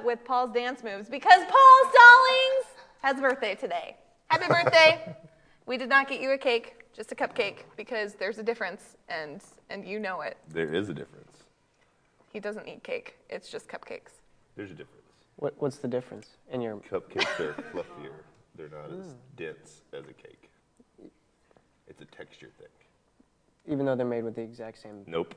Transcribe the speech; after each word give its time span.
up 0.00 0.06
with 0.06 0.24
Paul's 0.24 0.52
dance 0.52 0.82
moves 0.82 1.08
because 1.08 1.42
Paul 1.44 1.90
Stallings 1.92 2.66
has 3.02 3.18
a 3.18 3.20
birthday 3.20 3.54
today. 3.54 3.96
Happy 4.28 4.46
birthday! 4.46 5.16
we 5.66 5.76
did 5.76 5.88
not 5.88 6.08
get 6.08 6.20
you 6.22 6.30
a 6.30 6.38
cake, 6.38 6.84
just 6.94 7.12
a 7.12 7.14
cupcake, 7.14 7.64
because 7.76 8.14
there's 8.14 8.38
a 8.38 8.42
difference, 8.42 8.96
and 9.08 9.42
and 9.68 9.86
you 9.86 9.98
know 9.98 10.22
it. 10.22 10.38
There 10.48 10.74
is 10.74 10.88
a 10.88 10.94
difference. 10.94 11.44
He 12.32 12.40
doesn't 12.40 12.66
eat 12.66 12.82
cake; 12.82 13.16
it's 13.28 13.50
just 13.50 13.68
cupcakes. 13.68 14.22
There's 14.56 14.70
a 14.70 14.74
difference. 14.74 14.96
What, 15.36 15.54
what's 15.58 15.76
the 15.76 15.88
difference 15.88 16.28
in 16.50 16.62
your? 16.62 16.76
Cupcakes 16.76 17.38
are 17.40 17.52
fluffier. 17.72 18.12
They're 18.56 18.68
not 18.68 18.90
as 18.98 19.06
hmm. 19.06 19.12
dense 19.36 19.82
as 19.92 20.04
a 20.04 20.14
cake. 20.14 20.50
It's 21.88 22.00
a 22.00 22.06
texture 22.06 22.50
thing. 22.58 22.68
Even 23.70 23.84
though 23.84 23.96
they're 23.96 24.06
made 24.06 24.24
with 24.24 24.36
the 24.36 24.42
exact 24.42 24.80
same. 24.80 25.04
Nope. 25.06 25.34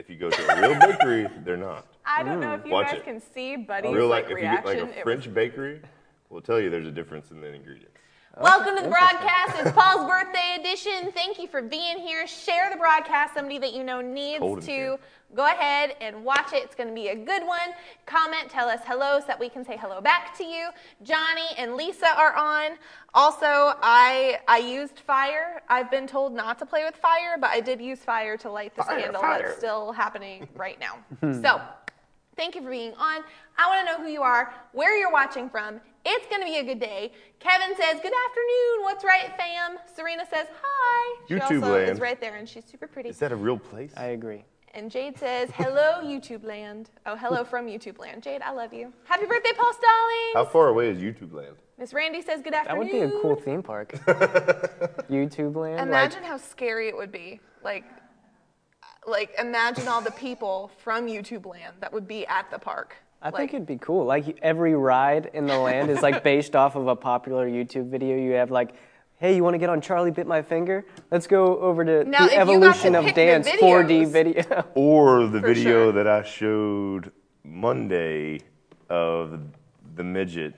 If 0.00 0.08
you 0.08 0.16
go 0.16 0.30
to 0.30 0.48
a 0.48 0.60
real 0.62 0.80
bakery, 0.80 1.28
they're 1.44 1.58
not. 1.58 1.86
I 2.06 2.22
don't 2.22 2.40
know 2.40 2.54
if 2.54 2.64
you 2.64 2.72
Watch 2.72 2.86
guys 2.86 3.00
it. 3.00 3.04
can 3.04 3.20
see 3.20 3.54
Buddy's 3.56 3.92
real 3.92 4.06
like, 4.08 4.24
like 4.24 4.32
if 4.32 4.38
you 4.38 4.44
get 4.44 4.64
reaction. 4.64 4.64
like 4.66 4.76
It 4.78 4.82
a 4.82 4.86
was- 4.86 5.02
French 5.02 5.34
bakery, 5.34 5.82
will 6.30 6.40
tell 6.40 6.58
you 6.58 6.70
there's 6.70 6.86
a 6.86 6.90
difference 6.90 7.30
in 7.30 7.42
the 7.42 7.52
ingredients. 7.52 7.99
Welcome 8.38 8.76
to 8.76 8.82
the 8.82 8.88
broadcast. 8.88 9.56
It's 9.58 9.72
Paul's 9.72 10.08
birthday 10.08 10.56
edition. 10.60 11.10
Thank 11.12 11.38
you 11.38 11.48
for 11.48 11.60
being 11.62 11.98
here. 11.98 12.26
Share 12.26 12.70
the 12.70 12.76
broadcast. 12.76 13.34
Somebody 13.34 13.58
that 13.58 13.74
you 13.74 13.82
know 13.82 14.00
needs 14.00 14.38
Cold 14.38 14.60
in 14.60 14.64
to 14.66 14.72
here. 14.72 14.98
go 15.34 15.44
ahead 15.46 15.96
and 16.00 16.24
watch 16.24 16.52
it. 16.52 16.62
It's 16.62 16.74
going 16.76 16.88
to 16.88 16.94
be 16.94 17.08
a 17.08 17.16
good 17.16 17.44
one. 17.44 17.58
Comment, 18.06 18.48
tell 18.48 18.68
us 18.68 18.80
hello 18.86 19.18
so 19.20 19.26
that 19.26 19.38
we 19.38 19.48
can 19.48 19.64
say 19.64 19.76
hello 19.76 20.00
back 20.00 20.36
to 20.38 20.44
you. 20.44 20.68
Johnny 21.02 21.48
and 21.58 21.74
Lisa 21.74 22.06
are 22.16 22.34
on. 22.36 22.78
Also, 23.14 23.74
I 23.82 24.38
I 24.46 24.58
used 24.58 25.00
fire. 25.00 25.60
I've 25.68 25.90
been 25.90 26.06
told 26.06 26.32
not 26.32 26.58
to 26.60 26.66
play 26.66 26.84
with 26.84 26.96
fire, 26.96 27.36
but 27.38 27.50
I 27.50 27.60
did 27.60 27.80
use 27.80 27.98
fire 27.98 28.36
to 28.38 28.50
light 28.50 28.74
this 28.76 28.86
Fire, 28.86 29.00
candle 29.02 29.20
fire. 29.22 29.42
that's 29.42 29.58
still 29.58 29.90
happening 29.92 30.48
right 30.54 30.78
now. 30.78 30.98
Hmm. 31.20 31.42
so, 31.42 31.60
Thank 32.36 32.54
you 32.54 32.62
for 32.62 32.70
being 32.70 32.92
on. 32.94 33.22
I 33.58 33.66
want 33.68 33.86
to 33.86 33.92
know 33.92 34.02
who 34.02 34.10
you 34.10 34.22
are, 34.22 34.54
where 34.72 34.96
you're 34.96 35.12
watching 35.12 35.50
from. 35.50 35.78
It's 36.04 36.26
going 36.28 36.40
to 36.40 36.46
be 36.46 36.56
a 36.56 36.62
good 36.62 36.80
day. 36.80 37.12
Kevin 37.38 37.76
says, 37.76 38.00
Good 38.00 38.12
afternoon. 38.12 38.82
What's 38.82 39.04
right, 39.04 39.32
fam? 39.36 39.78
Serena 39.94 40.24
says, 40.32 40.46
Hi. 40.62 41.24
She 41.28 41.34
YouTube 41.34 41.62
also 41.62 41.74
is 41.74 42.00
right 42.00 42.20
there, 42.20 42.36
and 42.36 42.48
she's 42.48 42.64
super 42.64 42.86
pretty. 42.86 43.10
Is 43.10 43.18
that 43.18 43.32
a 43.32 43.36
real 43.36 43.58
place? 43.58 43.92
I 43.96 44.06
agree. 44.06 44.44
And 44.72 44.90
Jade 44.90 45.18
says, 45.18 45.50
Hello, 45.54 46.00
YouTube 46.02 46.44
land. 46.44 46.90
Oh, 47.04 47.16
hello 47.16 47.44
from 47.44 47.66
YouTube 47.66 47.98
land. 47.98 48.22
Jade, 48.22 48.40
I 48.40 48.52
love 48.52 48.72
you. 48.72 48.92
Happy 49.04 49.26
birthday, 49.26 49.50
Paul 49.56 49.72
Stallings. 49.72 50.34
How 50.34 50.44
far 50.46 50.68
away 50.68 50.88
is 50.88 50.98
YouTube 50.98 51.34
land? 51.34 51.56
Miss 51.78 51.92
Randy 51.92 52.22
says, 52.22 52.40
Good 52.40 52.54
afternoon. 52.54 52.86
That 52.86 52.86
afternoon. 52.86 53.02
would 53.02 53.10
be 53.10 53.18
a 53.18 53.22
cool 53.22 53.36
theme 53.36 53.62
park. 53.62 53.92
YouTube 55.10 55.56
land. 55.56 55.80
Imagine 55.80 56.22
like, 56.22 56.30
how 56.30 56.36
scary 56.38 56.88
it 56.88 56.96
would 56.96 57.12
be. 57.12 57.40
Like, 57.62 57.84
like 59.06 59.34
imagine 59.38 59.88
all 59.88 60.00
the 60.00 60.12
people 60.12 60.70
from 60.78 61.06
YouTube 61.06 61.46
land 61.46 61.74
that 61.80 61.92
would 61.92 62.08
be 62.08 62.26
at 62.26 62.50
the 62.50 62.58
park. 62.58 62.96
I 63.22 63.28
like, 63.28 63.36
think 63.36 63.54
it'd 63.54 63.66
be 63.66 63.76
cool. 63.76 64.06
Like 64.06 64.38
every 64.40 64.74
ride 64.74 65.30
in 65.34 65.46
the 65.46 65.58
land 65.58 65.90
is 65.90 66.00
like 66.00 66.22
based 66.24 66.56
off 66.56 66.74
of 66.74 66.86
a 66.88 66.96
popular 66.96 67.48
YouTube 67.48 67.90
video. 67.90 68.16
You 68.16 68.32
have 68.32 68.50
like, 68.50 68.74
hey, 69.18 69.36
you 69.36 69.44
want 69.44 69.54
to 69.54 69.58
get 69.58 69.68
on 69.68 69.80
Charlie 69.80 70.10
Bit 70.10 70.26
My 70.26 70.40
Finger? 70.40 70.86
Let's 71.10 71.26
go 71.26 71.58
over 71.58 71.84
to 71.84 72.04
Now, 72.04 72.20
the 72.20 72.24
you 72.24 72.30
got 72.30 72.34
to 72.34 72.40
evolution 72.40 72.94
of 72.94 73.04
pick 73.04 73.14
the 73.14 73.26
dance 73.26 73.48
4D 73.48 74.10
video. 74.10 74.64
Or 74.74 75.26
the 75.26 75.40
video 75.40 75.62
sure. 75.62 75.92
that 75.92 76.06
I 76.06 76.22
showed 76.22 77.12
Monday 77.44 78.40
of 78.88 79.40
the 79.96 80.04
midget 80.04 80.54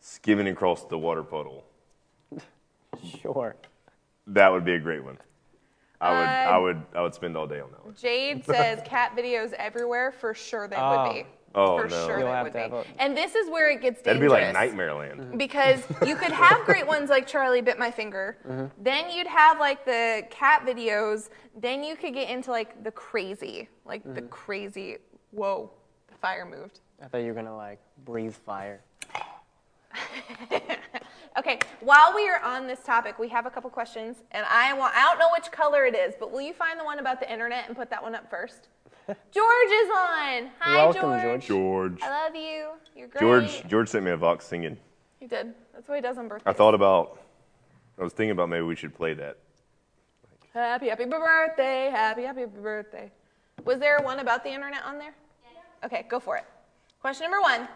skimming 0.00 0.48
across 0.48 0.84
the 0.84 0.98
water 0.98 1.22
puddle. 1.22 1.64
sure. 3.20 3.56
That 4.26 4.48
would 4.48 4.64
be 4.64 4.74
a 4.74 4.80
great 4.80 5.04
one. 5.04 5.18
I 6.02 6.10
would, 6.10 6.28
I 6.28 6.56
Uh, 6.56 6.60
would, 6.60 6.82
I 6.96 7.02
would 7.02 7.14
spend 7.14 7.36
all 7.36 7.46
day 7.46 7.60
on 7.60 7.70
that 7.70 7.84
one. 7.84 7.94
Jade 7.94 8.44
says 8.46 8.80
cat 8.84 9.16
videos 9.16 9.52
everywhere. 9.54 10.12
For 10.12 10.34
sure 10.34 10.66
they 10.68 10.76
Oh. 10.76 11.04
would 11.04 11.14
be. 11.14 11.26
Oh, 11.54 11.76
For 11.78 11.88
no. 11.88 12.06
sure 12.06 12.18
You'll 12.18 12.28
they 12.28 12.32
have 12.32 12.44
would 12.44 12.52
to 12.54 12.58
be. 12.58 12.62
have 12.62 12.72
a- 12.72 12.84
And 12.98 13.14
this 13.16 13.34
is 13.34 13.50
where 13.50 13.70
it 13.70 13.82
gets 13.82 14.00
dangerous. 14.00 14.04
That'd 14.04 14.20
dangerous. 14.22 14.40
be 14.40 14.44
like 14.46 14.54
Nightmare 14.54 14.94
Land. 14.94 15.38
Because 15.38 15.84
you 16.06 16.16
could 16.16 16.32
have 16.32 16.64
great 16.64 16.86
ones 16.86 17.10
like 17.10 17.26
Charlie 17.26 17.60
Bit 17.60 17.78
My 17.78 17.90
Finger. 17.90 18.38
Mm-hmm. 18.48 18.82
Then 18.82 19.10
you'd 19.10 19.26
have 19.26 19.60
like 19.60 19.84
the 19.84 20.22
cat 20.30 20.64
videos. 20.66 21.28
Then 21.60 21.84
you 21.84 21.94
could 21.94 22.14
get 22.14 22.30
into 22.30 22.50
like 22.50 22.82
the 22.82 22.90
crazy, 22.90 23.68
like 23.84 24.00
Mm-hmm. 24.02 24.14
the 24.14 24.22
crazy. 24.22 24.96
Whoa, 25.30 25.70
the 26.08 26.14
fire 26.16 26.46
moved. 26.46 26.80
I 27.02 27.06
thought 27.08 27.18
you 27.18 27.26
were 27.28 27.34
gonna 27.34 27.54
like 27.56 27.80
breathe 28.04 28.34
fire. 28.34 28.80
Okay, 31.38 31.58
while 31.80 32.14
we 32.14 32.28
are 32.28 32.40
on 32.42 32.66
this 32.66 32.80
topic, 32.80 33.18
we 33.18 33.28
have 33.28 33.46
a 33.46 33.50
couple 33.50 33.70
questions, 33.70 34.18
and 34.32 34.44
I 34.50 34.74
want 34.74 34.94
I 34.94 35.02
don't 35.02 35.18
know 35.18 35.28
which 35.32 35.50
color 35.50 35.86
it 35.86 35.94
is, 35.94 36.14
but 36.20 36.30
will 36.30 36.42
you 36.42 36.52
find 36.52 36.78
the 36.78 36.84
one 36.84 36.98
about 36.98 37.20
the 37.20 37.32
internet 37.32 37.66
and 37.68 37.76
put 37.76 37.88
that 37.90 38.02
one 38.02 38.14
up 38.14 38.28
first? 38.28 38.68
George 39.08 39.70
is 39.72 39.88
on. 39.88 40.50
Hi, 40.60 40.76
Welcome, 40.76 41.00
George. 41.00 41.22
George. 41.22 41.46
George. 41.46 42.02
I 42.02 42.24
love 42.24 42.36
you. 42.36 42.68
You're 42.94 43.08
great. 43.08 43.20
George, 43.20 43.66
George 43.66 43.88
sent 43.88 44.04
me 44.04 44.10
a 44.10 44.16
Vox 44.16 44.46
singing. 44.46 44.76
He 45.18 45.26
did. 45.26 45.54
That's 45.72 45.88
what 45.88 45.94
he 45.94 46.02
does 46.02 46.18
on 46.18 46.28
birthday. 46.28 46.50
I 46.50 46.52
thought 46.52 46.74
about, 46.74 47.18
I 47.98 48.04
was 48.04 48.12
thinking 48.12 48.32
about 48.32 48.48
maybe 48.48 48.62
we 48.62 48.76
should 48.76 48.94
play 48.94 49.14
that. 49.14 49.38
Happy, 50.52 50.88
happy 50.88 51.06
birthday. 51.06 51.88
Happy, 51.90 52.22
happy 52.22 52.44
birthday. 52.44 53.10
Was 53.64 53.78
there 53.78 53.98
one 54.00 54.18
about 54.18 54.44
the 54.44 54.52
internet 54.52 54.82
on 54.84 54.98
there? 54.98 55.14
Yeah. 55.44 55.86
Okay, 55.86 56.04
go 56.08 56.20
for 56.20 56.36
it. 56.36 56.44
Question 57.00 57.30
number 57.30 57.40
one. 57.40 57.68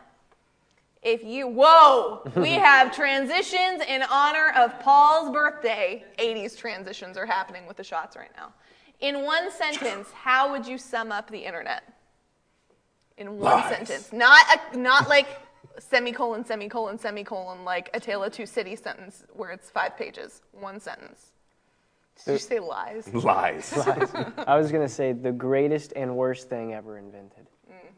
If 1.06 1.22
you, 1.22 1.46
whoa, 1.46 2.22
we 2.34 2.50
have 2.68 2.92
transitions 2.92 3.80
in 3.88 4.02
honor 4.10 4.52
of 4.56 4.76
Paul's 4.80 5.30
birthday. 5.30 6.04
80s 6.18 6.58
transitions 6.58 7.16
are 7.16 7.24
happening 7.24 7.64
with 7.68 7.76
the 7.76 7.84
shots 7.84 8.16
right 8.16 8.32
now. 8.36 8.52
In 8.98 9.22
one 9.22 9.52
sentence, 9.52 10.10
how 10.10 10.50
would 10.50 10.66
you 10.66 10.78
sum 10.78 11.12
up 11.12 11.30
the 11.30 11.38
internet? 11.38 11.84
In 13.18 13.38
one 13.38 13.52
Lies. 13.52 13.86
sentence. 13.86 14.12
Not, 14.12 14.44
a, 14.52 14.76
not 14.76 15.08
like 15.08 15.28
semicolon, 15.78 16.44
semicolon, 16.44 16.98
semicolon, 16.98 17.64
like 17.64 17.88
a 17.94 18.00
Tale 18.00 18.24
of 18.24 18.32
Two 18.32 18.44
Cities 18.44 18.80
sentence 18.82 19.22
where 19.32 19.52
it's 19.52 19.70
five 19.70 19.96
pages. 19.96 20.42
One 20.50 20.80
sentence. 20.80 21.30
Did 22.24 22.32
you 22.32 22.38
say 22.38 22.58
lies? 22.58 23.06
Lies. 23.14 23.72
I 24.38 24.56
was 24.56 24.72
gonna 24.72 24.88
say 24.88 25.12
the 25.12 25.30
greatest 25.30 25.92
and 25.94 26.16
worst 26.16 26.48
thing 26.48 26.72
ever 26.72 26.98
invented. 26.98 27.46
Mm. 27.70 27.92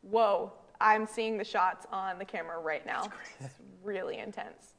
Whoa, 0.00 0.52
I'm 0.80 1.06
seeing 1.06 1.36
the 1.36 1.44
shots 1.44 1.86
on 1.92 2.18
the 2.18 2.24
camera 2.24 2.58
right 2.58 2.84
now. 2.86 3.08
It's 3.40 3.54
really 3.82 4.18
intense. 4.18 4.74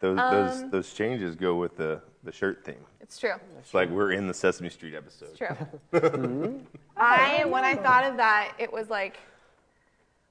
Those, 0.00 0.18
Um, 0.18 0.34
those, 0.34 0.70
those 0.70 0.92
changes 0.94 1.34
go 1.36 1.54
with 1.56 1.76
the, 1.76 2.00
the 2.24 2.32
shirt 2.32 2.64
theme. 2.64 2.84
It's 3.00 3.18
true. 3.18 3.34
It's 3.58 3.74
like 3.74 3.88
we're 3.90 4.12
in 4.12 4.26
the 4.26 4.34
Sesame 4.34 4.68
Street 4.70 4.94
episode. 4.94 5.28
It's 5.30 5.38
true. 5.38 6.60
I 6.96 7.44
when 7.46 7.64
I 7.64 7.74
thought 7.74 8.04
of 8.04 8.16
that, 8.18 8.54
it 8.58 8.72
was 8.72 8.88
like 8.90 9.18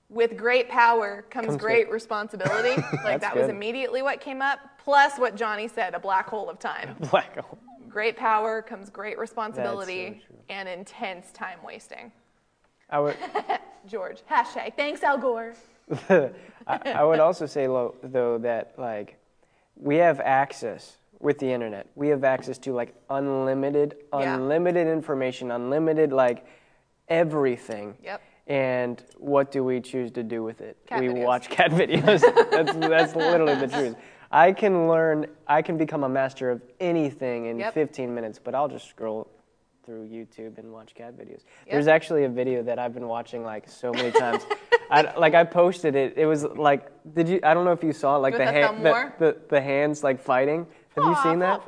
with 0.10 0.38
great 0.38 0.70
power 0.70 1.26
comes, 1.30 1.48
Comes 1.48 1.58
great 1.62 1.86
great- 1.86 1.92
responsibility. 1.94 2.70
like 2.82 3.04
That's 3.04 3.22
that 3.22 3.36
was 3.36 3.44
good. 3.48 3.50
immediately 3.56 4.02
what 4.02 4.22
came 4.22 4.42
up. 4.42 4.60
Plus 4.84 5.18
what 5.18 5.36
Johnny 5.36 5.68
said, 5.68 5.94
a 5.94 6.00
black 6.00 6.28
hole 6.30 6.50
of 6.50 6.60
time. 6.60 6.96
Black 7.12 7.38
hole. 7.38 7.58
Great 7.90 8.18
power 8.18 8.62
comes 8.62 8.90
great 8.90 9.18
responsibility 9.20 10.22
true. 10.28 10.36
and 10.50 10.68
intense 10.68 11.32
time 11.32 11.60
wasting. 11.66 12.12
I 12.90 13.00
would. 13.00 13.16
George, 13.88 14.22
hashtag 14.30 14.76
thanks 14.76 15.04
Al 15.04 15.18
Gore. 15.18 15.54
I, 16.10 16.32
I 16.68 17.04
would 17.04 17.20
also 17.20 17.46
say 17.46 17.68
lo- 17.68 17.96
though 18.02 18.38
that 18.40 18.74
like 18.78 19.18
we 19.76 19.98
have 19.98 20.20
access 20.22 20.98
with 21.20 21.40
the 21.40 21.52
internet. 21.52 21.88
We 21.96 22.08
have 22.10 22.24
access 22.24 22.58
to 22.60 22.74
like 22.74 22.94
unlimited, 23.10 23.96
Yeah. 24.14 24.36
unlimited 24.36 24.88
information, 24.88 25.52
unlimited 25.52 26.14
like 26.14 26.46
everything. 27.10 27.96
Yep. 28.04 28.22
And 28.48 29.04
what 29.18 29.52
do 29.52 29.64
we 29.64 29.80
choose 29.80 30.12
to 30.12 30.24
do 30.24 30.44
with 30.44 30.60
it? 30.62 30.78
Cat 30.86 31.00
we 31.00 31.08
videos. 31.08 31.24
watch 31.26 31.50
cat 31.50 31.72
videos. 31.72 32.22
that's 32.52 32.74
that's 32.76 33.16
literally 33.16 33.56
the 33.56 33.68
truth. 33.68 33.96
I 34.32 34.52
can 34.52 34.88
learn. 34.88 35.28
I 35.48 35.62
can 35.62 35.78
become 35.78 36.04
a 36.04 36.10
master 36.10 36.50
of 36.52 36.62
anything 36.80 37.46
in 37.46 37.60
Yep. 37.60 37.74
15 37.74 38.14
minutes, 38.14 38.40
but 38.44 38.54
I'll 38.56 38.68
just 38.68 38.88
scroll 38.90 39.28
through 39.86 40.08
YouTube 40.08 40.58
and 40.58 40.72
watch 40.72 40.96
cat 40.96 41.18
videos. 41.18 41.42
There's 41.70 41.88
actually 41.88 42.24
a 42.24 42.30
video 42.30 42.64
that 42.64 42.80
I've 42.80 42.94
been 42.94 43.08
watching 43.08 43.44
like 43.44 43.68
so 43.70 43.92
many 43.92 44.12
times. 44.20 44.44
I, 44.90 45.14
like 45.18 45.34
I 45.34 45.44
posted 45.44 45.96
it. 45.96 46.14
It 46.18 46.26
was 46.26 46.44
like, 46.44 46.90
did 47.14 47.28
you? 47.28 47.40
I 47.44 47.54
don't 47.54 47.66
know 47.66 47.72
if 47.72 47.84
you 47.84 47.94
saw 47.94 48.16
it, 48.18 48.20
like 48.20 48.34
the, 48.34 48.40
the 48.40 48.52
hand, 48.52 48.86
the, 48.86 49.14
the 49.20 49.38
the 49.50 49.62
hands 49.62 50.04
like 50.04 50.22
fighting. 50.22 50.66
Have 50.96 51.06
you 51.06 51.16
seen 51.24 51.40
that? 51.40 51.62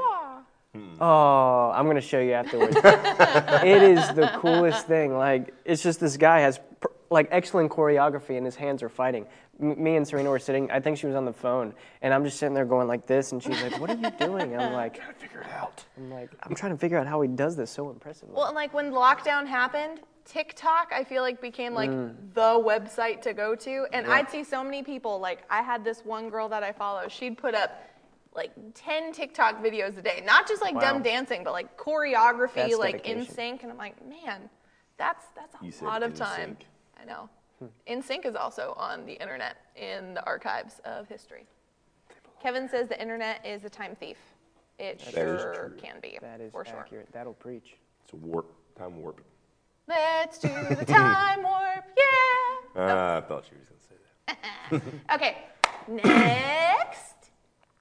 Hmm. 0.74 1.02
Oh, 1.02 1.72
I'm 1.74 1.88
gonna 1.88 2.02
show 2.02 2.20
you 2.20 2.34
afterwards. 2.34 2.76
it 2.84 3.82
is 3.82 4.08
the 4.14 4.32
coolest 4.40 4.88
thing. 4.88 5.18
Like 5.18 5.54
it's 5.66 5.82
just 5.82 6.00
this 6.00 6.18
guy 6.18 6.42
has 6.42 6.60
pr- 6.80 6.88
like 7.10 7.28
excellent 7.32 7.72
choreography 7.72 8.38
and 8.38 8.46
his 8.46 8.56
hands 8.56 8.84
are 8.84 8.90
fighting. 8.90 9.26
M- 9.62 9.82
me 9.82 9.96
and 9.96 10.08
Serena 10.08 10.30
were 10.30 10.40
sitting. 10.40 10.70
I 10.72 10.80
think 10.80 10.98
she 10.98 11.08
was 11.08 11.16
on 11.16 11.26
the 11.26 11.34
phone, 11.34 11.74
and 12.02 12.14
I'm 12.14 12.24
just 12.26 12.38
sitting 12.38 12.54
there 12.54 12.66
going 12.66 12.88
like 12.88 13.06
this, 13.08 13.32
and 13.32 13.42
she's 13.42 13.62
like, 13.62 13.80
"What 13.80 13.90
are 13.90 13.96
you 13.96 14.10
doing?" 14.20 14.54
And 14.54 14.62
I'm 14.62 14.74
like, 14.84 14.98
Gotta 15.00 15.14
figure 15.14 15.42
it 15.42 15.52
out. 15.52 15.84
"I'm 15.98 16.12
like, 16.12 16.30
I'm 16.44 16.56
trying 16.56 16.72
to 16.74 16.78
figure 16.78 16.98
out 16.98 17.08
how 17.08 17.22
he 17.22 17.28
does 17.28 17.56
this 17.56 17.72
so 17.72 17.90
impressively." 17.90 18.36
Well, 18.36 18.48
and 18.48 18.56
like 18.56 18.74
when 18.74 18.92
lockdown 18.92 19.48
happened, 19.48 20.02
TikTok, 20.26 20.92
I 20.94 21.04
feel 21.04 21.22
like 21.22 21.40
became 21.42 21.74
like 21.74 21.90
Mm. 21.90 22.34
the 22.34 22.42
website 22.60 23.22
to 23.22 23.34
go 23.34 23.56
to, 23.56 23.86
and 23.94 24.08
I'd 24.12 24.30
see 24.30 24.44
so 24.44 24.64
many 24.64 24.84
people. 24.84 25.20
Like 25.20 25.44
I 25.50 25.62
had 25.62 25.84
this 25.84 26.04
one 26.04 26.30
girl 26.30 26.50
that 26.50 26.64
I 26.64 26.72
follow. 26.72 27.08
She'd 27.08 27.38
put 27.38 27.54
up 27.56 27.82
like 28.34 28.52
10 28.74 29.14
TikTok 29.14 29.64
videos 29.64 29.98
a 29.98 30.02
day, 30.02 30.22
not 30.26 30.46
just 30.48 30.62
like 30.62 30.76
Wow. 30.76 30.82
dumb 30.82 31.02
dancing, 31.02 31.44
but 31.46 31.54
like 31.54 31.78
choreography, 31.78 32.56
That's 32.56 32.78
like 32.78 32.96
in 33.08 33.20
dedication. 33.20 33.34
sync. 33.36 33.64
And 33.64 33.72
I'm 33.72 33.78
like, 33.78 33.96
man, 34.06 34.50
that's 34.98 35.26
that's 35.36 35.56
a 35.62 35.66
You 35.66 35.72
said 35.72 35.86
lot 35.86 36.04
of 36.04 36.14
time. 36.16 36.58
sync. 36.58 36.66
I 37.00 37.06
know. 37.06 37.30
In 37.88 38.02
sync 38.02 38.26
is 38.26 38.36
also 38.36 38.74
on 38.78 39.06
the 39.06 39.14
internet 39.14 39.58
in 39.76 40.14
the 40.14 40.26
archives 40.26 40.80
of 40.86 41.08
history. 41.08 41.46
Kevin 42.42 42.68
says 42.70 42.88
the 42.90 43.00
internet 43.02 43.46
is 43.46 43.64
a 43.66 43.70
time 43.70 43.96
thief. 43.96 44.18
It 44.78 45.00
That 45.00 45.08
is 45.08 45.14
sure 45.42 45.54
true. 45.70 45.78
can 45.78 45.96
be. 46.02 46.18
That 46.22 46.42
is 46.42 46.52
for 46.52 46.66
sure. 46.66 46.76
accurate. 46.80 47.08
That'll 47.12 47.34
preach. 47.34 47.76
It's 48.04 48.14
a 48.14 48.18
warp, 48.18 48.52
time 48.78 49.02
warp. 49.02 49.22
Let's 49.88 50.38
do 50.40 50.48
the 50.70 50.86
time 50.86 51.44
warp, 51.44 51.86
yeah. 51.98 52.76
Ah, 52.76 53.18
I 53.18 53.22
thought 53.22 53.46
she 53.50 53.56
was 53.56 53.68
going 53.70 53.80
to 53.80 54.82
say 54.82 54.82
that. 54.82 54.82
Okay, 55.16 55.38
next. 55.88 57.30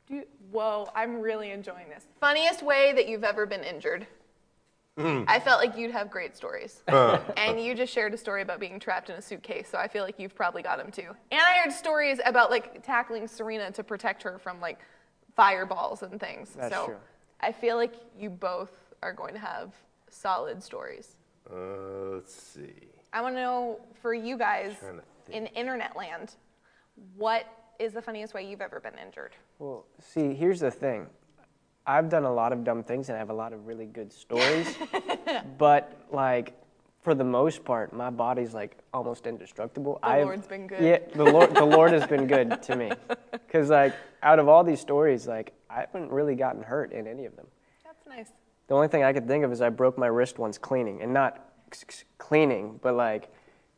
Do, 0.07 0.23
whoa, 0.51 0.89
I'm 0.95 1.21
really 1.21 1.51
enjoying 1.51 1.89
this. 1.89 2.07
Funniest 2.21 2.63
way 2.63 2.93
that 2.93 3.09
you've 3.09 3.25
ever 3.25 3.47
been 3.47 3.65
injured. 3.65 4.07
I 4.97 5.41
felt 5.41 5.61
like 5.61 5.77
you'd 5.77 5.91
have 5.91 6.11
great 6.11 6.37
stories. 6.37 6.83
and 6.89 7.61
you 7.61 7.75
just 7.75 7.93
shared 7.93 8.15
a 8.15 8.17
story 8.17 8.43
about 8.43 8.61
being 8.61 8.79
trapped 8.79 9.11
in 9.11 9.17
a 9.17 9.23
suitcase, 9.23 9.69
so 9.69 9.79
I 9.79 9.89
feel 9.89 10.05
like 10.05 10.19
you've 10.19 10.35
probably 10.35 10.63
got 10.63 10.79
them 10.79 10.91
too. 10.91 11.11
And 11.33 11.41
I 11.41 11.63
heard 11.63 11.73
stories 11.73 12.21
about 12.25 12.51
like 12.51 12.85
tackling 12.85 13.27
Serena 13.27 13.71
to 13.73 13.83
protect 13.83 14.23
her 14.23 14.39
from 14.39 14.61
like 14.61 14.79
fireballs 15.35 16.03
and 16.03 16.21
things. 16.21 16.51
That's 16.57 16.75
so 16.75 16.87
true. 16.87 16.97
I 17.41 17.51
feel 17.53 17.77
like 17.77 17.95
you 18.19 18.31
both 18.31 18.73
are 19.03 19.13
going 19.13 19.35
to 19.35 19.41
have 19.41 19.75
solid 20.11 20.63
stories. 20.63 21.17
Uh, 21.51 22.15
let's 22.15 22.35
see. 22.35 22.73
I 23.13 23.21
want 23.21 23.35
to 23.35 23.41
know 23.41 23.81
for 24.01 24.15
you 24.15 24.39
guys 24.39 24.75
in 25.31 25.47
internet 25.49 25.97
land, 25.97 26.37
what 27.17 27.47
is 27.79 27.93
the 27.93 28.03
funniest 28.03 28.33
way 28.33 28.49
you've 28.49 28.61
ever 28.61 28.81
been 28.81 28.95
injured? 29.05 29.33
Well, 29.59 29.87
see, 30.01 30.35
here's 30.35 30.61
the 30.61 30.71
thing. 30.71 31.09
I've 31.87 32.09
done 32.09 32.25
a 32.25 32.33
lot 32.33 32.53
of 32.53 32.65
dumb 32.65 32.83
things 32.83 33.09
and 33.09 33.17
I 33.17 33.19
have 33.19 33.31
a 33.31 33.35
lot 33.35 33.53
of 33.53 33.67
really 33.67 33.87
good 33.87 34.13
stories. 34.13 34.77
but 35.59 36.07
like 36.11 36.55
for 37.03 37.15
the 37.15 37.25
most 37.25 37.65
part, 37.65 37.93
my 37.93 38.09
body's 38.09 38.55
like 38.55 38.79
almost 38.95 39.27
indestructible. 39.27 39.99
The 40.03 40.09
I've- 40.09 40.25
Lord's 40.25 40.47
been 40.47 40.67
good. 40.67 40.81
Yeah, 40.83 40.99
the 41.15 41.25
Lord, 41.31 41.55
the 41.55 41.65
Lord 41.65 41.93
has 41.93 42.07
been 42.07 42.27
good 42.27 42.63
to 42.63 42.77
me. 42.77 42.91
Cause 43.53 43.69
like 43.71 43.95
out 44.23 44.39
of 44.39 44.49
all 44.49 44.65
these 44.65 44.81
stories, 44.81 45.27
like 45.27 45.53
I 45.69 45.81
haven't 45.81 46.11
really 46.11 46.35
gotten 46.35 46.63
hurt 46.63 46.93
in 46.93 47.07
any 47.07 47.27
of 47.27 47.37
them. 47.37 47.47
That's 47.85 48.07
nice. 48.07 48.33
The 48.69 48.75
only 48.75 48.89
thing 48.89 49.03
I 49.05 49.13
could 49.13 49.29
think 49.29 49.45
of 49.45 49.53
is 49.53 49.61
I 49.61 49.69
broke 49.69 49.99
my 49.99 50.07
wrist 50.07 50.39
once 50.39 50.57
cleaning, 50.57 51.03
and 51.03 51.13
not 51.13 51.51
c- 51.73 51.85
c- 51.91 52.05
cleaning, 52.17 52.81
but 52.83 52.95
like 52.95 53.31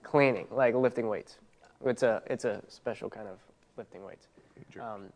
cleaning, 0.05 0.47
like 0.53 0.77
lifting 0.77 1.09
weights. 1.09 1.39
It's 1.85 2.05
a 2.05 2.23
it's 2.27 2.45
a 2.45 2.63
special 2.69 3.11
kind 3.11 3.27
of 3.27 3.39
lifting 3.77 4.05
weights. 4.05 4.29
Um, 4.81 5.07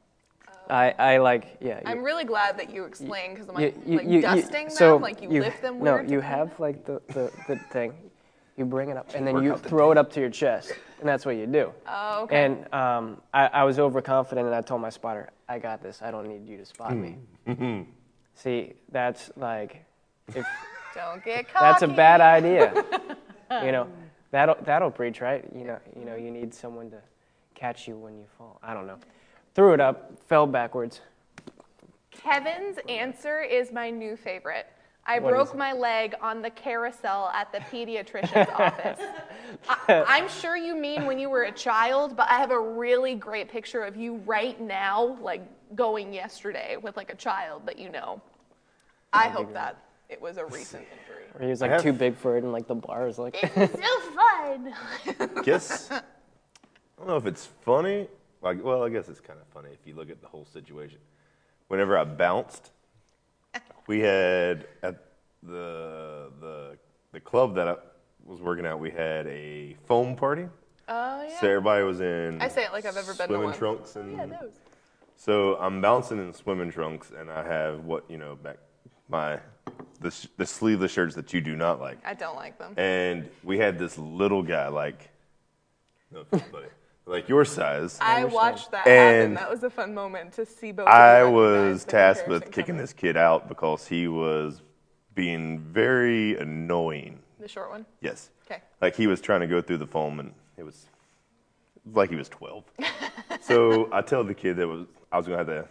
I 0.71 0.95
I 0.99 1.17
like 1.19 1.57
yeah. 1.61 1.77
you- 1.77 1.83
I'm 1.87 2.03
really 2.03 2.25
glad 2.25 2.59
that 2.59 2.71
you 2.71 2.85
explained 2.85 3.35
because 3.35 3.49
I'm 3.49 3.55
like, 3.55 3.75
you- 3.87 3.97
like 3.99 4.07
you- 4.07 4.13
you- 4.17 4.23
dusting 4.23 4.69
them, 4.69 4.71
so 4.71 4.97
like 4.97 5.21
you, 5.23 5.31
you- 5.31 5.41
lift 5.43 5.63
them 5.63 5.83
No, 5.83 5.95
weird 5.95 6.09
to 6.09 6.13
you 6.15 6.21
have 6.21 6.59
like 6.61 6.85
the, 6.85 7.01
the, 7.09 7.31
the 7.49 7.57
thing. 7.71 7.93
You 8.57 8.67
bring 8.67 8.91
it 8.91 8.97
up, 8.97 9.15
and 9.15 9.27
then 9.27 9.43
you 9.43 9.53
out 9.53 9.63
the 9.63 9.69
throw 9.71 9.91
it 9.91 9.97
up 9.97 10.13
to 10.13 10.21
your 10.21 10.29
chest, 10.29 10.73
and 10.99 11.09
that's 11.09 11.25
what 11.25 11.37
you 11.37 11.47
do. 11.47 11.73
Oh, 11.89 12.25
okay. 12.25 12.45
And 12.45 12.75
um, 12.75 13.23
I, 13.33 13.47
I 13.47 13.65
was 13.65 13.79
overconfident, 13.79 14.47
and 14.47 14.55
I 14.55 14.61
told 14.61 14.83
my 14.83 14.91
spotter, 14.91 15.31
"I 15.49 15.59
got 15.59 15.83
this. 15.83 16.03
I 16.03 16.11
don't 16.11 16.29
need 16.29 16.47
you 16.47 16.59
to 16.59 16.65
spot 16.67 16.95
me." 16.95 17.17
Hmm. 17.47 17.83
See, 18.35 18.75
that's 18.93 19.31
like, 19.37 19.85
if 20.35 20.45
Don't 20.95 21.25
get 21.25 21.51
cocky. 21.51 21.65
that's 21.65 21.83
a 21.83 21.89
bad 21.89 22.21
idea. 22.21 22.85
you 23.65 23.73
know, 23.73 23.87
that'll 24.31 24.57
that'll 24.65 24.91
preach, 24.91 25.23
right? 25.23 25.45
You 25.55 25.65
know, 25.65 25.79
you 25.99 26.05
know, 26.05 26.17
you 26.17 26.31
need 26.31 26.53
someone 26.53 26.91
to 26.91 27.01
catch 27.55 27.89
you 27.89 27.97
when 27.97 28.19
you 28.19 28.27
fall. 28.37 28.59
I 28.63 28.75
don't 28.75 28.87
know. 28.87 28.99
Threw 29.55 29.75
it 29.75 29.81
up, 29.81 30.13
fell 30.29 30.47
backwards. 30.47 31.01
Kevin's 32.11 32.79
answer 32.89 33.41
is 33.41 33.73
my 33.73 33.91
new 33.91 34.17
favorite. 34.17 34.67
I 35.07 35.19
What 35.19 35.33
is 35.33 35.35
broke 35.35 35.57
my 35.57 35.73
leg 35.73 36.15
on 36.21 36.43
the 36.43 36.51
carousel 36.51 37.31
at 37.35 37.51
the 37.53 37.59
pediatrician's 37.59 38.49
office. 38.59 39.01
I, 39.69 40.05
I'm 40.07 40.29
sure 40.29 40.57
you 40.57 40.77
mean 40.77 41.07
when 41.07 41.19
you 41.19 41.31
were 41.31 41.45
a 41.45 41.53
child, 41.53 42.17
but 42.17 42.29
I 42.31 42.35
have 42.35 42.51
a 42.51 42.61
really 42.61 43.15
great 43.15 43.49
picture 43.49 43.83
of 43.83 43.97
you 43.97 44.17
right 44.27 44.61
now, 44.61 45.19
like 45.21 45.43
going 45.75 46.13
yesterday 46.13 46.77
with 46.77 46.97
like 46.97 47.11
a 47.13 47.17
child 47.17 47.67
that 47.67 47.79
you 47.79 47.89
know. 47.89 48.21
I 49.13 49.29
hope 49.29 49.53
that 49.55 49.83
it 50.09 50.21
was 50.21 50.37
a 50.37 50.45
recent 50.45 50.83
injury. 51.01 51.25
Or 51.35 51.41
he 51.43 51.49
was 51.49 51.61
like 51.61 51.71
have- 51.71 51.83
too 51.83 51.93
big 51.93 52.17
for 52.17 52.37
it, 52.37 52.45
and 52.45 52.53
like 52.53 52.69
the 52.69 52.75
bar 52.75 53.09
is 53.09 53.19
like. 53.19 53.37
It's 53.43 53.81
so 53.83 54.01
fun. 54.13 55.43
guess 55.43 55.91
I 55.91 56.03
don't 56.99 57.09
know 57.09 57.17
if 57.17 57.27
it's 57.27 57.47
funny. 57.65 58.07
Like, 58.43 58.63
well, 58.65 58.83
I 58.83 58.89
guess 58.89 59.09
it's 59.09 59.21
kind 59.21 59.39
of 59.39 59.47
funny 59.49 59.71
if 59.73 59.87
you 59.87 59.95
look 59.95 60.11
at 60.11 60.21
the 60.21 60.27
whole 60.29 60.47
situation. 60.47 60.99
Whenever 61.69 61.97
I 61.97 62.05
bounced, 62.05 62.71
we 63.87 64.01
had 64.01 64.67
at 64.83 65.05
the 65.43 66.31
the 66.41 66.79
the 67.13 67.21
club 67.21 67.55
that 67.57 67.69
I 67.69 67.77
was 68.25 68.41
working 68.41 68.67
at, 68.67 68.79
we 68.79 68.91
had 68.91 69.27
a 69.27 69.77
foam 69.87 70.17
party. 70.17 70.49
Oh 70.89 71.23
yeah. 71.23 71.41
So 71.41 71.49
everybody 71.49 71.85
was 71.85 72.01
in. 72.01 72.41
I 72.41 72.49
say 72.49 72.65
it 72.65 72.73
like 72.73 72.85
I've 72.85 72.97
ever 72.97 73.15
been 73.15 73.29
to 73.29 73.35
swimming 73.35 73.53
trunks 73.53 73.97
and. 73.97 74.13
yeah, 74.17 74.27
those. 74.27 74.53
So 75.17 75.57
I'm 75.57 75.81
bouncing 75.83 76.19
in 76.19 76.33
swimming 76.33 76.71
trunks, 76.71 77.13
and 77.17 77.31
I 77.31 77.45
have 77.45 77.85
what 77.85 78.11
you 78.11 78.17
know 78.17 78.37
back 78.37 78.57
my 79.09 79.39
the 80.01 80.11
sh- 80.11 80.27
the 80.37 80.47
sleeveless 80.47 80.91
shirts 80.93 81.15
that 81.15 81.33
you 81.35 81.41
do 81.41 81.57
not 81.57 81.79
like. 81.81 81.99
I 82.05 82.15
don't 82.15 82.37
like 82.37 82.59
them. 82.59 82.75
And 82.79 83.29
we 83.45 83.59
had 83.59 83.79
this 83.79 83.99
little 83.99 84.43
guy, 84.43 84.69
like, 84.69 85.11
no 86.11 86.25
buddy, 86.25 86.69
like 87.11 87.29
your 87.29 87.45
size. 87.45 87.99
I 88.01 88.25
watched 88.25 88.71
that 88.71 88.87
happen. 88.87 88.93
And 88.93 89.37
That 89.37 89.51
was 89.51 89.63
a 89.63 89.71
fun 89.71 89.95
moment 89.95 90.33
to 90.35 90.47
see 90.47 90.73
both. 90.73 90.89
I 90.89 91.25
was 91.25 91.85
tasked 91.85 92.29
with 92.29 92.43
comparison 92.43 92.53
kicking 92.53 92.75
coming. 92.75 92.81
this 92.83 92.93
kid 92.93 93.17
out 93.17 93.49
because 93.49 93.87
he 93.87 94.09
was 94.09 94.63
being 95.15 95.59
very 95.59 96.37
annoying. 96.37 97.19
The 97.39 97.49
short 97.49 97.71
one. 97.71 97.85
Yes. 98.01 98.31
Okay. 98.47 98.63
Like 98.81 98.97
he 98.97 99.07
was 99.07 99.21
trying 99.21 99.41
to 99.41 99.47
go 99.47 99.61
through 99.61 99.79
the 99.79 99.87
foam, 99.87 100.21
and 100.21 100.33
it 100.57 100.65
was 100.65 100.87
like 101.93 102.11
he 102.11 102.17
was 102.17 102.29
12. 102.29 102.65
so 103.41 103.89
I 103.93 104.03
tell 104.03 104.25
the 104.25 104.35
kid 104.35 104.57
that 104.57 104.69
was 104.69 104.87
I 105.13 105.17
was 105.17 105.27
gonna 105.27 105.39
have 105.39 105.47
to 105.47 105.69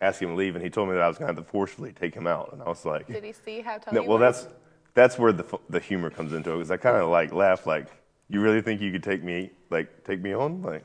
ask 0.00 0.20
him 0.20 0.30
to 0.30 0.34
leave, 0.34 0.54
and 0.56 0.64
he 0.64 0.70
told 0.70 0.88
me 0.88 0.94
that 0.94 1.02
I 1.02 1.08
was 1.08 1.18
gonna 1.18 1.32
have 1.32 1.36
to 1.36 1.50
forcefully 1.50 1.92
take 1.92 2.14
him 2.14 2.26
out, 2.26 2.52
and 2.52 2.62
I 2.62 2.66
was 2.66 2.84
like, 2.84 3.06
Did 3.06 3.24
he 3.24 3.32
see 3.32 3.60
how 3.60 3.78
tough 3.78 3.92
no, 3.92 4.02
you 4.02 4.08
well, 4.08 4.18
were? 4.18 4.24
that's 4.24 4.48
that's 4.94 5.18
where 5.18 5.32
the 5.32 5.44
the 5.68 5.80
humor 5.80 6.10
comes 6.10 6.32
into 6.32 6.50
it 6.52 6.56
because 6.56 6.70
I 6.70 6.76
kind 6.76 6.96
of 6.96 7.08
like 7.10 7.32
laugh 7.32 7.66
like, 7.66 7.88
you 8.28 8.40
really 8.40 8.60
think 8.60 8.80
you 8.80 8.92
could 8.92 9.02
take 9.02 9.22
me 9.22 9.50
like 9.70 10.04
take 10.04 10.20
me 10.20 10.32
on 10.32 10.62
like, 10.62 10.84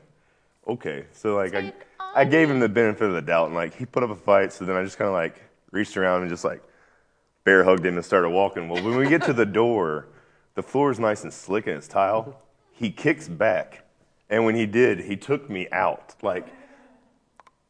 okay, 0.66 1.06
so 1.12 1.36
like 1.36 1.54
I 1.54 1.62
Take 1.62 1.74
I 2.14 2.24
on 2.24 2.30
gave 2.30 2.50
him 2.50 2.60
the 2.60 2.68
benefit 2.68 3.04
of 3.08 3.14
the 3.14 3.22
doubt 3.22 3.46
and 3.46 3.54
like 3.54 3.74
he 3.74 3.86
put 3.86 4.02
up 4.02 4.10
a 4.10 4.16
fight, 4.16 4.52
so 4.52 4.64
then 4.64 4.76
I 4.76 4.84
just 4.84 4.98
kind 4.98 5.08
of 5.08 5.14
like 5.14 5.42
reached 5.70 5.96
around 5.96 6.22
and 6.22 6.30
just 6.30 6.44
like 6.44 6.62
bear 7.44 7.64
hugged 7.64 7.84
him 7.84 7.96
and 7.96 8.04
started 8.04 8.30
walking. 8.30 8.68
Well, 8.68 8.82
when 8.82 8.96
we 8.96 9.08
get 9.08 9.22
to 9.24 9.32
the 9.32 9.46
door, 9.62 10.08
the 10.54 10.62
floor 10.62 10.90
is 10.90 10.98
nice 10.98 11.24
and 11.24 11.32
slick 11.32 11.66
and 11.66 11.76
it's 11.76 11.88
tile. 11.88 12.40
He 12.72 12.90
kicks 12.90 13.28
back, 13.28 13.84
and 14.30 14.44
when 14.44 14.54
he 14.54 14.66
did, 14.66 15.00
he 15.00 15.16
took 15.16 15.48
me 15.50 15.68
out 15.72 16.14
like. 16.22 16.46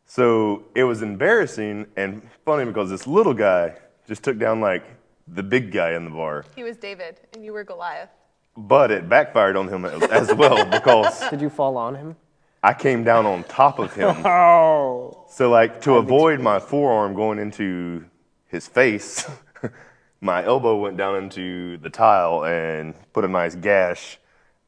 So 0.05 0.65
it 0.75 0.85
was 0.85 1.01
embarrassing 1.01 1.87
and 1.97 2.29
funny 2.45 2.67
because 2.67 2.91
this 2.91 3.07
little 3.07 3.33
guy 3.33 3.77
just 4.07 4.23
took 4.23 4.39
down 4.39 4.61
like 4.61 4.85
the 5.27 5.43
big 5.43 5.73
guy 5.73 5.93
in 5.93 6.05
the 6.05 6.11
bar. 6.11 6.45
He 6.55 6.63
was 6.63 6.77
David, 6.77 7.21
and 7.33 7.43
you 7.43 7.55
were 7.55 7.65
Goliath. 7.65 8.11
But 8.57 8.91
it 8.91 9.09
backfired 9.09 9.57
on 9.57 9.69
him 9.69 9.85
as, 9.85 10.35
well 10.35 10.65
because 10.71 11.29
Did 11.31 11.41
you 11.41 11.51
fall 11.51 11.77
on 11.77 11.95
him? 11.95 12.17
I 12.63 12.75
came 12.75 13.03
down 13.03 13.27
on 13.27 13.45
top 13.45 13.79
of 13.79 13.95
him. 13.95 14.17
Oh. 14.27 15.25
So 15.31 15.51
like 15.51 15.81
to 15.83 15.95
avoid 15.95 16.41
my 16.41 16.59
forearm 16.59 17.15
going 17.15 17.39
into 17.39 18.05
his 18.47 18.69
face, 18.69 19.27
my 20.21 20.45
elbow 20.45 20.77
went 20.77 20.97
down 20.97 21.17
into 21.17 21.79
the 21.79 21.89
tile 21.89 22.45
and 22.45 22.95
put 23.13 23.25
a 23.25 23.29
nice 23.29 23.55
gash 23.55 24.19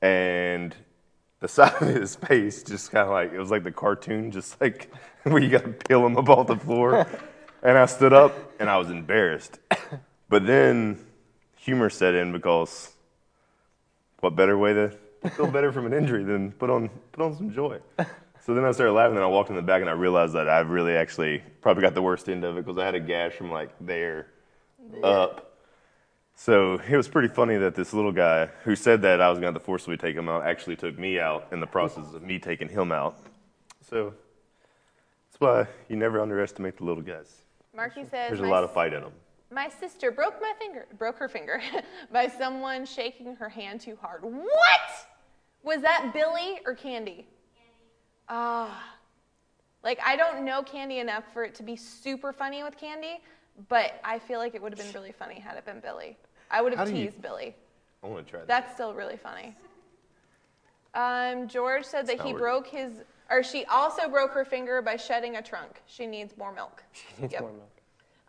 and 0.00 0.74
the 1.40 1.48
side 1.48 1.74
of 1.82 1.88
his 1.88 2.16
face 2.16 2.62
just 2.62 2.90
kind 2.90 3.06
of 3.06 3.12
like 3.12 3.32
it 3.32 3.38
was 3.38 3.50
like 3.50 3.64
the 3.64 3.70
cartoon 3.70 4.30
just 4.30 4.58
like 4.60 4.90
where 5.24 5.42
you 5.42 5.50
got 5.50 5.64
to 5.64 5.70
peel 5.70 6.06
him 6.06 6.16
up 6.16 6.28
off 6.30 6.46
the 6.46 6.56
floor 6.56 7.06
and 7.62 7.76
I 7.76 7.84
stood 7.86 8.14
up 8.14 8.32
and 8.58 8.70
I 8.70 8.78
was 8.78 8.90
embarrassed. 8.90 9.58
But 10.28 10.46
then 10.46 11.04
humor 11.56 11.90
set 11.90 12.14
in 12.14 12.32
because 12.32 12.93
what 14.24 14.34
better 14.34 14.56
way 14.56 14.72
to 14.72 14.90
feel 15.36 15.46
better 15.46 15.70
from 15.70 15.84
an 15.86 15.92
injury 15.92 16.24
than 16.24 16.50
put 16.52 16.70
on 16.70 16.88
put 17.12 17.22
on 17.22 17.36
some 17.36 17.52
joy. 17.52 17.78
So 18.40 18.54
then 18.54 18.64
I 18.64 18.72
started 18.72 18.92
laughing, 18.92 19.16
and 19.16 19.24
I 19.24 19.28
walked 19.28 19.50
in 19.50 19.56
the 19.56 19.62
back, 19.62 19.80
and 19.80 19.88
I 19.88 19.92
realized 19.92 20.34
that 20.34 20.48
I've 20.48 20.70
really 20.70 20.94
actually 20.94 21.42
probably 21.60 21.82
got 21.82 21.94
the 21.94 22.02
worst 22.02 22.28
end 22.28 22.44
of 22.44 22.56
it 22.56 22.64
because 22.64 22.78
I 22.78 22.84
had 22.84 22.94
a 22.94 23.00
gash 23.00 23.34
from 23.34 23.50
like 23.50 23.70
there 23.80 24.26
up. 25.02 25.52
So 26.36 26.80
it 26.88 26.96
was 26.96 27.06
pretty 27.06 27.28
funny 27.28 27.56
that 27.58 27.74
this 27.74 27.92
little 27.92 28.12
guy 28.12 28.46
who 28.64 28.74
said 28.74 29.02
that 29.02 29.20
I 29.20 29.28
was 29.30 29.38
going 29.38 29.52
to 29.52 29.58
have 29.58 29.62
to 29.62 29.64
forcibly 29.64 29.96
take 29.96 30.16
him 30.16 30.28
out 30.28 30.44
actually 30.44 30.76
took 30.76 30.98
me 30.98 31.20
out 31.20 31.46
in 31.52 31.60
the 31.60 31.66
process 31.66 32.12
of 32.12 32.22
me 32.22 32.38
taking 32.38 32.68
him 32.68 32.92
out. 32.92 33.16
So 33.88 34.14
that's 35.30 35.40
why 35.40 35.66
you 35.88 35.96
never 35.96 36.20
underestimate 36.20 36.76
the 36.78 36.84
little 36.84 37.02
guys. 37.02 37.42
Marky 37.74 38.02
says 38.02 38.28
There's 38.28 38.40
a 38.40 38.44
lot 38.44 38.64
of 38.64 38.72
fight 38.72 38.92
in 38.92 39.02
them. 39.02 39.12
My 39.54 39.68
sister 39.68 40.10
broke 40.10 40.40
my 40.40 40.52
finger, 40.58 40.86
broke 40.98 41.16
her 41.18 41.28
finger 41.28 41.60
by 42.12 42.26
someone 42.26 42.84
shaking 42.84 43.36
her 43.36 43.48
hand 43.48 43.80
too 43.80 43.96
hard. 44.00 44.22
What? 44.24 44.90
Was 45.62 45.80
that 45.82 46.10
Billy 46.12 46.60
or 46.66 46.74
Candy? 46.74 47.26
Ah. 48.28 48.82
like 49.84 49.98
I 50.04 50.16
don't 50.16 50.44
know 50.44 50.62
Candy 50.62 50.98
enough 50.98 51.24
for 51.32 51.44
it 51.44 51.54
to 51.56 51.62
be 51.62 51.76
super 51.76 52.32
funny 52.32 52.62
with 52.64 52.76
Candy, 52.76 53.20
but 53.68 54.00
I 54.02 54.18
feel 54.18 54.38
like 54.40 54.54
it 54.54 54.62
would 54.62 54.72
have 54.76 54.84
been 54.84 54.92
really 54.94 55.12
funny 55.12 55.38
had 55.38 55.56
it 55.56 55.64
been 55.64 55.80
Billy. 55.80 56.16
I 56.50 56.60
would 56.62 56.74
have 56.74 56.88
do 56.88 56.94
you- 56.94 57.04
teased 57.06 57.22
Billy. 57.22 57.54
I 58.02 58.06
want 58.08 58.26
to 58.26 58.30
try 58.30 58.40
that. 58.40 58.48
That's 58.48 58.74
still 58.74 58.92
really 58.94 59.16
funny. 59.16 59.54
Um, 60.94 61.48
George 61.48 61.84
said 61.84 62.06
that 62.06 62.16
he 62.20 62.32
working. 62.32 62.36
broke 62.38 62.66
his, 62.66 62.92
or 63.30 63.42
she 63.42 63.64
also 63.66 64.08
broke 64.08 64.32
her 64.32 64.44
finger 64.44 64.80
by 64.82 64.96
shedding 64.96 65.36
a 65.36 65.42
trunk. 65.42 65.80
She 65.86 66.06
needs 66.06 66.36
more 66.36 66.52
milk. 66.52 66.82
She 66.92 67.22
needs 67.22 67.32
Yep. 67.32 67.40
more 67.42 67.52
milk. 67.52 67.70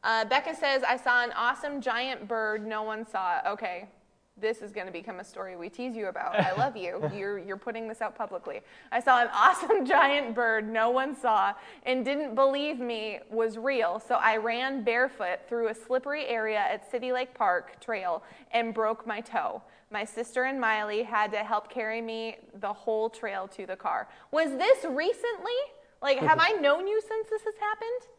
Uh, 0.05 0.24
Becca 0.24 0.55
says, 0.55 0.83
I 0.88 0.97
saw 0.97 1.24
an 1.24 1.31
awesome 1.35 1.81
giant 1.81 2.27
bird. 2.27 2.65
No 2.65 2.83
one 2.83 3.07
saw 3.07 3.38
it. 3.38 3.41
Okay. 3.47 3.89
This 4.38 4.62
is 4.62 4.71
going 4.71 4.85
to 4.85 4.93
become 4.93 5.19
a 5.19 5.24
story 5.24 5.55
we 5.55 5.67
tease 5.67 5.95
you 5.95 6.07
about. 6.07 6.39
I 6.39 6.53
love 6.55 6.77
you. 6.77 7.09
You're, 7.15 7.39
you're 7.39 7.57
putting 7.57 7.88
this 7.88 8.01
out 8.01 8.15
publicly. 8.15 8.59
I 8.91 9.00
saw 9.00 9.21
an 9.21 9.29
awesome 9.33 9.85
giant 9.88 10.35
bird 10.35 10.69
no 10.69 10.91
one 10.91 11.15
saw 11.15 11.53
and 11.85 12.05
didn't 12.05 12.35
believe 12.35 12.79
me 12.79 13.19
was 13.31 13.57
real. 13.57 14.00
So 14.05 14.15
I 14.15 14.38
ran 14.38 14.83
barefoot 14.83 15.39
through 15.47 15.69
a 15.69 15.74
slippery 15.74 16.27
area 16.27 16.59
at 16.59 16.89
City 16.91 17.12
Lake 17.12 17.33
Park 17.33 17.79
Trail 17.79 18.21
and 18.51 18.74
broke 18.74 19.07
my 19.07 19.21
toe. 19.21 19.63
My 19.89 20.03
sister 20.03 20.43
and 20.43 20.59
Miley 20.59 21.01
had 21.01 21.31
to 21.31 21.39
help 21.39 21.69
carry 21.69 22.01
me 22.01 22.35
the 22.59 22.74
whole 22.74 23.09
trail 23.09 23.47
to 23.55 23.65
the 23.65 23.77
car. 23.77 24.07
Was 24.31 24.51
this 24.51 24.83
recently? 24.83 25.59
Like, 26.01 26.19
have 26.19 26.39
I 26.41 26.51
known 26.59 26.88
you 26.88 27.01
since 27.01 27.29
this 27.29 27.41
has 27.43 27.55
happened? 27.55 28.14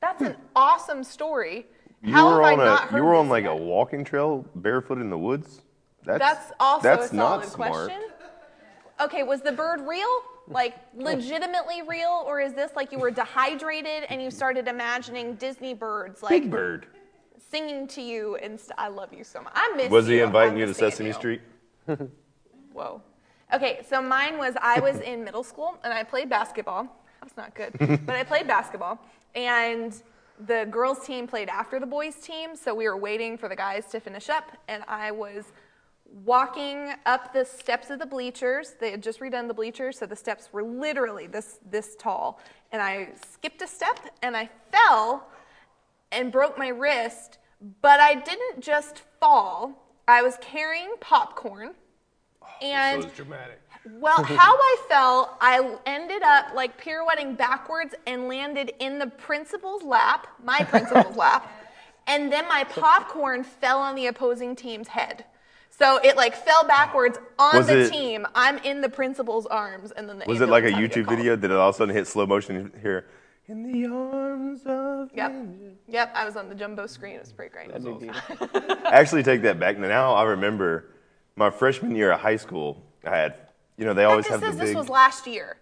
That's 0.00 0.22
an 0.22 0.36
awesome 0.54 1.02
story. 1.04 1.66
you 2.02 2.12
How 2.12 2.26
were 2.36 2.42
have 2.42 2.52
on 2.54 2.60
I 2.60 2.64
not 2.64 2.84
a 2.84 2.86
heard 2.88 2.96
you 2.98 3.04
were 3.04 3.14
on 3.14 3.26
this 3.26 3.30
like 3.30 3.44
yet? 3.44 3.52
a 3.52 3.56
walking 3.56 4.04
trail 4.04 4.44
barefoot 4.54 4.98
in 4.98 5.10
the 5.10 5.18
woods. 5.18 5.62
That's 6.04 6.18
That's 6.20 6.52
also 6.60 6.82
that's 6.82 7.12
a 7.12 7.16
not 7.16 7.44
smart. 7.44 7.72
question. 7.72 8.02
Okay, 9.00 9.22
was 9.22 9.40
the 9.42 9.52
bird 9.52 9.80
real? 9.86 10.08
Like 10.48 10.76
legitimately 10.96 11.82
real, 11.82 12.24
or 12.26 12.40
is 12.40 12.52
this 12.54 12.70
like 12.74 12.92
you 12.92 12.98
were 12.98 13.10
dehydrated 13.10 14.04
and 14.08 14.22
you 14.22 14.30
started 14.30 14.68
imagining 14.68 15.34
Disney 15.34 15.74
birds 15.74 16.22
like 16.22 16.42
Big 16.42 16.50
bird. 16.50 16.86
singing 17.50 17.86
to 17.88 18.00
you? 18.00 18.36
And 18.36 18.58
st- 18.58 18.72
I 18.78 18.88
love 18.88 19.12
you 19.12 19.24
so 19.24 19.42
much. 19.42 19.52
I 19.54 19.72
miss 19.76 19.90
Was 19.90 20.08
you. 20.08 20.14
he 20.16 20.22
I 20.22 20.26
inviting 20.26 20.56
you 20.58 20.66
to 20.66 20.74
Sesame 20.74 21.08
you. 21.08 21.12
Street? 21.14 21.40
Whoa. 22.72 23.02
Okay, 23.52 23.80
so 23.88 24.00
mine 24.00 24.38
was 24.38 24.54
I 24.60 24.80
was 24.80 25.00
in 25.00 25.24
middle 25.24 25.42
school 25.42 25.76
and 25.84 25.92
I 25.92 26.02
played 26.04 26.28
basketball. 26.30 26.86
That's 27.20 27.36
not 27.36 27.54
good. 27.54 27.72
but 28.06 28.14
I 28.16 28.22
played 28.24 28.46
basketball 28.46 28.98
and 29.34 30.02
the 30.46 30.66
girls 30.70 31.04
team 31.04 31.26
played 31.26 31.48
after 31.48 31.80
the 31.80 31.86
boys 31.86 32.16
team, 32.16 32.54
so 32.54 32.74
we 32.74 32.84
were 32.84 32.96
waiting 32.96 33.36
for 33.36 33.48
the 33.48 33.56
guys 33.56 33.86
to 33.86 34.00
finish 34.00 34.28
up 34.28 34.56
and 34.68 34.84
I 34.86 35.10
was 35.10 35.52
walking 36.24 36.94
up 37.06 37.32
the 37.32 37.44
steps 37.44 37.90
of 37.90 37.98
the 37.98 38.06
bleachers. 38.06 38.74
They 38.80 38.90
had 38.90 39.02
just 39.02 39.20
redone 39.20 39.48
the 39.48 39.54
bleachers, 39.54 39.98
so 39.98 40.06
the 40.06 40.16
steps 40.16 40.48
were 40.52 40.62
literally 40.62 41.26
this 41.26 41.58
this 41.70 41.96
tall. 41.96 42.40
And 42.72 42.80
I 42.82 43.10
skipped 43.30 43.62
a 43.62 43.66
step 43.66 43.98
and 44.22 44.36
I 44.36 44.48
fell 44.72 45.28
and 46.12 46.32
broke 46.32 46.58
my 46.58 46.68
wrist, 46.68 47.38
but 47.82 48.00
I 48.00 48.14
didn't 48.14 48.60
just 48.60 49.02
fall. 49.20 49.84
I 50.06 50.22
was 50.22 50.38
carrying 50.40 50.94
popcorn. 51.00 51.74
Oh, 52.42 52.46
and 52.62 53.02
so 53.02 53.08
dramatic. 53.10 53.60
Well, 54.00 54.22
how 54.24 54.54
I 54.54 54.76
fell, 54.88 55.36
I 55.40 55.76
ended 55.86 56.22
up 56.22 56.54
like 56.54 56.78
pirouetting 56.82 57.36
backwards 57.36 57.94
and 58.06 58.28
landed 58.28 58.72
in 58.80 58.98
the 58.98 59.06
principal's 59.06 59.82
lap, 59.82 60.26
my 60.44 60.58
principal's 60.64 61.16
lap, 61.24 61.50
and 62.06 62.32
then 62.32 62.46
my 62.48 62.64
popcorn 62.64 63.44
fell 63.44 63.78
on 63.80 63.94
the 63.94 64.06
opposing 64.06 64.56
team's 64.56 64.88
head. 64.88 65.24
So 65.70 65.98
it 66.02 66.16
like 66.16 66.34
fell 66.34 66.64
backwards 66.66 67.18
on 67.38 67.56
Was 67.56 67.66
the 67.68 67.80
it- 67.86 67.92
team. 67.92 68.26
I'm 68.34 68.58
in 68.58 68.80
the 68.80 68.88
principal's 68.88 69.46
arms, 69.46 69.92
and 69.92 70.08
then 70.08 70.18
the 70.18 70.24
Was 70.26 70.40
it 70.40 70.48
like 70.48 70.64
a 70.64 70.66
ambulance 70.68 70.94
had 70.94 70.94
to 70.94 71.00
get 71.00 71.04
YouTube 71.04 71.06
called. 71.06 71.18
video? 71.18 71.36
Did 71.36 71.50
it 71.52 71.56
all 71.56 71.68
of 71.68 71.74
a 71.74 71.78
sudden 71.78 71.94
hit 71.94 72.06
slow 72.06 72.26
motion 72.26 72.72
here? 72.82 73.06
In 73.46 73.72
the 73.72 73.86
arms 73.86 74.62
of. 74.66 75.10
Yep, 75.14 75.32
yep. 75.86 76.12
I 76.14 76.24
was 76.26 76.36
on 76.36 76.48
the 76.50 76.54
jumbo 76.54 76.86
screen. 76.86 77.14
It 77.16 77.20
was 77.20 77.32
pretty 77.32 77.50
great. 77.52 77.68
That'd 77.68 77.84
be 77.84 77.92
beautiful. 78.06 78.48
Actually, 78.86 79.22
take 79.22 79.40
that 79.42 79.58
back. 79.58 79.78
Now 79.78 80.12
I 80.14 80.24
remember 80.24 80.90
my 81.36 81.48
freshman 81.50 81.94
year 81.94 82.10
of 82.12 82.20
high 82.20 82.36
school. 82.36 82.82
I 83.06 83.16
had, 83.16 83.34
you 83.78 83.84
know, 83.84 83.94
they 83.94 84.04
always 84.04 84.26
Becca 84.26 84.32
have 84.32 84.40
the 84.40 84.58
says 84.58 84.68
this 84.68 84.76
was 84.76 84.88
last 84.88 85.26
year. 85.26 85.56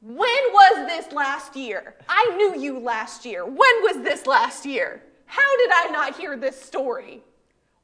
When 0.00 0.16
was 0.18 0.88
this 0.88 1.12
last 1.12 1.54
year? 1.56 1.94
I 2.08 2.34
knew 2.36 2.60
you 2.60 2.78
last 2.78 3.24
year. 3.24 3.44
When 3.44 3.56
was 3.56 4.02
this 4.02 4.26
last 4.26 4.66
year? 4.66 5.02
How 5.26 5.56
did 5.58 5.70
I 5.72 5.90
not 5.90 6.16
hear 6.16 6.36
this 6.36 6.60
story? 6.60 7.22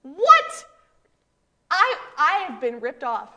What? 0.02 0.66
I 1.70 1.96
I 2.18 2.46
have 2.48 2.60
been 2.60 2.80
ripped 2.80 3.04
off. 3.04 3.30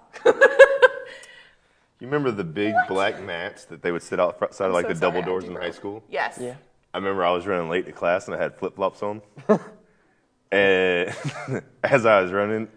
You 1.99 2.07
remember 2.07 2.31
the 2.31 2.43
big 2.43 2.75
black 2.89 3.23
mats 3.23 3.63
that 3.65 3.81
they 3.81 3.93
would 3.93 4.03
sit 4.03 4.19
outside 4.19 4.65
of 4.65 4.73
like 4.73 4.87
so 4.87 4.89
the 4.89 4.95
sorry, 4.95 5.11
double 5.13 5.21
doors 5.25 5.45
in 5.45 5.55
high 5.55 5.71
school? 5.71 6.03
yes. 6.09 6.37
Yeah. 6.41 6.55
I 6.93 6.97
remember 6.97 7.23
I 7.23 7.31
was 7.31 7.47
running 7.47 7.69
late 7.69 7.85
to 7.85 7.93
class 7.93 8.27
and 8.27 8.35
I 8.35 8.39
had 8.39 8.57
flip 8.57 8.75
flops 8.75 9.01
on. 9.01 9.21
and 10.51 11.15
as 11.83 12.05
I 12.05 12.21
was 12.21 12.33
running, 12.33 12.67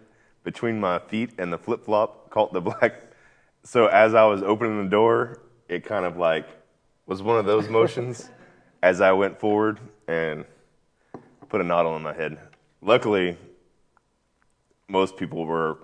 between 0.45 0.79
my 0.79 0.97
feet 0.97 1.31
and 1.37 1.51
the 1.51 1.57
flip 1.57 1.83
flop 1.83 2.29
caught 2.29 2.53
the 2.53 2.61
black. 2.61 3.01
So 3.67 3.87
as 3.87 4.13
I 4.13 4.23
was 4.23 4.43
opening 4.43 4.81
the 4.81 4.89
door, 4.89 5.41
it 5.67 5.83
kind 5.83 6.05
of 6.05 6.15
like 6.15 6.47
was 7.05 7.21
one 7.21 7.37
of 7.37 7.45
those 7.45 7.67
motions 7.67 8.29
as 8.81 9.01
I 9.01 9.11
went 9.11 9.41
forward 9.41 9.81
and 10.07 10.45
put 11.49 11.59
a 11.59 11.65
knot 11.65 11.85
on 11.85 12.01
my 12.01 12.13
head. 12.13 12.39
Luckily, 12.81 13.37
most 14.87 15.17
people 15.17 15.45
were 15.45 15.79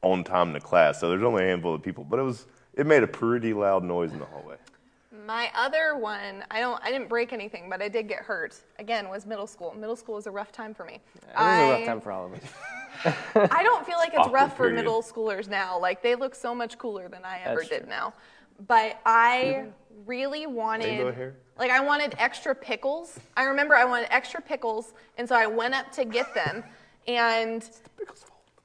on 0.00 0.24
time 0.24 0.54
to 0.54 0.60
class, 0.60 1.00
so 1.00 1.10
there's 1.10 1.22
only 1.22 1.44
a 1.44 1.48
handful 1.48 1.74
of 1.74 1.82
people, 1.82 2.02
but 2.02 2.18
it 2.18 2.22
was 2.22 2.46
it 2.72 2.86
made 2.86 3.02
a 3.02 3.06
pretty 3.06 3.52
loud 3.52 3.84
noise 3.84 4.10
in 4.12 4.18
the 4.18 4.24
hallway. 4.24 4.56
My 5.26 5.50
other 5.54 5.98
one, 5.98 6.42
I 6.50 6.60
don't 6.60 6.82
I 6.82 6.90
didn't 6.90 7.10
break 7.10 7.34
anything, 7.34 7.68
but 7.68 7.82
I 7.82 7.90
did 7.90 8.08
get 8.08 8.20
hurt. 8.20 8.56
Again, 8.78 9.10
was 9.10 9.26
middle 9.26 9.46
school. 9.46 9.74
Middle 9.78 9.96
school 9.96 10.14
was 10.14 10.26
a 10.26 10.30
rough 10.30 10.50
time 10.50 10.72
for 10.72 10.86
me. 10.86 10.94
It 10.94 11.36
was 11.36 11.58
a 11.58 11.72
rough 11.72 11.84
time 11.84 12.00
for 12.00 12.10
all 12.10 12.24
of 12.24 12.32
us. 12.32 12.40
I 13.34 13.62
don't 13.62 13.86
feel 13.86 13.98
like 13.98 14.10
it's 14.10 14.18
Awkward 14.18 14.32
rough 14.32 14.56
for 14.56 14.70
middle 14.70 15.02
schoolers 15.02 15.48
now. 15.48 15.78
Like 15.78 16.02
they 16.02 16.14
look 16.14 16.34
so 16.34 16.54
much 16.54 16.78
cooler 16.78 17.08
than 17.08 17.24
I 17.24 17.40
ever 17.44 17.60
That's 17.60 17.68
did 17.68 17.80
true. 17.80 17.88
now. 17.88 18.14
But 18.66 19.00
I 19.04 19.66
really 20.06 20.46
wanted 20.46 21.14
hair? 21.14 21.34
like 21.58 21.70
I 21.70 21.80
wanted 21.80 22.14
extra 22.18 22.54
pickles. 22.54 23.18
I 23.36 23.44
remember 23.44 23.74
I 23.74 23.84
wanted 23.84 24.08
extra 24.10 24.40
pickles, 24.40 24.94
and 25.18 25.28
so 25.28 25.34
I 25.34 25.46
went 25.46 25.74
up 25.74 25.90
to 25.92 26.04
get 26.04 26.34
them 26.34 26.64
and 27.08 27.68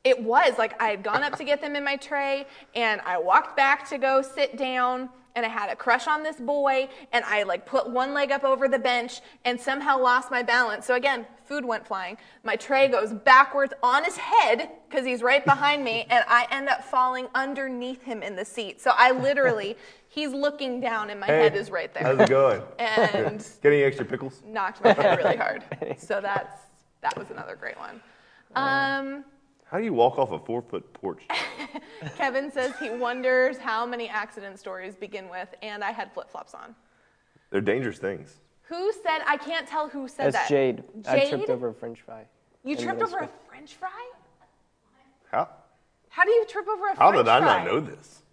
it 0.07 0.23
was 0.23 0.57
like 0.57 0.81
I 0.81 0.87
had 0.87 1.03
gone 1.03 1.21
up 1.21 1.35
to 1.37 1.43
get 1.43 1.59
them 1.59 1.75
in 1.75 1.83
my 1.83 1.97
tray, 1.97 2.47
and 2.75 3.01
I 3.01 3.17
walked 3.17 3.57
back 3.57 3.87
to 3.89 3.97
go 3.97 4.21
sit 4.21 4.55
down, 4.57 5.09
and 5.35 5.45
I 5.45 5.49
had 5.49 5.69
a 5.69 5.75
crush 5.75 6.07
on 6.07 6.23
this 6.23 6.37
boy, 6.37 6.87
and 7.11 7.25
I 7.25 7.43
like 7.43 7.65
put 7.65 7.89
one 7.89 8.13
leg 8.13 8.31
up 8.31 8.45
over 8.45 8.69
the 8.69 8.79
bench, 8.79 9.19
and 9.43 9.59
somehow 9.59 9.99
lost 9.99 10.31
my 10.31 10.41
balance. 10.43 10.85
So 10.85 10.95
again, 10.95 11.25
food 11.43 11.65
went 11.65 11.85
flying. 11.85 12.17
My 12.45 12.55
tray 12.55 12.87
goes 12.87 13.11
backwards 13.11 13.73
on 13.83 14.05
his 14.05 14.15
head 14.15 14.69
because 14.89 15.05
he's 15.05 15.21
right 15.21 15.43
behind 15.43 15.83
me, 15.83 16.05
and 16.09 16.23
I 16.29 16.47
end 16.51 16.69
up 16.69 16.85
falling 16.85 17.27
underneath 17.35 18.01
him 18.03 18.23
in 18.23 18.37
the 18.37 18.45
seat. 18.45 18.79
So 18.79 18.91
I 18.95 19.11
literally, 19.11 19.75
he's 20.07 20.31
looking 20.31 20.79
down, 20.79 21.09
and 21.09 21.19
my 21.19 21.27
head 21.27 21.53
is 21.57 21.69
right 21.69 21.93
there, 21.93 22.03
How's 22.03 22.19
it 22.21 22.29
going? 22.29 22.61
and 22.79 23.39
Get 23.61 23.73
any 23.73 23.83
extra 23.83 24.05
pickles? 24.05 24.41
knocked 24.45 24.81
my 24.81 24.93
head 24.93 25.17
really 25.17 25.35
hard. 25.45 25.63
So 25.97 26.21
that's 26.21 26.61
that 27.01 27.17
was 27.17 27.29
another 27.29 27.57
great 27.57 27.77
one. 27.77 28.01
Um, 28.55 29.23
How 29.69 29.77
do 29.79 29.83
you 29.83 29.93
walk 29.93 30.17
off 30.17 30.31
a 30.31 30.39
four 30.39 30.61
foot 30.61 30.93
porch? 30.93 31.23
Kevin 32.17 32.49
says 32.51 32.73
he 32.79 32.89
wonders 32.89 33.57
how 33.57 33.85
many 33.85 34.07
accident 34.07 34.59
stories 34.59 34.95
begin 34.95 35.29
with, 35.29 35.49
and 35.61 35.83
I 35.83 35.91
had 35.91 36.13
flip 36.13 36.29
flops 36.29 36.53
on. 36.53 36.73
They're 37.49 37.61
dangerous 37.61 37.97
things. 37.97 38.37
Who 38.63 38.91
said, 38.93 39.19
I 39.25 39.37
can't 39.37 39.67
tell 39.67 39.89
who 39.89 40.07
said 40.07 40.33
That's 40.33 40.37
that. 40.37 40.49
Jade. 40.49 40.77
Jade. 40.77 41.07
I 41.07 41.19
Jade? 41.19 41.29
tripped 41.29 41.49
over 41.49 41.69
a 41.69 41.73
french 41.73 42.01
fry. 42.01 42.25
You 42.63 42.75
tripped 42.75 42.99
middle 42.99 43.15
over 43.15 43.25
a 43.25 43.29
french 43.49 43.75
fry? 43.75 44.09
How? 45.31 45.49
How 46.09 46.23
do 46.23 46.31
you 46.31 46.45
trip 46.45 46.67
over 46.67 46.87
a 46.87 46.95
How 46.95 46.95
french 46.95 46.97
fry? 46.97 47.05
How 47.05 47.17
did 47.17 47.27
I 47.27 47.39
fry? 47.39 47.63
not 47.63 47.67
know 47.67 47.79
this? 47.79 48.23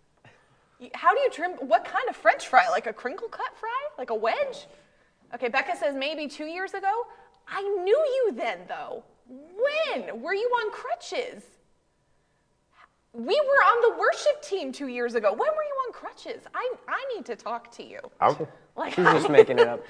How 0.94 1.14
do 1.14 1.20
you 1.20 1.30
trim, 1.30 1.52
what 1.52 1.84
kind 1.84 2.08
of 2.08 2.16
french 2.16 2.48
fry? 2.48 2.68
Like 2.68 2.86
a 2.86 2.92
crinkle 2.92 3.28
cut 3.28 3.56
fry? 3.56 3.70
Like 3.98 4.10
a 4.10 4.14
wedge? 4.14 4.66
Okay, 5.34 5.48
Becca 5.48 5.76
says 5.76 5.94
maybe 5.96 6.28
two 6.28 6.46
years 6.46 6.74
ago. 6.74 7.06
I 7.48 7.60
knew 7.62 7.96
you 7.98 8.32
then, 8.36 8.60
though. 8.68 9.04
When? 9.28 10.20
Were 10.22 10.34
you 10.34 10.48
on 10.48 10.70
crutches? 10.72 11.44
We 13.12 13.22
were 13.40 13.62
on 13.64 13.92
the 13.92 13.98
worship 13.98 14.42
team 14.42 14.72
two 14.72 14.88
years 14.88 15.14
ago. 15.14 15.30
When 15.30 15.38
were 15.38 15.44
you 15.62 15.74
on 15.86 15.92
crutches? 15.92 16.42
I, 16.54 16.72
I 16.88 17.14
need 17.14 17.24
to 17.26 17.36
talk 17.36 17.70
to 17.76 17.84
you. 17.84 18.00
I'm, 18.20 18.34
Like, 18.76 18.94
She's 18.94 19.04
just 19.04 19.30
making 19.30 19.60
it 19.60 19.68
up. 19.68 19.84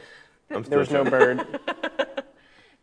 I'm 0.51 0.63
There 0.65 0.79
was 0.79 0.91
no 0.91 1.05
bird. 1.05 1.59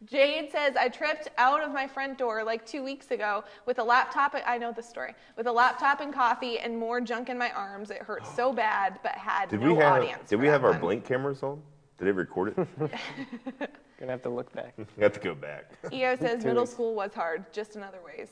Jade 0.05 0.51
says, 0.51 0.75
I 0.75 0.89
tripped 0.89 1.27
out 1.37 1.63
of 1.63 1.71
my 1.71 1.85
front 1.87 2.17
door 2.17 2.43
like 2.43 2.65
two 2.65 2.83
weeks 2.83 3.11
ago 3.11 3.43
with 3.67 3.77
a 3.77 3.83
laptop. 3.83 4.35
I 4.47 4.57
know 4.57 4.71
the 4.71 4.81
story. 4.81 5.13
With 5.37 5.45
a 5.45 5.51
laptop 5.51 6.01
and 6.01 6.11
coffee 6.11 6.57
and 6.57 6.75
more 6.75 6.99
junk 7.01 7.29
in 7.29 7.37
my 7.37 7.51
arms. 7.51 7.91
It 7.91 7.99
hurt 7.99 8.25
so 8.25 8.51
bad, 8.67 8.99
but 9.03 9.11
had 9.11 9.49
Did 9.49 9.61
no 9.61 9.73
we 9.73 9.75
have 9.79 9.93
audience. 9.93 10.27
did 10.27 10.39
we 10.39 10.47
that 10.47 10.53
have 10.53 10.63
our 10.63 10.71
one. 10.71 10.79
blink 10.81 11.05
cameras 11.05 11.43
on? 11.43 11.61
Did 11.99 12.07
it 12.07 12.13
record 12.13 12.55
it? 12.57 12.91
Gonna 14.01 14.13
have 14.13 14.23
to 14.23 14.29
look 14.29 14.51
back. 14.51 14.73
you 14.77 14.85
have 15.03 15.13
to 15.13 15.19
go 15.19 15.35
back. 15.35 15.65
EO 15.93 16.15
says 16.15 16.43
middle 16.43 16.63
weeks. 16.63 16.71
school 16.73 16.95
was 16.95 17.13
hard, 17.13 17.45
just 17.53 17.75
in 17.75 17.83
other 17.83 17.99
ways. 18.03 18.29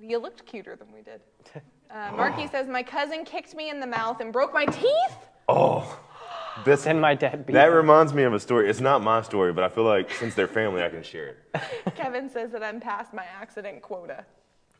You 0.00 0.16
looked 0.16 0.46
cuter 0.46 0.76
than 0.76 0.88
we 0.92 1.02
did. 1.02 1.20
Uh, 1.92 2.12
Marky 2.16 2.46
says 2.46 2.68
my 2.68 2.84
cousin 2.84 3.24
kicked 3.24 3.52
me 3.56 3.68
in 3.68 3.80
the 3.80 3.86
mouth 3.86 4.20
and 4.20 4.32
broke 4.32 4.54
my 4.54 4.64
teeth. 4.64 5.16
Oh, 5.48 5.98
this 6.64 6.86
and 6.86 7.00
my 7.00 7.16
dad 7.16 7.44
beat 7.44 7.54
that 7.54 7.70
me. 7.70 7.74
reminds 7.74 8.14
me 8.14 8.22
of 8.22 8.32
a 8.32 8.38
story. 8.38 8.70
It's 8.70 8.78
not 8.78 9.02
my 9.02 9.22
story, 9.22 9.52
but 9.52 9.64
I 9.64 9.68
feel 9.68 9.82
like 9.82 10.08
since 10.12 10.36
they're 10.36 10.46
family, 10.46 10.84
I 10.84 10.88
can 10.88 11.02
share 11.02 11.26
it. 11.26 11.60
Kevin 11.96 12.30
says 12.30 12.52
that 12.52 12.62
I'm 12.62 12.78
past 12.78 13.12
my 13.12 13.24
accident 13.24 13.82
quota. 13.82 14.24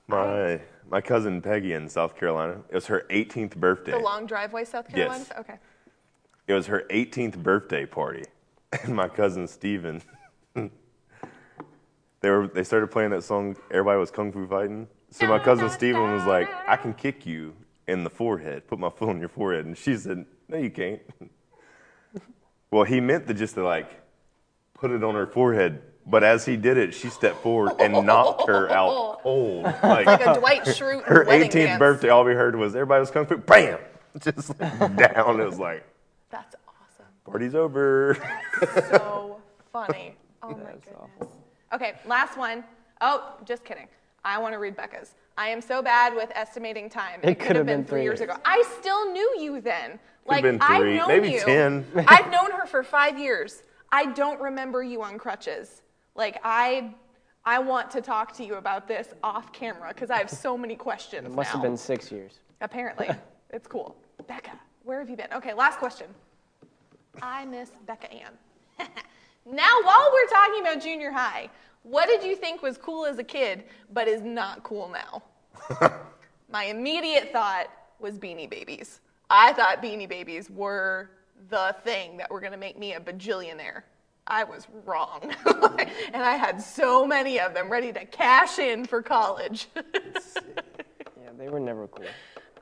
My 0.06 0.60
my 0.88 1.00
cousin 1.00 1.42
Peggy 1.42 1.72
in 1.72 1.88
South 1.88 2.14
Carolina. 2.16 2.60
It 2.68 2.76
was 2.76 2.86
her 2.86 3.04
18th 3.10 3.56
birthday. 3.56 3.90
The 3.90 3.98
long 3.98 4.24
driveway, 4.24 4.64
South 4.64 4.88
Carolina. 4.88 5.24
Yes. 5.28 5.38
Okay. 5.40 5.58
It 6.46 6.54
was 6.54 6.68
her 6.68 6.84
18th 6.90 7.38
birthday 7.42 7.86
party, 7.86 8.22
and 8.84 8.94
my 8.94 9.08
cousin 9.08 9.48
Steven, 9.48 10.00
they 12.20 12.30
were 12.30 12.46
they 12.48 12.64
started 12.64 12.88
playing 12.90 13.10
that 13.10 13.22
song. 13.24 13.56
Everybody 13.70 13.98
was 13.98 14.10
kung 14.10 14.32
fu 14.32 14.46
fighting. 14.46 14.88
So 15.10 15.26
my 15.26 15.38
cousin 15.38 15.68
Steven 15.70 16.12
was 16.12 16.24
like, 16.26 16.48
"I 16.68 16.76
can 16.76 16.94
kick 16.94 17.26
you 17.26 17.54
in 17.88 18.04
the 18.04 18.10
forehead. 18.10 18.66
Put 18.68 18.78
my 18.78 18.90
foot 18.90 19.08
on 19.08 19.18
your 19.20 19.28
forehead." 19.28 19.64
And 19.66 19.76
she 19.76 19.96
said, 19.96 20.24
"No, 20.48 20.56
you 20.58 20.70
can't." 20.70 21.00
well, 22.70 22.84
he 22.84 23.00
meant 23.00 23.26
to 23.28 23.34
just 23.34 23.54
to 23.54 23.64
like 23.64 23.88
put 24.74 24.90
it 24.90 25.02
on 25.02 25.14
her 25.14 25.26
forehead. 25.26 25.82
But 26.06 26.24
as 26.24 26.44
he 26.46 26.56
did 26.56 26.76
it, 26.78 26.94
she 26.94 27.08
stepped 27.08 27.42
forward 27.42 27.72
and 27.78 27.92
knocked 28.06 28.48
her 28.48 28.68
out 28.70 29.20
cold. 29.22 29.64
Like, 29.64 30.06
Like 30.06 30.26
a 30.26 30.38
Dwight 30.40 30.62
Schrute 30.64 31.04
her 31.04 31.24
wedding 31.24 31.48
18th 31.50 31.52
dance. 31.52 31.78
birthday, 31.78 32.08
all 32.08 32.24
we 32.24 32.32
heard 32.32 32.56
was 32.56 32.74
everybody 32.74 33.00
was 33.00 33.10
kung 33.10 33.26
fu, 33.26 33.36
bam, 33.36 33.78
just 34.20 34.58
like 34.58 34.96
down. 34.96 35.38
It 35.40 35.44
was 35.44 35.58
like 35.58 35.84
That's 36.30 36.56
awesome. 36.66 37.06
party's 37.24 37.54
over. 37.54 38.16
So 38.90 39.40
funny. 39.72 40.16
Oh 40.42 40.48
my 40.50 40.54
That's 40.64 40.84
goodness. 40.86 40.94
awful. 41.20 41.32
Okay, 41.72 41.94
last 42.06 42.36
one. 42.36 42.64
Oh, 43.00 43.34
just 43.44 43.64
kidding. 43.64 43.86
I 44.24 44.38
want 44.38 44.54
to 44.54 44.58
read 44.58 44.76
Becca's. 44.76 45.14
I 45.36 45.48
am 45.48 45.60
so 45.60 45.82
bad 45.82 46.14
with 46.14 46.30
estimating 46.34 46.90
time. 46.90 47.20
It 47.22 47.38
could 47.38 47.56
have 47.56 47.66
been 47.66 47.84
three 47.84 47.90
three 47.98 48.02
years 48.02 48.20
years. 48.20 48.30
ago. 48.30 48.40
I 48.44 48.62
still 48.78 49.10
knew 49.12 49.36
you 49.38 49.60
then. 49.60 49.98
Like 50.26 50.42
been 50.42 50.58
I've 50.60 50.80
three, 50.80 50.96
known 50.98 51.08
maybe 51.08 51.30
you. 51.30 51.40
10. 51.40 51.86
I've 52.06 52.30
known 52.30 52.50
her 52.50 52.66
for 52.66 52.82
five 52.82 53.18
years. 53.18 53.62
I 53.90 54.06
don't 54.06 54.40
remember 54.40 54.82
you 54.82 55.02
on 55.02 55.18
crutches. 55.18 55.82
Like 56.14 56.38
I, 56.44 56.92
I 57.44 57.58
want 57.58 57.90
to 57.92 58.02
talk 58.02 58.32
to 58.36 58.44
you 58.44 58.56
about 58.56 58.86
this 58.86 59.14
off 59.22 59.52
camera 59.52 59.88
because 59.94 60.10
I 60.10 60.18
have 60.18 60.30
so 60.30 60.58
many 60.58 60.76
questions. 60.76 61.26
It 61.26 61.32
must 61.32 61.48
now. 61.48 61.52
have 61.54 61.62
been 61.62 61.76
six 61.76 62.12
years. 62.12 62.40
Apparently, 62.60 63.08
it's 63.50 63.66
cool. 63.66 63.96
Becca, 64.28 64.52
where 64.84 64.98
have 64.98 65.08
you 65.08 65.16
been? 65.16 65.32
Okay, 65.32 65.54
last 65.54 65.78
question. 65.78 66.06
I 67.22 67.46
miss 67.46 67.70
Becca 67.86 68.12
Ann. 68.12 68.32
now, 69.52 69.80
while 69.82 70.10
we're 70.12 70.28
talking 70.28 70.60
about 70.60 70.82
junior 70.82 71.10
high, 71.10 71.48
what 71.82 72.08
did 72.08 72.22
you 72.22 72.36
think 72.36 72.62
was 72.62 72.76
cool 72.76 73.06
as 73.06 73.18
a 73.18 73.24
kid, 73.24 73.64
but 73.92 74.06
is 74.06 74.22
not 74.22 74.62
cool 74.62 74.90
now? 74.90 75.22
My 76.50 76.64
immediate 76.64 77.32
thought 77.32 77.68
was 77.98 78.18
Beanie 78.18 78.48
Babies. 78.48 79.00
I 79.28 79.52
thought 79.52 79.82
Beanie 79.82 80.08
Babies 80.08 80.50
were 80.50 81.10
the 81.48 81.74
thing 81.84 82.16
that 82.18 82.30
were 82.30 82.40
going 82.40 82.52
to 82.52 82.58
make 82.58 82.78
me 82.78 82.94
a 82.94 83.00
bajillionaire. 83.00 83.82
I 84.26 84.44
was 84.44 84.66
wrong. 84.84 85.34
and 86.12 86.22
I 86.22 86.36
had 86.36 86.60
so 86.60 87.06
many 87.06 87.40
of 87.40 87.54
them 87.54 87.70
ready 87.70 87.92
to 87.92 88.04
cash 88.04 88.58
in 88.58 88.84
for 88.84 89.02
college. 89.02 89.68
Yeah, 91.22 91.30
they 91.36 91.48
were 91.50 91.60
never 91.60 91.86
cool. 91.88 92.06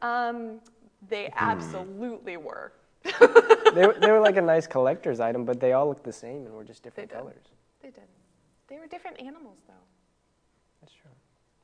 Um, 0.02 0.60
they 1.08 1.32
absolutely 1.36 2.36
were. 2.36 2.72
They, 3.74 3.86
were- 3.86 3.96
they 4.00 4.10
were 4.10 4.20
like 4.20 4.36
a 4.36 4.42
nice 4.42 4.66
collector's 4.66 5.20
item, 5.20 5.44
but 5.44 5.60
they 5.60 5.72
all 5.74 5.86
looked 5.88 6.04
the 6.04 6.12
same 6.12 6.46
and 6.46 6.54
were 6.54 6.64
just 6.64 6.82
different 6.82 7.10
They 7.10 7.16
colors. 7.16 7.44
They 7.82 7.90
did. 7.90 8.04
They 8.66 8.78
were 8.78 8.86
different 8.86 9.20
animals, 9.20 9.58
though. 9.66 9.74
That's 10.80 10.92
true. 10.94 11.10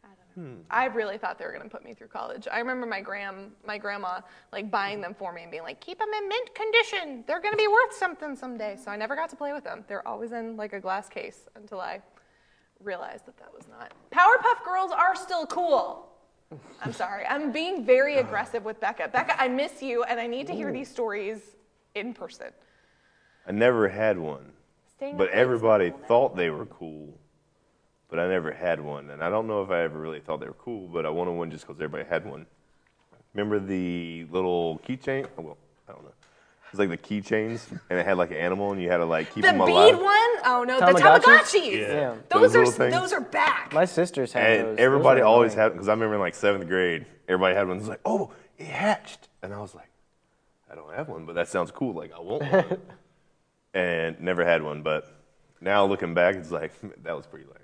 I 0.05 0.09
don't 0.09 0.44
know. 0.44 0.55
Hmm. 0.57 0.61
I 0.70 0.85
really 0.87 1.16
thought 1.16 1.38
they 1.38 1.47
were 1.47 1.53
gonna 1.53 1.68
put 1.68 1.83
me 1.85 1.94
through 1.94 2.09
college. 2.09 2.47
I 2.51 2.59
remember 2.59 2.87
my 2.87 3.01
gram, 3.01 3.53
my 3.66 3.79
grandma, 3.79 4.20
like 4.53 4.70
buying 4.70 5.01
them 5.01 5.14
for 5.14 5.33
me 5.33 5.42
and 5.42 5.51
being 5.51 5.62
like, 5.62 5.81
"Keep 5.81 5.99
them 5.99 6.09
in 6.18 6.29
mint 6.29 6.55
condition. 6.55 7.25
They're 7.27 7.40
gonna 7.40 7.57
be 7.57 7.68
worth 7.68 7.94
something 7.94 8.37
someday." 8.37 8.77
So 8.77 8.90
I 8.90 8.97
never 8.97 9.16
got 9.16 9.31
to 9.31 9.37
play 9.37 9.53
with 9.55 9.64
them. 9.64 9.85
They're 9.88 10.07
always 10.07 10.33
in 10.33 10.57
like 10.57 10.73
a 10.75 10.81
glass 10.81 11.09
case 11.09 11.49
until 11.57 11.81
I 11.81 12.03
realized 12.81 13.25
that 13.27 13.37
that 13.38 13.53
was 13.55 13.66
not. 13.66 13.92
Powerpuff 14.12 14.62
Girls 14.64 14.92
are 14.92 15.16
still 15.16 15.47
cool. 15.47 16.11
I'm 16.83 16.93
sorry. 16.93 17.25
I'm 17.27 17.53
being 17.53 17.85
very 17.85 18.14
uh-huh. 18.14 18.27
aggressive 18.27 18.64
with 18.64 18.81
Becca. 18.81 19.09
Becca, 19.12 19.40
I 19.40 19.49
miss 19.49 19.83
you, 19.83 20.05
and 20.05 20.21
I 20.21 20.27
need 20.27 20.47
to 20.49 20.55
hear 20.55 20.73
these 20.73 20.88
stories 20.88 21.40
in 21.95 22.14
person. 22.14 22.49
I 23.47 23.53
never 23.53 23.88
had 23.88 24.19
one, 24.19 24.53
Staying 24.97 25.17
but 25.17 25.29
up 25.29 25.35
late's 25.35 25.37
not 25.37 25.40
everybody 25.40 25.93
thought 26.09 26.37
they 26.37 26.51
were 26.51 26.67
cool. 26.67 27.19
But 28.09 28.19
I 28.19 28.29
never 28.29 28.53
had 28.53 28.81
one, 28.81 29.11
and 29.11 29.25
I 29.25 29.29
don't 29.29 29.47
know 29.49 29.62
if 29.62 29.71
I 29.71 29.83
ever 29.83 29.99
really 29.99 30.21
thought 30.21 30.38
they 30.40 30.47
were 30.47 30.53
cool. 30.55 30.87
But 30.88 31.05
I 31.05 31.11
wanted 31.11 31.33
one 31.33 31.51
just 31.51 31.67
because 31.67 31.81
everybody 31.81 32.09
had 32.09 32.25
one. 32.25 32.47
Remember 33.35 33.59
the 33.59 34.27
little 34.31 34.79
keychain? 34.87 35.27
Oh, 35.37 35.43
well, 35.43 35.59
I. 36.79 36.83
It 36.83 36.89
was 36.89 36.91
like 36.91 37.03
the 37.03 37.21
keychains, 37.23 37.71
and 37.91 37.99
it 37.99 38.05
had 38.07 38.17
like 38.19 38.31
an 38.31 38.37
animal, 38.39 38.73
and 38.73 38.83
you 38.83 38.91
had 38.91 38.99
to 38.99 39.05
like 39.05 39.33
keep 39.35 39.45
The 39.45 39.53
them 39.53 39.59
bead 39.59 39.71
alive. 39.73 39.95
one? 39.99 40.31
Oh 40.45 40.65
no, 40.67 40.81
the 40.81 40.87
Tamagotchis? 40.87 41.23
Tamagotchis. 41.23 41.79
Yeah. 41.89 42.15
Those, 42.31 42.53
Those 42.53 42.57
are 42.57 42.73
things. 42.73 42.95
those 42.95 43.13
are 43.13 43.21
back. 43.21 43.73
My 43.73 43.85
sisters 43.85 44.33
had 44.33 44.45
And 44.45 44.61
those. 44.69 44.77
Those 44.77 44.85
everybody 44.85 45.21
were 45.21 45.27
always 45.27 45.53
annoying. 45.55 45.65
had 45.71 45.73
because 45.75 45.89
I 45.89 45.93
remember 45.93 46.15
in 46.15 46.21
like 46.21 46.35
seventh 46.35 46.69
grade, 46.69 47.07
everybody 47.29 47.55
had 47.55 47.69
one. 47.69 47.79
It's 47.79 47.89
like, 47.89 48.01
oh, 48.05 48.33
it 48.59 48.67
hatched, 48.67 49.29
and 49.43 49.53
I 49.55 49.59
was 49.61 49.75
like, 49.75 49.89
I 50.71 50.75
don't 50.75 50.93
have 50.95 51.09
one, 51.09 51.25
but 51.27 51.35
that 51.37 51.49
sounds 51.49 51.71
cool. 51.71 51.95
Like 51.95 52.13
I 52.13 52.21
want 52.21 52.43
one, 52.51 52.79
and 53.75 54.21
never 54.21 54.45
had 54.45 54.63
one. 54.63 54.83
But 54.83 55.07
now 55.61 55.85
looking 55.87 56.15
back, 56.15 56.35
it's 56.37 56.51
like 56.51 56.73
that 57.03 57.17
was 57.17 57.27
pretty 57.27 57.47
lame. 57.47 57.55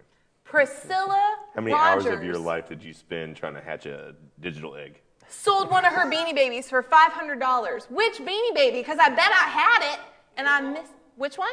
Priscilla 0.44 1.36
How 1.54 1.60
many 1.60 1.72
Rogers 1.74 2.06
hours 2.06 2.18
of 2.18 2.24
your 2.24 2.38
life 2.38 2.68
did 2.68 2.82
you 2.82 2.92
spend 2.92 3.36
trying 3.36 3.54
to 3.54 3.60
hatch 3.60 3.86
a 3.86 4.16
digital 4.40 4.74
egg? 4.74 5.00
Sold 5.30 5.70
one 5.70 5.84
of 5.84 5.92
her 5.92 6.10
beanie 6.10 6.34
babies 6.34 6.68
for 6.68 6.82
five 6.82 7.12
hundred 7.12 7.40
dollars? 7.40 7.86
Which 7.90 8.18
beanie 8.18 8.54
baby? 8.54 8.78
Because 8.78 8.98
I 8.98 9.08
bet 9.08 9.30
I 9.32 9.48
had 9.48 9.92
it 9.94 10.00
and 10.36 10.48
I 10.48 10.60
missed. 10.60 10.92
Which 11.16 11.38
one? 11.38 11.52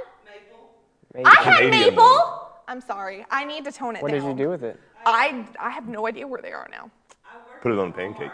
Maple. 1.13 1.25
I 1.25 1.41
had 1.43 1.57
Canadian 1.59 1.95
Maple. 1.95 2.03
one. 2.03 2.23
I'm 2.67 2.81
sorry. 2.81 3.25
I 3.31 3.45
need 3.45 3.63
to 3.65 3.71
tone 3.71 3.95
it 3.95 4.01
What 4.01 4.11
down. 4.11 4.23
What 4.23 4.29
did 4.35 4.39
you 4.39 4.45
do 4.45 4.49
with 4.49 4.63
it? 4.63 4.79
I 5.05 5.45
I 5.59 5.69
have 5.69 5.87
no 5.87 6.07
idea 6.07 6.27
where 6.27 6.41
they 6.41 6.51
are 6.51 6.67
now. 6.71 6.91
Put 7.61 7.71
it 7.71 7.79
on 7.79 7.89
a 7.89 7.91
pancake. 7.91 8.31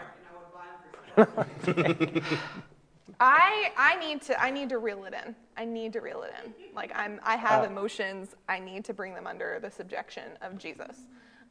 I 3.20 3.70
I 3.76 3.96
need 4.00 4.22
to 4.22 4.40
I 4.40 4.50
need 4.50 4.68
to 4.70 4.78
reel 4.78 5.04
it 5.04 5.14
in. 5.14 5.34
I 5.56 5.64
need 5.64 5.92
to 5.92 6.00
reel 6.00 6.22
it 6.22 6.32
in. 6.44 6.52
Like 6.74 6.90
I'm 6.94 7.20
I 7.22 7.36
have 7.36 7.62
Uh, 7.64 7.68
emotions. 7.68 8.34
I 8.48 8.58
need 8.58 8.84
to 8.86 8.92
bring 8.94 9.14
them 9.14 9.26
under 9.26 9.58
the 9.62 9.70
subjection 9.70 10.24
of 10.42 10.58
Jesus. 10.58 10.96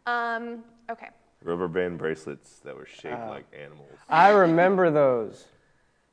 Um, 0.06 0.64
okay. 0.90 1.10
Rubber 1.44 1.68
band 1.68 1.98
bracelets 1.98 2.60
that 2.60 2.76
were 2.76 2.86
shaped 2.86 3.22
Uh, 3.24 3.30
like 3.30 3.46
animals. 3.54 3.90
I 4.10 4.30
remember 4.32 4.90
those. 4.90 5.46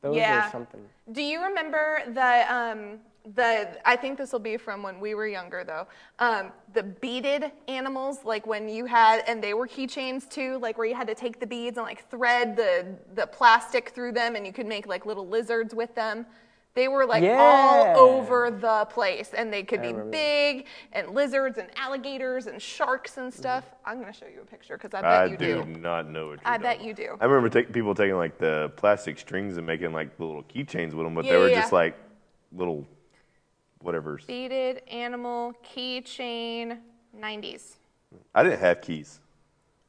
Those 0.02 0.16
Yeah. 0.16 0.44
were 0.44 0.50
something. 0.50 0.88
Do 1.12 1.22
you 1.22 1.42
remember 1.42 2.02
the 2.08 2.52
um, 2.54 3.00
the? 3.34 3.78
I 3.84 3.96
think 3.96 4.16
this 4.18 4.32
will 4.32 4.38
be 4.38 4.56
from 4.56 4.82
when 4.82 4.98
we 4.98 5.14
were 5.14 5.26
younger, 5.26 5.62
though. 5.62 5.86
Um, 6.18 6.52
the 6.72 6.82
beaded 6.82 7.52
animals, 7.68 8.24
like 8.24 8.46
when 8.46 8.68
you 8.68 8.86
had, 8.86 9.22
and 9.26 9.42
they 9.42 9.54
were 9.54 9.68
keychains 9.68 10.28
too, 10.28 10.58
like 10.58 10.78
where 10.78 10.86
you 10.86 10.94
had 10.94 11.06
to 11.08 11.14
take 11.14 11.38
the 11.38 11.46
beads 11.46 11.76
and 11.76 11.86
like 11.86 12.08
thread 12.08 12.56
the 12.56 12.96
the 13.14 13.26
plastic 13.26 13.90
through 13.90 14.12
them, 14.12 14.36
and 14.36 14.46
you 14.46 14.52
could 14.52 14.66
make 14.66 14.86
like 14.86 15.04
little 15.06 15.26
lizards 15.28 15.74
with 15.74 15.94
them. 15.94 16.26
They 16.74 16.86
were 16.86 17.04
like 17.04 17.22
Yeah. 17.24 17.36
all 17.40 17.98
over 17.98 18.50
the 18.50 18.86
place, 18.90 19.34
and 19.34 19.52
they 19.52 19.64
could 19.64 19.80
I 19.80 19.82
be 19.82 19.88
remember 19.88 20.04
that. 20.06 20.12
big, 20.12 20.66
and 20.92 21.10
lizards 21.10 21.58
and 21.58 21.68
alligators 21.76 22.46
and 22.46 22.62
sharks 22.62 23.16
and 23.16 23.34
stuff. 23.34 23.64
Mm. 23.64 23.74
I'm 23.86 24.00
gonna 24.00 24.12
show 24.12 24.26
you 24.26 24.40
a 24.42 24.44
picture 24.44 24.76
because 24.76 24.94
I 24.94 25.02
bet 25.02 25.10
I 25.22 25.24
you 25.26 25.36
do 25.36 25.60
I 25.60 25.64
do. 25.64 25.78
not 25.80 26.08
know 26.08 26.28
what 26.28 26.38
you're 26.40 26.48
I 26.48 26.58
bet 26.58 26.76
talking 26.76 26.88
you 26.88 26.94
do. 26.94 27.16
I 27.20 27.24
remember 27.24 27.48
take, 27.48 27.72
people 27.72 27.94
taking 27.94 28.16
like 28.16 28.38
the 28.38 28.70
plastic 28.76 29.18
strings 29.18 29.56
and 29.56 29.66
making 29.66 29.92
like 29.92 30.16
the 30.16 30.24
little 30.24 30.44
keychains 30.44 30.92
with 30.94 31.04
them, 31.04 31.14
but 31.14 31.24
Yeah, 31.24 31.32
they 31.32 31.38
were 31.38 31.48
yeah, 31.48 31.60
just 31.60 31.72
like 31.72 31.96
little 32.52 32.86
whatever's. 33.80 34.24
Beaded 34.26 34.82
animal 34.88 35.54
keychain 35.64 36.78
90s. 37.18 37.76
I 38.34 38.42
didn't 38.44 38.60
have 38.60 38.80
keys. 38.80 39.18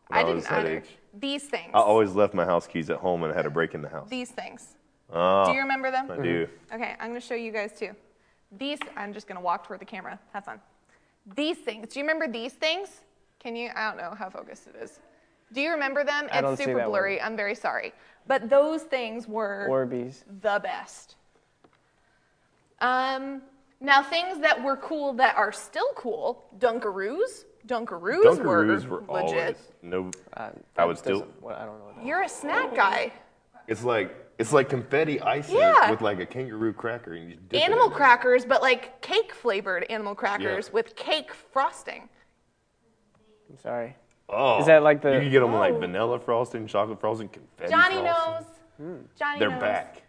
when 0.07 0.19
I 0.19 0.23
didn't 0.23 0.43
that 0.45 0.51
either. 0.65 0.77
age. 0.77 0.89
These 1.13 1.43
things. 1.43 1.71
I 1.75 1.79
always 1.79 2.13
left 2.13 2.33
my 2.33 2.45
house 2.45 2.65
keys 2.67 2.89
at 2.89 2.97
home 2.97 3.23
and 3.23 3.33
had 3.35 3.43
to 3.43 3.49
break 3.51 3.73
in 3.75 3.81
the 3.83 3.89
house. 3.89 4.09
These 4.09 4.31
things. 4.31 4.75
Oh, 5.13 5.45
Do 5.45 5.51
you 5.53 5.59
remember 5.61 5.91
them? 5.91 6.09
I 6.11 6.17
do. 6.21 6.47
Okay, 6.73 6.95
I'm 6.99 7.09
gonna 7.09 7.19
show 7.19 7.35
you 7.35 7.51
guys 7.51 7.73
too. 7.77 7.91
These, 8.57 8.79
I'm 8.95 9.13
just 9.13 9.27
gonna 9.27 9.41
walk 9.41 9.65
toward 9.67 9.79
the 9.81 9.85
camera. 9.85 10.19
Have 10.33 10.45
fun. 10.45 10.59
These 11.35 11.57
things. 11.57 11.89
Do 11.89 11.99
you 11.99 12.05
remember 12.05 12.27
these 12.27 12.53
things? 12.53 13.01
Can 13.39 13.55
you? 13.55 13.69
I 13.75 13.89
don't 13.89 13.97
know 13.97 14.15
how 14.17 14.29
focused 14.29 14.67
it 14.67 14.75
is. 14.81 14.99
Do 15.53 15.61
you 15.61 15.71
remember 15.71 16.03
them? 16.03 16.27
I 16.31 16.37
it's 16.37 16.41
don't 16.41 16.57
see 16.57 16.63
super 16.63 16.77
that 16.79 16.83
one. 16.89 16.91
blurry. 16.99 17.21
I'm 17.21 17.35
very 17.35 17.55
sorry. 17.55 17.93
But 18.27 18.49
those 18.49 18.83
things 18.83 19.27
were 19.27 19.67
Orbeez. 19.69 20.23
the 20.41 20.59
best. 20.63 21.15
Um, 22.79 23.41
now 23.79 24.01
things 24.01 24.39
that 24.39 24.61
were 24.63 24.77
cool 24.77 25.13
that 25.13 25.35
are 25.37 25.51
still 25.51 25.89
cool. 25.95 26.45
Dunkaroos. 26.59 27.45
Dunkaroos, 27.67 28.23
Dunkaroos 28.23 28.85
were, 28.87 29.01
were 29.01 29.21
legit. 29.21 29.39
always 29.39 29.55
no. 29.83 30.09
Uh, 30.35 30.49
I 30.77 30.85
would 30.85 30.97
still. 30.97 31.19
doesn't- 31.19 31.33
I 31.45 31.65
don't 31.65 31.77
know 31.77 31.85
what 31.85 31.95
that 31.97 32.05
You're 32.05 32.23
a 32.23 32.29
snack 32.29 32.73
guy. 32.75 33.11
It's 33.67 33.83
like 33.83 34.15
it's 34.39 34.51
like 34.53 34.69
confetti 34.69 35.21
icing 35.21 35.57
Yeah. 35.57 35.91
with 35.91 36.01
like 36.01 36.19
a 36.19 36.25
kangaroo 36.25 36.73
cracker 36.73 37.13
and 37.13 37.29
you 37.29 37.35
dip 37.35 37.53
it 37.61 37.63
Animal 37.63 37.85
in 37.87 37.91
it. 37.91 37.95
crackers, 37.95 38.43
but 38.45 38.61
like 38.61 38.99
cake 39.01 39.33
flavored 39.33 39.83
animal 39.89 40.15
crackers 40.15 40.67
Yeah. 40.67 40.73
with 40.73 40.95
cake 40.95 41.31
frosting. 41.33 42.09
I'm 43.49 43.57
sorry. 43.57 43.95
Oh, 44.29 44.59
Is 44.59 44.65
that 44.67 44.81
like 44.81 45.01
the- 45.01 45.11
You 45.13 45.19
can 45.19 45.31
get 45.31 45.39
them 45.41 45.53
Oh. 45.53 45.59
like 45.59 45.75
vanilla 45.77 46.19
frosting, 46.19 46.65
chocolate 46.65 46.99
frosting, 46.99 47.29
confetti 47.29 47.69
Johnny 47.71 47.95
frosting. 48.01 48.03
knows. 48.33 48.43
Hmm. 48.77 49.05
Johnny 49.19 49.31
knows 49.33 49.39
They're 49.39 49.49
knows. 49.51 49.61
back. 49.61 50.01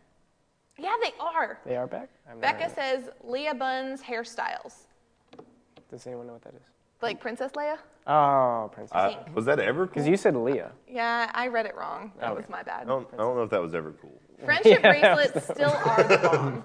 Yeah, 0.79 0.95
they 1.03 1.13
are. 1.21 1.59
They 1.67 1.77
are 1.77 1.87
back. 1.87 2.09
I've 2.27 2.39
never 2.39 2.41
Becca 2.41 2.67
of 2.67 2.73
says 2.73 3.11
Leah 3.23 3.55
Buns 3.55 4.03
hairstyles. 4.03 4.87
it. 5.35 5.45
Does 5.91 6.07
anyone 6.07 6.27
know 6.27 6.33
what 6.35 6.43
that 6.43 6.55
is? 6.55 6.63
Like 7.03 7.21
Princess 7.21 7.53
Leia? 7.53 7.79
Oh, 8.07 8.71
Princess. 8.73 8.95
I, 8.95 9.19
was 9.35 9.45
that 9.47 9.59
ever 9.59 9.87
cool? 9.87 9.95
Because 9.95 10.09
you 10.09 10.17
said 10.17 10.37
Leah. 10.37 10.73
Yeah, 10.89 11.31
I 11.35 11.49
read 11.49 11.67
it 11.67 11.75
wrong. 11.77 12.13
That 12.21 12.31
Okay. 12.31 12.37
was 12.41 12.49
my 12.49 12.61
I 12.61 12.63
bad. 12.63 12.87
don't, 12.87 13.07
I 13.13 13.17
don't 13.17 13.37
know 13.37 13.43
if 13.43 13.51
that 13.51 13.61
was 13.61 13.75
ever 13.75 13.93
cool. 14.01 14.21
Friendship 14.45 14.81
Yeah. 14.83 15.15
bracelets 15.15 15.45
still 15.45 15.71
are 15.71 16.03
the 16.05 16.19
bomb. 16.19 16.65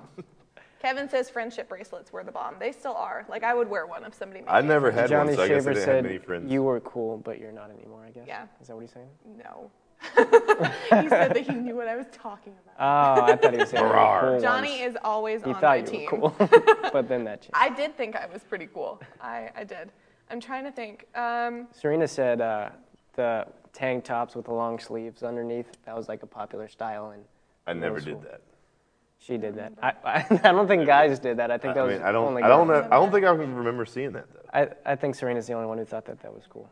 Kevin 0.82 1.10
says 1.10 1.30
friendship 1.30 1.68
bracelets 1.70 2.14
were 2.14 2.24
the 2.24 2.32
bomb. 2.32 2.56
They 2.60 2.72
still 2.72 2.94
are. 2.96 3.26
Like 3.30 3.44
I 3.44 3.54
would 3.54 3.68
wear 3.70 3.86
one 3.88 4.04
if 4.04 4.14
somebody 4.14 4.42
made 4.42 4.48
I 4.50 4.62
me. 4.62 4.68
never 4.68 4.92
had 4.92 5.10
Johnny 5.10 5.30
one, 5.30 5.36
so 5.38 5.44
I 5.44 5.48
guess 5.48 5.56
I 5.68 5.74
Shaver 5.74 5.74
didn't 5.74 5.96
have 5.96 6.04
many 6.04 6.18
said 6.18 6.26
friends. 6.26 6.52
you 6.52 6.64
were 6.64 6.80
cool, 6.82 7.18
but 7.18 7.40
you're 7.40 7.52
not 7.52 7.72
anymore. 7.72 8.04
I 8.06 8.12
guess. 8.12 8.26
Yeah. 8.28 8.46
Is 8.62 8.68
that 8.68 8.76
what 8.76 8.82
he's 8.82 8.92
saying? 8.92 9.10
No. 9.38 9.72
he 10.16 11.10
said 11.10 11.34
that 11.34 11.44
he 11.48 11.54
knew 11.54 11.76
what 11.76 11.88
I 11.88 11.96
was 11.96 12.06
talking 12.12 12.54
about. 12.64 12.76
Oh, 12.80 13.24
I 13.24 13.36
thought 13.36 13.54
he 13.54 13.60
was 13.60 13.70
saying 13.70 13.84
you 13.84 13.90
were 13.90 13.96
Rawr. 13.96 14.22
cool 14.34 14.42
Johnny 14.42 14.82
once. 14.82 14.92
is 14.96 14.98
always 15.04 15.42
He 15.42 15.48
on 15.48 15.54
my 15.54 15.60
thought 15.62 15.80
you 15.80 15.86
team. 15.88 16.22
were 16.22 16.30
cool, 16.30 16.36
but 16.94 17.08
then 17.10 17.24
that 17.26 17.42
changed. 17.42 17.52
I 17.56 17.70
did 17.70 17.98
think 17.98 18.16
I 18.16 18.28
was 18.28 18.44
pretty 18.44 18.68
cool. 18.72 19.02
I, 19.20 19.50
I 19.56 19.64
did. 19.64 19.92
I'm 20.30 20.40
trying 20.40 20.64
to 20.66 20.72
think. 20.72 21.06
Um, 21.16 21.68
Serena 21.72 22.08
said 22.08 22.42
uh, 22.42 22.70
the 23.16 23.48
tank 23.74 24.04
tops 24.04 24.36
with 24.36 24.46
the 24.46 24.54
long 24.54 24.80
sleeves 24.80 25.24
underneath. 25.24 25.68
That 25.86 25.96
was 25.96 26.08
like 26.10 26.24
a 26.24 26.28
popular 26.28 26.68
style, 26.68 27.12
and 27.12 27.24
I 27.66 27.74
never 27.74 27.96
Middle 28.00 28.20
did 28.22 28.32
that. 28.32 28.42
she 29.20 29.38
did 29.38 29.56
that. 29.56 29.74
I, 29.82 29.94
I, 30.04 30.26
I 30.44 30.52
don't 30.52 30.68
think 30.68 30.86
guys 30.86 31.20
did 31.20 31.38
that. 31.38 31.52
I 31.52 31.58
think 31.58 31.76
that 31.76 31.82
I 31.82 31.84
was 31.84 31.98
mean, 31.98 32.04
I 32.08 32.12
don't, 32.12 32.28
only 32.28 32.44
I 32.44 32.48
don't 32.48 32.68
girls. 32.68 32.84
know, 32.90 32.96
I 32.96 33.00
don't 33.00 33.12
think 33.12 33.26
I 33.26 33.36
can 33.36 33.56
remember 33.56 33.86
seeing 33.86 34.12
that 34.14 34.26
though. 34.34 34.50
I, 34.54 34.92
I 34.92 34.96
think 34.96 35.16
Serena's 35.16 35.48
the 35.48 35.54
only 35.54 35.68
one 35.68 35.78
who 35.78 35.86
thought 35.86 36.06
that 36.06 36.20
that 36.22 36.34
was 36.34 36.44
cool. 36.50 36.70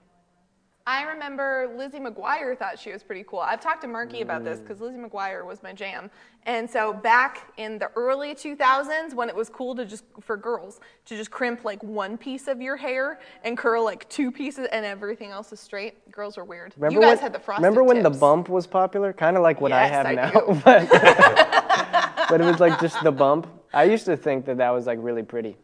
I 0.88 1.02
remember 1.04 1.74
Lizzie 1.76 2.00
McGuire 2.00 2.56
thought 2.58 2.78
she 2.78 2.92
was 2.92 3.02
pretty 3.02 3.26
cool. 3.28 3.40
I've 3.40 3.60
talked 3.60 3.82
to 3.82 3.88
Marky 3.88 4.22
about 4.22 4.44
this 4.44 4.60
mm. 4.60 4.64
because 4.64 4.82
Lizzie 4.82 5.00
McGuire 5.00 5.44
was 5.44 5.64
my 5.64 5.74
jam. 5.74 6.12
And 6.44 6.70
so 6.70 6.94
back 6.94 7.52
in 7.58 7.80
the 7.80 7.90
early 7.96 8.36
2000s, 8.36 9.16
when 9.16 9.28
it 9.28 9.36
was 9.36 9.50
cool 9.50 9.74
to 9.76 9.86
just 9.86 10.04
for 10.22 10.38
girls 10.38 10.80
to 11.06 11.18
just 11.18 11.32
crimp 11.32 11.66
like 11.66 11.82
one 11.84 12.20
piece 12.20 12.48
of 12.48 12.62
your 12.62 12.78
hair 12.78 13.20
and 13.44 13.58
curl 13.58 13.84
like 13.84 14.08
two 14.10 14.32
pieces 14.32 14.68
and 14.72 14.86
everything 14.86 15.32
else 15.32 15.52
is 15.52 15.60
straight, 15.60 16.12
girls 16.12 16.38
were 16.38 16.46
weird. 16.46 16.76
Remember 16.78 16.94
you 16.94 17.02
guys 17.02 17.18
when, 17.18 17.24
had 17.24 17.34
the 17.34 17.40
frosted 17.40 17.64
Remember 17.64 17.84
when 17.84 18.04
the 18.04 18.12
bump 18.12 18.48
was 18.48 18.68
popular? 18.68 19.12
Kind 19.12 19.38
of 19.38 19.44
like 19.44 19.60
what 19.62 19.72
I 19.72 19.88
have 19.88 20.06
I 20.06 20.14
now, 20.14 20.32
but, 20.64 20.88
but 22.30 22.42
it 22.42 22.46
was 22.46 22.60
like 22.60 22.80
just 22.80 23.02
the 23.02 23.12
bump. 23.12 23.48
I 23.74 23.86
used 23.86 24.06
to 24.06 24.16
think 24.16 24.46
that 24.46 24.58
that 24.58 24.70
was 24.70 24.86
like 24.86 25.00
really 25.02 25.24
pretty 25.24 25.58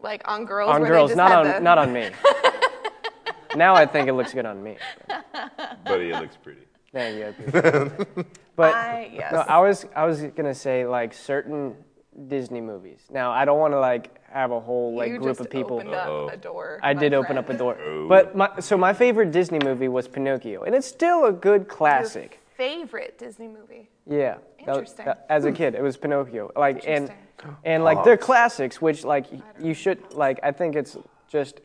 like 0.00 0.22
on 0.26 0.44
girls 0.44 0.70
on 0.70 0.82
girls, 0.84 1.14
not 1.14 1.32
on 1.32 1.44
the, 1.44 1.60
not 1.60 1.78
on 1.78 1.92
me. 1.92 2.10
now 3.56 3.74
I 3.74 3.86
think 3.86 4.08
it 4.08 4.12
looks 4.14 4.32
good 4.32 4.46
on 4.46 4.62
me. 4.62 4.76
But 5.84 6.00
it 6.00 6.14
looks 6.20 6.36
pretty. 6.42 6.60
Thank 6.92 7.16
you. 7.18 7.24
I 7.24 7.28
appreciate 7.28 8.08
it. 8.16 8.26
But 8.56 8.74
I, 8.74 9.10
yes. 9.12 9.32
no, 9.32 9.38
I 9.40 9.58
was 9.58 9.86
I 9.94 10.06
was 10.06 10.22
gonna 10.22 10.54
say 10.54 10.86
like 10.86 11.12
certain 11.12 11.76
Disney 12.28 12.60
movies. 12.62 13.00
Now 13.10 13.30
I 13.30 13.44
don't 13.44 13.58
want 13.58 13.74
to 13.74 13.80
like 13.80 14.22
have 14.30 14.50
a 14.50 14.60
whole 14.60 14.96
like 14.96 15.08
you 15.10 15.18
group 15.18 15.28
just 15.36 15.40
of 15.40 15.50
people. 15.50 15.76
opened 15.76 15.94
up 15.94 16.06
Uh-oh. 16.06 16.28
a 16.28 16.36
door. 16.36 16.80
I 16.82 16.94
my 16.94 17.00
did 17.00 17.12
open 17.12 17.26
friend. 17.34 17.38
up 17.38 17.50
a 17.50 17.54
door. 17.58 17.76
Oh. 17.84 18.08
But 18.08 18.34
my 18.36 18.50
so 18.60 18.76
my 18.78 18.94
favorite 18.94 19.30
Disney 19.32 19.58
movie 19.62 19.88
was 19.88 20.08
Pinocchio, 20.08 20.62
and 20.62 20.74
it's 20.74 20.86
still 20.86 21.26
a 21.26 21.32
good 21.32 21.62
Your 21.62 21.70
classic. 21.70 22.40
favorite 22.56 23.18
Disney 23.18 23.48
movie. 23.48 23.90
Yeah. 24.06 24.36
that 24.64 24.68
was- 24.68 24.76
Interesting. 24.78 25.04
that- 25.06 25.26
as 25.28 25.44
a 25.44 25.52
kid, 25.52 25.74
it 25.74 25.82
was 25.82 25.96
Pinocchio. 25.98 26.50
Like 26.56 26.76
and 26.86 27.10
Interesting. 27.10 27.56
and 27.64 27.84
like 27.84 28.02
they're 28.04 28.16
classics, 28.16 28.80
which 28.80 29.04
like 29.04 29.30
y- 29.30 29.42
you 29.60 29.74
should 29.74 30.14
like. 30.14 30.40
I 30.42 30.52
think 30.52 30.76
it's 30.76 30.96
just 31.28 31.60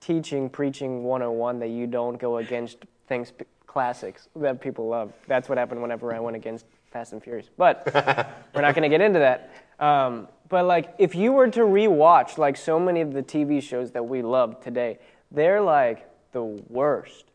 teaching, 0.00 0.48
preaching 0.48 1.04
101 1.04 1.58
that 1.60 1.68
you 1.68 1.86
don't 1.86 2.18
go 2.18 2.38
against 2.38 2.78
things 3.06 3.32
classics 3.66 4.28
that 4.36 4.60
people 4.60 4.88
love. 4.88 5.12
That's 5.28 5.48
what 5.48 5.58
happened 5.58 5.80
whenever 5.80 6.12
I 6.12 6.20
went 6.20 6.36
against 6.36 6.66
Fast 6.90 7.12
and 7.12 7.22
Furious. 7.22 7.48
But 7.56 7.88
we're 8.54 8.62
not 8.62 8.74
going 8.74 8.82
to 8.82 8.88
get 8.88 9.00
into 9.00 9.20
that. 9.20 9.52
Um, 9.78 10.26
but 10.48 10.64
like, 10.64 10.94
if 10.98 11.14
you 11.14 11.32
were 11.32 11.48
to 11.48 11.60
rewatch 11.60 12.36
like 12.36 12.56
so 12.56 12.80
many 12.80 13.00
of 13.00 13.12
the 13.12 13.22
TV 13.22 13.62
shows 13.62 13.92
that 13.92 14.04
we 14.04 14.22
love 14.22 14.60
today, 14.60 14.98
they're 15.30 15.60
like 15.60 16.08
the 16.32 16.42
worst. 16.68 17.26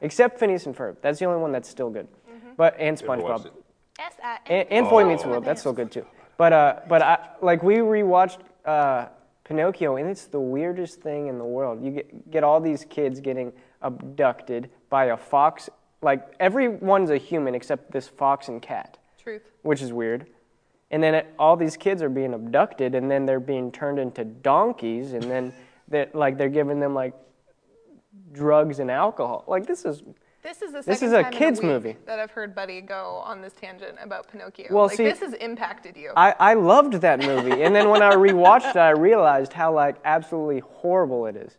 Except 0.00 0.38
Phineas 0.38 0.66
and 0.66 0.76
Ferb. 0.76 0.96
That's 1.00 1.18
the 1.18 1.24
only 1.24 1.40
one 1.40 1.52
that's 1.52 1.68
still 1.68 1.90
good. 1.90 2.08
But 2.56 2.76
and 2.78 2.98
SpongeBob. 2.98 3.46
it. 3.46 3.52
S-I-N. 3.98 4.38
And, 4.46 4.72
and 4.72 4.88
Boy 4.88 5.04
Meets 5.04 5.24
World, 5.24 5.44
that's 5.44 5.60
still 5.60 5.72
good 5.72 5.90
too. 5.90 6.06
But 6.38 6.52
uh, 6.52 6.80
but 6.86 7.00
I 7.00 7.28
like 7.40 7.62
we 7.62 7.76
rewatched 7.76 8.40
uh, 8.66 9.06
Pinocchio, 9.46 9.94
and 9.96 10.08
it's 10.08 10.26
the 10.26 10.40
weirdest 10.40 11.00
thing 11.00 11.28
in 11.28 11.38
the 11.38 11.44
world. 11.44 11.82
You 11.84 11.92
get 11.92 12.30
get 12.30 12.44
all 12.44 12.60
these 12.60 12.84
kids 12.84 13.20
getting 13.20 13.52
abducted 13.80 14.70
by 14.90 15.06
a 15.06 15.16
fox. 15.16 15.70
Like 16.02 16.34
everyone's 16.40 17.10
a 17.10 17.16
human 17.16 17.54
except 17.54 17.92
this 17.92 18.08
fox 18.08 18.48
and 18.48 18.60
cat, 18.60 18.98
Truth. 19.22 19.42
which 19.62 19.82
is 19.82 19.92
weird. 19.92 20.26
And 20.90 21.02
then 21.02 21.14
it, 21.14 21.34
all 21.38 21.56
these 21.56 21.76
kids 21.76 22.02
are 22.02 22.08
being 22.08 22.34
abducted, 22.34 22.94
and 22.96 23.08
then 23.10 23.24
they're 23.24 23.40
being 23.40 23.70
turned 23.70 24.00
into 24.00 24.24
donkeys, 24.24 25.12
and 25.12 25.22
then 25.22 25.52
that 25.88 26.14
like 26.14 26.38
they're 26.38 26.48
giving 26.48 26.80
them 26.80 26.92
like 26.94 27.14
drugs 28.32 28.80
and 28.80 28.90
alcohol. 28.90 29.44
Like 29.46 29.66
this 29.66 29.84
is 29.84 30.02
This 30.46 30.62
is 30.62 30.72
the 30.74 30.82
This 30.82 31.02
is 31.02 31.10
a 31.10 31.24
time 31.24 31.32
kids' 31.32 31.58
week 31.58 31.66
movie. 31.66 31.96
that 32.06 32.20
I've 32.20 32.30
heard 32.30 32.54
Buddy 32.54 32.80
go 32.80 33.20
on 33.24 33.40
this 33.40 33.52
tangent 33.52 33.98
about 34.00 34.30
Pinocchio. 34.30 34.68
Well, 34.70 34.86
like 34.86 34.96
see- 34.96 35.02
this 35.02 35.18
has 35.18 35.32
impacted 35.32 35.96
you. 35.96 36.12
I, 36.16 36.36
I 36.38 36.54
loved 36.54 36.92
that 37.00 37.18
movie, 37.18 37.64
and 37.64 37.74
then 37.74 37.88
when 37.90 38.00
I 38.00 38.12
rewatched 38.14 38.70
it, 38.70 38.76
I 38.76 38.90
realized 38.90 39.52
how 39.52 39.74
like 39.74 39.96
absolutely 40.04 40.60
horrible 40.60 41.26
it 41.26 41.34
is. 41.34 41.58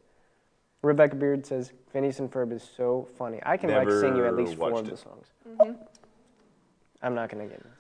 Rebecca 0.84 1.18
Beard 1.18 1.46
says 1.46 1.74
Phineas 1.92 2.20
and 2.20 2.32
Ferb 2.32 2.54
is 2.54 2.64
so 2.78 3.10
funny. 3.18 3.42
I 3.46 3.58
can 3.58 3.72
like 3.72 3.92
sing 3.92 4.16
you 4.16 4.26
at 4.26 4.38
least 4.38 4.56
four 4.56 4.72
watched 4.72 4.86
of 4.86 4.92
the 4.92 4.98
songs. 4.98 5.28
Mm-hmm. 5.46 5.74
I'm 7.02 7.14
not 7.14 7.30
gonna 7.30 7.44
get. 7.44 7.56
Into 7.58 7.77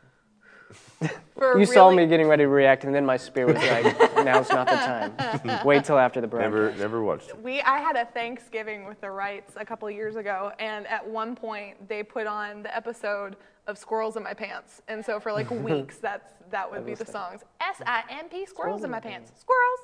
For 1.38 1.60
You 1.60 1.66
saw 1.66 1.92
me 1.92 2.08
getting 2.08 2.28
ready 2.28 2.44
to 2.44 2.48
react, 2.50 2.84
and 2.84 2.94
then 2.94 3.06
my 3.06 3.18
spirit 3.18 3.56
was 3.56 3.64
like, 3.70 4.16
"Now's 4.26 4.50
not 4.50 4.68
the 4.68 4.76
time. 4.76 5.60
Wait 5.66 5.84
till 5.86 5.98
after 5.98 6.20
the 6.20 6.28
broadcast." 6.28 6.54
Never, 6.54 6.72
never 6.76 7.04
watched 7.04 7.30
it. 7.30 7.42
We 7.42 7.62
I 7.62 7.78
had 7.80 7.96
a 7.96 8.06
Thanksgiving 8.06 8.86
with 8.88 9.00
the 9.02 9.12
Wrights 9.12 9.54
a 9.58 9.66
couple 9.66 9.88
of 9.88 9.94
years 9.94 10.16
ago, 10.16 10.52
and 10.60 10.88
at 10.88 11.08
one 11.08 11.36
point 11.36 11.88
they 11.88 12.02
put 12.04 12.26
on 12.28 12.64
the 12.64 12.76
episode 12.76 13.36
of 13.68 13.78
Squirrels 13.78 14.18
in 14.18 14.24
My 14.24 14.34
Pants, 14.34 14.82
and 14.88 15.06
so 15.06 15.20
for 15.20 15.32
like 15.32 15.50
weeks 15.64 15.98
that's 16.00 16.34
that 16.50 16.70
would 16.72 16.86
be 16.86 16.96
the 16.96 17.06
songs. 17.06 17.42
S 17.62 17.82
I 17.86 18.04
N 18.10 18.28
P 18.30 18.46
Squirrels 18.46 18.84
in 18.84 18.90
My 18.90 19.00
Pants. 19.00 19.32
Squirrels, 19.40 19.80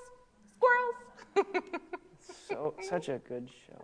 squirrels. 0.58 1.64
So 2.48 2.74
such 2.82 3.10
a 3.10 3.20
good 3.20 3.50
show. 3.68 3.82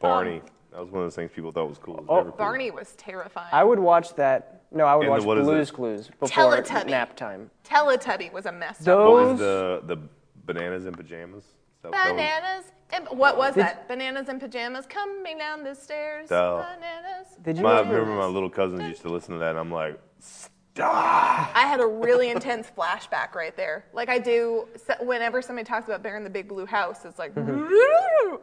Barney. 0.00 0.36
Um, 0.40 0.42
that 0.72 0.80
was 0.82 0.90
one 0.90 1.02
of 1.02 1.06
those 1.06 1.14
things 1.14 1.30
people 1.34 1.52
thought 1.52 1.68
was 1.68 1.78
cool. 1.78 1.94
Was 1.94 2.04
Oh, 2.08 2.16
never 2.16 2.30
cool. 2.30 2.38
Barney 2.38 2.70
was 2.70 2.94
terrifying. 2.96 3.48
I 3.52 3.64
would 3.64 3.78
watch 3.78 4.14
that. 4.16 4.55
No, 4.72 4.84
I 4.84 4.94
would 4.96 5.06
And 5.06 5.08
the- 5.08 5.18
watch 5.18 5.24
what 5.24 5.38
is 5.38 5.46
Blue's 5.46 5.68
it? 5.70 5.72
Clues 5.74 6.10
before 6.20 6.28
Teletubby. 6.28 6.86
nap 6.90 7.16
time. 7.16 7.50
Teletubby 7.64 8.32
was 8.32 8.46
a 8.46 8.52
mess. 8.52 8.80
up. 8.80 8.84
Those 8.84 9.10
What 9.12 9.30
was 9.30 9.38
the 9.38 9.82
the 9.86 9.96
bananas 10.44 10.86
in 10.86 10.94
pajamas? 10.94 11.44
That, 11.82 11.92
that 11.92 12.04
was- 12.06 12.12
Bananas. 12.12 12.72
And 12.92 13.08
what 13.18 13.36
was 13.36 13.54
that? 13.56 13.88
Bananas 13.88 14.28
in 14.28 14.38
pajamas 14.38 14.86
coming 14.86 15.38
down 15.38 15.64
the 15.64 15.74
stairs. 15.74 16.30
Oh. 16.30 16.64
Bananas. 16.76 17.26
Did 17.42 17.56
you 17.56 17.64
my, 17.64 17.72
I 17.72 17.80
ever- 17.80 17.94
remember 18.00 18.16
my 18.20 18.26
little 18.26 18.50
cousins 18.50 18.82
used 18.82 19.02
to 19.02 19.08
listen 19.08 19.32
to 19.34 19.38
that, 19.40 19.50
and 19.50 19.58
I'm 19.58 19.72
like, 19.72 19.98
stop. 20.20 21.50
I 21.54 21.66
had 21.66 21.80
a 21.80 21.86
really 21.86 22.28
intense 22.30 22.70
flashback 22.76 23.34
right 23.34 23.56
there. 23.56 23.86
Like 23.92 24.08
I 24.08 24.18
do 24.18 24.68
so 24.76 24.94
whenever 25.00 25.42
somebody 25.42 25.64
talks 25.66 25.86
about 25.88 26.02
Bear 26.02 26.16
in 26.16 26.22
the 26.24 26.30
Big 26.30 26.48
Blue 26.48 26.66
House, 26.66 27.04
it's 27.04 27.18
like, 27.18 27.34
mm-hmm. 27.34 27.66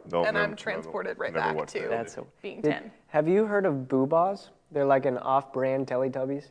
Don't 0.08 0.26
and 0.26 0.36
remember- 0.36 0.40
I'm 0.40 0.56
transported 0.56 1.18
right 1.18 1.32
never 1.32 1.46
back 1.46 1.56
watched 1.56 1.72
to 1.74 1.80
that. 1.82 1.90
That's 1.90 2.14
so. 2.14 2.26
being 2.42 2.60
Did- 2.60 2.70
10. 2.72 2.90
Have 3.08 3.28
you 3.28 3.46
heard 3.46 3.64
of 3.66 3.74
Boobahs? 3.88 4.48
They're 4.74 4.84
like 4.84 5.06
an 5.06 5.18
off-brand 5.18 5.86
Teletubbies. 5.86 6.46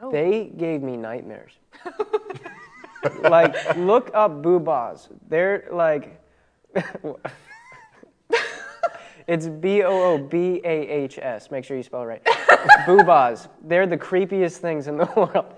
No. 0.00 0.12
They 0.12 0.52
gave 0.56 0.82
me 0.82 0.98
nightmares. 0.98 1.52
like, 3.22 3.76
look 3.76 4.10
up 4.12 4.42
Boobahs. 4.42 5.08
They're 5.28 5.66
like, 5.72 6.20
it's 9.26 9.46
B 9.46 9.82
O 9.82 9.90
O 9.90 10.18
B 10.18 10.60
A 10.62 10.88
H 10.88 11.18
S. 11.18 11.50
Make 11.50 11.64
sure 11.64 11.78
you 11.78 11.82
spell 11.82 12.02
it 12.02 12.06
right. 12.06 12.24
Boobahs. 12.86 13.48
They're 13.64 13.86
the 13.86 13.96
creepiest 13.96 14.58
things 14.58 14.86
in 14.86 14.98
the 14.98 15.06
world. 15.16 15.54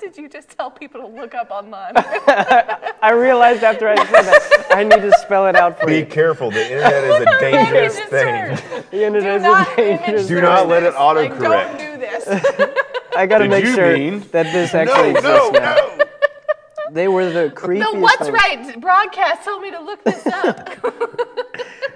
What 0.00 0.14
did 0.14 0.22
you 0.22 0.30
just 0.30 0.48
tell 0.56 0.70
people 0.70 1.02
to 1.02 1.06
look 1.06 1.34
up 1.34 1.50
online? 1.50 1.92
I 3.02 3.10
realized 3.14 3.62
after 3.62 3.86
I 3.86 3.96
said 3.96 4.22
that 4.24 4.66
I 4.70 4.82
need 4.82 5.02
to 5.02 5.12
spell 5.18 5.46
it 5.46 5.54
out 5.56 5.78
for 5.78 5.84
be 5.88 5.98
you. 5.98 6.04
Be 6.06 6.10
careful. 6.10 6.50
The 6.50 6.62
internet 6.72 7.04
is 7.04 7.20
a 7.20 7.24
dangerous 7.40 8.00
thing. 8.08 8.82
The 8.90 9.04
internet 9.04 9.22
Do 9.22 9.28
is 9.36 9.42
not 9.42 9.78
a 9.78 9.82
image 9.90 10.00
dangerous 10.00 10.26
Do 10.26 10.40
not 10.40 10.68
let 10.68 10.80
this. 10.80 10.94
it 10.94 10.96
autocorrect. 10.96 11.38
Like, 11.40 11.78
don't 11.78 11.78
do 11.78 12.00
this. 12.00 12.74
I 13.16 13.26
gotta 13.26 13.46
make 13.46 13.66
sure 13.66 13.92
mean- 13.92 14.20
that 14.32 14.44
this 14.54 14.74
actually 14.74 15.12
No, 15.12 15.18
exists 15.18 15.52
no, 15.52 15.58
now. 15.60 15.74
no. 15.74 15.99
They 16.92 17.08
were 17.08 17.30
the 17.30 17.50
creepiest. 17.54 17.92
no, 17.92 18.00
what's 18.00 18.22
things. 18.22 18.32
right? 18.32 18.80
Broadcast 18.80 19.44
told 19.44 19.62
me 19.62 19.70
to 19.70 19.80
look 19.80 20.04
this 20.04 20.26
up. 20.26 20.68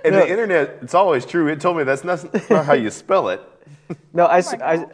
And 0.04 0.14
the 0.14 0.28
internet, 0.28 0.80
it's 0.82 0.92
always 0.92 1.24
true. 1.24 1.48
It 1.48 1.62
told 1.62 1.78
me 1.78 1.82
that's 1.84 2.04
not, 2.04 2.20
that's 2.30 2.50
not 2.50 2.66
how 2.66 2.74
you 2.74 2.90
spell 2.90 3.30
it. 3.30 3.40
No, 4.12 4.26
I—I 4.26 4.86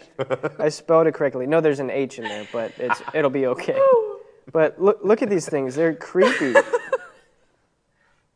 oh 0.60 0.68
spelled 0.68 1.08
it 1.08 1.14
correctly. 1.14 1.46
No, 1.46 1.60
there's 1.60 1.80
an 1.80 1.90
H 1.90 2.18
in 2.20 2.24
there, 2.24 2.46
but 2.52 2.72
it's 2.78 3.02
it'll 3.12 3.30
be 3.30 3.46
okay. 3.46 3.78
But 4.52 4.80
look 4.80 5.00
look 5.04 5.22
at 5.22 5.30
these 5.30 5.48
things. 5.48 5.76
They're 5.76 5.94
creepy. 5.94 6.54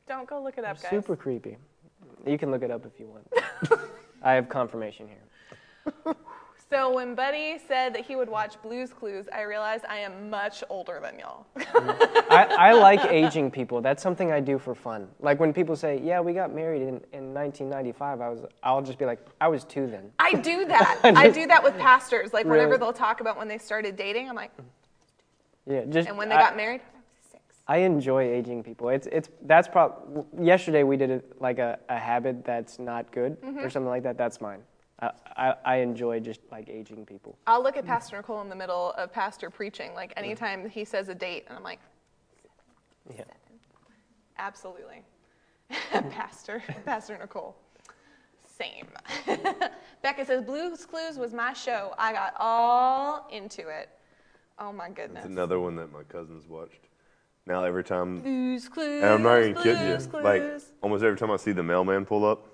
Don't 0.07 0.29
go 0.29 0.43
look 0.43 0.59
it 0.59 0.65
up, 0.65 0.81
guys. 0.81 0.91
Super 0.91 1.17
creepy. 1.17 1.57
You 2.27 2.39
can 2.39 2.51
look 2.53 2.63
it 2.63 2.71
up 2.71 2.85
if 2.87 3.01
you 3.01 3.07
want. 3.07 3.27
I 4.23 4.35
have 4.35 4.49
confirmation 4.49 5.09
here. 5.09 6.15
So 6.71 6.93
when 6.95 7.15
Buddy 7.15 7.59
said 7.69 7.95
that 7.95 8.05
he 8.07 8.17
would 8.17 8.29
watch 8.29 8.61
Blue's 8.63 8.93
Clues, 8.93 9.27
I 9.33 9.43
realized 9.43 9.85
I 9.89 9.99
am 9.99 10.31
much 10.31 10.65
older 10.71 10.99
than 11.03 11.19
y'all. 11.19 11.47
I, 12.31 12.47
I 12.59 12.73
like 12.81 13.05
aging 13.05 13.51
people. 13.51 13.81
That's 13.81 14.03
something 14.03 14.33
I 14.33 14.41
do 14.41 14.59
for 14.59 14.75
fun. 14.75 15.09
Like 15.21 15.39
when 15.39 15.53
people 15.53 15.77
say, 15.77 16.01
"Yeah, 16.03 16.21
we 16.21 16.33
got 16.33 16.53
married 16.55 16.83
in, 16.83 17.01
in 17.13 17.35
1995," 17.35 18.21
I 18.21 18.29
was, 18.29 18.41
I'll 18.63 18.83
just 18.83 18.99
be 18.99 19.05
like, 19.05 19.21
"I 19.41 19.49
was 19.49 19.65
two 19.65 19.87
then." 19.87 20.11
I 20.19 20.33
do 20.35 20.65
that. 20.67 21.01
I 21.05 21.29
do 21.29 21.47
that 21.47 21.63
with 21.63 21.77
pastors. 21.79 22.33
Like 22.33 22.47
whenever 22.47 22.79
they'll 22.79 22.93
talk 22.93 23.21
about 23.21 23.37
when 23.37 23.47
they 23.47 23.59
started 23.59 23.95
dating, 23.97 24.29
I'm 24.29 24.35
like, 24.35 24.51
Yeah, 25.67 25.85
just. 25.85 26.09
and 26.09 26.17
when 26.17 26.29
they 26.29 26.35
I, 26.35 26.41
got 26.41 26.57
married, 26.57 26.81
I 26.81 26.97
was 26.97 27.31
six. 27.31 27.43
I 27.69 27.79
enjoy 27.79 28.25
aging 28.25 28.63
people. 28.65 28.89
It's 28.89 29.07
it's 29.13 29.29
that's 29.43 29.69
probably 29.69 30.25
Yesterday 30.45 30.83
we 30.83 30.97
did 30.97 31.11
it 31.11 31.41
like 31.41 31.59
a, 31.59 31.79
a 31.91 31.99
habit 31.99 32.45
that's 32.45 32.79
not 32.79 33.13
good 33.13 33.41
Mm-hmm. 33.43 33.59
or 33.59 33.69
something 33.71 33.91
like 33.91 34.03
that. 34.05 34.17
That's 34.17 34.41
mine. 34.41 34.63
I, 35.01 35.11
I 35.37 35.55
I 35.65 35.77
enjoy 35.77 36.21
just 36.21 36.41
like 36.53 36.69
aging 36.69 37.05
people. 37.07 37.37
I'll 37.47 37.63
look 37.63 37.77
at 37.77 37.85
Pastor 37.87 38.17
Nicole 38.17 38.41
in 38.43 38.49
the 38.49 38.55
middle 38.57 38.93
of 38.93 39.13
Pastor 39.13 39.51
preaching, 39.51 39.93
like 39.95 40.13
anytime 40.17 40.69
he 40.69 40.85
says 40.85 41.09
a 41.09 41.15
date, 41.15 41.45
and 41.49 41.57
I'm 41.57 41.65
like, 41.65 41.81
Yeah. 43.17 43.25
absolutely. 44.39 45.03
Pastor, 46.11 46.63
Pastor 46.85 47.19
Nicole. 47.19 47.57
Same. 48.47 48.87
Becca 50.03 50.25
says, 50.25 50.43
Blue's 50.45 50.87
Clues 50.87 51.19
was 51.19 51.33
my 51.35 51.53
show. 51.53 51.93
I 51.99 52.13
got 52.13 52.35
all 52.39 53.27
into 53.33 53.63
it. 53.69 53.89
Oh 54.61 54.73
my 54.73 54.91
goodness. 54.91 55.25
It's 55.25 55.33
another 55.33 55.59
one 55.59 55.75
that 55.77 55.93
my 55.93 56.05
cousins 56.05 56.47
watched. 56.47 56.79
Now 57.47 57.65
every 57.65 57.83
time, 57.83 58.21
Blue's 58.21 58.69
Clues. 58.69 59.03
and 59.03 59.13
I'm 59.13 59.23
not 59.23 59.41
even 59.41 59.53
Blues 59.55 59.65
kidding 59.65 59.89
you, 59.89 59.97
Clues. 59.97 60.23
like 60.25 60.43
almost 60.83 61.03
every 61.03 61.19
time 61.19 61.33
I 61.33 61.37
see 61.37 61.51
the 61.53 61.63
mailman 61.65 62.05
pull 62.07 62.25
up, 62.25 62.47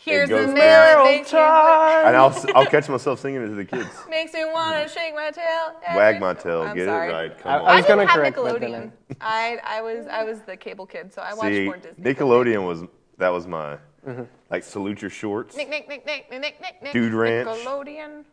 Here's 0.00 0.28
the 0.28 0.36
goes 0.36 0.46
mail 0.46 0.54
back. 0.56 1.04
makes 1.04 1.32
me, 1.32 1.38
and 1.38 2.16
I'll 2.16 2.32
I'll 2.54 2.66
catch 2.66 2.88
myself 2.88 3.18
singing 3.20 3.42
it 3.42 3.48
to 3.48 3.54
the 3.54 3.64
kids. 3.64 3.88
makes 4.08 4.32
me 4.32 4.44
want 4.44 4.80
to 4.86 4.88
shake 4.92 5.12
my 5.14 5.30
tail. 5.30 5.74
Wag 5.96 6.20
my 6.20 6.34
tail, 6.34 6.62
I'm 6.62 6.76
get 6.76 6.86
sorry. 6.86 7.08
it 7.10 7.12
right. 7.12 7.38
Come 7.38 7.52
I- 7.52 7.58
on. 7.58 7.64
I 7.64 7.64
I 7.72 7.76
was 7.76 7.84
didn't 7.84 7.98
gonna 7.98 8.08
have 8.10 8.16
correct, 8.16 8.36
but 8.36 8.60
then 8.60 8.70
Nickelodeon. 8.70 9.16
I, 9.20 9.58
I 9.64 9.82
was 9.82 10.06
I 10.06 10.22
was 10.22 10.40
the 10.42 10.56
cable 10.56 10.86
kid, 10.86 11.12
so 11.12 11.20
I 11.20 11.34
watched 11.34 11.48
See, 11.54 11.64
more 11.64 11.76
Disney. 11.78 12.04
Nickelodeon 12.14 12.64
was 12.66 12.84
that 13.18 13.30
was 13.30 13.46
my 13.46 13.78
Mm-hmm. 14.06 14.22
like 14.48 14.62
salute 14.62 15.02
your 15.02 15.10
shorts. 15.10 15.56
Nick, 15.56 15.68
Nick, 15.68 15.88
Nick, 15.88 16.06
Nick, 16.06 16.30
Nick, 16.30 16.40
Nick, 16.40 16.60
Nick, 16.62 16.82
Nick. 16.82 16.92
Dude 16.92 17.12
Ranch. 17.12 17.48
Nickelodeon. 17.48 18.24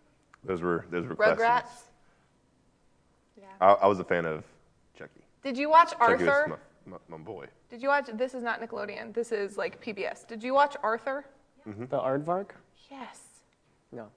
Those 0.46 0.62
were 0.62 0.86
those 0.92 1.06
were 1.08 1.16
Rugrats. 1.16 1.38
classics. 1.38 1.84
Yeah. 3.38 3.46
I, 3.60 3.72
I 3.74 3.88
was 3.88 4.00
a 4.00 4.04
fan 4.04 4.26
of 4.26 4.44
Chucky. 4.98 5.26
Did 5.44 5.58
you 5.58 5.70
watch 5.70 5.92
Chucky 5.92 6.24
was 6.24 6.28
Arthur? 6.30 6.60
my, 6.86 6.98
my, 7.10 7.18
my 7.18 7.24
boy. 7.24 7.48
Did 7.70 7.82
you 7.82 7.90
watch? 7.90 8.10
This 8.14 8.36
is 8.36 8.44
not 8.44 8.62
Nickelodeon. 8.62 9.14
This 9.14 9.32
is 9.32 9.58
like 9.58 9.84
PBS. 9.84 10.28
Did 10.28 10.44
you 10.44 10.54
watch 10.54 10.76
Arthur? 10.84 11.26
Mm-hmm. 11.68 11.86
The 11.86 11.98
aardvark? 11.98 12.50
Yes. 12.90 13.20
No. 13.92 14.08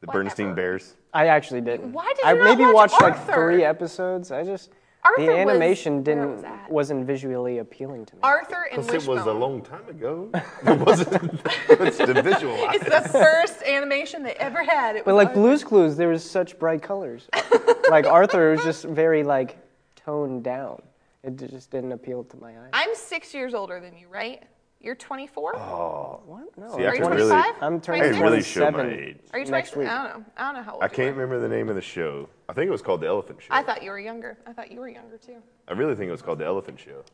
The 0.00 0.06
Whatever. 0.06 0.24
Bernstein 0.24 0.54
Bears. 0.54 0.96
I 1.12 1.26
actually 1.28 1.60
didn't. 1.60 1.92
Why 1.92 2.12
did 2.16 2.24
I 2.24 2.32
you 2.32 2.38
not 2.38 2.44
maybe 2.44 2.64
watch 2.72 2.92
watched 2.92 3.02
like 3.02 3.26
three 3.26 3.64
episodes. 3.64 4.30
I 4.32 4.44
just 4.44 4.70
Arthur 5.02 5.26
the 5.26 5.38
animation 5.38 5.94
where 5.94 6.00
it 6.00 6.04
didn't 6.04 6.42
was 6.42 6.44
wasn't 6.68 7.06
visually 7.06 7.58
appealing 7.58 8.06
to 8.06 8.16
me. 8.16 8.20
Arthur 8.22 8.68
and 8.72 8.84
Because 8.84 9.06
it 9.06 9.08
was 9.08 9.26
a 9.26 9.32
long 9.32 9.62
time 9.62 9.88
ago. 9.88 10.30
It 10.66 10.78
wasn't. 10.78 11.40
it's 11.68 11.96
to 11.98 12.22
visualize. 12.22 12.76
It's 12.76 12.84
the 12.84 13.08
first 13.08 13.62
animation 13.62 14.22
they 14.22 14.34
ever 14.34 14.62
had. 14.64 14.96
It 14.96 15.04
But 15.04 15.14
was 15.14 15.18
like 15.18 15.28
Arthur. 15.28 15.40
Blue's 15.40 15.64
Clues, 15.64 15.96
there 15.96 16.08
was 16.08 16.28
such 16.28 16.58
bright 16.58 16.82
colors. 16.82 17.28
like 17.90 18.06
Arthur 18.06 18.50
was 18.50 18.62
just 18.62 18.84
very 18.84 19.22
like 19.22 19.58
toned 19.96 20.44
down. 20.44 20.82
It 21.22 21.36
just 21.36 21.70
didn't 21.70 21.92
appeal 21.92 22.24
to 22.24 22.36
my 22.38 22.50
eyes. 22.50 22.70
I'm 22.72 22.94
six 22.94 23.34
years 23.34 23.52
older 23.54 23.80
than 23.80 23.96
you, 23.96 24.08
right? 24.08 24.42
You're 24.82 24.94
24. 24.94 25.56
Oh, 25.56 26.22
What? 26.24 26.56
No. 26.56 26.74
See, 26.74 26.84
I 26.86 26.88
Are 26.88 26.94
you 26.96 27.02
can 27.02 27.10
really, 27.10 27.28
25? 27.30 27.54
I'm 27.62 27.80
turning 27.82 28.02
I 28.02 28.08
can 28.12 28.20
really 28.22 28.42
show 28.42 28.70
27 28.70 28.86
my 28.86 28.92
age. 28.92 29.16
Are 29.34 29.38
you 29.38 29.44
26? 29.44 29.50
next 29.50 29.76
week. 29.76 29.88
I 29.88 30.08
don't 30.08 30.18
know. 30.20 30.24
I 30.38 30.42
don't 30.46 30.54
know 30.54 30.62
how 30.62 30.72
old 30.74 30.82
I 30.82 30.86
you 30.86 30.90
can't 30.90 31.08
are. 31.10 31.12
remember 31.20 31.38
the 31.38 31.54
name 31.54 31.68
of 31.68 31.74
the 31.74 31.82
show. 31.82 32.28
I 32.48 32.54
think 32.54 32.68
it 32.68 32.70
was 32.70 32.80
called 32.80 33.02
The 33.02 33.06
Elephant 33.06 33.42
Show. 33.42 33.48
I 33.50 33.62
thought 33.62 33.82
you 33.82 33.90
were 33.90 34.00
younger. 34.00 34.38
I 34.46 34.52
thought 34.54 34.72
you 34.72 34.80
were 34.80 34.88
younger 34.88 35.18
too. 35.18 35.36
I 35.68 35.72
really 35.74 35.94
think 35.94 36.08
it 36.08 36.12
was 36.12 36.22
called 36.22 36.38
The 36.38 36.46
Elephant 36.46 36.80
Show. 36.80 37.04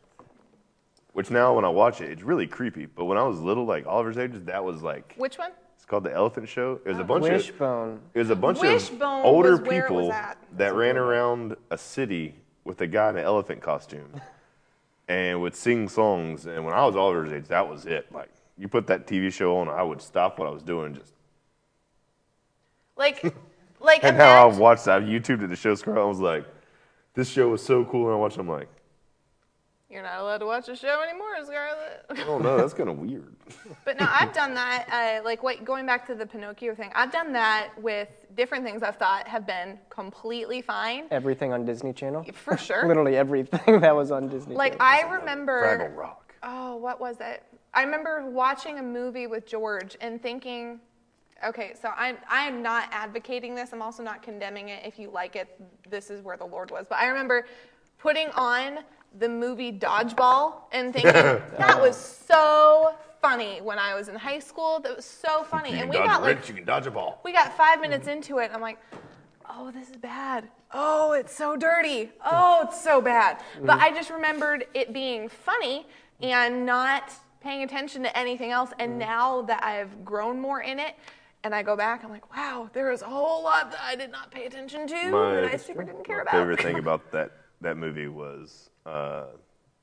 Which 1.12 1.30
now, 1.30 1.54
when 1.56 1.64
I 1.64 1.68
watch 1.68 2.00
it, 2.00 2.10
it's 2.10 2.22
really 2.22 2.46
creepy. 2.46 2.86
But 2.86 3.06
when 3.06 3.18
I 3.18 3.22
was 3.24 3.40
little, 3.40 3.64
like 3.64 3.84
Oliver's 3.86 4.18
age, 4.18 4.32
that 4.44 4.62
was 4.62 4.82
like 4.82 5.14
Which 5.16 5.36
one? 5.38 5.50
it's 5.74 5.84
called 5.86 6.04
The 6.04 6.12
Elephant 6.14 6.48
Show. 6.48 6.78
It 6.84 6.90
was 6.90 6.98
a 7.00 7.04
bunch 7.04 7.24
of 7.26 7.32
Wishbone. 7.32 8.00
it 8.14 8.18
was 8.20 8.30
a 8.30 8.36
bunch 8.36 8.60
Wishbone 8.60 9.20
of 9.20 9.24
older 9.26 9.52
was 9.52 9.60
where 9.62 9.86
it 9.86 9.90
was 9.90 10.04
people 10.04 10.12
at. 10.12 10.38
that 10.56 10.74
ran 10.74 10.96
around 10.96 11.56
a 11.72 11.78
city 11.78 12.36
with 12.64 12.80
a 12.82 12.86
guy 12.86 13.10
in 13.10 13.16
an 13.16 13.24
elephant 13.24 13.60
costume 13.60 14.08
and 15.08 15.40
would 15.40 15.54
sing 15.54 15.88
songs. 15.88 16.46
And 16.46 16.64
when 16.64 16.74
I 16.74 16.84
was 16.84 16.96
Oliver's 16.96 17.32
age, 17.32 17.48
that 17.48 17.68
was 17.68 17.86
it. 17.86 18.10
Like 18.12 18.30
you 18.58 18.68
put 18.68 18.86
that 18.88 19.06
TV 19.06 19.32
show 19.32 19.58
on, 19.58 19.68
I 19.68 19.82
would 19.82 20.00
stop 20.00 20.38
what 20.38 20.48
I 20.48 20.50
was 20.50 20.62
doing 20.62 20.94
just. 20.94 21.12
Like, 22.96 23.22
like 23.80 24.00
And 24.04 24.16
how 24.16 24.48
I 24.48 24.56
watched 24.56 24.86
that 24.86 25.02
YouTube 25.02 25.42
at 25.42 25.50
the 25.50 25.56
show 25.56 25.74
scroll, 25.74 26.04
I 26.04 26.08
was 26.08 26.20
like, 26.20 26.46
this 27.14 27.28
show 27.28 27.48
was 27.48 27.62
so 27.62 27.84
cool. 27.84 28.06
And 28.06 28.14
I 28.14 28.16
watched, 28.16 28.36
it, 28.36 28.40
I'm 28.40 28.48
like, 28.48 28.68
You're 29.88 30.02
not 30.02 30.18
allowed 30.18 30.38
to 30.38 30.46
watch 30.46 30.66
the 30.66 30.74
show 30.74 31.00
anymore, 31.00 31.28
Scarlett. 31.44 32.28
oh 32.28 32.38
no, 32.38 32.56
that's 32.56 32.74
kind 32.74 32.88
of 32.88 32.98
weird. 32.98 33.34
But 33.84 34.00
no, 34.00 34.06
I've 34.10 34.32
done 34.32 34.52
that. 34.54 34.88
Uh, 34.90 35.24
like, 35.24 35.44
wait, 35.44 35.64
going 35.64 35.86
back 35.86 36.04
to 36.08 36.16
the 36.16 36.26
Pinocchio 36.26 36.74
thing, 36.74 36.90
I've 36.94 37.12
done 37.12 37.32
that 37.34 37.70
with 37.80 38.08
different 38.34 38.64
things 38.64 38.82
I've 38.82 38.96
thought 38.96 39.28
have 39.28 39.46
been 39.46 39.78
completely 39.90 40.60
fine, 40.60 41.04
Everything 41.12 41.52
on 41.52 41.64
Disney 41.64 41.92
Channel. 41.92 42.24
for 42.34 42.56
sure. 42.56 42.84
Literally 42.88 43.16
everything 43.16 43.80
that 43.80 43.94
was 43.94 44.10
on 44.10 44.28
Disney. 44.28 44.56
Like, 44.56 44.72
Channel. 44.78 44.86
I 45.12 45.14
remember. 45.18 45.62
Fraggle 45.78 45.96
Rock. 45.96 46.34
Oh, 46.42 46.74
what 46.76 47.00
was 47.00 47.18
it? 47.20 47.44
I 47.72 47.82
remember 47.84 48.28
watching 48.28 48.78
a 48.80 48.82
movie 48.82 49.28
with 49.28 49.46
George 49.46 49.96
and 50.00 50.20
thinking, 50.20 50.80
okay, 51.46 51.74
so 51.80 51.90
I'm 51.96 52.16
I'm 52.28 52.60
not 52.60 52.88
advocating 52.90 53.54
this. 53.54 53.72
I'm 53.72 53.82
also 53.82 54.02
not 54.02 54.20
condemning 54.20 54.70
it. 54.70 54.84
If 54.84 54.98
you 54.98 55.10
like 55.10 55.36
it, 55.36 55.60
this 55.88 56.10
is 56.10 56.22
where 56.22 56.36
the 56.36 56.44
Lord 56.46 56.72
was. 56.72 56.86
But 56.88 56.98
I 56.98 57.06
remember 57.06 57.46
putting 57.98 58.28
on 58.30 58.78
the 59.18 59.28
movie 59.28 59.72
Dodgeball 59.72 60.54
and 60.72 60.92
thinking 60.92 61.12
that 61.58 61.80
was 61.80 61.96
so 61.96 62.94
funny 63.20 63.60
when 63.60 63.78
I 63.78 63.94
was 63.94 64.08
in 64.08 64.16
high 64.16 64.38
school. 64.38 64.80
That 64.80 64.96
was 64.96 65.04
so 65.04 65.44
funny. 65.44 65.72
You 65.72 65.78
and 65.78 65.90
we 65.90 65.96
got 65.96 66.22
like 66.22 66.48
you 66.48 66.54
can 66.54 66.64
dodge 66.64 66.86
a 66.86 66.90
ball. 66.90 67.20
we 67.24 67.32
got 67.32 67.56
five 67.56 67.80
minutes 67.80 68.08
into 68.08 68.38
it. 68.38 68.46
And 68.46 68.54
I'm 68.54 68.60
like, 68.60 68.78
oh, 69.50 69.70
this 69.70 69.90
is 69.90 69.96
bad. 69.96 70.48
Oh, 70.72 71.12
it's 71.12 71.34
so 71.34 71.56
dirty. 71.56 72.10
Oh, 72.24 72.66
it's 72.66 72.80
so 72.82 73.00
bad. 73.00 73.42
But 73.62 73.78
I 73.80 73.90
just 73.90 74.10
remembered 74.10 74.66
it 74.74 74.92
being 74.92 75.28
funny 75.28 75.86
and 76.20 76.66
not 76.66 77.12
paying 77.40 77.62
attention 77.62 78.02
to 78.02 78.18
anything 78.18 78.50
else. 78.50 78.70
And 78.78 78.94
mm. 78.94 78.98
now 78.98 79.42
that 79.42 79.62
I've 79.62 80.04
grown 80.04 80.40
more 80.40 80.62
in 80.62 80.78
it, 80.78 80.94
and 81.44 81.54
I 81.54 81.62
go 81.62 81.76
back, 81.76 82.02
I'm 82.02 82.10
like, 82.10 82.34
wow, 82.34 82.68
there 82.72 82.90
is 82.90 83.02
a 83.02 83.06
whole 83.06 83.44
lot 83.44 83.70
that 83.70 83.80
I 83.80 83.94
did 83.94 84.10
not 84.10 84.32
pay 84.32 84.46
attention 84.46 84.88
to 84.88 84.94
that 84.94 85.44
I 85.44 85.56
super 85.56 85.84
didn't 85.84 86.04
care 86.04 86.22
about. 86.22 86.34
my 86.34 86.40
about. 86.40 86.56
favorite 86.56 86.60
thing 86.60 86.78
about 86.80 87.12
that 87.12 87.30
that 87.60 87.76
movie 87.76 88.08
was 88.08 88.70
uh, 88.86 89.24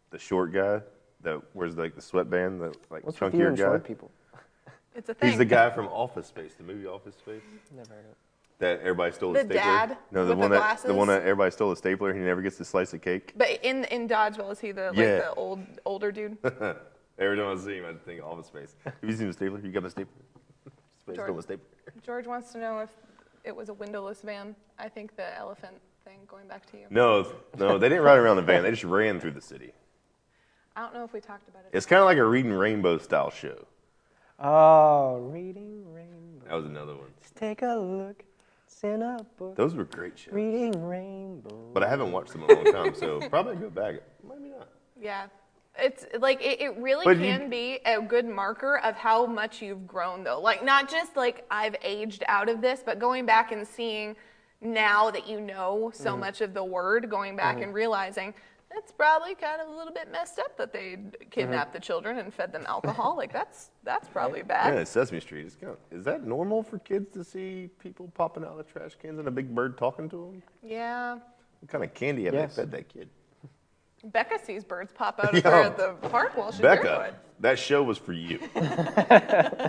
the 0.10 0.18
short 0.20 0.52
guy 0.54 0.82
that 1.22 1.42
wears 1.54 1.76
like 1.78 1.96
the 1.96 2.02
sweatband, 2.02 2.62
the 2.62 2.74
like 2.90 3.06
What's 3.06 3.20
with 3.20 3.34
you 3.34 3.40
chunkier 3.42 3.48
and 3.50 3.58
guy. 3.58 3.64
short 3.64 3.84
people? 3.84 4.12
It's 4.96 5.10
a 5.10 5.14
thing. 5.16 5.30
He's 5.30 5.40
the 5.40 5.46
guy 5.46 5.72
from 5.72 5.88
Office 5.88 6.28
Space, 6.28 6.54
the 6.54 6.64
movie 6.64 6.86
Office 6.86 7.16
Space, 7.16 7.42
Never 7.76 7.90
heard 7.90 8.00
of 8.06 8.12
it. 8.12 8.18
that 8.60 8.80
everybody 8.82 9.12
stole 9.12 9.34
The 9.34 9.40
a 9.40 9.44
stapler. 9.44 9.56
dad 9.60 9.98
no, 10.12 10.24
the 10.24 10.30
with 10.34 10.38
one 10.40 10.52
the 10.52 10.58
that 10.58 10.60
the 10.60 10.64
glasses? 10.84 10.92
one 10.94 11.08
that 11.08 11.22
everybody 11.24 11.50
stole 11.50 11.72
the 11.72 11.76
stapler. 11.76 12.14
He 12.14 12.20
never 12.20 12.44
gets 12.44 12.58
to 12.58 12.66
slice 12.66 12.94
a 12.94 13.00
cake. 13.00 13.34
But 13.36 13.60
in 13.64 13.86
in 13.86 14.08
Dodgeball, 14.08 14.52
is 14.52 14.60
he 14.60 14.72
the 14.72 14.90
like 14.90 14.98
Yeah. 14.98 15.18
the 15.18 15.34
old 15.34 15.62
older 15.86 16.12
dude? 16.12 16.38
Every 17.18 17.38
time 17.38 17.58
I 17.58 17.60
see 17.60 17.78
him, 17.78 17.86
I 17.88 17.94
think 18.06 18.20
of 18.22 18.26
Office 18.28 18.48
Space. 18.48 18.76
Have 18.86 18.94
you 19.02 19.14
seen 19.16 19.28
the 19.28 19.34
stapler? 19.34 19.60
You 19.64 19.72
got 19.72 19.82
the 19.84 19.90
stapler? 19.90 20.14
Space 21.02 21.16
George. 21.16 21.26
stole 21.28 21.40
a 21.40 21.42
stapler. 21.42 21.66
George 22.04 22.28
wants 22.28 22.52
to 22.52 22.60
know 22.60 22.80
if 22.80 22.90
it 23.44 23.56
was 23.56 23.70
a 23.70 23.74
windowless 23.74 24.22
van. 24.22 24.56
I 24.78 24.90
think 24.90 25.16
the 25.16 25.36
elephant 25.36 25.74
thing. 26.28 26.38
Going 26.38 26.48
back 26.48 26.66
to 26.72 26.78
you. 26.78 26.86
No, 26.90 27.32
no, 27.58 27.78
they 27.78 27.90
didn't 27.90 28.04
ride 28.04 28.18
around 28.18 28.38
the 28.38 28.42
van. 28.42 28.64
They 28.64 28.72
just 28.72 28.84
ran 28.84 29.20
through 29.20 29.32
the 29.32 29.42
city. 29.42 29.74
I 30.76 30.82
don't 30.82 30.94
know 30.94 31.04
if 31.04 31.14
we 31.14 31.20
talked 31.20 31.48
about 31.50 31.64
it. 31.66 31.76
It's 31.76 31.86
kind 31.86 32.00
of 32.00 32.06
like 32.06 32.18
a 32.18 32.26
reading 32.26 32.52
rainbow 32.54 32.98
style 32.98 33.30
show. 33.30 33.66
Oh, 34.40 35.18
reading 35.32 35.84
rainbow. 35.94 36.46
That 36.48 36.56
was 36.56 36.66
another 36.66 36.96
one. 36.96 37.08
Let's 37.20 37.32
take 37.32 37.62
a 37.62 37.76
look. 37.76 38.24
It's 38.68 38.84
in 38.84 39.02
a 39.02 39.18
book. 39.38 39.56
Those 39.56 39.76
were 39.76 39.84
great 39.86 40.18
shows. 40.18 40.34
Reading 40.34 40.86
rainbow. 40.86 41.70
But 41.74 41.84
I 41.84 41.90
haven't 41.90 42.12
watched 42.12 42.32
them 42.34 42.44
in 42.44 42.50
a 42.52 42.54
long 42.56 42.74
time, 42.74 42.96
so 42.96 43.20
probably 43.30 43.56
go 43.56 43.70
back. 43.70 43.96
Maybe 44.28 44.50
not. 44.50 44.68
Yeah. 45.00 45.28
It's 45.78 46.06
like 46.20 46.42
it, 46.42 46.62
it 46.62 46.78
really 46.78 47.04
But 47.06 47.18
you- 47.18 47.26
can 47.26 47.50
be 47.50 47.80
a 47.86 48.02
good 48.02 48.26
marker 48.28 48.78
of 48.80 48.96
how 48.96 49.26
much 49.26 49.62
you've 49.62 49.88
grown 49.88 50.24
though. 50.24 50.40
Like 50.42 50.64
not 50.64 50.90
just 50.90 51.16
like 51.16 51.46
I've 51.50 51.76
aged 51.84 52.24
out 52.28 52.50
of 52.50 52.62
this, 52.62 52.82
but 52.86 53.00
going 53.00 53.26
back 53.26 53.52
and 53.52 53.68
seeing 53.68 54.16
now 54.64 55.12
that 55.12 55.28
you 55.28 55.40
know 55.42 55.92
so 55.94 56.12
mm-hmm. 56.12 56.22
much 56.22 56.42
of 56.42 56.54
the 56.54 56.64
word, 56.64 57.10
going 57.10 57.36
back 57.36 57.56
mm-hmm. 57.56 57.64
and 57.66 57.74
realizing 57.74 58.34
It's 58.76 58.92
probably 58.92 59.36
kind 59.36 59.62
of 59.62 59.68
a 59.68 59.72
little 59.78 59.94
bit 59.94 60.12
messed 60.12 60.40
up 60.40 60.58
that 60.58 60.74
they 60.74 60.98
kidnapped 61.30 61.70
Mm-hmm. 61.70 61.74
the 61.74 61.80
children 61.80 62.18
and 62.18 62.34
fed 62.34 62.52
them 62.52 62.66
alcohol. 62.68 63.16
like 63.16 63.32
that's 63.32 63.70
that's 63.84 64.08
probably 64.08 64.42
bad. 64.42 64.74
it's 64.76 64.90
Sesame 64.90 65.20
Street. 65.20 65.46
It's 65.46 65.56
kind 65.56 65.74
of, 65.74 65.78
is 65.98 66.04
that 66.06 66.26
normal 66.26 66.64
for 66.64 66.80
kids 66.80 67.12
to 67.14 67.24
see 67.24 67.70
people 67.80 68.12
popping 68.16 68.44
out 68.44 68.52
of 68.52 68.58
the 68.58 68.64
trash 68.64 68.96
cans 69.02 69.20
and 69.20 69.28
a 69.28 69.32
big 69.32 69.54
bird 69.54 69.78
talking 69.78 70.10
to 70.10 70.16
them? 70.16 70.44
Yeah. 70.64 71.20
What 71.60 71.70
kind 71.70 71.84
of 71.84 71.94
candy 71.94 72.26
have 72.26 72.34
Yes. 72.34 72.56
they 72.56 72.64
fed 72.64 72.72
that 72.72 72.90
kid? 72.90 73.10
Becca 74.06 74.40
sees 74.44 74.64
birds 74.66 74.92
pop 74.92 75.20
out 75.24 75.34
of 75.38 75.44
Yo. 75.44 75.50
her 75.52 75.62
at 75.64 75.78
the 75.78 75.94
park 76.10 76.36
while 76.36 76.52
she's 76.52 76.60
Becca, 76.60 76.84
barefoot. 76.84 77.14
that 77.42 77.60
show 77.60 77.84
was 77.84 77.98
for 77.98 78.12
you. 78.14 78.40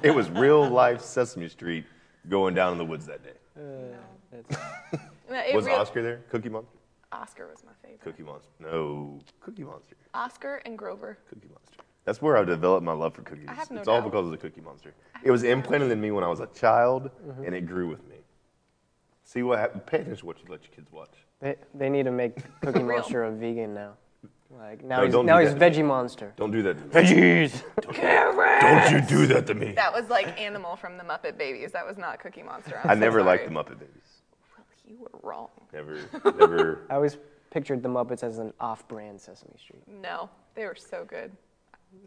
it 0.02 0.14
was 0.14 0.28
real 0.30 0.66
life 0.68 1.02
Sesame 1.02 1.48
Street 1.48 1.84
going 2.28 2.54
down 2.54 2.72
in 2.72 2.78
the 2.78 2.84
woods 2.84 3.06
that 3.06 3.22
day. 3.22 3.30
It's- 3.56 3.98
It 5.30 5.56
was 5.56 5.64
real- 5.66 5.76
Oscar 5.76 6.02
there? 6.02 6.20
Cookie 6.30 6.48
Monster? 6.48 6.70
Oscar 7.12 7.46
was 7.48 7.62
my 7.64 7.72
favorite. 7.82 8.00
Cookie 8.02 8.22
Monster. 8.22 8.50
No, 8.60 9.20
Cookie 9.40 9.64
Monster. 9.64 9.96
Oscar 10.14 10.60
and 10.66 10.76
Grover. 10.76 11.18
Cookie 11.28 11.48
Monster. 11.48 11.82
That's 12.04 12.20
where 12.20 12.36
I 12.36 12.44
developed 12.44 12.84
my 12.84 12.92
love 12.92 13.14
for 13.14 13.22
cookies. 13.22 13.46
I 13.48 13.54
have 13.54 13.70
no 13.70 13.78
it's 13.80 13.88
all 13.88 14.02
because 14.02 14.26
of 14.26 14.30
the 14.32 14.36
Cookie 14.36 14.60
Monster. 14.60 14.92
It 15.22 15.30
was 15.30 15.42
implanted 15.42 15.90
in 15.90 16.00
me 16.00 16.10
when 16.10 16.22
I 16.24 16.28
was 16.28 16.40
a 16.40 16.46
child, 16.48 17.10
Mm-hmm. 17.26 17.44
and 17.44 17.54
it 17.54 17.66
grew 17.66 17.88
with 17.88 18.06
me. 18.08 18.16
See 19.22 19.42
what 19.42 19.58
happened? 19.58 19.86
Pay 19.86 19.98
attention 19.98 20.18
to 20.18 20.26
what 20.26 20.36
you 20.38 20.44
let 20.50 20.62
your 20.64 20.72
kids 20.72 20.92
watch. 20.92 21.14
They, 21.40 21.56
they 21.74 21.88
need 21.88 22.04
to 22.04 22.10
make 22.12 22.36
Cookie 22.60 22.82
Monster 22.82 23.24
a 23.24 23.32
vegan 23.32 23.72
now. 23.74 23.94
Like 24.50 24.84
now 24.84 24.98
No, 24.98 25.04
he's 25.04 25.12
don't 25.12 25.26
now 25.26 25.38
do 25.40 25.46
he's 25.46 25.54
that. 25.54 25.72
Veggie 25.72 25.84
Monster. 25.84 26.32
Don't 26.36 26.50
do 26.52 26.62
that 26.62 26.78
to 26.78 26.84
me. 26.84 26.90
Veggies. 26.90 27.62
Don't 27.80 28.90
you 28.92 29.00
do 29.08 29.26
that 29.34 29.46
to 29.48 29.54
me. 29.54 29.72
That 29.72 29.92
was 29.92 30.08
like 30.10 30.38
Animal 30.40 30.76
from 30.76 30.96
the 30.98 31.02
Muppet 31.04 31.36
Babies. 31.38 31.72
That 31.72 31.86
was 31.86 31.96
not 31.96 32.20
Cookie 32.20 32.42
Monster. 32.42 32.78
I'm 32.84 32.90
I 32.90 32.94
so 32.94 33.00
never 33.00 33.18
sorry. 33.20 33.24
liked 33.38 33.44
the 33.48 33.50
Muppet 33.54 33.78
Babies. 33.80 34.13
You 34.86 34.98
were 34.98 35.10
wrong. 35.22 35.48
Never, 35.72 35.98
never. 36.38 36.80
I 36.90 36.94
always 36.96 37.16
pictured 37.50 37.82
the 37.82 37.88
Muppets 37.88 38.22
as 38.22 38.38
an 38.38 38.52
off-brand 38.60 39.20
Sesame 39.20 39.54
Street. 39.58 39.82
No, 39.86 40.28
they 40.54 40.64
were 40.66 40.74
so 40.74 41.04
good. 41.04 41.32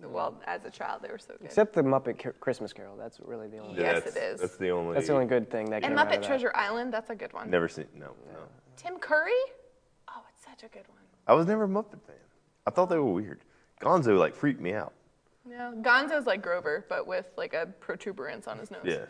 Well, 0.03 0.35
as 0.45 0.65
a 0.65 0.69
child, 0.69 1.01
they 1.01 1.09
were 1.09 1.17
so 1.17 1.33
good. 1.39 1.45
Except 1.45 1.73
the 1.73 1.81
Muppet 1.81 2.19
Car- 2.19 2.35
Christmas 2.41 2.73
Carol. 2.73 2.97
That's 2.97 3.19
really 3.21 3.47
the 3.47 3.59
only. 3.59 3.79
Yes, 3.81 4.03
that's, 4.03 4.15
it 4.17 4.21
is. 4.21 4.41
That's 4.41 4.57
the 4.57 4.69
only. 4.69 4.95
That's 4.95 5.07
the 5.07 5.13
only 5.13 5.27
good 5.27 5.49
thing 5.49 5.69
that 5.69 5.77
and 5.77 5.85
came 5.85 5.97
out 5.97 6.07
of 6.07 6.11
Muppet 6.13 6.21
that. 6.21 6.27
Treasure 6.27 6.51
Island, 6.53 6.91
that's 6.93 7.09
a 7.09 7.15
good 7.15 7.31
one. 7.31 7.49
Never 7.49 7.69
seen. 7.69 7.85
No, 7.95 8.07
no. 8.33 8.39
Tim 8.75 8.97
Curry? 8.99 9.31
Oh, 10.09 10.21
it's 10.29 10.43
such 10.43 10.69
a 10.69 10.73
good 10.73 10.87
one. 10.89 10.99
I 11.25 11.33
was 11.33 11.45
never 11.47 11.63
a 11.63 11.67
Muppet 11.69 12.01
fan. 12.05 12.15
I 12.65 12.71
thought 12.71 12.89
they 12.89 12.97
were 12.97 13.05
weird. 13.13 13.39
Gonzo 13.81 14.17
like 14.19 14.35
freaked 14.35 14.59
me 14.59 14.73
out. 14.73 14.91
Yeah, 15.49 15.71
Gonzo's 15.81 16.25
like 16.25 16.41
Grover, 16.41 16.85
but 16.89 17.07
with 17.07 17.25
like 17.37 17.53
a 17.53 17.67
protuberance 17.79 18.47
on 18.47 18.57
his 18.59 18.69
nose. 18.71 18.81
Yeah. 18.83 19.05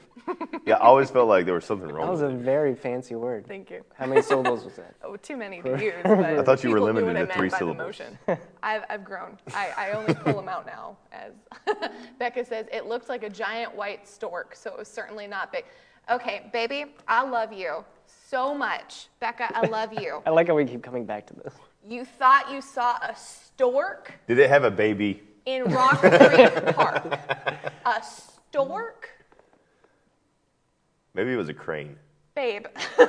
Yeah, 0.65 0.75
I 0.75 0.79
always 0.81 1.09
felt 1.09 1.27
like 1.27 1.45
there 1.45 1.53
was 1.55 1.65
something 1.65 1.89
wrong 1.89 2.05
That 2.05 2.11
was 2.11 2.21
with 2.21 2.31
a 2.31 2.35
it. 2.35 2.41
very 2.41 2.75
fancy 2.75 3.15
word. 3.15 3.47
Thank 3.47 3.71
you. 3.71 3.83
How 3.95 4.05
many 4.05 4.21
syllables 4.21 4.63
was 4.65 4.75
that? 4.75 4.95
Oh, 5.03 5.15
too 5.15 5.37
many 5.37 5.61
to 5.61 5.69
use. 5.81 5.93
I 6.05 6.41
thought 6.43 6.63
you 6.63 6.69
were 6.69 6.81
limited 6.81 7.13
to 7.13 7.33
three 7.33 7.49
syllables. 7.49 8.01
I've, 8.61 8.83
I've 8.89 9.03
grown. 9.05 9.37
I, 9.53 9.69
I 9.77 9.91
only 9.91 10.13
pull 10.13 10.33
them 10.33 10.49
out 10.49 10.65
now. 10.65 10.97
As 11.13 11.31
Becca 12.19 12.43
says, 12.45 12.65
it 12.73 12.87
looked 12.87 13.07
like 13.09 13.23
a 13.23 13.29
giant 13.29 13.73
white 13.75 14.07
stork, 14.07 14.55
so 14.55 14.69
it 14.71 14.77
was 14.77 14.87
certainly 14.89 15.27
not 15.27 15.51
big. 15.51 15.63
Okay, 16.11 16.49
baby, 16.53 16.85
I 17.07 17.23
love 17.27 17.53
you 17.53 17.83
so 18.29 18.53
much. 18.53 19.07
Becca, 19.19 19.49
I 19.55 19.67
love 19.67 19.93
you. 19.93 20.21
I 20.25 20.29
like 20.31 20.47
how 20.47 20.55
we 20.55 20.65
keep 20.65 20.83
coming 20.83 21.05
back 21.05 21.25
to 21.27 21.33
this. 21.33 21.53
You 21.87 22.03
thought 22.03 22.51
you 22.51 22.61
saw 22.61 22.97
a 23.01 23.15
stork 23.15 24.13
Did 24.27 24.39
it 24.39 24.49
have 24.49 24.65
a 24.65 24.71
baby? 24.71 25.23
In 25.47 25.63
Rock 25.63 25.99
Creek 25.99 26.75
Park. 26.75 27.05
A 27.85 28.03
stork? 28.03 29.09
Maybe 31.13 31.31
it 31.31 31.37
was 31.37 31.49
a 31.49 31.53
crane. 31.53 31.95
Babe, 32.35 32.67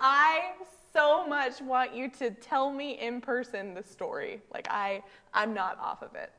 I 0.00 0.52
so 0.92 1.24
much 1.28 1.60
want 1.60 1.94
you 1.94 2.08
to 2.18 2.30
tell 2.30 2.72
me 2.72 2.98
in 2.98 3.20
person 3.20 3.74
the 3.74 3.82
story. 3.82 4.40
Like 4.52 4.66
I, 4.70 5.02
I'm 5.32 5.54
not 5.54 5.78
off 5.78 6.02
of 6.02 6.16
it. 6.16 6.32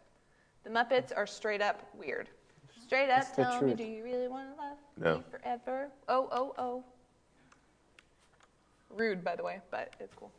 The 0.66 0.70
Muppets 0.72 1.14
are 1.16 1.26
straight 1.28 1.62
up 1.62 1.88
weird. 1.98 2.28
Straight 2.84 3.10
up, 3.10 3.20
It's 3.20 3.30
the 3.32 3.44
tell 3.44 3.62
me, 3.62 3.76
do 3.76 3.84
you 3.84 4.04
really 4.04 4.28
want 4.28 4.48
to 4.54 4.62
love 4.62 4.78
No. 4.98 5.18
me 5.20 5.24
forever? 5.32 5.88
Oh, 6.10 6.28
oh, 6.32 6.54
oh. 6.58 6.84
Rude, 8.90 9.24
by 9.24 9.36
the 9.38 9.44
way, 9.44 9.60
but 9.72 9.94
it's 10.00 10.14
cool. 10.16 10.32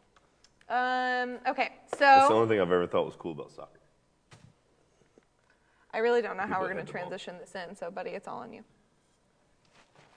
Um, 0.69 1.39
okay, 1.49 1.73
So 1.95 1.99
That's 2.01 2.29
the 2.29 2.35
only 2.35 2.49
thing 2.49 2.61
I've 2.61 2.71
ever 2.71 2.87
thought 2.87 3.07
was 3.07 3.17
cool 3.17 3.33
about 3.33 3.51
soccer. 3.51 3.79
I 5.95 5.99
really 5.99 6.21
don't 6.21 6.37
know 6.37 6.43
how 6.43 6.49
People 6.49 6.63
we're 6.63 6.75
going 6.75 6.85
to 6.85 6.93
transition 6.93 7.37
this 7.39 7.55
in. 7.55 7.75
So, 7.75 7.91
buddy, 7.91 8.11
it's 8.11 8.29
all 8.29 8.39
on 8.39 8.53
you. 8.53 8.63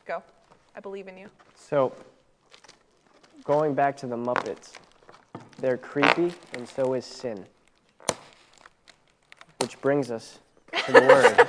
Go. 0.06 0.22
I 0.76 0.82
believe 0.82 1.08
in 1.08 1.18
you. 1.18 1.28
So, 1.56 1.94
going 3.46 3.74
back 3.74 3.96
to 3.98 4.08
the 4.08 4.18
Muppets, 4.18 4.74
they're 5.60 5.78
creepy, 5.78 6.34
and 6.54 6.68
so 6.68 6.94
is 6.94 7.06
sin. 7.06 7.46
Which 9.60 9.80
brings 9.80 10.12
us 10.12 10.40
to 10.86 10.92
the 10.92 11.02
word. 11.02 11.48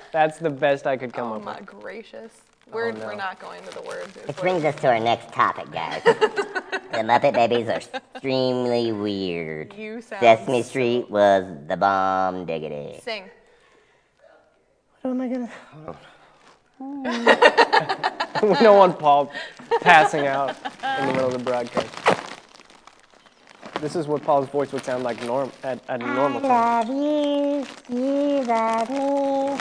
That's 0.12 0.38
the 0.38 0.50
best 0.50 0.86
I 0.86 0.96
could 0.96 1.12
come 1.12 1.32
up. 1.32 1.40
Oh 1.40 1.44
my 1.44 1.60
gracious. 1.60 2.32
We're, 2.72 2.88
oh, 2.88 2.92
no. 2.92 3.06
we're 3.06 3.14
not 3.14 3.38
going 3.38 3.62
to 3.64 3.70
the 3.74 3.82
words. 3.82 4.12
There's 4.14 4.26
Which 4.28 4.36
brings 4.38 4.64
us 4.64 4.74
to 4.76 4.88
our 4.88 4.98
next 5.00 5.32
topic, 5.32 5.70
guys. 5.70 6.02
the 6.04 7.02
Muppet 7.04 7.34
Babies 7.34 7.68
are 7.68 7.80
extremely 8.14 8.92
weird. 8.92 9.74
You 9.74 10.00
sound 10.00 10.20
Sesame 10.20 10.62
so- 10.62 10.68
Street 10.68 11.10
was 11.10 11.44
the 11.68 11.76
bomb 11.76 12.46
diggity. 12.46 13.00
Sing. 13.02 13.24
What 15.02 15.10
am 15.10 15.20
I 15.20 15.28
gonna? 15.28 15.50
we 18.42 18.54
don't 18.54 18.78
want 18.78 18.98
Paul 18.98 19.30
passing 19.80 20.26
out 20.26 20.56
in 20.98 21.06
the 21.06 21.12
middle 21.12 21.26
of 21.28 21.32
the 21.32 21.38
broadcast. 21.38 21.88
This 23.80 23.96
is 23.96 24.06
what 24.06 24.22
Paul's 24.22 24.48
voice 24.48 24.72
would 24.72 24.84
sound 24.84 25.04
like 25.04 25.22
norm 25.24 25.52
at, 25.62 25.78
at 25.88 26.02
a 26.02 26.06
normal 26.06 26.40
time. 26.40 26.88
you, 26.88 27.66
you 27.90 28.42
love 28.44 28.90
me. 28.90 29.58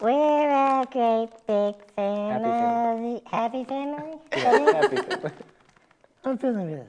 We're 0.00 0.10
a 0.10 0.86
great 0.92 1.30
big 1.46 1.74
Happy 1.96 2.44
family. 2.44 3.22
Happy 3.26 3.64
family? 3.64 4.18
Yeah, 4.36 4.72
happy 4.72 4.96
family. 4.96 5.30
I'm 6.24 6.36
feeling 6.38 6.66
really 6.66 6.86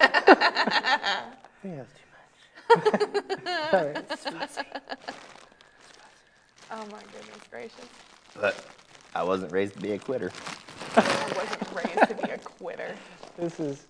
I 0.00 1.32
think 1.62 1.76
that's 1.76 1.92
too 4.24 4.30
much. 4.36 4.66
Oh 6.70 6.86
my 6.86 7.00
goodness 7.12 7.40
gracious. 7.50 7.88
But 8.40 8.64
I 9.14 9.24
wasn't 9.24 9.50
raised 9.52 9.74
to 9.74 9.80
be 9.80 9.92
a 9.92 9.98
quitter. 9.98 10.30
I 10.96 11.32
wasn't 11.36 11.72
raised 11.74 12.08
to 12.08 12.14
be 12.14 12.30
a 12.30 12.38
quitter. 12.38 12.94
This 13.38 13.58
is 13.58 13.86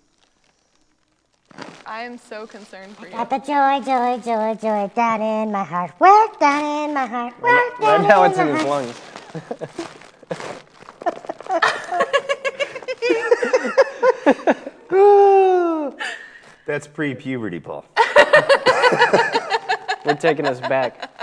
I 1.86 2.02
am 2.02 2.18
so 2.18 2.46
concerned 2.46 2.96
for 2.96 3.06
you. 3.06 3.12
Got 3.12 3.30
the 3.30 3.38
joy, 3.38 3.80
joy, 3.84 4.18
joy, 4.18 4.54
joy 4.54 4.90
down 4.94 5.20
in 5.20 5.50
my 5.50 5.64
heart. 5.64 5.92
Work 5.98 6.38
down 6.38 6.88
in 6.88 6.94
my 6.94 7.04
heart. 7.04 7.34
Work 7.42 7.80
down 7.80 8.02
right 8.02 8.08
now. 8.08 8.22
It's 8.24 8.38
in 8.38 8.46
in 8.48 8.52
my 8.54 8.58
his 8.58 8.66
heart. 8.66 8.86
lungs. 8.86 9.00
That's 16.66 16.86
pre-puberty, 16.86 17.58
Paul. 17.58 17.84
We're 20.04 20.14
taking 20.14 20.46
us 20.46 20.60
back. 20.60 21.19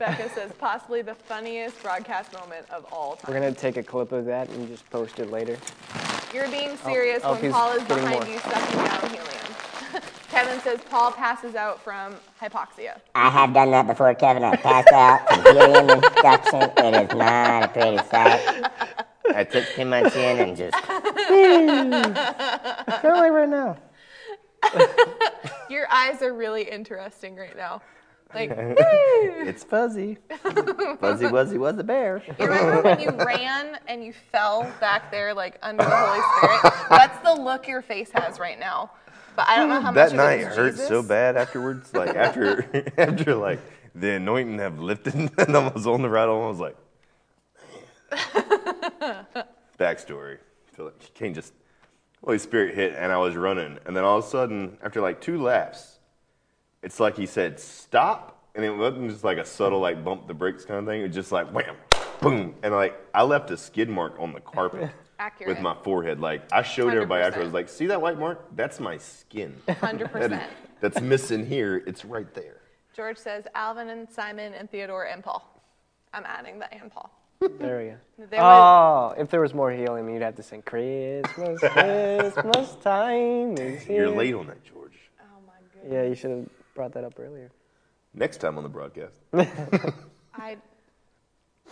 Becca 0.00 0.30
says 0.30 0.50
possibly 0.58 1.02
the 1.02 1.14
funniest 1.14 1.82
broadcast 1.82 2.32
moment 2.32 2.64
of 2.70 2.86
all 2.90 3.16
time. 3.16 3.34
We're 3.34 3.38
gonna 3.38 3.52
take 3.52 3.76
a 3.76 3.82
clip 3.82 4.12
of 4.12 4.24
that 4.24 4.48
and 4.48 4.66
just 4.66 4.88
post 4.88 5.18
it 5.18 5.30
later. 5.30 5.58
You're 6.32 6.48
being 6.48 6.70
oh, 6.70 6.88
serious 6.88 7.20
oh, 7.22 7.32
when 7.34 7.42
he's 7.42 7.52
Paul 7.52 7.72
is 7.72 7.84
behind 7.84 8.20
more. 8.20 8.26
you 8.26 8.38
sucking 8.38 8.78
down 8.78 9.10
helium. 9.10 9.54
Kevin 10.30 10.58
says 10.60 10.80
Paul 10.88 11.12
passes 11.12 11.54
out 11.54 11.82
from 11.82 12.14
hypoxia. 12.40 12.98
I 13.14 13.28
have 13.28 13.52
done 13.52 13.72
that 13.72 13.86
before, 13.86 14.14
Kevin. 14.14 14.42
I 14.42 14.56
passed 14.56 14.90
out 14.90 15.28
from 15.28 15.42
helium 15.42 15.90
induction. 15.90 16.62
It 16.78 17.10
is 17.10 17.14
not 17.14 17.64
a 17.64 17.68
pretty 17.68 17.98
sight. 18.08 18.70
I 19.34 19.44
took 19.44 19.66
too 19.74 19.84
much 19.84 20.16
in 20.16 20.38
and 20.38 20.56
just. 20.56 20.82
Currently, 23.02 23.30
right 23.30 23.48
now. 23.50 23.76
Your 25.68 25.86
eyes 25.92 26.22
are 26.22 26.32
really 26.32 26.62
interesting 26.62 27.36
right 27.36 27.54
now. 27.56 27.82
Like, 28.34 28.50
It's 28.56 29.64
Fuzzy. 29.64 30.18
Fuzzy 30.42 31.26
Wuzzy 31.26 31.58
was 31.58 31.78
a 31.78 31.84
bear. 31.84 32.22
you 32.38 32.46
remember 32.46 32.82
when 32.82 33.00
you 33.00 33.10
ran 33.26 33.78
and 33.88 34.04
you 34.04 34.12
fell 34.32 34.70
back 34.80 35.10
there 35.10 35.34
like 35.34 35.58
under 35.62 35.82
the 35.84 35.90
Holy 35.90 36.20
Spirit? 36.38 36.74
That's 36.90 37.18
the 37.26 37.34
look 37.42 37.66
your 37.66 37.82
face 37.82 38.10
has 38.12 38.38
right 38.38 38.58
now. 38.58 38.90
But 39.36 39.48
I 39.48 39.56
don't 39.56 39.68
know 39.68 39.80
how 39.80 39.90
much 39.90 39.94
That 39.94 40.10
of 40.10 40.16
night 40.16 40.40
hurt 40.42 40.72
Jesus. 40.72 40.88
so 40.88 41.02
bad 41.02 41.36
afterwards. 41.36 41.92
Like 41.94 42.14
after 42.16 42.64
after 42.96 43.34
like 43.34 43.60
the 43.94 44.12
anointing 44.12 44.58
have 44.58 44.78
lifted 44.78 45.14
and 45.14 45.30
I 45.56 45.68
was 45.68 45.86
on 45.86 46.02
the 46.02 46.10
right 46.10 46.26
one, 46.26 46.42
I 46.44 46.46
was 46.48 46.58
like 46.60 46.76
backstory. 49.78 50.38
I 50.38 50.76
feel 50.76 50.84
like 50.86 51.02
you 51.02 51.08
can't 51.14 51.34
just 51.34 51.52
Holy 52.24 52.38
Spirit 52.38 52.74
hit 52.74 52.94
and 52.96 53.10
I 53.12 53.18
was 53.18 53.34
running 53.34 53.78
and 53.86 53.96
then 53.96 54.04
all 54.04 54.18
of 54.18 54.24
a 54.24 54.28
sudden 54.28 54.76
after 54.82 55.00
like 55.00 55.20
two 55.20 55.40
laps, 55.42 55.89
it's 56.82 56.98
like 57.00 57.16
he 57.16 57.26
said 57.26 57.58
stop 57.60 58.42
and 58.54 58.64
it 58.64 58.70
wasn't 58.70 59.10
just 59.10 59.24
like 59.24 59.38
a 59.38 59.44
subtle 59.44 59.80
like 59.80 60.04
bump 60.04 60.26
the 60.26 60.34
brakes 60.34 60.64
kind 60.64 60.80
of 60.80 60.86
thing. 60.86 61.00
It 61.02 61.06
was 61.08 61.14
just 61.14 61.32
like 61.32 61.52
wham, 61.52 61.76
boom, 62.20 62.54
and 62.62 62.74
like 62.74 62.98
I 63.14 63.22
left 63.22 63.50
a 63.50 63.56
skid 63.56 63.88
mark 63.88 64.14
on 64.18 64.32
the 64.32 64.40
carpet. 64.40 64.90
Accurate. 65.20 65.50
with 65.50 65.60
my 65.60 65.76
forehead. 65.84 66.18
Like 66.18 66.50
I 66.50 66.62
showed 66.62 66.94
everybody 66.94 67.22
after. 67.22 67.40
I 67.40 67.44
was 67.44 67.52
like, 67.52 67.68
"See 67.68 67.84
that 67.88 68.00
white 68.00 68.18
mark? 68.18 68.56
That's 68.56 68.80
my 68.80 68.96
skin. 68.96 69.54
Hundred 69.68 70.10
That 70.14 70.22
is- 70.22 70.28
percent. 70.38 70.52
that's 70.80 71.00
missing 71.02 71.44
here. 71.44 71.82
It's 71.86 72.06
right 72.06 72.32
there." 72.32 72.56
George 72.96 73.18
says 73.18 73.44
Alvin 73.54 73.90
and 73.90 74.08
Simon 74.10 74.54
and 74.54 74.70
Theodore 74.70 75.04
and 75.04 75.22
Paul. 75.22 75.62
I'm 76.14 76.24
adding 76.24 76.58
the 76.58 76.72
and 76.72 76.90
Paul. 76.90 77.10
There 77.58 77.78
we 77.78 77.84
go. 77.90 77.96
There 78.30 78.40
was, 78.40 79.14
Oh, 79.18 79.20
if 79.20 79.28
there 79.30 79.40
was 79.42 79.52
more 79.52 79.70
helium, 79.70 80.08
you'd 80.08 80.22
have 80.22 80.36
to 80.36 80.42
sing 80.42 80.62
Christmas, 80.62 81.60
Christmas 81.60 82.74
time 82.76 83.56
is 83.58 83.82
here. 83.82 84.06
You're 84.06 84.16
late 84.16 84.34
on 84.34 84.46
that, 84.46 84.62
George. 84.64 84.98
oh 85.20 85.24
my 85.46 85.52
goodness. 85.74 85.92
Yeah, 85.92 86.08
you 86.08 86.14
should 86.14 86.30
have 86.30 86.48
brought 86.80 86.94
that 86.94 87.04
up 87.04 87.20
earlier. 87.20 87.50
Next 88.14 88.38
time 88.38 88.56
on 88.56 88.62
the 88.62 88.70
broadcast. 88.70 89.20
I, 89.34 90.56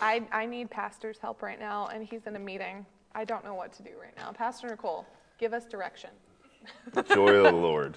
I, 0.03 0.23
I 0.31 0.45
need 0.45 0.69
pastor's 0.69 1.17
help 1.17 1.41
right 1.41 1.59
now, 1.59 1.87
and 1.87 2.07
he's 2.07 2.27
in 2.27 2.37
a 2.37 2.39
meeting. 2.39 2.85
I 3.15 3.25
don't 3.25 3.43
know 3.43 3.55
what 3.55 3.73
to 3.73 3.83
do 3.83 3.93
right 3.99 4.15
now. 4.19 4.33
Pastor 4.33 4.69
Nicole, 4.69 5.07
give 5.39 5.55
us 5.55 5.65
direction. 5.65 6.11
The 6.93 7.03
joy 7.03 7.37
of 7.37 7.45
the 7.45 7.59
Lord 7.59 7.97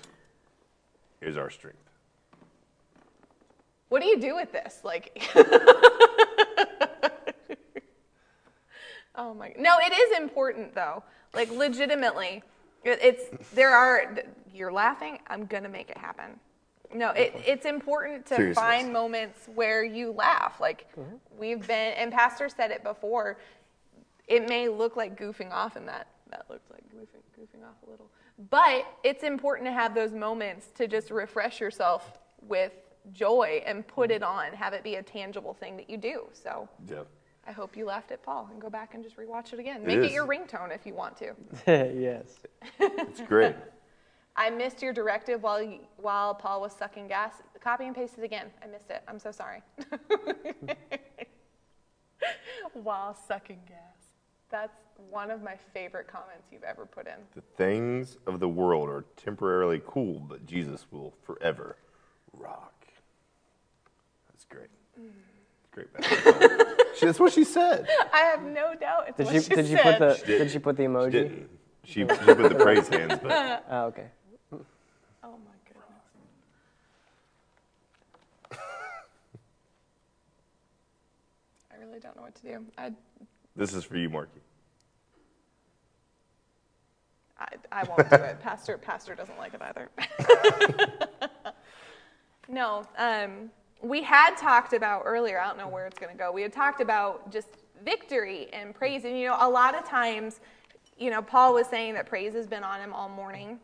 is 1.19 1.35
our 1.35 1.49
strength. 1.49 1.83
What 3.89 4.01
do 4.01 4.07
you 4.07 4.17
do 4.17 4.33
with 4.35 4.53
this? 4.53 4.79
Like, 4.85 5.21
oh 9.15 9.33
my, 9.33 9.53
no, 9.59 9.75
it 9.79 9.91
is 9.91 10.17
important 10.17 10.73
though. 10.73 11.03
Like, 11.33 11.51
legitimately, 11.51 12.41
it's, 12.85 13.25
there 13.53 13.71
are, 13.71 14.15
you're 14.53 14.71
laughing, 14.71 15.19
I'm 15.27 15.45
gonna 15.45 15.67
make 15.67 15.89
it 15.89 15.97
happen. 15.97 16.39
No, 16.93 17.11
it, 17.11 17.33
it's 17.45 17.65
important 17.65 18.25
to 18.27 18.35
Seriousness. 18.35 18.57
find 18.57 18.93
moments 18.93 19.47
where 19.53 19.83
you 19.83 20.11
laugh. 20.11 20.59
Like, 20.59 20.87
mm-hmm. 20.95 21.15
we've 21.37 21.65
been, 21.67 21.93
and 21.93 22.11
Pastor 22.11 22.49
said 22.49 22.71
it 22.71 22.83
before, 22.83 23.37
it 24.27 24.47
may 24.47 24.67
look 24.67 24.95
like 24.95 25.19
goofing 25.19 25.51
off, 25.51 25.75
and 25.75 25.87
that, 25.87 26.07
that 26.29 26.45
looks 26.49 26.69
like 26.71 26.83
goofing, 26.95 27.21
goofing 27.39 27.63
off 27.63 27.75
a 27.85 27.89
little. 27.89 28.09
But 28.49 28.85
it's 29.03 29.23
important 29.23 29.67
to 29.67 29.71
have 29.71 29.93
those 29.93 30.11
moments 30.11 30.67
to 30.75 30.87
just 30.87 31.11
refresh 31.11 31.59
yourself 31.59 32.19
with 32.47 32.73
joy 33.13 33.63
and 33.65 33.85
put 33.87 34.09
mm-hmm. 34.09 34.17
it 34.17 34.23
on, 34.23 34.53
have 34.53 34.73
it 34.73 34.83
be 34.83 34.95
a 34.95 35.03
tangible 35.03 35.53
thing 35.53 35.77
that 35.77 35.89
you 35.89 35.97
do. 35.97 36.23
So 36.33 36.67
Yeah. 36.89 37.03
I 37.47 37.51
hope 37.51 37.75
you 37.75 37.85
laughed 37.85 38.11
at 38.11 38.21
Paul 38.21 38.49
and 38.51 38.61
go 38.61 38.69
back 38.69 38.93
and 38.93 39.03
just 39.03 39.17
rewatch 39.17 39.51
it 39.51 39.59
again. 39.59 39.83
Make 39.83 39.99
it 39.99 40.11
your 40.11 40.27
ringtone 40.27 40.73
if 40.73 40.85
you 40.85 40.93
want 40.93 41.17
to. 41.17 41.33
yes. 41.67 42.39
It's 42.79 43.21
great. 43.21 43.55
I 44.35 44.49
missed 44.49 44.81
your 44.81 44.93
directive 44.93 45.43
while 45.43 45.61
you, 45.61 45.79
while 45.97 46.33
Paul 46.33 46.61
was 46.61 46.73
sucking 46.73 47.07
gas. 47.07 47.33
Copy 47.61 47.85
and 47.85 47.95
paste 47.95 48.17
it 48.17 48.23
again. 48.23 48.47
I 48.63 48.67
missed 48.67 48.89
it. 48.89 49.03
I'm 49.07 49.19
so 49.19 49.31
sorry. 49.31 49.61
while 52.73 53.13
sucking 53.13 53.59
gas. 53.67 53.77
That's 54.49 54.77
one 55.09 55.31
of 55.31 55.41
my 55.43 55.55
favorite 55.73 56.07
comments 56.07 56.47
you've 56.51 56.63
ever 56.63 56.85
put 56.85 57.07
in. 57.07 57.13
The 57.35 57.41
things 57.57 58.17
of 58.27 58.39
the 58.39 58.47
world 58.49 58.89
are 58.89 59.05
temporarily 59.17 59.81
cool, 59.85 60.19
but 60.19 60.45
Jesus 60.45 60.85
will 60.91 61.13
forever 61.23 61.75
rock. 62.33 62.73
That's 64.29 64.45
great. 64.45 64.69
It's 64.97 65.69
great. 65.71 65.93
basketball. 65.93 66.67
She- 66.95 67.05
That's 67.05 67.19
what 67.21 67.31
she 67.31 67.45
said. 67.45 67.87
I 68.13 68.19
have 68.19 68.43
no 68.43 68.75
doubt 68.75 69.05
it's 69.07 69.17
Did 69.17 69.25
what 69.27 69.33
you 69.35 69.41
she 69.41 69.49
did 69.55 69.65
you 69.67 69.77
put 69.77 69.97
the 69.97 70.15
She 70.17 70.25
did. 70.25 70.37
did 70.39 70.53
you 70.53 70.59
put 70.59 70.75
the 70.75 70.83
She 70.83 70.87
emoji? 70.87 71.11
didn't. 71.11 71.49
She, 71.83 71.93
she 71.93 72.05
put 72.05 72.49
the 72.49 72.55
praise 72.61 72.87
hands, 72.89 73.19
but 73.23 73.63
Oh, 73.71 73.85
okay. 73.85 74.07
Oh 74.51 74.57
my 75.23 75.55
goodness. 75.65 75.87
I 81.73 81.79
really 81.91 81.99
don't 81.99 82.15
know 82.15 82.21
what 82.21 82.35
to 82.35 82.41
do. 82.43 82.65
I, 82.77 82.93
this 83.53 83.73
is 83.73 83.83
for 83.83 83.97
you, 83.97 84.09
Marky. 84.09 84.39
I, 87.37 87.47
I 87.69 87.83
won't 87.83 88.09
do 88.09 88.15
it. 88.15 88.39
Pastor 88.39 88.77
Pastor 88.77 89.13
doesn't 89.13 89.37
like 89.37 89.53
it 89.53 89.61
either. 89.61 89.89
no, 92.47 92.87
um, 92.97 93.51
we 93.81 94.01
had 94.03 94.37
talked 94.37 94.71
about 94.71 95.01
earlier. 95.05 95.41
I 95.41 95.47
don't 95.47 95.57
know 95.57 95.67
where 95.67 95.85
it's 95.85 95.99
going 95.99 96.13
to 96.13 96.17
go. 96.17 96.31
We 96.31 96.43
had 96.43 96.53
talked 96.53 96.79
about 96.79 97.29
just 97.29 97.49
victory 97.83 98.47
and 98.53 98.73
praise, 98.73 99.03
and 99.03 99.19
you 99.19 99.27
know, 99.27 99.37
a 99.41 99.49
lot 99.49 99.75
of 99.75 99.83
times, 99.85 100.39
you 100.97 101.09
know, 101.09 101.21
Paul 101.21 101.53
was 101.53 101.67
saying 101.67 101.95
that 101.95 102.05
praise 102.05 102.33
has 102.33 102.47
been 102.47 102.63
on 102.63 102.79
him 102.79 102.93
all 102.93 103.09
morning. 103.09 103.59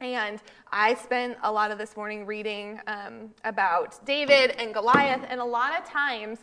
And 0.00 0.40
I 0.70 0.94
spent 0.94 1.36
a 1.42 1.50
lot 1.50 1.72
of 1.72 1.76
this 1.76 1.96
morning 1.96 2.24
reading 2.24 2.80
um, 2.86 3.30
about 3.44 3.98
David 4.06 4.52
and 4.52 4.72
Goliath, 4.72 5.26
and 5.28 5.40
a 5.40 5.44
lot 5.44 5.76
of 5.76 5.84
times 5.84 6.38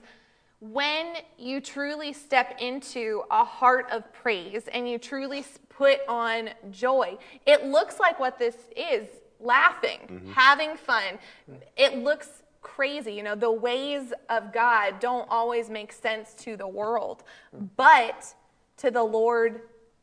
when 0.72 1.16
you 1.38 1.62
truly 1.62 2.14
step 2.14 2.58
into 2.60 3.24
a 3.30 3.44
heart 3.44 3.88
of 3.92 4.12
praise 4.14 4.68
and 4.74 4.90
you 4.90 4.98
truly 4.98 5.46
put 5.70 6.00
on 6.08 6.50
joy, 6.72 7.18
it 7.46 7.66
looks 7.66 8.00
like 8.00 8.20
what 8.20 8.40
this 8.40 8.56
is 8.76 9.08
laughing, 9.40 10.00
mm-hmm. 10.08 10.32
having 10.32 10.76
fun. 10.76 11.20
It 11.76 11.98
looks 11.98 12.44
crazy. 12.62 13.14
You 13.14 13.24
know, 13.24 13.36
the 13.36 13.52
ways 13.52 14.12
of 14.30 14.52
God 14.52 15.00
don't 15.00 15.28
always 15.30 15.70
make 15.70 15.92
sense 15.92 16.34
to 16.40 16.58
the 16.58 16.68
world, 16.68 17.24
but 17.76 18.34
to 18.78 18.90
the 18.90 19.04
Lord, 19.04 19.62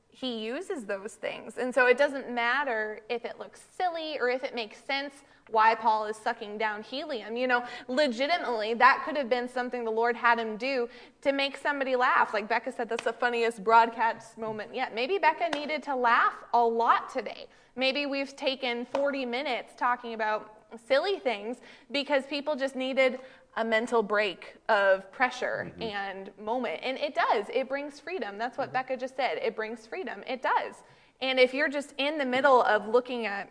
he 0.08 0.44
uses 0.44 0.84
those 0.84 1.14
things. 1.14 1.58
And 1.58 1.74
so 1.74 1.86
it 1.86 1.98
doesn't 1.98 2.30
matter 2.30 3.00
if 3.08 3.24
it 3.24 3.38
looks 3.38 3.60
silly 3.76 4.18
or 4.20 4.28
if 4.28 4.44
it 4.44 4.54
makes 4.54 4.78
sense 4.84 5.14
why 5.52 5.74
Paul 5.74 6.06
is 6.06 6.16
sucking 6.16 6.58
down 6.58 6.82
helium. 6.82 7.36
You 7.36 7.46
know, 7.46 7.64
legitimately, 7.88 8.74
that 8.74 9.02
could 9.04 9.16
have 9.16 9.28
been 9.28 9.48
something 9.48 9.84
the 9.84 9.90
Lord 9.90 10.16
had 10.16 10.38
him 10.38 10.56
do 10.56 10.88
to 11.20 11.32
make 11.32 11.56
somebody 11.56 11.94
laugh. 11.94 12.34
Like 12.34 12.48
Becca 12.48 12.72
said, 12.72 12.88
that's 12.88 13.04
the 13.04 13.12
funniest 13.12 13.62
broadcast 13.62 14.38
moment 14.38 14.74
yet. 14.74 14.94
Maybe 14.94 15.18
Becca 15.18 15.50
needed 15.56 15.82
to 15.84 15.94
laugh 15.94 16.34
a 16.54 16.62
lot 16.62 17.12
today. 17.12 17.46
Maybe 17.76 18.06
we've 18.06 18.34
taken 18.36 18.86
40 18.86 19.24
minutes 19.24 19.72
talking 19.76 20.14
about 20.14 20.54
silly 20.86 21.18
things 21.18 21.58
because 21.90 22.24
people 22.26 22.56
just 22.56 22.76
needed 22.76 23.20
a 23.56 23.64
mental 23.64 24.02
break 24.02 24.56
of 24.68 25.10
pressure 25.12 25.70
mm-hmm. 25.70 25.82
and 25.82 26.30
moment. 26.40 26.80
And 26.82 26.96
it 26.98 27.14
does. 27.14 27.46
It 27.52 27.68
brings 27.68 28.00
freedom. 28.00 28.38
That's 28.38 28.56
what 28.56 28.68
mm-hmm. 28.68 28.74
Becca 28.88 28.96
just 28.96 29.16
said. 29.16 29.38
It 29.42 29.54
brings 29.54 29.86
freedom. 29.86 30.22
It 30.26 30.42
does. 30.42 30.76
And 31.20 31.38
if 31.38 31.54
you're 31.54 31.68
just 31.68 31.94
in 31.98 32.18
the 32.18 32.24
middle 32.24 32.62
of 32.62 32.88
looking 32.88 33.26
at 33.26 33.50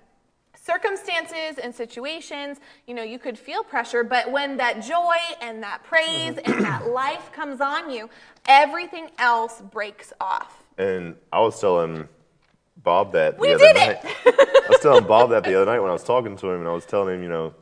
circumstances 0.71 1.57
and 1.61 1.73
situations, 1.73 2.59
you 2.87 2.93
know, 2.93 3.03
you 3.03 3.19
could 3.19 3.37
feel 3.37 3.63
pressure, 3.63 4.03
but 4.03 4.31
when 4.31 4.57
that 4.57 4.81
joy 4.81 5.15
and 5.41 5.61
that 5.63 5.83
praise 5.83 6.37
and 6.37 6.45
mm-hmm. 6.45 6.61
that 6.61 6.87
life 6.89 7.31
comes 7.31 7.59
on 7.61 7.89
you, 7.89 8.09
everything 8.47 9.09
else 9.17 9.61
breaks 9.71 10.13
off. 10.21 10.63
And 10.77 11.15
I 11.31 11.41
was 11.41 11.59
telling 11.59 12.07
Bob 12.83 13.11
that 13.13 13.35
the 13.35 13.41
We 13.41 13.53
other 13.53 13.65
did 13.65 13.75
night. 13.75 13.99
it! 14.03 14.63
I 14.65 14.67
was 14.69 14.79
telling 14.79 15.05
Bob 15.05 15.29
that 15.31 15.43
the 15.43 15.55
other 15.61 15.71
night 15.71 15.79
when 15.79 15.89
I 15.89 15.93
was 15.93 16.03
talking 16.03 16.35
to 16.37 16.49
him, 16.51 16.59
and 16.59 16.67
I 16.67 16.73
was 16.73 16.85
telling 16.85 17.15
him, 17.15 17.23
you 17.23 17.29
know, 17.29 17.53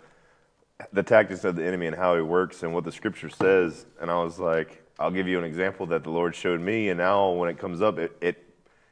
the 0.93 1.03
tactics 1.03 1.43
of 1.43 1.55
the 1.55 1.65
enemy 1.65 1.87
and 1.87 1.95
how 1.95 2.15
he 2.15 2.21
works 2.21 2.63
and 2.63 2.73
what 2.73 2.83
the 2.83 2.91
scripture 2.91 3.29
says. 3.29 3.85
And 3.99 4.09
I 4.09 4.23
was 4.23 4.39
like, 4.39 4.81
I'll 4.97 5.11
give 5.11 5.27
you 5.27 5.37
an 5.37 5.43
example 5.43 5.85
that 5.87 6.03
the 6.03 6.09
Lord 6.09 6.35
showed 6.35 6.61
me, 6.61 6.89
and 6.89 6.97
now 6.97 7.31
when 7.31 7.49
it 7.49 7.57
comes 7.57 7.81
up, 7.81 7.97
it 7.97 8.15
it, 8.21 8.45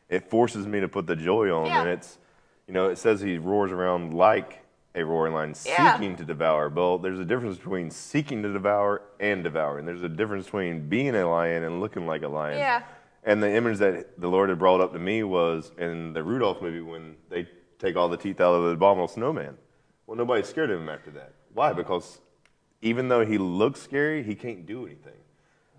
it 0.10 0.30
forces 0.30 0.66
me 0.66 0.80
to 0.80 0.88
put 0.88 1.06
the 1.08 1.16
joy 1.16 1.50
on, 1.56 1.68
Yeah. 1.68 1.82
and 1.82 1.90
it's, 1.90 2.18
you 2.68 2.74
know, 2.74 2.90
it 2.90 2.98
says 2.98 3.22
he 3.22 3.38
roars 3.38 3.72
around 3.72 4.14
like 4.14 4.64
a 4.94 5.04
roaring 5.04 5.34
lion, 5.34 5.54
Yeah. 5.66 5.94
seeking 5.94 6.16
to 6.18 6.26
devour. 6.26 6.70
Well, 6.70 6.98
there's 6.98 7.20
a 7.20 7.26
difference 7.26 7.58
between 7.58 7.92
seeking 7.92 8.44
to 8.44 8.52
devour 8.52 9.04
and 9.20 9.44
devouring. 9.44 9.86
There's 9.86 10.04
a 10.04 10.10
difference 10.10 10.46
between 10.46 10.90
being 10.90 11.16
a 11.16 11.30
lion 11.30 11.64
and 11.64 11.80
looking 11.80 12.06
like 12.08 12.24
a 12.24 12.28
lion. 12.28 12.58
Yeah. 12.58 12.84
And 13.24 13.42
the 13.42 13.52
image 13.52 13.78
that 13.80 14.20
the 14.20 14.28
Lord 14.28 14.50
had 14.50 14.58
brought 14.60 14.82
up 14.82 14.94
to 14.94 15.00
me 15.00 15.24
was 15.24 15.72
in 15.78 16.14
the 16.14 16.24
Rudolph 16.24 16.62
movie 16.62 16.82
when 16.82 17.16
they 17.30 17.48
take 17.78 17.96
all 17.96 18.10
the 18.10 18.18
teeth 18.18 18.42
out 18.42 18.54
of 18.54 18.64
the 18.64 18.70
abominable 18.72 19.08
snowman. 19.08 19.58
Well, 20.08 20.18
nobody's 20.18 20.48
scared 20.48 20.72
of 20.72 20.80
him 20.82 20.90
after 20.90 21.12
that. 21.12 21.34
Why? 21.54 21.74
Because 21.74 22.20
even 22.82 23.08
though 23.08 23.26
he 23.26 23.38
looks 23.38 23.82
scary, 23.82 24.24
he 24.24 24.34
can't 24.36 24.66
do 24.66 24.86
anything. 24.86 25.14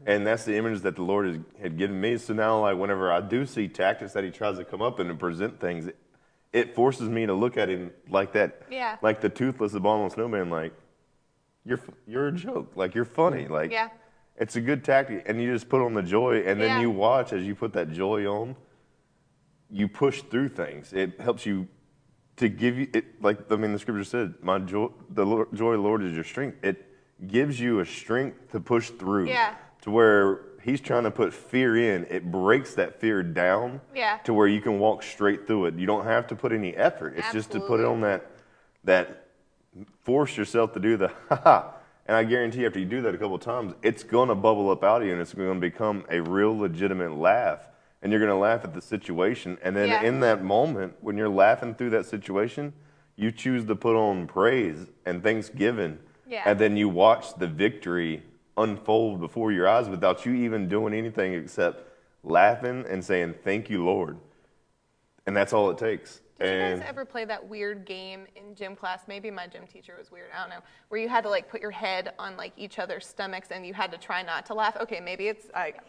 And 0.06 0.26
that's 0.26 0.44
the 0.44 0.56
image 0.56 0.82
that 0.82 0.94
the 0.94 1.02
Lord 1.02 1.26
has, 1.26 1.38
had 1.60 1.76
given 1.76 2.00
me. 2.00 2.18
So 2.18 2.32
now, 2.34 2.60
like, 2.60 2.76
whenever 2.76 3.10
I 3.10 3.20
do 3.20 3.44
see 3.46 3.66
tactics 3.66 4.12
that 4.12 4.22
he 4.22 4.30
tries 4.30 4.58
to 4.58 4.64
come 4.64 4.80
up 4.80 5.00
and 5.00 5.18
present 5.18 5.58
things, 5.60 5.90
it, 6.52 6.74
forces 6.74 7.08
me 7.08 7.26
to 7.26 7.34
look 7.34 7.56
at 7.56 7.68
him 7.68 7.90
like 8.08 8.32
that. 8.32 8.62
Yeah. 8.70 8.96
Like 9.02 9.20
the 9.20 9.28
toothless 9.28 9.74
abominable 9.74 10.10
snowman, 10.10 10.50
like, 10.50 10.72
you're, 11.64 11.80
you're 12.06 12.28
a 12.28 12.32
joke. 12.32 12.72
Like, 12.76 12.94
you're 12.94 13.04
funny. 13.04 13.44
Mm. 13.44 13.50
Like, 13.50 13.70
Yeah. 13.70 13.88
it's 14.36 14.56
a 14.56 14.60
good 14.60 14.84
tactic. 14.84 15.24
And 15.28 15.40
you 15.40 15.52
just 15.52 15.68
put 15.68 15.82
on 15.82 15.94
the 15.94 16.02
joy, 16.02 16.38
and 16.46 16.60
then 16.60 16.70
Yeah. 16.70 16.80
you 16.80 16.90
watch 16.90 17.32
as 17.32 17.44
you 17.44 17.54
put 17.54 17.72
that 17.74 17.92
joy 17.92 18.26
on, 18.26 18.56
you 19.70 19.88
push 19.88 20.22
through 20.22 20.48
things. 20.48 20.92
It 20.92 21.20
helps 21.20 21.44
you 21.44 21.68
to 22.36 22.48
give 22.48 22.78
you 22.78 22.88
it 22.94 23.20
like 23.20 23.50
I 23.50 23.56
mean 23.56 23.72
the 23.72 23.78
scripture 23.78 24.04
said, 24.04 24.34
my 24.40 24.58
joy 24.60 24.88
the 25.10 25.26
Lord, 25.26 25.48
joy 25.52 25.72
of 25.72 25.82
the 25.82 25.88
Lord 25.88 26.02
is 26.04 26.14
your 26.14 26.24
strength. 26.24 26.56
It 26.62 26.86
gives 27.26 27.60
you 27.60 27.80
a 27.80 27.84
strength 27.84 28.52
to 28.52 28.60
push 28.60 28.90
through. 28.90 29.28
Yeah. 29.28 29.56
To 29.82 29.90
where 29.90 30.40
he's 30.68 30.80
trying 30.80 31.04
to 31.04 31.10
put 31.10 31.32
fear 31.32 31.76
in, 31.76 32.06
it 32.10 32.30
breaks 32.30 32.74
that 32.74 33.00
fear 33.00 33.22
down. 33.22 33.80
Yeah. 33.94 34.18
To 34.24 34.34
where 34.34 34.46
you 34.46 34.60
can 34.60 34.78
walk 34.78 35.02
straight 35.02 35.46
through 35.46 35.66
it. 35.66 35.74
You 35.74 35.86
don't 35.86 36.04
have 36.04 36.26
to 36.28 36.36
put 36.36 36.52
any 36.52 36.74
effort. 36.76 37.14
It's 37.16 37.32
just 37.32 37.50
to 37.52 37.60
put 37.60 37.80
it 37.80 37.86
on 37.86 38.00
that 38.02 38.26
that 38.84 39.26
force 40.02 40.36
yourself 40.36 40.72
to 40.74 40.80
do 40.80 40.96
the 40.96 41.08
ha 41.28 41.36
ha. 41.42 41.74
And 42.06 42.16
I 42.16 42.24
guarantee 42.24 42.64
after 42.64 42.78
you 42.78 42.86
do 42.86 43.02
that 43.02 43.14
a 43.14 43.18
couple 43.18 43.34
of 43.34 43.42
times, 43.42 43.74
it's 43.82 44.02
going 44.02 44.28
to 44.30 44.34
bubble 44.34 44.70
up 44.70 44.82
out 44.82 45.02
of 45.02 45.06
you 45.06 45.12
and 45.12 45.20
it's 45.20 45.34
going 45.34 45.54
to 45.54 45.60
become 45.60 46.04
a 46.10 46.20
real 46.20 46.56
legitimate 46.56 47.14
laugh. 47.16 47.60
and 48.00 48.12
you're 48.12 48.20
going 48.20 48.30
to 48.30 48.36
laugh 48.36 48.64
at 48.64 48.72
the 48.74 48.80
situation. 48.80 49.58
And 49.62 49.74
then 49.76 49.88
Yeah. 49.88 50.02
in 50.02 50.20
that 50.20 50.42
moment, 50.44 50.94
when 51.00 51.16
you're 51.18 51.28
laughing 51.28 51.74
through 51.74 51.90
that 51.90 52.06
situation, 52.06 52.72
you 53.16 53.32
choose 53.32 53.64
to 53.64 53.74
put 53.74 53.96
on 53.96 54.26
praise 54.28 54.86
and 55.04 55.20
thanksgiving. 55.22 55.98
Yeah. 56.26 56.42
And 56.46 56.58
then 56.60 56.76
you 56.76 56.88
watch 56.88 57.34
the 57.34 57.48
victory 57.48 58.22
unfold 58.58 59.20
before 59.20 59.52
your 59.52 59.68
eyes 59.68 59.88
without 59.88 60.26
you 60.26 60.32
even 60.34 60.68
doing 60.68 60.92
anything 60.94 61.34
except 61.34 61.84
laughing 62.24 62.84
and 62.88 63.04
saying, 63.04 63.34
Thank 63.44 63.70
you, 63.70 63.84
Lord. 63.84 64.18
And 65.26 65.36
that's 65.36 65.52
all 65.52 65.70
it 65.70 65.78
takes. 65.78 66.20
Did 66.40 66.46
you 66.46 66.52
and 66.52 66.80
guys 66.80 66.88
ever 66.88 67.04
play 67.04 67.24
that 67.24 67.46
weird 67.48 67.84
game 67.84 68.26
in 68.36 68.54
gym 68.54 68.76
class? 68.76 69.02
Maybe 69.08 69.30
my 69.30 69.46
gym 69.46 69.66
teacher 69.66 69.94
was 69.98 70.10
weird. 70.12 70.28
I 70.34 70.40
don't 70.40 70.50
know. 70.50 70.60
Where 70.88 71.00
you 71.00 71.08
had 71.08 71.24
to 71.24 71.30
like 71.30 71.48
put 71.50 71.60
your 71.60 71.72
head 71.72 72.12
on 72.18 72.36
like 72.36 72.52
each 72.56 72.78
other's 72.78 73.06
stomachs 73.06 73.48
and 73.50 73.66
you 73.66 73.74
had 73.74 73.90
to 73.92 73.98
try 73.98 74.22
not 74.22 74.46
to 74.46 74.54
laugh. 74.54 74.76
Okay, 74.80 75.00
maybe 75.00 75.26
it's 75.28 75.46
like 75.54 75.80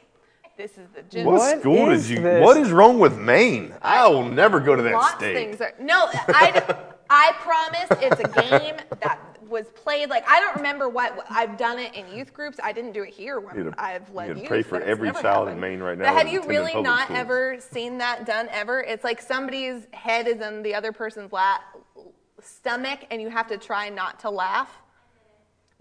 this 0.57 0.72
is 0.78 0.89
the 0.93 1.03
gym. 1.03 1.26
what, 1.26 1.36
What 1.36 1.59
school 1.61 1.86
did 1.86 1.93
is 1.95 2.09
you? 2.11 2.20
this? 2.22 2.43
What 2.43 2.57
is 2.57 2.72
wrong 2.72 2.99
with 2.99 3.17
Maine? 3.17 3.74
I 3.82 4.07
will 4.07 4.28
never 4.28 4.59
go 4.59 4.76
to 4.76 4.82
that 4.82 4.93
Lots 4.93 5.13
state. 5.15 5.34
things 5.36 5.61
are 5.61 5.74
no. 5.80 6.09
I 6.13 6.76
I 7.10 7.34
promise 7.39 7.88
it's 8.01 8.20
a 8.20 8.41
game 8.41 8.76
that 9.01 9.20
was 9.47 9.66
played. 9.74 10.10
Like 10.10 10.24
I 10.30 10.39
don't 10.39 10.55
remember 10.57 10.89
what 10.89 11.26
I've 11.30 11.57
done 11.57 11.80
it 11.80 11.95
in 11.95 12.07
youth 12.16 12.34
groups. 12.34 12.60
I 12.62 12.72
didn't 12.72 12.91
do 12.91 13.03
it 13.03 13.10
here 13.10 13.39
when 13.39 13.55
You 13.57 13.64
gotta- 13.66 13.82
I've 13.82 14.10
led 14.14 14.28
you 14.28 14.34
gotta 14.36 14.39
youth. 14.41 14.49
pray 14.49 14.62
for 14.62 14.82
every 14.82 15.12
child 15.14 15.47
in. 15.49 15.60
Maine 15.60 15.80
right 15.82 15.97
But 15.97 16.03
now 16.05 16.14
have 16.14 16.28
you 16.28 16.43
really 16.43 16.80
not 16.82 17.05
schools. 17.05 17.20
ever 17.20 17.57
seen 17.60 17.97
that 17.97 18.26
done 18.26 18.47
ever? 18.51 18.82
It's 18.82 19.03
like 19.03 19.22
somebody's 19.22 19.88
head 19.91 20.28
is 20.28 20.39
in 20.39 20.62
the 20.62 20.76
other 20.76 20.91
person's 20.91 21.32
lap, 21.34 21.62
stomach, 22.41 22.99
and 23.10 23.22
you 23.22 23.30
have 23.30 23.47
to 23.47 23.57
try 23.57 23.89
not 23.89 24.20
to 24.20 24.30
laugh. 24.30 24.70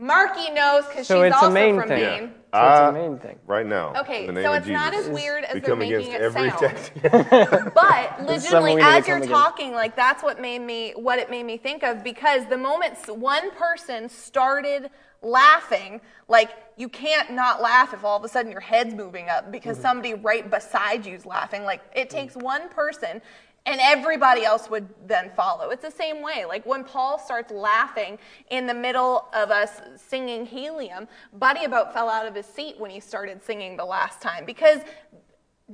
Marky 0.09 0.51
knows 0.51 0.87
because 0.87 1.09
So 1.09 1.17
she's 1.25 1.33
it's 1.33 1.43
a 1.43 1.47
also 1.47 1.51
from 1.81 1.89
thing. 1.89 2.01
Maine. 2.01 2.29
So 2.31 2.35
it's 2.45 2.55
I- 2.55 2.89
a 2.89 2.93
main 2.93 3.19
thing. 3.19 3.39
Right 3.47 3.67
now. 3.67 3.93
Okay, 4.01 4.27
in 4.27 4.35
the 4.35 4.41
name 4.41 4.45
so 4.45 4.53
of 4.53 4.59
it's 4.59 4.69
not 4.69 4.95
as 4.95 5.09
weird 5.09 5.45
as 5.45 5.61
they're 5.61 5.75
making 5.77 6.15
against 6.15 6.15
it 6.15 6.21
every 6.23 6.51
sound. 6.51 7.73
But 7.75 8.17
something 8.17 8.27
legitimately, 8.27 8.75
we 8.77 8.77
need 8.77 8.83
to 8.83 8.87
as 8.87 9.09
you're 9.09 9.17
come 9.19 9.23
against. 9.25 9.31
talking, 9.31 9.73
like 9.73 9.97
that's 9.97 10.23
what 10.23 10.41
made 10.41 10.61
me, 10.61 10.93
what 10.93 11.19
it 11.19 11.31
made 11.31 11.43
me 11.45 11.57
think 11.57 11.83
of, 11.83 12.05
because 12.05 12.47
the 12.47 12.57
moment 12.57 12.95
one 13.09 13.51
person 13.53 14.09
started 14.09 14.89
laughing, 15.21 16.01
like 16.29 16.51
you 16.77 16.89
can't 16.89 17.33
not 17.33 17.61
laugh 17.61 17.93
if 17.93 18.05
all 18.05 18.17
of 18.17 18.23
a 18.25 18.29
sudden 18.29 18.53
your 18.53 18.61
head's 18.61 18.95
moving 18.95 19.29
up 19.29 19.51
because 19.51 19.77
Mm-hmm. 19.79 19.83
somebody 19.83 20.15
right 20.15 20.49
beside 20.49 21.05
you's 21.05 21.27
laughing. 21.27 21.65
Like 21.65 21.81
it 21.95 22.09
takes 22.09 22.35
one 22.37 22.69
person. 22.69 23.21
And 23.67 23.81
everybody 23.83 24.45
else 24.45 24.71
would 24.71 24.89
then 25.07 25.31
follow. 25.37 25.69
It's 25.71 25.83
the 25.85 25.91
same 25.91 26.23
way. 26.23 26.47
Like 26.47 26.65
when 26.65 26.85
Paul 26.85 27.19
starts 27.19 27.53
laughing 27.53 28.19
in 28.51 28.67
the 28.67 28.73
middle 28.73 29.27
of 29.35 29.51
us 29.51 29.81
singing 29.97 30.47
Helium, 30.47 31.07
Buddy 31.35 31.65
about 31.65 31.93
fell 31.93 32.09
out 32.09 32.25
of 32.27 32.35
his 32.35 32.47
seat 32.47 32.77
when 32.79 32.91
he 32.91 32.99
started 33.01 33.43
singing 33.43 33.77
the 33.77 33.85
last 33.85 34.23
time 34.23 34.47
because 34.47 34.81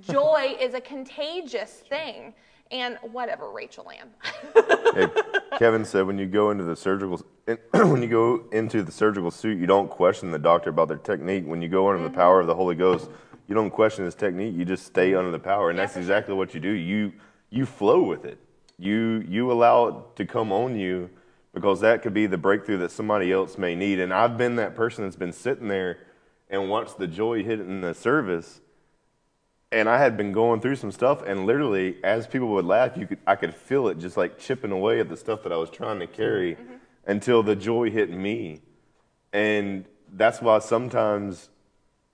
joy 0.00 0.56
is 0.60 0.74
a 0.74 0.80
contagious 0.80 1.82
thing. 1.88 2.34
And 2.70 2.98
whatever, 3.12 3.50
Rachel 3.50 3.88
Ann. 3.90 4.08
Hey, 4.94 5.06
Kevin 5.58 5.84
said 5.84 6.06
when 6.06 6.18
you 6.18 6.26
go 6.26 6.50
into 6.50 6.64
the 6.64 6.74
surgical 6.74 7.20
when 7.72 8.02
you 8.02 8.08
go 8.08 8.44
into 8.52 8.82
the 8.82 8.90
surgical 8.90 9.30
suit, 9.30 9.58
you 9.58 9.66
don't 9.66 9.88
question 9.90 10.30
the 10.32 10.38
doctor 10.38 10.70
about 10.70 10.88
their 10.88 10.96
technique. 10.96 11.44
When 11.46 11.62
you 11.62 11.68
go 11.68 11.88
under 11.90 12.02
Mm-hmm. 12.02 12.12
the 12.12 12.18
power 12.18 12.40
of 12.40 12.46
the 12.48 12.54
Holy 12.54 12.74
Ghost, 12.74 13.08
you 13.46 13.54
don't 13.54 13.70
question 13.70 14.04
his 14.06 14.14
technique. 14.16 14.54
You 14.56 14.64
just 14.64 14.86
stay 14.86 15.14
under 15.14 15.30
the 15.30 15.38
power, 15.38 15.70
and 15.70 15.76
Yeah, 15.76 15.84
that's 15.84 15.96
exactly 15.96 16.34
what 16.34 16.54
you 16.54 16.58
do. 16.60 16.70
You 16.70 17.12
you 17.54 17.66
flow 17.66 18.02
with 18.02 18.24
it. 18.24 18.38
You 18.78 19.24
you 19.28 19.52
allow 19.52 19.86
it 19.86 19.94
to 20.16 20.26
come 20.26 20.52
on 20.52 20.76
you 20.76 21.10
because 21.52 21.80
that 21.80 22.02
could 22.02 22.12
be 22.12 22.26
the 22.26 22.36
breakthrough 22.36 22.78
that 22.78 22.90
somebody 22.90 23.30
else 23.30 23.56
may 23.56 23.76
need. 23.76 24.00
And 24.00 24.12
I've 24.12 24.36
been 24.36 24.56
that 24.56 24.74
person 24.74 25.04
that's 25.04 25.16
been 25.16 25.32
sitting 25.32 25.68
there 25.68 25.98
and 26.50 26.68
watched 26.68 26.98
the 26.98 27.06
joy 27.06 27.44
hit 27.44 27.60
in 27.60 27.80
the 27.80 27.94
service. 27.94 28.60
And 29.70 29.88
I 29.88 29.98
had 29.98 30.16
been 30.16 30.32
going 30.32 30.60
through 30.60 30.76
some 30.76 30.92
stuff, 30.92 31.22
and 31.22 31.46
literally, 31.46 31.96
as 32.04 32.28
people 32.28 32.48
would 32.48 32.64
laugh, 32.64 32.96
you 32.96 33.06
could 33.06 33.18
I 33.26 33.36
could 33.36 33.54
feel 33.54 33.88
it 33.88 33.98
just 33.98 34.16
like 34.16 34.38
chipping 34.38 34.72
away 34.72 35.00
at 35.00 35.08
the 35.08 35.16
stuff 35.16 35.42
that 35.44 35.52
I 35.52 35.56
was 35.56 35.70
trying 35.70 36.00
to 36.00 36.06
carry, 36.06 36.54
mm-hmm. 36.54 36.62
Mm-hmm. 36.62 37.10
until 37.10 37.42
the 37.42 37.56
joy 37.56 37.90
hit 37.90 38.10
me, 38.10 38.60
and 39.32 39.84
that's 40.12 40.40
why 40.40 40.60
sometimes 40.60 41.48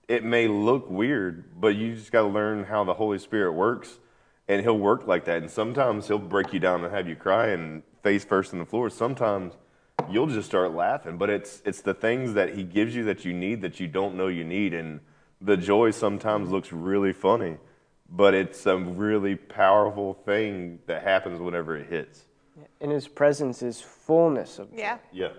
it 0.07 0.23
may 0.23 0.47
look 0.47 0.89
weird, 0.89 1.59
but 1.59 1.75
you 1.75 1.95
just 1.95 2.11
got 2.11 2.23
to 2.23 2.27
learn 2.27 2.63
how 2.63 2.83
the 2.83 2.95
Holy 2.95 3.19
Spirit 3.19 3.53
works, 3.53 3.99
and 4.51 4.61
He'll 4.61 4.77
work 4.77 5.07
like 5.07 5.23
that. 5.25 5.37
And 5.37 5.49
sometimes 5.49 6.07
He'll 6.07 6.19
break 6.19 6.51
you 6.51 6.59
down 6.59 6.83
and 6.83 6.93
have 6.93 7.07
you 7.07 7.15
cry 7.15 7.47
and 7.47 7.83
face 8.03 8.25
first 8.25 8.51
on 8.51 8.59
the 8.59 8.65
floor. 8.65 8.89
Sometimes 8.89 9.53
you'll 10.09 10.27
just 10.27 10.47
start 10.47 10.73
laughing, 10.73 11.17
but 11.17 11.29
it's 11.29 11.61
it's 11.65 11.81
the 11.81 11.93
things 11.93 12.33
that 12.33 12.53
He 12.55 12.63
gives 12.63 12.93
you 12.93 13.05
that 13.05 13.23
you 13.23 13.33
need 13.33 13.61
that 13.61 13.79
you 13.79 13.87
don't 13.87 14.15
know 14.15 14.27
you 14.27 14.43
need, 14.43 14.73
and 14.73 14.99
the 15.39 15.55
joy 15.55 15.91
sometimes 15.91 16.51
looks 16.51 16.73
really 16.73 17.13
funny, 17.13 17.57
but 18.09 18.33
it's 18.33 18.65
a 18.65 18.77
really 18.77 19.35
powerful 19.35 20.13
thing 20.13 20.79
that 20.85 21.03
happens 21.03 21.39
whenever 21.39 21.77
it 21.77 21.87
hits. 21.87 22.25
In 22.81 22.89
his 22.89 23.07
presence 23.07 23.61
is 23.61 23.79
fullness 23.79 24.59
of 24.59 24.69
joy. 24.71 24.77
Yeah. 24.77 24.97
Yeah. 25.13 25.29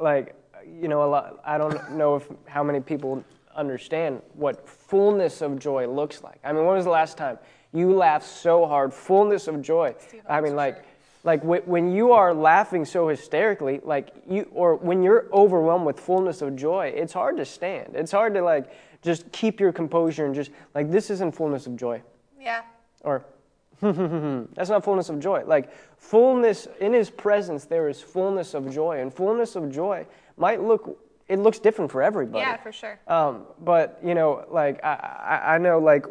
like 0.00 0.34
you 0.66 0.88
know 0.88 1.04
a 1.04 1.06
lot 1.06 1.40
i 1.44 1.56
don't 1.56 1.92
know 1.92 2.16
if 2.16 2.28
how 2.46 2.64
many 2.64 2.80
people 2.80 3.24
understand 3.54 4.20
what 4.34 4.68
fullness 4.68 5.40
of 5.40 5.56
joy 5.56 5.86
looks 5.86 6.20
like 6.24 6.40
i 6.42 6.52
mean 6.52 6.66
when 6.66 6.74
was 6.74 6.84
the 6.84 6.90
last 6.90 7.16
time 7.16 7.38
you 7.78 7.94
laugh 7.94 8.24
so 8.24 8.66
hard 8.66 8.92
fullness 8.92 9.48
of 9.48 9.62
joy. 9.62 9.94
I 10.28 10.40
mean 10.40 10.56
like 10.56 10.84
like 11.24 11.42
when 11.42 11.92
you 11.92 12.12
are 12.12 12.32
laughing 12.32 12.84
so 12.84 13.08
hysterically 13.08 13.80
like 13.84 14.10
you 14.28 14.48
or 14.52 14.76
when 14.76 15.02
you're 15.02 15.26
overwhelmed 15.32 15.86
with 15.86 15.98
fullness 16.00 16.42
of 16.42 16.56
joy 16.56 16.92
it's 16.94 17.12
hard 17.12 17.36
to 17.36 17.44
stand. 17.44 17.94
It's 17.94 18.12
hard 18.12 18.34
to 18.34 18.42
like 18.42 18.70
just 19.02 19.30
keep 19.32 19.60
your 19.60 19.72
composure 19.72 20.26
and 20.26 20.34
just 20.34 20.50
like 20.74 20.90
this 20.90 21.10
isn't 21.10 21.34
fullness 21.34 21.66
of 21.66 21.76
joy. 21.76 22.02
Yeah. 22.40 22.62
or 23.02 23.24
that's 23.80 24.70
not 24.70 24.84
fullness 24.84 25.08
of 25.08 25.20
joy. 25.20 25.44
Like 25.46 25.70
fullness 25.98 26.66
in 26.80 26.92
his 26.92 27.10
presence 27.10 27.64
there 27.64 27.88
is 27.88 28.02
fullness 28.02 28.54
of 28.54 28.72
joy. 28.72 29.00
And 29.00 29.12
fullness 29.12 29.54
of 29.54 29.70
joy 29.70 30.06
might 30.36 30.62
look 30.62 30.98
it 31.28 31.38
looks 31.38 31.58
different 31.58 31.90
for 31.90 32.02
everybody. 32.02 32.40
Yeah, 32.40 32.56
for 32.56 32.72
sure. 32.72 32.98
Um, 33.06 33.44
but 33.60 33.98
you 34.02 34.14
know, 34.14 34.46
like 34.50 34.82
I, 34.84 34.94
I, 35.44 35.54
I 35.54 35.58
know, 35.58 35.78
like 35.78 36.06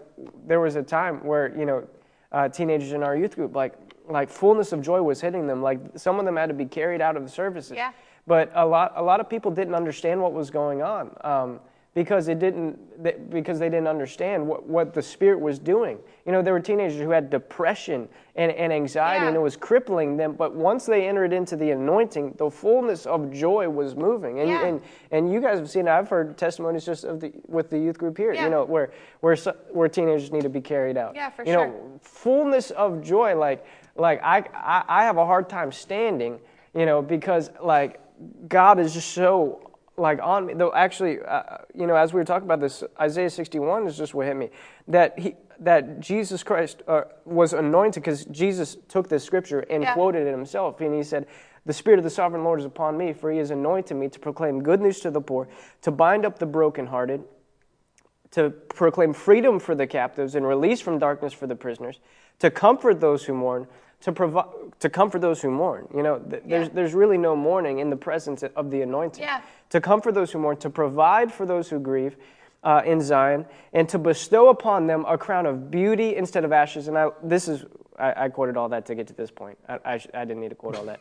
there 0.46 0.60
was 0.60 0.76
a 0.76 0.84
time 0.84 1.24
where 1.26 1.58
you 1.58 1.66
know, 1.66 1.88
uh, 2.32 2.50
teenagers 2.50 2.92
in 2.92 3.04
our 3.04 3.16
youth 3.16 3.36
group, 3.36 3.56
like 3.56 3.74
like 4.08 4.30
fullness 4.30 4.72
of 4.72 4.82
joy 4.82 5.02
was 5.02 5.20
hitting 5.20 5.48
them. 5.48 5.62
Like 5.62 5.80
some 5.96 6.20
of 6.20 6.26
them 6.26 6.38
had 6.38 6.50
to 6.50 6.56
be 6.56 6.66
carried 6.66 7.02
out 7.02 7.18
of 7.18 7.24
the 7.24 7.30
services. 7.30 7.74
Yeah. 7.76 7.92
But 8.28 8.52
a 8.56 8.66
lot 8.66 8.94
a 8.96 9.04
lot 9.04 9.20
of 9.20 9.30
people 9.30 9.52
didn't 9.52 9.76
understand 9.76 10.22
what 10.22 10.34
was 10.34 10.52
going 10.52 10.82
on 10.82 11.16
um, 11.22 11.60
because 11.98 12.28
it 12.28 12.38
didn't 12.38 12.78
they, 13.04 13.16
because 13.30 13.58
they 13.58 13.70
didn't 13.70 13.88
understand 13.88 14.48
what, 14.48 14.68
what 14.68 14.94
the 14.94 15.02
spirit 15.02 15.40
was 15.40 15.58
doing. 15.58 15.98
You 16.28 16.32
know, 16.32 16.44
there 16.44 16.54
were 16.54 16.60
teenagers 16.60 17.02
who 17.02 17.10
had 17.10 17.32
depression 17.32 18.08
and, 18.36 18.52
and 18.52 18.72
anxiety, 18.72 19.24
Yeah. 19.24 19.30
and 19.30 19.36
it 19.36 19.40
was 19.40 19.58
crippling 19.58 20.16
them. 20.16 20.34
But 20.34 20.54
once 20.54 20.86
they 20.86 21.08
entered 21.08 21.34
into 21.34 21.56
the 21.56 21.72
anointing, 21.72 22.36
the 22.38 22.52
fullness 22.52 23.08
of 23.08 23.32
joy 23.32 23.68
was 23.68 23.96
moving. 23.96 24.42
And 24.42 24.48
Yeah. 24.48 24.68
and 24.68 24.82
and 25.10 25.34
you 25.34 25.42
guys 25.42 25.58
have 25.58 25.72
seen. 25.72 25.88
I've 25.88 26.08
heard 26.08 26.38
testimonies 26.38 26.86
just 26.86 27.04
of 27.04 27.20
the 27.20 27.34
with 27.48 27.72
the 27.72 27.80
youth 27.80 27.98
group 27.98 28.16
here. 28.16 28.32
Yeah. 28.32 28.44
You 28.44 28.52
know, 28.52 28.64
where 28.64 28.92
where 29.22 29.36
where 29.72 29.90
teenagers 29.90 30.32
need 30.32 30.44
to 30.44 30.50
be 30.50 30.62
carried 30.62 30.98
out. 30.98 31.16
Yeah, 31.16 31.32
for 31.32 31.46
you 31.46 31.54
sure. 31.54 31.68
know, 31.68 32.00
fullness 32.04 32.70
of 32.70 33.02
joy. 33.02 33.36
Like 33.36 33.66
like 33.96 34.22
I, 34.24 34.44
I 34.54 34.84
I 34.88 35.04
have 35.04 35.18
a 35.18 35.26
hard 35.26 35.50
time 35.50 35.72
standing. 35.72 36.38
You 36.76 36.86
know, 36.86 37.02
because 37.02 37.50
like 37.60 38.00
God 38.48 38.80
is 38.80 38.94
just 38.94 39.14
so 39.14 39.67
like 39.98 40.20
on 40.22 40.46
me. 40.46 40.54
Though 40.54 40.74
actually, 40.74 41.20
uh, 41.22 41.58
you 41.74 41.88
know, 41.88 41.96
as 41.96 42.14
we 42.14 42.20
were 42.20 42.26
talking 42.26 42.48
about 42.48 42.62
this, 42.62 42.84
Isaiah 43.02 43.30
61 43.30 43.88
is 43.88 43.98
just 43.98 44.14
what 44.14 44.28
hit 44.28 44.36
me. 44.36 44.50
That 44.88 45.18
he 45.18 45.36
that 45.60 46.00
Jesus 46.00 46.44
Christ 46.44 46.84
uh, 46.88 47.02
was 47.26 47.54
anointed 47.54 48.04
because 48.04 48.26
Jesus 48.26 48.78
took 48.88 49.10
this 49.10 49.24
scripture 49.24 49.62
and 49.62 49.82
Yeah. 49.82 49.94
quoted 49.96 50.28
it 50.28 50.32
himself, 50.32 50.80
and 50.82 50.94
he 50.94 51.04
said. 51.04 51.28
The 51.66 51.74
Spirit 51.74 51.98
of 51.98 52.06
the 52.06 52.10
Sovereign 52.10 52.46
Lord 52.46 52.62
is 52.62 52.66
upon 52.66 52.98
me, 52.98 53.12
for 53.12 53.30
He 53.30 53.40
has 53.40 53.52
anointed 53.52 53.98
me 53.98 54.08
to 54.08 54.20
proclaim 54.20 54.64
good 54.64 54.80
news 54.80 55.02
to 55.02 55.12
the 55.12 55.20
poor, 55.20 55.50
to 55.82 55.92
bind 55.92 56.26
up 56.26 56.40
the 56.40 56.46
brokenhearted, 56.46 57.26
to 58.32 58.52
proclaim 58.52 59.12
freedom 59.12 59.60
for 59.60 59.76
the 59.76 59.86
captives 59.86 60.36
and 60.36 60.48
release 60.48 60.80
from 60.80 60.98
darkness 60.98 61.34
for 61.34 61.46
the 61.46 61.58
prisoners, 61.58 62.00
to 62.40 62.50
comfort 62.50 63.02
those 63.02 63.26
who 63.26 63.34
mourn, 63.34 63.68
to 64.00 64.14
provide 64.14 64.46
to 64.80 64.90
comfort 64.90 65.20
those 65.20 65.42
who 65.42 65.52
mourn. 65.52 65.90
You 65.94 66.04
know, 66.04 66.20
th- 66.20 66.44
there's 66.46 66.70
there's 66.70 66.94
really 66.94 67.18
no 67.18 67.36
mourning 67.36 67.80
in 67.80 67.90
the 67.90 67.98
presence 67.98 68.44
of 68.44 68.72
the 68.72 68.82
anointing. 68.84 69.26
Yeah. 69.26 69.42
To 69.72 69.82
comfort 69.82 70.14
those 70.14 70.32
who 70.32 70.40
mourn, 70.40 70.58
to 70.58 70.70
provide 70.70 71.32
for 71.34 71.46
those 71.46 71.70
who 71.70 71.80
grieve. 71.80 72.16
Uh, 72.64 72.82
in 72.86 73.00
Zion, 73.02 73.46
and 73.72 73.88
to 73.88 74.00
bestow 74.00 74.50
upon 74.50 74.88
them 74.88 75.06
a 75.08 75.18
crown 75.18 75.46
of 75.46 75.70
beauty 75.72 76.16
instead 76.18 76.44
of 76.44 76.52
ashes. 76.52 76.88
And 76.90 76.98
I, 76.98 77.10
this 77.24 77.48
is, 77.48 77.64
I, 77.98 78.26
I 78.26 78.30
quoted 78.30 78.58
all 78.58 78.68
that 78.70 78.86
to 78.88 78.96
get 78.96 79.08
to 79.08 79.14
this 79.14 79.30
point. 79.32 79.58
I, 79.70 79.80
I, 79.86 79.98
sh- 80.00 80.08
I 80.14 80.26
didn't 80.26 80.42
need 80.42 80.50
to 80.50 80.56
quote 80.56 80.76
all 80.76 80.84
that. 80.86 81.00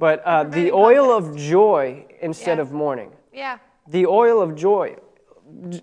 But 0.00 0.22
uh, 0.24 0.44
the 0.44 0.72
oil 0.72 1.12
of 1.16 1.36
joy 1.36 2.06
instead 2.22 2.56
Yeah. 2.58 2.62
of 2.62 2.72
mourning 2.72 3.12
Yeah. 3.32 3.58
the 3.86 4.06
oil 4.06 4.40
of 4.40 4.56
joy 4.56 4.96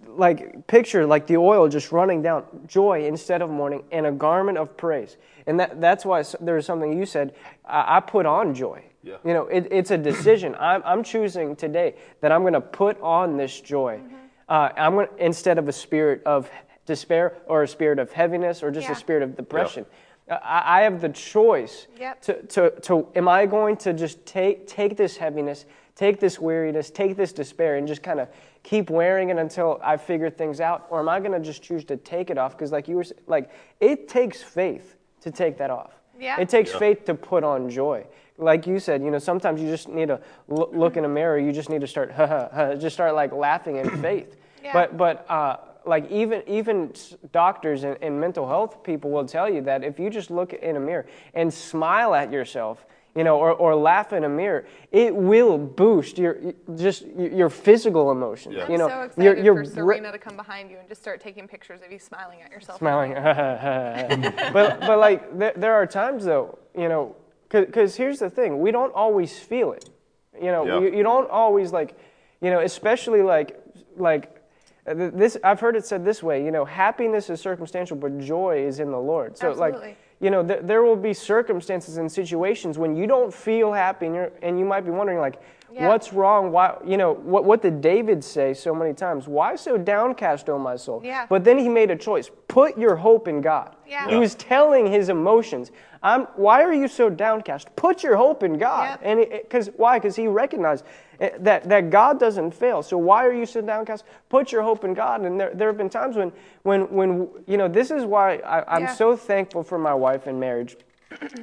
like 0.07 0.65
picture 0.67 1.05
like 1.05 1.27
the 1.27 1.37
oil 1.37 1.67
just 1.69 1.91
running 1.91 2.21
down 2.21 2.43
joy 2.67 3.05
instead 3.05 3.41
of 3.41 3.49
mourning 3.49 3.83
and 3.91 4.05
a 4.05 4.11
garment 4.11 4.57
of 4.57 4.75
praise 4.75 5.15
and 5.45 5.59
that, 5.59 5.79
that's 5.79 6.05
why 6.05 6.19
s- 6.21 6.35
there 6.41 6.55
was 6.55 6.65
something 6.65 6.97
you 6.97 7.05
said 7.05 7.35
i, 7.65 7.97
I 7.97 7.99
put 7.99 8.25
on 8.25 8.53
joy 8.55 8.83
Yeah. 9.07 9.15
you 9.23 9.33
know 9.33 9.47
it, 9.47 9.67
it's 9.71 9.91
a 9.91 9.97
decision 9.97 10.55
I'm, 10.59 10.81
I'm 10.85 11.03
choosing 11.03 11.55
today 11.55 11.95
that 12.21 12.31
i'm 12.31 12.41
going 12.41 12.53
to 12.53 12.61
put 12.61 12.99
on 13.01 13.37
this 13.37 13.61
joy 13.61 14.01
uh, 14.49 14.69
i'm 14.75 14.93
going 14.95 15.07
instead 15.19 15.57
of 15.57 15.67
a 15.67 15.71
spirit 15.73 16.21
of 16.25 16.49
despair 16.85 17.37
or 17.47 17.63
a 17.63 17.67
spirit 17.67 17.99
of 17.99 18.11
heaviness 18.11 18.63
or 18.63 18.71
just 18.71 18.87
Yeah. 18.87 18.93
a 18.93 18.95
spirit 18.95 19.21
of 19.23 19.35
depression. 19.35 19.85
I, 20.29 20.63
I 20.65 20.81
have 20.81 21.01
the 21.01 21.09
choice 21.09 21.87
Yep. 21.99 22.21
to, 22.21 22.33
to, 22.43 22.69
to, 22.81 23.07
am 23.15 23.27
I 23.27 23.45
going 23.45 23.75
to 23.77 23.93
just 23.93 24.25
take, 24.25 24.67
take 24.67 24.95
this 24.95 25.17
heaviness, 25.17 25.65
take 25.95 26.19
this 26.21 26.39
weariness, 26.39 26.89
take 26.89 27.17
this 27.17 27.33
despair, 27.33 27.75
and 27.75 27.85
just 27.87 28.01
kind 28.03 28.19
of 28.21 28.29
keep 28.63 28.89
wearing 28.89 29.29
it 29.31 29.37
until 29.37 29.79
I 29.83 29.97
figure 29.97 30.29
things 30.29 30.61
out? 30.61 30.85
Or 30.89 30.99
am 30.99 31.09
I 31.09 31.19
going 31.19 31.33
to 31.33 31.39
just 31.45 31.61
choose 31.61 31.83
to 31.85 31.97
take 31.97 32.29
it 32.29 32.37
off? 32.37 32.53
Because, 32.57 32.71
like 32.71 32.87
you 32.87 32.95
were, 32.95 33.05
like, 33.27 33.51
it 33.81 34.07
takes 34.07 34.41
faith 34.41 34.95
to 35.21 35.29
take 35.31 35.57
that 35.57 35.69
off. 35.69 35.91
Yeah. 36.19 36.39
It 36.39 36.47
takes 36.47 36.71
Yeah. 36.71 36.79
faith 36.79 37.03
to 37.05 37.15
put 37.15 37.43
on 37.43 37.69
joy. 37.69 38.05
Like 38.37 38.67
you 38.67 38.79
said, 38.79 39.01
you 39.01 39.09
know, 39.09 39.17
sometimes 39.19 39.61
you 39.61 39.67
just 39.67 39.87
need 39.89 40.09
to 40.09 40.19
l- 40.51 40.69
look 40.71 40.95
in 40.95 41.05
a 41.05 41.09
mirror. 41.09 41.39
You 41.39 41.51
just 41.51 41.69
need 41.69 41.81
to 41.81 41.87
start, 41.87 42.11
ha 42.11 42.27
ha 42.27 42.49
ha, 42.53 42.75
just 42.75 42.95
start 42.95 43.15
like 43.15 43.31
laughing 43.33 43.77
in 43.77 44.01
faith. 44.01 44.35
Yeah. 44.63 44.73
But, 44.73 44.97
but 44.97 45.25
uh, 45.29 45.57
like 45.85 46.11
even 46.11 46.41
even 46.47 46.91
doctors 47.31 47.83
and, 47.85 47.95
and 48.01 48.19
mental 48.19 48.45
health 48.47 48.83
people 48.83 49.11
will 49.11 49.25
tell 49.25 49.47
you 49.49 49.61
that 49.61 49.83
if 49.83 49.97
you 49.99 50.09
just 50.09 50.29
look 50.29 50.51
in 50.51 50.75
a 50.75 50.79
mirror 50.79 51.05
and 51.35 51.53
smile 51.53 52.13
at 52.13 52.31
yourself, 52.33 52.85
you 53.15 53.23
know, 53.23 53.37
or, 53.37 53.51
or 53.53 53.75
laugh 53.75 54.11
in 54.13 54.23
a 54.25 54.29
mirror, 54.29 54.65
it 54.91 55.15
will 55.15 55.57
boost 55.57 56.17
your 56.17 56.37
just 56.75 57.05
your 57.15 57.29
your 57.31 57.49
physical 57.49 58.11
emotions. 58.11 58.55
Yeah. 58.55 58.65
I'm 58.65 58.71
You 58.71 58.77
know, 58.79 58.87
so 58.89 59.01
excited 59.03 59.23
your, 59.23 59.37
your 59.45 59.55
for 59.63 59.63
bra- 59.63 59.95
Serena 59.95 60.11
to 60.11 60.17
come 60.19 60.35
behind 60.35 60.69
you 60.71 60.77
and 60.79 60.89
just 60.89 61.01
start 61.01 61.21
taking 61.21 61.47
pictures 61.47 61.79
of 61.85 61.91
you 61.91 61.99
smiling 61.99 62.41
at 62.41 62.51
yourself. 62.51 62.79
smiling. 62.79 63.13
but 64.53 64.79
but 64.81 64.97
like 64.99 65.37
there, 65.37 65.53
there 65.55 65.73
are 65.75 65.85
times 65.87 66.25
though, 66.25 66.57
you 66.75 66.89
know, 66.89 67.15
because 67.49 67.95
here's 67.95 68.19
the 68.19 68.29
thing: 68.29 68.59
we 68.59 68.71
don't 68.71 68.93
always 68.93 69.37
feel 69.37 69.71
it. 69.71 69.89
You 70.35 70.51
know, 70.51 70.65
Yeah. 70.65 70.79
you, 70.79 70.97
you 70.97 71.03
don't 71.03 71.29
always 71.29 71.71
like, 71.71 71.97
you 72.41 72.51
know, 72.51 72.59
especially 72.59 73.21
like 73.21 73.59
like 73.95 74.41
uh, 74.87 74.93
this. 74.93 75.37
I've 75.43 75.59
heard 75.59 75.75
it 75.75 75.85
said 75.85 76.05
this 76.05 76.21
way. 76.21 76.43
You 76.43 76.51
know, 76.51 76.65
happiness 76.65 77.29
is 77.29 77.41
circumstantial, 77.41 77.97
but 77.97 78.17
joy 78.19 78.65
is 78.65 78.79
in 78.79 78.91
the 78.91 78.99
Lord. 78.99 79.37
So 79.37 79.49
Absolutely. 79.51 79.79
like. 79.89 79.97
You 80.19 80.31
know, 80.31 80.43
th- 80.43 80.61
there 80.63 80.81
will 80.81 80.95
be 80.95 81.13
circumstances 81.13 81.97
and 81.97 82.11
situations 82.11 82.79
when 82.79 82.95
you 82.95 83.05
don't 83.05 83.31
feel 83.31 83.71
happy, 83.71 84.07
and, 84.07 84.15
you're, 84.15 84.31
and 84.41 84.57
you 84.57 84.65
might 84.65 84.81
be 84.81 84.89
wondering, 84.89 85.19
like, 85.19 85.39
Yeah. 85.71 85.87
what's 85.87 86.13
wrong? 86.13 86.51
Why? 86.51 86.77
You 86.85 86.97
know, 86.97 87.13
what, 87.13 87.43
what 87.43 87.61
did 87.61 87.81
David 87.81 88.23
say 88.23 88.53
so 88.53 88.73
many 88.73 88.93
times? 88.93 89.27
Why 89.27 89.55
so 89.55 89.77
downcast, 89.77 90.49
O 90.49 90.57
my 90.57 90.75
soul? 90.75 91.01
Yeah. 91.03 91.25
But 91.29 91.43
then 91.43 91.57
he 91.57 91.67
made 91.69 91.91
a 91.91 91.95
choice. 91.95 92.31
Put 92.47 92.77
your 92.77 92.95
hope 92.95 93.27
in 93.27 93.41
God. 93.41 93.75
Yeah. 93.87 94.07
He 94.09 94.15
was 94.15 94.35
telling 94.35 94.87
his 94.91 95.09
emotions, 95.09 95.71
I'm, 96.01 96.21
why 96.35 96.63
are 96.63 96.73
you 96.73 96.87
so 96.87 97.09
downcast? 97.09 97.75
Put 97.75 98.03
your 98.03 98.15
hope 98.15 98.43
in 98.43 98.57
God. 98.57 98.99
Yep. 99.01 99.01
And 99.03 99.41
because 99.41 99.67
why? 99.75 99.97
Because 99.99 100.15
he 100.15 100.27
recognized 100.27 100.85
eh, 101.19 101.31
that, 101.39 101.67
that 101.69 101.89
God 101.89 102.19
doesn't 102.19 102.51
fail. 102.51 102.81
So 102.81 102.97
why 102.97 103.25
are 103.25 103.33
you 103.33 103.45
so 103.45 103.61
downcast? 103.61 104.05
Put 104.29 104.51
your 104.51 104.61
hope 104.61 104.83
in 104.83 104.93
God. 104.93 105.21
And 105.21 105.39
there, 105.39 105.51
there 105.53 105.67
have 105.67 105.77
been 105.77 105.89
times 105.89 106.15
when, 106.15 106.31
when, 106.63 106.81
when, 106.91 107.27
you 107.45 107.57
know, 107.57 107.67
this 107.67 107.91
is 107.91 108.05
why 108.05 108.35
I, 108.37 108.75
I'm 108.75 108.83
Yeah. 108.83 108.93
so 108.93 109.15
thankful 109.17 109.63
for 109.63 109.77
my 109.77 109.93
wife 109.93 110.27
and 110.27 110.39
marriage. 110.39 110.77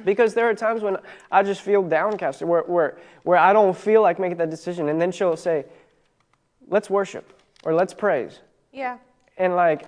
Because 0.03 0.33
there 0.33 0.47
are 0.49 0.53
times 0.53 0.81
when 0.81 0.97
I 1.31 1.43
just 1.43 1.61
feel 1.61 1.81
downcast, 1.83 2.41
where, 2.41 2.61
where, 2.61 2.97
where 3.23 3.37
I 3.37 3.53
don't 3.53 3.75
feel 3.75 4.01
like 4.01 4.19
making 4.19 4.37
that 4.37 4.49
decision. 4.49 4.89
And 4.89 5.01
then 5.01 5.11
she'll 5.11 5.37
say, 5.37 5.65
let's 6.67 6.89
worship 6.89 7.41
or 7.63 7.73
let's 7.73 7.93
praise. 7.93 8.39
Yeah. 8.71 8.97
And 9.37 9.55
like, 9.55 9.85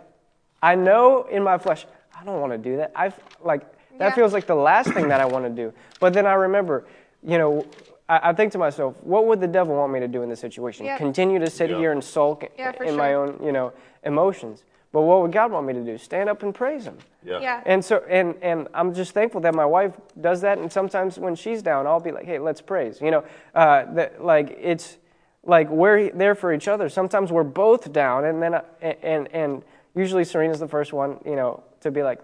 I 0.61 0.75
know 0.75 1.23
in 1.29 1.43
my 1.43 1.57
flesh, 1.57 1.85
I 2.19 2.23
don't 2.25 2.41
want 2.41 2.53
to 2.53 2.57
do 2.57 2.77
that. 2.77 2.91
I've 2.95 3.13
like 3.43 3.61
that 3.99 4.09
Yeah. 4.09 4.15
feels 4.15 4.33
like 4.33 4.47
the 4.47 4.55
last 4.55 4.91
thing 4.91 5.07
that 5.09 5.21
I 5.21 5.25
want 5.25 5.45
to 5.45 5.49
do. 5.51 5.73
But 5.99 6.13
then 6.13 6.25
I 6.25 6.33
remember, 6.33 6.85
you 7.23 7.37
know, 7.37 7.65
I, 8.09 8.29
I 8.29 8.33
think 8.33 8.51
to 8.53 8.57
myself, 8.57 8.95
what 9.03 9.25
would 9.27 9.39
the 9.39 9.47
devil 9.47 9.75
want 9.75 9.93
me 9.93 9.99
to 9.99 10.07
do 10.07 10.23
in 10.23 10.29
this 10.29 10.39
situation? 10.39 10.85
Yeah. 10.85 10.97
Continue 10.97 11.39
to 11.39 11.49
sit 11.49 11.69
Yeah. 11.69 11.77
here 11.77 11.91
and 11.91 12.03
sulk 12.03 12.45
Yeah, 12.57 12.71
for 12.71 12.83
in 12.83 12.95
my 12.95 13.13
own, 13.13 13.39
you 13.43 13.51
know, 13.51 13.73
emotions. 14.03 14.63
But 14.91 15.01
what 15.01 15.21
would 15.21 15.31
God 15.31 15.51
want 15.51 15.67
me 15.67 15.73
to 15.73 15.83
do? 15.83 15.97
Stand 15.97 16.29
up 16.29 16.43
and 16.43 16.55
praise 16.55 16.85
Him. 16.85 16.97
Yeah. 17.23 17.39
Yeah. 17.39 17.63
And 17.65 17.83
so, 17.83 18.03
and 18.09 18.35
and 18.41 18.67
I'm 18.73 18.93
just 18.93 19.11
thankful 19.11 19.41
that 19.41 19.53
my 19.53 19.65
wife 19.65 19.93
does 20.19 20.41
that. 20.41 20.57
And 20.57 20.71
sometimes 20.71 21.19
when 21.19 21.35
she's 21.35 21.61
down, 21.61 21.85
I'll 21.85 21.99
be 21.99 22.11
like, 22.11 22.25
"Hey, 22.25 22.39
let's 22.39 22.61
praise." 22.61 23.01
You 23.01 23.11
know, 23.11 23.23
uh, 23.53 23.85
that 23.93 24.23
like 24.23 24.57
it's 24.59 24.97
like 25.43 25.69
we're 25.69 26.09
there 26.11 26.35
for 26.35 26.53
each 26.53 26.67
other. 26.67 26.89
Sometimes 26.89 27.31
we're 27.31 27.43
both 27.43 27.91
down, 27.91 28.25
and 28.25 28.41
then 28.41 28.55
I, 28.55 28.61
and 28.81 29.27
and 29.33 29.63
usually 29.95 30.23
Serena's 30.23 30.59
the 30.59 30.67
first 30.67 30.93
one, 30.93 31.19
you 31.25 31.35
know, 31.35 31.63
to 31.81 31.91
be 31.91 32.03
like, 32.03 32.19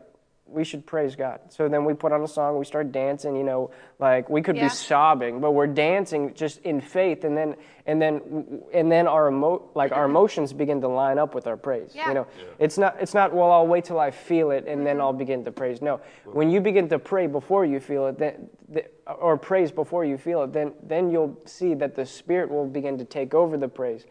"We 0.53 0.63
should 0.63 0.85
praise 0.85 1.15
God." 1.15 1.39
So 1.49 1.67
then 1.67 1.85
we 1.85 1.93
put 1.93 2.11
on 2.11 2.21
a 2.21 2.27
song, 2.27 2.57
we 2.57 2.65
start 2.65 2.91
dancing. 2.91 3.35
You 3.35 3.43
know, 3.43 3.71
like 3.99 4.29
we 4.29 4.41
could 4.41 4.55
Yeah. 4.55 4.63
be 4.63 4.69
sobbing, 4.69 5.39
but 5.39 5.51
we're 5.51 5.67
dancing 5.67 6.33
just 6.33 6.61
in 6.61 6.79
faith, 6.81 7.23
and 7.23 7.35
then 7.35 7.55
and 7.85 8.01
then 8.01 8.63
and 8.73 8.91
then 8.91 9.07
our 9.07 9.29
emo- 9.29 9.63
like 9.75 9.91
our 9.91 10.05
emotions 10.05 10.53
begin 10.53 10.81
to 10.81 10.87
line 10.87 11.17
up 11.17 11.35
with 11.35 11.47
our 11.47 11.57
praise. 11.57 11.91
Yeah. 11.93 12.07
You 12.07 12.13
know, 12.13 12.27
it's 12.59 12.77
not 12.77 12.95
it's 12.99 13.13
not 13.13 13.33
well 13.33 13.51
I'll 13.51 13.67
wait 13.67 13.83
till 13.85 13.99
I 13.99 14.11
feel 14.11 14.51
it 14.51 14.67
and 14.67 14.85
then 14.85 14.97
mm-hmm. 14.97 15.01
I'll 15.05 15.13
begin 15.13 15.43
to 15.45 15.51
praise. 15.51 15.81
No. 15.81 15.99
When 16.25 16.49
you 16.49 16.61
begin 16.61 16.87
to 16.89 16.99
pray 16.99 17.27
before 17.27 17.65
you 17.65 17.79
feel 17.79 18.07
it 18.07 18.17
then 18.17 18.49
the, 18.69 18.85
or 19.05 19.37
praise 19.37 19.71
before 19.71 20.05
you 20.05 20.17
feel 20.17 20.43
it 20.43 20.53
then 20.53 20.73
then 20.81 21.11
you'll 21.11 21.37
see 21.45 21.73
that 21.75 21.95
the 21.95 22.05
spirit 22.05 22.49
will 22.49 22.65
begin 22.67 22.97
to 22.97 23.05
take 23.05 23.33
over 23.33 23.57
the 23.57 23.67
praise. 23.67 24.05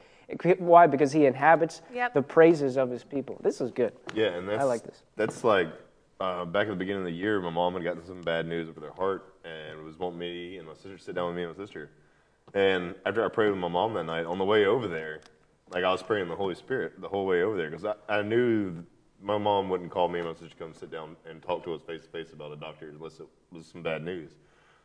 Why? 0.59 0.87
Because 0.87 1.13
he 1.13 1.27
inhabits 1.27 1.83
Yep. 1.93 2.15
the 2.15 2.23
praises 2.23 2.77
of 2.77 2.91
his 2.91 3.05
people. 3.05 3.37
This 3.43 3.61
is 3.61 3.71
good. 3.71 3.93
Yeah, 4.15 4.29
and 4.29 4.49
that's 4.49 4.65
like 4.65 4.83
this. 4.83 5.03
That's 5.17 5.45
like 5.45 5.69
uh, 6.23 6.45
back 6.45 6.69
at 6.69 6.71
the 6.71 6.77
beginning 6.77 7.03
of 7.03 7.07
the 7.07 7.11
year, 7.11 7.41
my 7.41 7.51
mom 7.51 7.75
had 7.75 7.83
gotten 7.83 8.07
some 8.07 8.21
bad 8.21 8.47
news 8.47 8.69
with 8.69 8.85
her 8.85 8.93
heart, 8.93 9.35
and 9.45 9.83
was 9.85 9.99
wanting 9.99 10.21
me 10.21 10.57
and 10.57 10.69
my 10.69 10.75
sister 10.75 10.97
to 10.97 11.03
sit 11.03 11.17
down 11.17 11.27
with 11.27 11.37
me 11.37 11.43
and 11.43 11.57
my 11.57 11.65
sister. 11.65 11.91
And 12.55 12.95
after 13.05 13.25
I 13.25 13.29
prayed 13.29 13.51
with 13.51 13.59
my 13.59 13.69
mom 13.69 13.95
that 13.95 14.05
night, 14.05 14.25
on 14.25 14.39
the 14.39 14.45
way 14.45 14.67
over 14.67 14.87
there, 14.87 15.21
like 15.71 15.83
I 15.83 15.91
was 15.91 16.03
praying 16.03 16.29
the 16.29 16.37
Holy 16.37 16.55
Spirit 16.55 17.01
the 17.01 17.09
whole 17.09 17.27
way 17.27 17.43
over 17.43 17.57
there 17.57 17.71
because 17.71 17.85
I, 17.85 17.95
I 18.09 18.23
knew 18.23 18.85
my 19.21 19.37
mom 19.37 19.69
wouldn't 19.69 19.91
call 19.91 20.09
me 20.09 20.21
and 20.21 20.29
my 20.29 20.35
sister 20.35 20.51
to 20.51 20.55
come 20.57 20.75
sit 20.75 20.93
down 20.93 21.17
and 21.29 21.43
talk 21.43 21.65
to 21.65 21.75
us 21.75 21.83
face 21.83 22.03
to 22.03 22.09
face 22.09 22.33
about 22.33 22.53
a 22.53 22.57
doctor 22.57 22.91
unless 22.91 23.19
it 23.19 23.27
was 23.51 23.67
some 23.67 23.83
bad 23.83 24.05
news. 24.05 24.31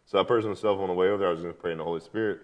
So 0.06 0.20
I 0.20 0.24
personally 0.24 0.56
myself 0.56 0.80
on 0.80 0.88
the 0.88 0.94
way 0.94 1.08
over 1.10 1.18
there, 1.18 1.28
I 1.28 1.32
was 1.32 1.42
going 1.42 1.54
to 1.54 1.60
pray 1.60 1.72
in 1.72 1.78
the 1.78 1.84
Holy 1.84 2.00
Spirit. 2.00 2.40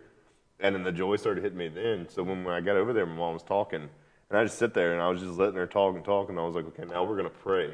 And 0.60 0.76
then 0.76 0.84
the 0.84 0.92
joy 0.92 1.16
started 1.16 1.44
hitting 1.44 1.58
me 1.58 1.68
then. 1.68 2.08
So 2.10 2.22
when, 2.22 2.44
when 2.44 2.54
I 2.54 2.62
got 2.62 2.76
over 2.76 2.94
there, 2.94 3.08
my 3.08 3.16
mom 3.16 3.34
was 3.34 3.44
talking. 3.44 3.90
And 4.30 4.40
I 4.40 4.44
just 4.44 4.60
sit 4.60 4.76
there 4.76 4.94
and 4.94 5.02
I 5.02 5.08
was 5.08 5.22
just 5.22 5.40
letting 5.40 5.56
her 5.56 5.68
talk 5.68 5.96
and 5.96 6.06
talk. 6.06 6.30
And 6.30 6.38
I 6.38 6.44
was 6.44 6.54
like, 6.54 6.66
okay, 6.68 6.84
now 6.86 7.04
we're 7.04 7.18
going 7.18 7.30
to 7.30 7.38
pray. 7.38 7.74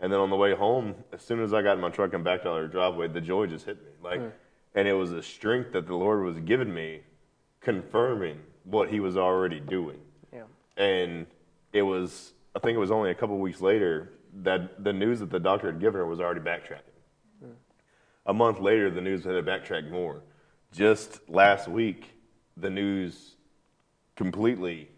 And 0.00 0.12
then 0.12 0.20
on 0.20 0.30
the 0.30 0.36
way 0.36 0.54
home, 0.54 0.94
as 1.12 1.22
soon 1.22 1.42
as 1.42 1.52
I 1.52 1.62
got 1.62 1.74
in 1.74 1.80
my 1.80 1.90
truck 1.90 2.14
and 2.14 2.24
backed 2.24 2.46
out 2.46 2.56
of 2.56 2.62
her 2.62 2.68
driveway, 2.68 3.08
the 3.08 3.20
joy 3.20 3.46
just 3.46 3.66
hit 3.66 3.82
me. 3.84 3.90
Like, 4.02 4.20
mm. 4.20 4.32
and 4.74 4.88
it 4.88 4.94
was 4.94 5.12
a 5.12 5.22
strength 5.22 5.72
that 5.72 5.86
the 5.86 5.94
Lord 5.94 6.24
was 6.24 6.38
giving 6.40 6.72
me, 6.72 7.02
confirming 7.60 8.40
what 8.64 8.88
He 8.88 9.00
was 9.00 9.16
already 9.16 9.60
doing. 9.60 9.98
Yeah. 10.32 10.44
And 10.76 11.26
it 11.72 11.82
was, 11.82 12.32
I 12.56 12.58
think 12.60 12.76
it 12.76 12.80
was 12.80 12.90
only 12.90 13.10
a 13.10 13.14
couple 13.14 13.38
weeks 13.38 13.60
later 13.60 14.12
that 14.42 14.82
the 14.82 14.92
news 14.92 15.20
that 15.20 15.30
the 15.30 15.40
doctor 15.40 15.66
had 15.66 15.80
given 15.80 16.00
her 16.00 16.06
was 16.06 16.20
already 16.20 16.40
backtracking. 16.40 16.96
Mm. 17.44 17.54
A 18.26 18.34
month 18.34 18.60
later, 18.60 18.90
the 18.90 19.00
news 19.00 19.24
had 19.24 19.44
backtracked 19.44 19.90
more. 19.90 20.22
Just 20.72 21.28
last 21.28 21.68
week, 21.68 22.14
the 22.56 22.70
news 22.70 23.36
completely 24.16 24.88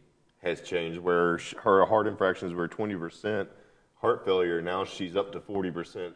has 0.43 0.61
changed 0.61 0.99
where 0.99 1.39
her 1.63 1.87
heart 1.87 2.07
infractions 2.07 2.53
were 2.53 2.69
20% 2.69 3.49
heart 4.03 4.25
failure. 4.25 4.61
Now 4.61 4.85
she's 4.85 5.17
up 5.17 5.33
to 5.33 5.41
40% 5.41 6.13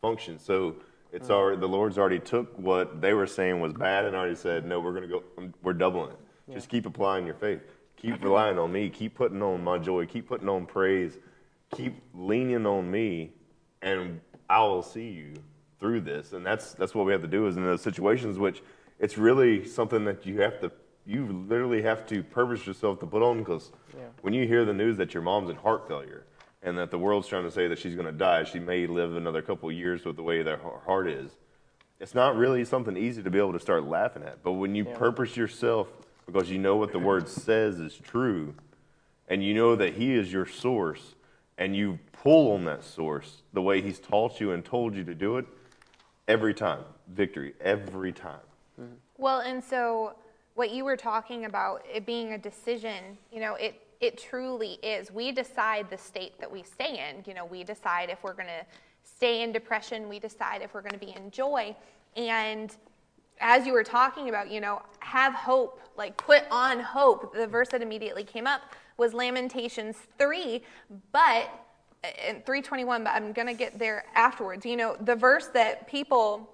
function. 0.00 0.38
So 0.38 0.76
it's 1.10 1.30
already, 1.30 1.58
the 1.60 1.68
Lord's 1.68 1.98
already 1.98 2.20
took 2.20 2.56
what 2.56 3.00
they 3.00 3.14
were 3.14 3.26
saying 3.26 3.60
was 3.60 3.72
bad 3.72 4.04
and 4.04 4.14
already 4.14 4.36
said, 4.36 4.64
no, 4.64 4.78
we're 4.78 4.92
going 4.92 5.02
to 5.02 5.08
go, 5.08 5.22
um, 5.38 5.54
we're 5.62 5.72
doubling 5.72 6.10
it. 6.10 6.18
Just 6.52 6.68
keep 6.68 6.86
applying 6.86 7.26
your 7.26 7.34
faith. 7.34 7.60
Keep 7.96 8.22
relying 8.22 8.58
on 8.58 8.72
me. 8.72 8.90
Keep 8.90 9.14
putting 9.14 9.42
on 9.42 9.64
my 9.64 9.78
joy. 9.78 10.06
Keep 10.06 10.28
putting 10.28 10.48
on 10.48 10.66
praise. 10.66 11.18
Keep 11.74 12.00
leaning 12.14 12.66
on 12.66 12.90
me 12.90 13.32
and 13.82 14.20
I 14.48 14.60
will 14.62 14.82
see 14.82 15.08
you 15.08 15.34
through 15.78 16.00
this. 16.02 16.32
And 16.32 16.44
that's, 16.44 16.72
that's 16.74 16.94
what 16.94 17.06
we 17.06 17.12
have 17.12 17.22
to 17.22 17.28
do 17.28 17.46
is 17.46 17.56
in 17.56 17.64
those 17.64 17.82
situations, 17.82 18.38
which 18.38 18.62
it's 18.98 19.16
really 19.16 19.64
something 19.64 20.04
that 20.04 20.26
you 20.26 20.40
have 20.42 20.60
to, 20.60 20.72
you 21.06 21.26
literally 21.48 21.82
have 21.82 22.06
to 22.08 22.22
purpose 22.22 22.66
yourself 22.66 22.98
to 23.00 23.06
put 23.06 23.22
on 23.22 23.38
because 23.38 23.70
when 24.20 24.34
you 24.34 24.46
hear 24.46 24.64
the 24.64 24.74
news 24.74 24.98
that 24.98 25.14
your 25.14 25.22
mom's 25.22 25.48
in 25.48 25.56
heart 25.56 25.88
failure 25.88 26.24
and 26.62 26.76
that 26.78 26.90
the 26.90 26.98
world's 26.98 27.28
trying 27.28 27.44
to 27.44 27.50
say 27.50 27.68
that 27.68 27.78
she's 27.78 27.94
going 27.94 28.06
to 28.06 28.12
die, 28.12 28.44
she 28.44 28.58
may 28.58 28.86
live 28.86 29.16
another 29.16 29.42
couple 29.42 29.68
of 29.68 29.74
years 29.74 30.04
with 30.04 30.16
the 30.16 30.22
way 30.22 30.42
that 30.42 30.60
her 30.60 30.78
heart 30.84 31.08
is. 31.08 31.32
It's 31.98 32.14
not 32.14 32.36
really 32.36 32.64
something 32.64 32.96
easy 32.96 33.22
to 33.22 33.30
be 33.30 33.38
able 33.38 33.52
to 33.52 33.60
start 33.60 33.84
laughing 33.84 34.22
at. 34.22 34.42
But 34.42 34.52
when 34.52 34.74
you 34.74 34.84
purpose 34.84 35.36
yourself 35.36 35.88
because 36.26 36.50
you 36.50 36.58
know 36.58 36.76
what 36.76 36.92
the 36.92 36.98
word 36.98 37.28
says 37.28 37.80
is 37.80 37.96
true 37.96 38.54
and 39.28 39.44
you 39.44 39.54
know 39.54 39.76
that 39.76 39.94
he 39.94 40.14
is 40.14 40.32
your 40.32 40.46
source 40.46 41.14
and 41.58 41.76
you 41.76 41.98
pull 42.12 42.52
on 42.52 42.64
that 42.64 42.84
source 42.84 43.42
the 43.52 43.62
way 43.62 43.80
he's 43.80 43.98
taught 43.98 44.40
you 44.40 44.52
and 44.52 44.64
told 44.64 44.94
you 44.94 45.04
to 45.04 45.14
do 45.14 45.38
it 45.38 45.46
every 46.28 46.54
time 46.54 46.84
victory 47.08 47.54
every 47.60 48.12
time 48.12 48.40
mm-hmm. 48.80 48.94
Well, 49.20 49.40
and 49.40 49.62
so 49.62 50.14
what 50.54 50.70
you 50.70 50.82
were 50.82 50.96
talking 50.96 51.44
about 51.44 51.84
it 51.92 52.06
being 52.06 52.32
a 52.32 52.38
decision, 52.38 53.18
you 53.30 53.40
know, 53.40 53.54
it 53.56 53.78
it 54.00 54.18
truly 54.18 54.78
is. 54.82 55.10
We 55.10 55.32
decide 55.32 55.90
the 55.90 55.98
state 55.98 56.38
that 56.40 56.50
we 56.50 56.62
stay 56.62 57.10
in. 57.10 57.22
You 57.26 57.34
know, 57.34 57.44
we 57.44 57.64
decide 57.64 58.08
if 58.10 58.22
we're 58.22 58.34
going 58.34 58.46
to 58.46 58.66
stay 59.04 59.42
in 59.42 59.52
depression, 59.52 60.08
we 60.08 60.18
decide 60.18 60.62
if 60.62 60.72
we're 60.74 60.82
going 60.82 60.92
to 60.92 60.98
be 60.98 61.14
in 61.14 61.30
joy. 61.30 61.76
And 62.16 62.74
as 63.40 63.66
you 63.66 63.72
were 63.72 63.84
talking 63.84 64.28
about, 64.28 64.50
you 64.50 64.60
know, 64.60 64.82
have 65.00 65.34
hope, 65.34 65.80
like 65.96 66.16
put 66.16 66.44
on 66.50 66.80
hope. 66.80 67.34
The 67.34 67.46
verse 67.46 67.68
that 67.68 67.82
immediately 67.82 68.24
came 68.24 68.46
up 68.46 68.62
was 68.96 69.12
Lamentations 69.14 69.96
3, 70.18 70.62
but 71.12 71.50
in 72.02 72.36
321, 72.42 73.04
but 73.04 73.10
I'm 73.10 73.32
going 73.32 73.48
to 73.48 73.54
get 73.54 73.78
there 73.78 74.04
afterwards. 74.14 74.64
You 74.64 74.76
know, 74.76 74.96
the 75.00 75.16
verse 75.16 75.48
that 75.48 75.86
people 75.86 76.48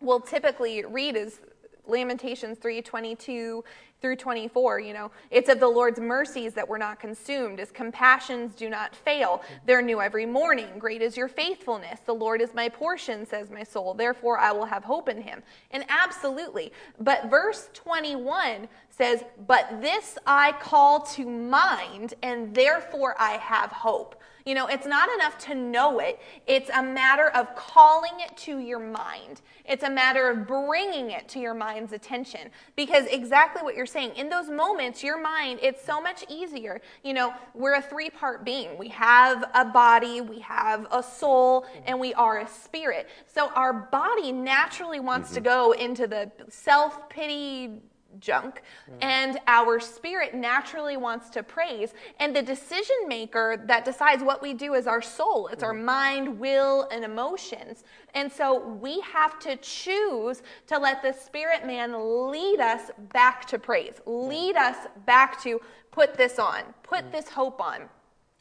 will 0.00 0.20
typically 0.20 0.84
read 0.84 1.16
is 1.16 1.40
Lamentations 1.86 2.58
3:22 2.58 3.62
through 4.00 4.16
24, 4.16 4.80
you 4.80 4.92
know, 4.92 5.10
it's 5.30 5.48
of 5.48 5.60
the 5.60 5.68
Lord's 5.68 6.00
mercies 6.00 6.54
that 6.54 6.68
we're 6.68 6.78
not 6.78 6.98
consumed. 6.98 7.58
His 7.58 7.70
compassions 7.70 8.54
do 8.54 8.68
not 8.70 8.96
fail. 8.96 9.42
They're 9.66 9.82
new 9.82 10.00
every 10.00 10.26
morning. 10.26 10.78
Great 10.78 11.02
is 11.02 11.16
your 11.16 11.28
faithfulness. 11.28 12.00
The 12.06 12.14
Lord 12.14 12.40
is 12.40 12.54
my 12.54 12.68
portion, 12.68 13.26
says 13.26 13.50
my 13.50 13.62
soul. 13.62 13.94
Therefore 13.94 14.38
I 14.38 14.52
will 14.52 14.64
have 14.64 14.84
hope 14.84 15.08
in 15.08 15.20
him. 15.20 15.42
And 15.70 15.84
absolutely. 15.88 16.72
But 16.98 17.26
verse 17.26 17.68
21 17.74 18.68
says, 18.88 19.24
"But 19.46 19.80
this 19.80 20.18
I 20.26 20.52
call 20.52 21.00
to 21.00 21.26
mind, 21.26 22.14
and 22.22 22.54
therefore 22.54 23.14
I 23.18 23.32
have 23.32 23.70
hope." 23.70 24.16
You 24.44 24.54
know, 24.54 24.66
it's 24.66 24.86
not 24.86 25.08
enough 25.14 25.38
to 25.46 25.54
know 25.54 25.98
it, 25.98 26.20
it's 26.46 26.70
a 26.70 26.82
matter 26.82 27.28
of 27.30 27.54
calling 27.54 28.20
it 28.20 28.36
to 28.38 28.58
your 28.58 28.78
mind. 28.78 29.42
It's 29.64 29.84
a 29.84 29.90
matter 29.90 30.28
of 30.28 30.46
bringing 30.46 31.10
it 31.10 31.28
to 31.28 31.38
your 31.38 31.54
mind's 31.54 31.92
attention. 31.92 32.50
Because 32.76 33.06
exactly 33.06 33.62
what 33.62 33.76
you're 33.76 33.86
saying, 33.86 34.12
in 34.16 34.28
those 34.28 34.48
moments, 34.48 35.02
your 35.02 35.20
mind, 35.20 35.60
it's 35.62 35.84
so 35.84 36.00
much 36.00 36.24
easier. 36.28 36.80
You 37.04 37.14
know, 37.14 37.34
we're 37.54 37.74
a 37.74 37.82
three 37.82 38.10
part 38.10 38.44
being 38.44 38.78
we 38.78 38.88
have 38.88 39.44
a 39.54 39.64
body, 39.64 40.20
we 40.20 40.40
have 40.40 40.86
a 40.90 41.02
soul, 41.02 41.66
and 41.86 41.98
we 41.98 42.14
are 42.14 42.40
a 42.40 42.48
spirit. 42.48 43.08
So 43.26 43.50
our 43.54 43.72
body 43.72 44.32
naturally 44.32 45.00
wants 45.00 45.28
mm-hmm. 45.28 45.34
to 45.36 45.40
go 45.40 45.72
into 45.72 46.06
the 46.06 46.30
self 46.48 47.08
pity 47.08 47.80
junk. 48.18 48.62
And 49.00 49.38
our 49.46 49.80
spirit 49.80 50.34
naturally 50.34 50.96
wants 50.96 51.30
to 51.30 51.42
praise. 51.42 51.94
And 52.18 52.34
the 52.34 52.42
decision 52.42 52.96
maker 53.06 53.62
that 53.66 53.84
decides 53.84 54.22
what 54.22 54.42
we 54.42 54.54
do 54.54 54.74
is 54.74 54.86
our 54.86 55.02
soul. 55.02 55.48
It's 55.48 55.62
our 55.62 55.74
mind 55.74 56.38
will 56.38 56.88
and 56.90 57.04
emotions. 57.04 57.84
And 58.14 58.30
so 58.30 58.58
we 58.58 59.00
have 59.00 59.38
to 59.40 59.56
choose 59.56 60.42
to 60.66 60.78
let 60.78 61.02
the 61.02 61.12
spirit 61.12 61.66
man 61.66 62.30
lead 62.30 62.60
us 62.60 62.90
back 63.12 63.46
to 63.46 63.58
praise 63.58 64.00
lead 64.06 64.56
us 64.56 64.76
back 65.06 65.40
to 65.42 65.60
put 65.90 66.14
this 66.14 66.38
on 66.38 66.62
put 66.82 67.10
this 67.12 67.28
hope 67.28 67.60
on. 67.60 67.82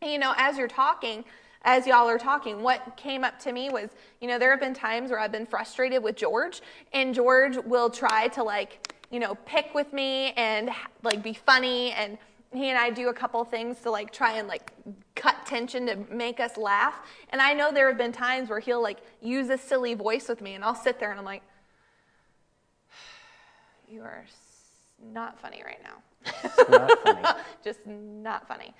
And, 0.01 0.11
you 0.11 0.19
know 0.19 0.33
as 0.37 0.57
you're 0.57 0.67
talking 0.67 1.23
as 1.63 1.85
y'all 1.85 2.07
are 2.07 2.17
talking, 2.17 2.61
what 2.61 2.95
came 2.95 3.23
up 3.23 3.37
to 3.39 3.51
me 3.51 3.69
was, 3.69 3.89
you 4.21 4.27
know, 4.27 4.39
there 4.39 4.49
have 4.51 4.61
been 4.61 4.73
times 4.73 5.11
where 5.11 5.19
I've 5.19 5.31
been 5.31 5.45
frustrated 5.45 6.01
with 6.01 6.15
George, 6.15 6.61
and 6.93 7.13
George 7.13 7.57
will 7.57 7.89
try 7.89 8.29
to 8.29 8.43
like 8.43 8.93
you 9.11 9.19
know, 9.19 9.35
pick 9.45 9.73
with 9.73 9.91
me 9.93 10.31
and 10.33 10.69
like 11.03 11.23
be 11.23 11.33
funny 11.33 11.91
and 11.91 12.17
he 12.51 12.69
and 12.69 12.79
I 12.79 12.89
do 12.89 13.09
a 13.09 13.13
couple 13.13 13.43
things 13.45 13.79
to 13.81 13.91
like 13.91 14.11
try 14.11 14.37
and 14.37 14.47
like 14.47 14.71
cut 15.15 15.45
tension 15.45 15.85
to 15.85 15.95
make 16.11 16.39
us 16.39 16.57
laugh. 16.57 16.95
And 17.29 17.41
I 17.41 17.53
know 17.53 17.71
there 17.71 17.87
have 17.87 17.97
been 17.97 18.11
times 18.11 18.49
where 18.49 18.59
he'll 18.59 18.81
like 18.81 18.99
use 19.21 19.49
a 19.49 19.57
silly 19.57 19.93
voice 19.93 20.27
with 20.27 20.41
me 20.41 20.55
and 20.55 20.63
I'll 20.63 20.75
sit 20.75 20.99
there 20.99 21.11
and 21.11 21.19
I'm 21.19 21.25
like, 21.25 21.43
you 23.87 24.01
are 24.01 24.25
not 25.13 25.39
funny 25.39 25.63
right 25.63 25.79
now. 25.83 26.01
Not 26.69 26.99
funny. 27.03 27.21
Just 27.63 27.85
not 27.85 28.47
funny. 28.47 28.73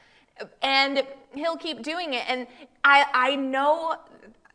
And 0.62 1.04
he'll 1.34 1.58
keep 1.58 1.84
doing 1.84 2.14
it. 2.14 2.24
And 2.28 2.48
I, 2.84 3.06
I 3.14 3.36
know 3.36 3.98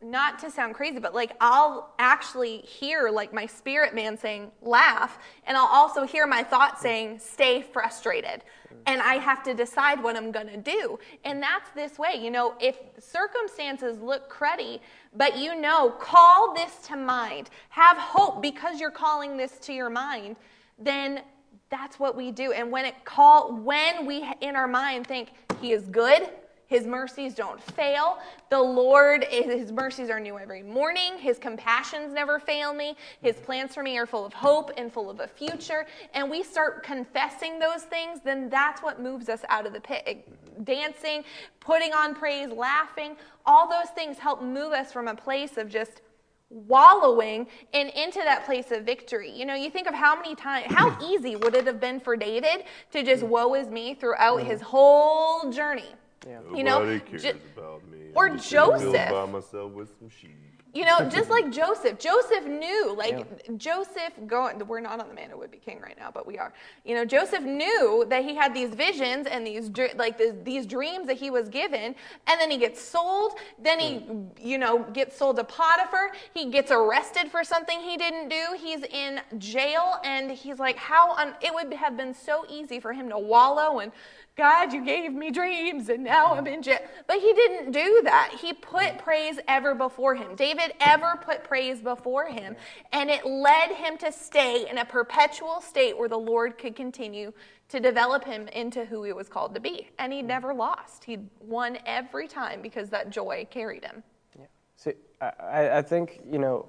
not 0.05 0.39
to 0.39 0.51
sound 0.51 0.75
crazy, 0.75 0.99
but 0.99 1.13
like 1.13 1.31
I'll 1.41 1.93
actually 1.97 2.57
hear 2.59 3.09
like 3.09 3.33
my 3.33 3.45
spirit 3.45 3.95
man 3.95 4.17
saying, 4.17 4.51
laugh, 4.61 5.17
and 5.45 5.57
I'll 5.57 5.67
also 5.67 6.03
hear 6.03 6.27
my 6.27 6.43
thought 6.43 6.79
saying, 6.79 7.19
stay 7.19 7.61
frustrated. 7.61 8.43
And 8.85 9.01
I 9.01 9.15
have 9.15 9.41
to 9.43 9.53
decide 9.53 10.03
what 10.03 10.15
I'm 10.15 10.31
gonna 10.31 10.57
do. 10.57 10.99
And 11.23 11.41
that's 11.41 11.69
this 11.71 11.97
way. 11.97 12.19
You 12.21 12.29
know, 12.29 12.53
if 12.59 12.77
circumstances 12.99 13.99
look 13.99 14.31
cruddy, 14.31 14.79
but 15.15 15.37
you 15.37 15.59
know, 15.59 15.89
call 15.89 16.53
this 16.53 16.75
to 16.87 16.95
mind, 16.95 17.49
have 17.69 17.97
hope 17.97 18.41
because 18.41 18.79
you're 18.79 18.91
calling 18.91 19.37
this 19.37 19.57
to 19.59 19.73
your 19.73 19.89
mind, 19.89 20.35
then 20.77 21.21
that's 21.69 21.99
what 21.99 22.15
we 22.15 22.31
do. 22.31 22.51
And 22.51 22.71
when 22.71 22.85
it 22.85 23.03
call 23.05 23.55
when 23.55 24.05
we 24.05 24.23
in 24.41 24.55
our 24.55 24.67
mind 24.67 25.07
think 25.07 25.29
he 25.61 25.71
is 25.71 25.83
good, 25.85 26.29
his 26.67 26.87
mercies 26.87 27.33
don't 27.35 27.61
fail. 27.61 28.17
The 28.49 28.59
Lord, 28.59 29.25
eh, 29.29 29.43
His 29.43 29.71
mercies 29.71 30.09
are 30.09 30.19
new 30.19 30.39
every 30.39 30.63
morning. 30.63 31.17
His 31.17 31.37
compassions 31.37 32.13
never 32.13 32.39
fail 32.39 32.73
me. 32.73 32.95
His 33.21 33.35
plans 33.35 33.73
for 33.73 33.83
me 33.83 33.97
are 33.97 34.05
full 34.05 34.25
of 34.25 34.33
hope 34.33 34.71
and 34.77 34.91
full 34.91 35.09
of 35.09 35.19
a 35.19 35.27
future. 35.27 35.85
And 36.13 36.29
we 36.29 36.41
start 36.43 36.83
confessing 36.83 37.59
those 37.59 37.83
things, 37.83 38.19
then 38.23 38.49
that's 38.49 38.81
what 38.81 38.99
moves 38.99 39.29
us 39.29 39.41
out 39.49 39.65
of 39.65 39.73
the 39.73 39.81
pit. 39.81 40.27
Dancing, 40.63 41.23
putting 41.59 41.93
on 41.93 42.15
praise, 42.15 42.49
laughing, 42.49 43.15
all 43.45 43.69
those 43.69 43.89
things 43.89 44.17
help 44.17 44.41
move 44.41 44.73
us 44.73 44.91
from 44.91 45.07
a 45.07 45.15
place 45.15 45.57
of 45.57 45.69
just 45.69 46.01
wallowing 46.49 47.47
and 47.73 47.89
into 47.89 48.19
that 48.19 48.45
place 48.45 48.71
of 48.71 48.83
victory. 48.83 49.31
You 49.31 49.45
know, 49.45 49.55
you 49.55 49.69
think 49.69 49.87
of 49.87 49.93
how 49.93 50.15
many 50.15 50.35
times, 50.35 50.73
how 50.73 50.97
easy 51.03 51.35
would 51.35 51.55
it 51.55 51.67
have 51.67 51.79
been 51.79 51.99
for 51.99 52.15
David 52.15 52.63
to 52.91 53.03
just 53.03 53.23
mm. 53.23 53.27
woe 53.27 53.53
is 53.55 53.67
me 53.67 53.93
throughout 53.93 54.39
mm. 54.39 54.45
his 54.45 54.61
whole 54.61 55.51
journey? 55.51 55.93
Yeah. 56.25 56.39
You 56.55 56.63
know, 56.63 56.99
cares 56.99 57.25
about 57.25 57.87
me. 57.89 58.11
Or 58.15 58.29
Joseph. 58.29 59.11
By 59.11 59.25
myself 59.25 59.71
with 59.73 59.89
some 59.99 60.09
sheep. 60.09 60.55
You 60.75 60.83
know, 60.83 61.09
just 61.09 61.29
like 61.29 61.51
Joseph. 61.51 61.97
Joseph 61.97 62.45
knew, 62.45 62.93
like 62.95 63.11
yeah. 63.11 63.55
Joseph 63.55 64.13
going. 64.27 64.59
We're 64.67 64.81
not 64.81 64.99
on 64.99 65.07
the 65.07 65.13
man 65.13 65.29
who 65.29 65.37
would 65.37 65.51
be 65.51 65.57
king 65.57 65.79
right 65.79 65.97
now, 65.97 66.11
but 66.13 66.27
we 66.27 66.37
are. 66.37 66.53
You 66.83 66.95
know, 66.95 67.05
Joseph 67.05 67.43
knew 67.43 68.05
that 68.09 68.25
he 68.25 68.35
had 68.35 68.53
these 68.53 68.75
visions 68.75 69.25
and 69.25 69.47
these 69.47 69.71
like 69.95 70.17
this, 70.17 70.33
these 70.43 70.65
dreams 70.65 71.07
that 71.07 71.15
he 71.15 71.31
was 71.31 71.47
given, 71.47 71.95
and 72.27 72.41
then 72.41 72.51
he 72.51 72.57
gets 72.57 72.81
sold. 72.81 73.33
Then 73.57 73.79
he, 73.79 73.99
mm. 73.99 74.27
you 74.39 74.57
know, 74.57 74.83
gets 74.91 75.17
sold 75.17 75.37
to 75.37 75.45
Potiphar. 75.45 76.11
He 76.33 76.51
gets 76.51 76.71
arrested 76.71 77.31
for 77.31 77.43
something 77.43 77.79
he 77.79 77.95
didn't 77.95 78.27
do. 78.27 78.57
He's 78.59 78.83
in 78.83 79.21
jail, 79.37 79.99
and 80.03 80.29
he's 80.29 80.59
like, 80.59 80.75
how? 80.75 81.15
Un- 81.15 81.35
it 81.41 81.53
would 81.53 81.73
have 81.73 81.95
been 81.95 82.13
so 82.13 82.45
easy 82.49 82.81
for 82.81 82.91
him 82.91 83.07
to 83.09 83.17
wallow 83.17 83.79
and 83.79 83.93
God, 84.35 84.73
you 84.73 84.83
gave 84.83 85.13
me 85.13 85.31
dreams 85.31 85.87
and 85.87 86.03
now 86.03 86.33
I'm 86.33 86.45
in 86.45 86.61
jail. 86.61 86.79
But 87.07 87.19
he 87.19 87.33
didn't 87.33 87.71
do 87.71 88.01
that. 88.03 88.35
He 88.41 88.51
put 88.51 88.97
praise 88.97 89.39
ever 89.47 89.73
before 89.73 90.13
him. 90.13 90.35
David 90.35 90.73
ever 90.81 91.17
put 91.23 91.45
praise 91.45 91.79
before 91.79 92.25
him. 92.25 92.55
And 92.91 93.09
it 93.09 93.25
led 93.25 93.71
him 93.71 93.97
to 93.99 94.11
stay 94.11 94.69
in 94.69 94.77
a 94.77 94.85
perpetual 94.85 95.61
state 95.61 95.97
where 95.97 96.09
the 96.09 96.17
Lord 96.17 96.57
could 96.57 96.75
continue 96.75 97.31
to 97.69 97.79
develop 97.79 98.25
him 98.25 98.49
into 98.49 98.83
who 98.83 99.03
he 99.03 99.13
was 99.13 99.29
called 99.29 99.55
to 99.55 99.61
be. 99.61 99.89
And 99.99 100.11
he 100.11 100.21
never 100.21 100.53
lost. 100.53 101.05
He 101.05 101.19
won 101.39 101.77
every 101.85 102.27
time 102.27 102.61
because 102.61 102.89
that 102.89 103.11
joy 103.11 103.47
carried 103.49 103.85
him. 103.85 104.03
Yeah. 104.37 104.45
See, 104.75 104.93
I, 105.21 105.77
I 105.77 105.81
think, 105.81 106.19
you 106.29 106.39
know, 106.39 106.65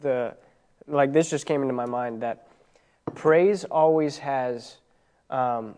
the, 0.00 0.34
like 0.86 1.12
this 1.12 1.28
just 1.28 1.44
came 1.44 1.60
into 1.60 1.74
my 1.74 1.86
mind 1.86 2.22
that 2.22 2.48
praise 3.14 3.64
always 3.64 4.16
has. 4.16 4.78
Um, 5.28 5.74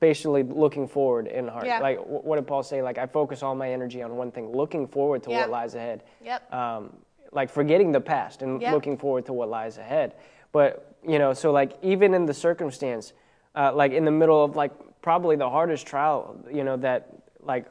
basically 0.00 0.42
looking 0.42 0.86
forward 0.86 1.26
in 1.26 1.48
heart. 1.48 1.66
Yeah. 1.66 1.80
Like 1.80 1.98
what 1.98 2.36
did 2.36 2.46
Paul 2.46 2.62
say? 2.62 2.82
Like 2.82 2.98
I 2.98 3.06
focus 3.06 3.42
all 3.42 3.54
my 3.54 3.70
energy 3.70 4.02
on 4.02 4.16
one 4.16 4.30
thing, 4.30 4.52
looking 4.52 4.86
forward 4.86 5.22
to 5.24 5.30
what 5.30 5.50
lies 5.50 5.74
ahead. 5.74 6.02
Yep. 6.24 6.52
Um, 6.52 6.92
like 7.32 7.50
forgetting 7.50 7.92
the 7.92 8.00
past 8.00 8.42
and 8.42 8.60
yep. 8.60 8.72
looking 8.72 8.96
forward 8.96 9.26
to 9.26 9.32
what 9.32 9.48
lies 9.48 9.78
ahead. 9.78 10.14
But 10.52 10.96
you 11.06 11.18
know, 11.18 11.32
so 11.32 11.52
like 11.52 11.72
even 11.82 12.14
in 12.14 12.26
the 12.26 12.34
circumstance, 12.34 13.12
uh, 13.54 13.72
like 13.74 13.92
in 13.92 14.04
the 14.04 14.10
middle 14.10 14.42
of 14.42 14.56
like 14.56 14.72
probably 15.02 15.36
the 15.36 15.48
hardest 15.48 15.86
trial, 15.86 16.36
you 16.52 16.64
know 16.64 16.76
that 16.78 17.08
like 17.42 17.66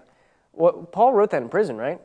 what 0.52 0.92
Paul 0.92 1.14
wrote 1.14 1.30
that 1.32 1.42
in 1.42 1.50
prison, 1.50 1.78
right? 1.78 2.00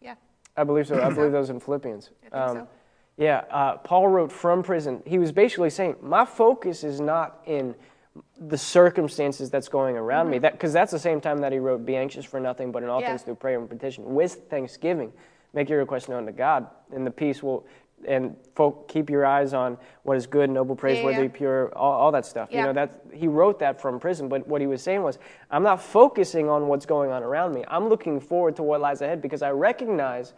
Yeah. 0.00 0.14
I 0.56 0.64
believe 0.64 0.86
so. 0.86 1.00
I 1.02 1.10
believe 1.10 1.32
those 1.38 1.50
in 1.50 1.60
Philippians. 1.60 2.10
I 2.18 2.22
think 2.22 2.34
um, 2.34 2.56
so. 2.56 2.68
Yeah, 3.16 3.44
uh, 3.50 3.76
Paul 3.76 4.08
wrote 4.08 4.32
from 4.32 4.62
prison. 4.62 5.02
He 5.06 5.18
was 5.18 5.30
basically 5.30 5.70
saying, 5.70 5.96
my 6.02 6.24
focus 6.24 6.82
is 6.82 7.00
not 7.00 7.40
in 7.46 7.74
the 8.38 8.58
circumstances 8.58 9.50
that's 9.50 9.68
going 9.68 9.96
around 9.96 10.26
mm-hmm. 10.26 10.32
me. 10.32 10.38
That 10.38 10.52
because 10.52 10.72
that's 10.72 10.92
the 10.92 10.98
same 10.98 11.20
time 11.20 11.38
that 11.38 11.52
he 11.52 11.58
wrote, 11.58 11.84
"Be 11.84 11.96
anxious 11.96 12.24
for 12.24 12.40
nothing, 12.40 12.72
but 12.72 12.82
in 12.82 12.88
all 12.88 13.00
yeah. 13.00 13.08
things 13.08 13.22
through 13.22 13.36
prayer 13.36 13.58
and 13.58 13.68
petition 13.68 14.14
with 14.14 14.48
thanksgiving, 14.48 15.12
make 15.52 15.68
your 15.68 15.78
request 15.78 16.08
known 16.08 16.26
to 16.26 16.32
God, 16.32 16.68
and 16.92 17.06
the 17.06 17.10
peace 17.10 17.42
will." 17.42 17.66
And 18.06 18.36
folk, 18.54 18.86
keep 18.88 19.08
your 19.08 19.24
eyes 19.24 19.54
on 19.54 19.78
what 20.02 20.18
is 20.18 20.26
good, 20.26 20.50
noble, 20.50 20.76
praiseworthy, 20.76 21.16
yeah, 21.16 21.22
yeah. 21.22 21.28
pure, 21.28 21.72
all, 21.74 21.92
all, 21.92 22.12
that 22.12 22.26
stuff. 22.26 22.50
You 22.52 22.60
know 22.60 22.72
that 22.74 23.00
he 23.14 23.28
wrote 23.28 23.60
that 23.60 23.80
from 23.80 23.98
prison. 23.98 24.28
But 24.28 24.46
what 24.46 24.60
he 24.60 24.66
was 24.66 24.82
saying 24.82 25.02
was, 25.02 25.18
I'm 25.50 25.62
not 25.62 25.80
focusing 25.80 26.50
on 26.50 26.66
what's 26.66 26.84
going 26.84 27.10
on 27.10 27.22
around 27.22 27.54
me. 27.54 27.64
I'm 27.66 27.88
looking 27.88 28.20
forward 28.20 28.56
to 28.56 28.62
what 28.62 28.82
lies 28.82 29.00
ahead 29.00 29.22
because 29.22 29.40
I 29.40 29.52
recognize 29.52 30.34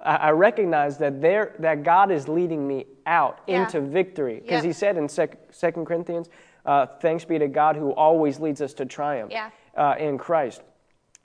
I 0.00 0.30
recognize 0.30 0.98
that 0.98 1.20
there 1.20 1.56
that 1.58 1.82
God 1.82 2.12
is 2.12 2.28
leading 2.28 2.68
me 2.68 2.86
out 3.06 3.40
yeah. 3.48 3.64
into 3.64 3.80
victory. 3.80 4.40
Because. 4.40 4.62
He 4.62 4.72
said 4.72 4.96
in 4.96 5.08
Second 5.08 5.86
Corinthians, 5.86 6.28
uh, 6.68 6.86
thanks 7.00 7.24
be 7.24 7.38
to 7.38 7.48
God 7.48 7.76
who 7.76 7.92
always 7.92 8.38
leads 8.38 8.60
us 8.60 8.74
to 8.74 8.84
triumph 8.84 9.32
yeah. 9.32 9.50
uh, 9.76 9.94
in 9.98 10.18
Christ. 10.18 10.62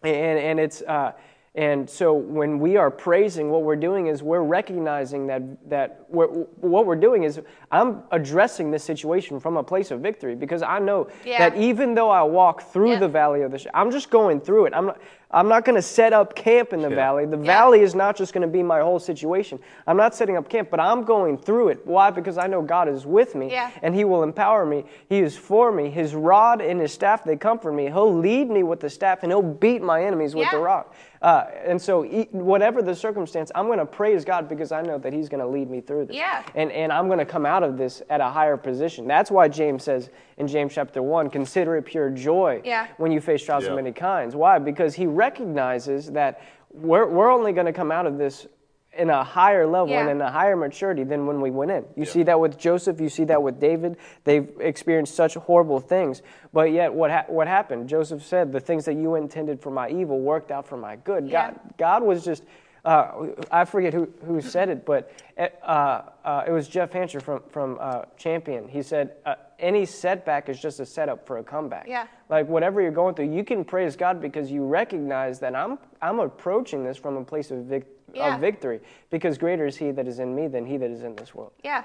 And, 0.01 0.39
and 0.39 0.59
it's 0.59 0.81
uh, 0.81 1.11
and 1.55 1.87
so 1.87 2.13
when 2.13 2.57
we 2.59 2.77
are 2.77 2.89
praising, 2.89 3.51
what 3.51 3.61
we're 3.61 3.75
doing 3.75 4.07
is 4.07 4.23
we're 4.23 4.41
recognizing 4.41 5.27
that 5.27 5.69
that 5.69 6.05
we're, 6.09 6.27
what 6.27 6.87
we're 6.87 6.95
doing 6.95 7.23
is 7.23 7.39
I'm 7.71 8.03
addressing 8.11 8.71
this 8.71 8.83
situation 8.83 9.39
from 9.39 9.57
a 9.57 9.63
place 9.63 9.91
of 9.91 9.99
victory 9.99 10.33
because 10.33 10.63
I 10.63 10.79
know 10.79 11.09
yeah. 11.23 11.37
that 11.37 11.57
even 11.57 11.93
though 11.93 12.09
I 12.09 12.23
walk 12.23 12.71
through 12.71 12.93
yeah. 12.93 12.99
the 12.99 13.07
valley 13.07 13.41
of 13.41 13.51
the, 13.51 13.77
I'm 13.77 13.91
just 13.91 14.09
going 14.09 14.41
through 14.41 14.65
it. 14.65 14.73
I'm 14.73 14.87
not, 14.87 15.01
I'm 15.33 15.47
not 15.47 15.65
going 15.65 15.75
to 15.75 15.81
set 15.81 16.13
up 16.13 16.35
camp 16.35 16.73
in 16.73 16.81
the 16.81 16.89
Yeah. 16.89 16.95
valley. 16.95 17.25
The 17.25 17.37
Yeah. 17.37 17.43
valley 17.43 17.81
is 17.81 17.95
not 17.95 18.15
just 18.15 18.33
going 18.33 18.43
to 18.43 18.47
be 18.47 18.61
my 18.61 18.81
whole 18.81 18.99
situation. 18.99 19.59
I'm 19.87 19.97
not 19.97 20.13
setting 20.13 20.37
up 20.37 20.47
camp, 20.47 20.69
but 20.69 20.79
I'm 20.79 21.03
going 21.03 21.37
through 21.39 21.69
it. 21.69 21.85
Why? 21.87 22.11
Because 22.11 22.37
I 22.37 22.45
know 22.47 22.61
God 22.61 22.87
is 22.87 23.05
with 23.07 23.33
me 23.33 23.49
Yeah. 23.51 23.71
and 23.81 23.95
He 23.95 24.05
will 24.05 24.21
empower 24.23 24.65
me. 24.65 24.85
He 25.09 25.19
is 25.19 25.35
for 25.35 25.71
me. 25.71 25.89
His 25.89 26.13
rod 26.13 26.61
and 26.61 26.79
His 26.79 26.91
staff, 26.93 27.23
they 27.23 27.35
comfort 27.35 27.71
me. 27.73 27.85
He'll 27.87 28.13
lead 28.13 28.49
me 28.51 28.61
with 28.63 28.79
the 28.79 28.89
staff 28.89 29.23
and 29.23 29.31
He'll 29.31 29.41
beat 29.41 29.81
my 29.81 30.03
enemies 30.03 30.35
with 30.35 30.49
the 30.51 30.59
rock. 30.59 30.93
Uh, 31.21 31.45
and 31.65 31.81
so, 31.81 32.03
e- 32.03 32.27
whatever 32.31 32.81
the 32.81 32.93
circumstance, 32.93 33.49
I'm 33.55 33.67
going 33.67 33.79
to 33.79 33.85
praise 33.85 34.25
God 34.25 34.49
because 34.49 34.73
I 34.73 34.81
know 34.81 34.97
that 34.97 35.13
He's 35.13 35.29
going 35.29 35.39
to 35.39 35.47
lead 35.47 35.69
me 35.69 35.79
through 35.79 36.07
this. 36.07 36.17
Yeah. 36.17 36.43
And, 36.53 36.69
and 36.73 36.91
I'm 36.91 37.07
going 37.07 37.19
to 37.19 37.25
come 37.25 37.45
out 37.45 37.63
of 37.63 37.77
this 37.77 38.01
at 38.09 38.19
a 38.19 38.25
higher 38.25 38.57
position. 38.57 39.07
That's 39.07 39.31
why 39.31 39.47
James 39.47 39.83
says 39.83 40.09
in 40.37 40.47
James 40.47 40.73
chapter 40.73 41.01
1 41.01 41.29
consider 41.29 41.77
it 41.77 41.83
pure 41.85 42.09
joy 42.09 42.59
Yeah. 42.65 42.87
when 42.97 43.13
you 43.13 43.21
face 43.21 43.41
trials 43.41 43.65
of 43.65 43.73
many 43.75 43.93
kinds. 43.93 44.35
Why? 44.35 44.59
Because 44.59 44.95
he 44.95 45.07
recognizes 45.27 46.11
that 46.11 46.41
we're, 46.71 47.07
we're 47.07 47.31
only 47.31 47.53
going 47.53 47.65
to 47.67 47.73
come 47.73 47.91
out 47.91 48.05
of 48.05 48.17
this 48.17 48.47
in 48.95 49.09
a 49.09 49.23
higher 49.23 49.65
level 49.65 49.91
and 50.01 50.09
in 50.09 50.21
a 50.21 50.29
higher 50.29 50.55
maturity 50.55 51.03
than 51.03 51.25
when 51.25 51.41
we 51.41 51.49
went 51.49 51.71
in. 51.71 51.83
You 51.95 52.03
Yeah. 52.03 52.11
see 52.15 52.23
that 52.23 52.39
with 52.39 52.59
Joseph, 52.59 53.01
you 53.01 53.09
see 53.09 53.23
that 53.25 53.41
with 53.41 53.59
David. 53.59 53.97
They've 54.23 54.47
experienced 54.59 55.15
such 55.15 55.33
horrible 55.33 55.79
things. 55.79 56.21
But 56.51 56.71
yet, 56.71 56.93
what, 56.93 57.09
ha- 57.09 57.25
what 57.27 57.47
happened? 57.47 57.89
Joseph 57.89 58.21
said, 58.23 58.51
The 58.51 58.59
things 58.59 58.85
that 58.85 58.93
you 58.93 59.15
intended 59.15 59.59
for 59.61 59.71
my 59.71 59.89
evil 59.89 60.19
worked 60.19 60.51
out 60.51 60.67
for 60.67 60.77
my 60.77 60.95
good. 60.97 61.27
Yeah. 61.27 61.51
God, 61.51 61.59
God 61.77 62.03
was 62.03 62.23
just. 62.23 62.43
Uh, 62.85 63.27
I 63.49 63.63
forget 63.63 63.93
who, 63.93 64.09
who 64.25 64.41
said 64.41 64.67
it, 64.67 64.85
but 64.85 65.09
uh, 65.37 66.01
uh, 66.25 66.43
it 66.45 66.51
was 66.51 66.67
Jeff 66.67 66.91
Hancher 66.91 67.21
from, 67.21 67.41
from 67.49 67.77
uh, 67.79 68.01
Champion. 68.17 68.67
He 68.67 68.81
said, 68.83 69.13
uh, 69.25 69.35
Any 69.57 69.85
setback 69.85 70.49
is 70.49 70.59
just 70.59 70.81
a 70.81 70.85
setup 70.85 71.25
for 71.25 71.37
a 71.37 71.43
comeback. 71.43 71.85
Yeah. 71.87 72.07
Like 72.33 72.47
whatever 72.47 72.81
you're 72.81 72.89
going 72.89 73.13
through, 73.13 73.31
you 73.31 73.43
can 73.43 73.63
praise 73.63 73.95
God 73.95 74.19
because 74.19 74.51
you 74.51 74.65
recognize 74.65 75.39
that 75.41 75.55
I'm, 75.55 75.77
I'm 76.01 76.19
approaching 76.19 76.83
this 76.83 76.97
from 76.97 77.15
a 77.15 77.23
place 77.23 77.51
of, 77.51 77.65
vic- 77.65 77.85
Yeah. 78.11 78.33
of 78.33 78.41
victory 78.41 78.79
because 79.11 79.37
greater 79.37 79.67
is 79.67 79.77
He 79.77 79.91
that 79.91 80.07
is 80.07 80.17
in 80.17 80.35
me 80.35 80.47
than 80.47 80.65
He 80.65 80.77
that 80.77 80.89
is 80.89 81.03
in 81.03 81.15
this 81.15 81.35
world. 81.35 81.51
Yeah. 81.63 81.83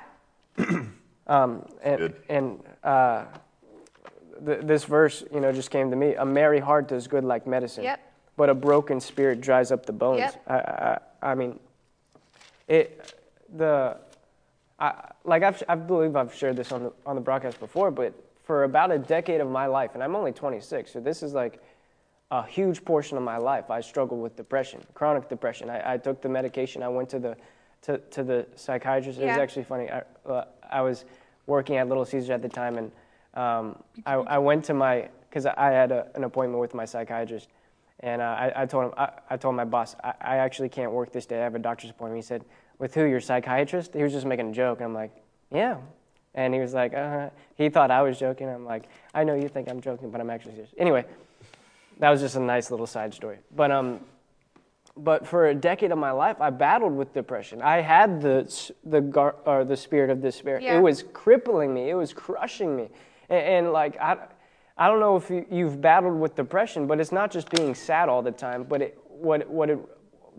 Um, 1.27 1.67
and 1.83 1.99
Good. 1.99 2.17
and 2.31 2.61
uh, 2.83 3.27
th- 4.47 4.61
this 4.63 4.85
verse, 4.85 5.25
you 5.31 5.41
know, 5.41 5.53
just 5.53 5.71
came 5.71 5.91
to 5.91 5.97
me. 5.97 6.15
A 6.15 6.25
merry 6.25 6.59
heart 6.59 6.89
does 6.89 7.07
good 7.07 7.23
like 7.23 7.47
medicine. 7.47 7.85
Yep. 7.85 8.01
But 8.39 8.49
a 8.49 8.55
broken 8.55 8.99
spirit 8.99 9.43
dries 9.43 9.71
up 9.71 9.85
the 9.85 9.93
bones. 9.93 10.21
Yep. 10.21 10.43
I, 10.47 10.55
I, 10.55 10.99
I 11.33 11.35
mean, 11.35 11.61
it 12.67 13.15
the 13.55 13.99
I, 14.81 15.11
like 15.25 15.43
I've, 15.43 15.63
I 15.69 15.75
believe 15.75 16.17
I've 16.17 16.33
shared 16.35 16.57
this 16.57 16.73
on 16.73 16.85
the 16.85 16.93
on 17.05 17.15
the 17.15 17.21
broadcast 17.21 17.61
before, 17.61 17.91
but 17.91 18.15
for 18.49 18.65
about 18.65 18.91
a 18.91 18.99
decade 18.99 19.43
of 19.43 19.51
my 19.51 19.67
life, 19.67 19.91
and 19.93 20.03
I'm 20.03 20.17
only 20.17 20.33
26, 20.33 20.91
so 20.91 21.01
this 21.01 21.23
is 21.23 21.35
like 21.35 21.63
a 22.31 22.43
huge 22.43 22.83
portion 22.83 23.19
of 23.19 23.23
my 23.23 23.37
life. 23.37 23.71
I 23.71 23.83
struggled 23.83 24.23
with 24.23 24.37
depression, 24.37 24.81
chronic 24.95 25.29
depression. 25.29 25.69
I, 25.69 25.93
I 25.93 25.97
took 25.99 26.23
the 26.23 26.31
medication. 26.31 26.83
I 26.83 26.89
went 26.89 27.11
to 27.11 27.19
the 27.19 27.37
to, 27.83 27.99
to 27.99 28.25
the 28.25 28.47
psychiatrist. 28.57 29.21
It 29.21 29.27
was 29.27 29.37
actually 29.37 29.65
funny. 29.65 29.91
I, 29.91 30.03
uh, 30.27 30.47
I 30.69 30.81
was 30.81 31.05
working 31.47 31.77
at 31.77 31.89
Little 31.89 32.07
Caesars 32.07 32.31
at 32.31 32.41
the 32.41 32.49
time, 32.49 32.79
and 32.79 32.91
um, 33.35 33.83
I, 34.07 34.15
I 34.15 34.39
went 34.39 34.65
to 34.65 34.75
my 34.75 35.11
because 35.29 35.45
I 35.45 35.71
had 35.71 35.93
a, 35.93 36.07
an 36.15 36.25
appointment 36.25 36.59
with 36.59 36.73
my 36.73 36.87
psychiatrist, 36.87 37.51
and 38.01 38.23
uh, 38.23 38.25
I, 38.25 38.63
I 38.63 38.67
told 38.67 38.87
him 38.87 38.93
I, 38.97 39.11
I 39.29 39.37
told 39.37 39.57
my 39.57 39.67
boss 39.67 39.95
I, 40.03 40.15
I 40.23 40.37
actually 40.39 40.71
can't 40.71 40.91
work 40.91 41.13
this 41.13 41.27
day. 41.27 41.39
I 41.39 41.43
have 41.43 41.55
a 41.55 41.59
doctor's 41.59 41.91
appointment. 41.91 42.25
He 42.25 42.27
said, 42.27 42.47
"With 42.79 42.95
who? 42.95 43.05
Your 43.05 43.21
psychiatrist?" 43.21 43.93
He 43.93 44.03
was 44.03 44.13
just 44.13 44.25
making 44.25 44.49
a 44.49 44.53
joke, 44.55 44.79
and 44.79 44.87
I'm 44.87 44.95
like, 44.95 45.13
"Yeah." 45.53 45.77
And 46.39 46.55
he 46.55 46.61
was 46.61 46.73
like, 46.73 46.95
uh-huh. 46.95 47.31
he 47.57 47.69
thought 47.69 47.91
I 47.91 48.01
was 48.03 48.17
joking. 48.17 48.49
I'm 48.49 48.65
like, 48.65 48.85
I 49.13 49.25
know 49.25 49.35
you 49.35 49.49
think 49.49 49.69
I'm 49.69 49.81
joking, 49.81 50.09
but 50.09 50.21
I'm 50.21 50.31
actually 50.31 50.53
serious. 50.53 50.73
Anyway, 50.79 51.05
that 51.99 52.11
was 52.11 52.21
just 52.21 52.37
a 52.37 52.41
nice 52.41 52.71
little 52.71 52.87
side 52.87 53.13
story. 53.13 53.39
But 53.57 53.73
um, 53.73 53.99
but 54.97 55.27
for 55.27 55.49
a 55.49 55.55
decade 55.55 55.91
of 55.91 55.99
my 55.99 56.13
life, 56.13 56.41
I 56.41 56.51
battled 56.51 56.93
with 56.95 57.13
depression. 57.13 57.61
I 57.61 57.81
had 57.81 58.21
the 58.21 58.73
the 58.85 59.01
gar, 59.01 59.35
or 59.47 59.65
the 59.65 59.77
spirit 59.77 60.11
of 60.11 60.23
despair. 60.23 60.61
Yeah. 60.61 60.79
It 60.79 60.81
was 60.81 61.03
crippling 61.13 61.75
me. 61.75 61.91
It 61.91 61.95
was 61.95 62.13
crushing 62.13 62.77
me. 62.77 62.89
And, 63.29 63.45
and 63.45 63.73
like 63.73 64.01
I, 64.01 64.17
I 64.77 64.87
don't 64.87 65.01
know 65.01 65.17
if 65.17 65.29
you, 65.31 65.45
you've 65.51 65.81
battled 65.81 66.21
with 66.21 66.37
depression, 66.37 66.87
but 66.87 67.01
it's 67.01 67.11
not 67.11 67.33
just 67.33 67.51
being 67.51 67.75
sad 67.75 68.09
all 68.09 68.23
the 68.23 68.31
time. 68.31 68.63
But 68.63 68.81
it, 68.81 68.99
what 69.09 69.51
what 69.51 69.71
it 69.71 69.81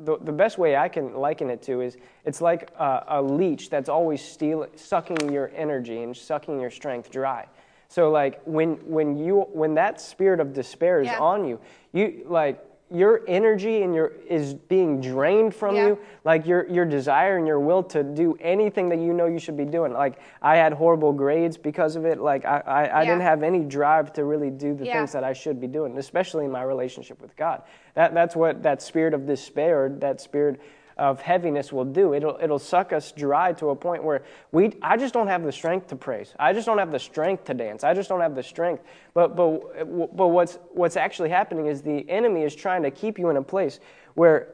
the, 0.03 0.17
the 0.17 0.31
best 0.31 0.57
way 0.57 0.75
I 0.75 0.87
can 0.89 1.15
liken 1.15 1.49
it 1.49 1.61
to 1.63 1.81
is 1.81 1.97
it's 2.25 2.41
like 2.41 2.71
a, 2.77 3.03
a 3.07 3.21
leech 3.21 3.69
that's 3.69 3.89
always 3.89 4.21
stealing, 4.21 4.69
sucking 4.75 5.31
your 5.31 5.51
energy 5.55 6.03
and 6.03 6.15
sucking 6.15 6.59
your 6.59 6.71
strength 6.71 7.11
dry. 7.11 7.47
So 7.87 8.11
like 8.11 8.41
when 8.45 8.75
when 8.87 9.17
you 9.17 9.41
when 9.51 9.73
that 9.75 9.99
spirit 9.99 10.39
of 10.39 10.53
despair 10.53 11.01
is 11.01 11.07
Yeah. 11.07 11.19
on 11.19 11.45
you, 11.45 11.59
you 11.91 12.23
like 12.27 12.63
your 12.91 13.21
energy 13.27 13.83
and 13.83 13.93
your 13.93 14.13
is 14.27 14.53
being 14.55 14.99
drained 14.99 15.53
from 15.53 15.75
Yeah. 15.75 15.87
you 15.89 15.99
like 16.25 16.47
your 16.47 16.65
your 16.67 16.85
desire 16.85 17.37
and 17.37 17.45
your 17.45 17.59
will 17.59 17.83
to 17.83 18.03
do 18.03 18.35
anything 18.41 18.89
that 18.89 18.97
you 18.97 19.13
know 19.13 19.27
you 19.27 19.37
should 19.37 19.55
be 19.57 19.65
doing 19.65 19.93
like 19.93 20.19
i 20.41 20.55
had 20.55 20.73
horrible 20.73 21.13
grades 21.13 21.55
because 21.55 21.95
of 21.95 22.05
it 22.05 22.19
like 22.19 22.45
i 22.45 22.59
i, 22.65 22.83
I 22.85 23.03
Yeah. 23.03 23.09
didn't 23.11 23.21
have 23.21 23.43
any 23.43 23.63
drive 23.63 24.11
to 24.13 24.25
really 24.25 24.49
do 24.49 24.73
the 24.73 24.85
Yeah. 24.85 24.93
things 24.97 25.11
that 25.11 25.23
i 25.23 25.33
should 25.33 25.61
be 25.61 25.67
doing 25.67 25.97
especially 25.99 26.45
in 26.45 26.51
my 26.51 26.63
relationship 26.63 27.21
with 27.21 27.35
god 27.35 27.61
that 27.93 28.13
that's 28.15 28.35
what 28.35 28.63
that 28.63 28.81
spirit 28.81 29.13
of 29.13 29.27
despair 29.27 29.89
that 29.99 30.19
spirit 30.19 30.59
of 30.99 31.21
heaviness 31.21 31.71
will 31.71 31.85
do 31.85 32.13
it'll 32.13 32.37
it'll 32.41 32.59
suck 32.59 32.91
us 32.93 33.11
dry 33.11 33.53
to 33.53 33.69
a 33.69 33.75
point 33.75 34.03
where 34.03 34.21
we 34.51 34.71
i 34.81 34.97
just 34.97 35.13
don't 35.13 35.27
have 35.27 35.43
the 35.43 35.51
strength 35.51 35.87
to 35.87 35.95
praise 35.95 36.33
i 36.39 36.51
just 36.53 36.65
don't 36.65 36.77
have 36.77 36.91
the 36.91 36.99
strength 36.99 37.45
to 37.45 37.53
dance 37.53 37.83
i 37.83 37.93
just 37.93 38.09
don't 38.09 38.21
have 38.21 38.35
the 38.35 38.43
strength 38.43 38.83
but 39.13 39.35
but 39.35 40.15
but 40.15 40.27
what's 40.27 40.59
what's 40.73 40.97
actually 40.97 41.29
happening 41.29 41.67
is 41.67 41.81
the 41.81 42.07
enemy 42.09 42.43
is 42.43 42.53
trying 42.55 42.83
to 42.83 42.91
keep 42.91 43.17
you 43.17 43.29
in 43.29 43.37
a 43.37 43.41
place 43.41 43.79
where 44.15 44.49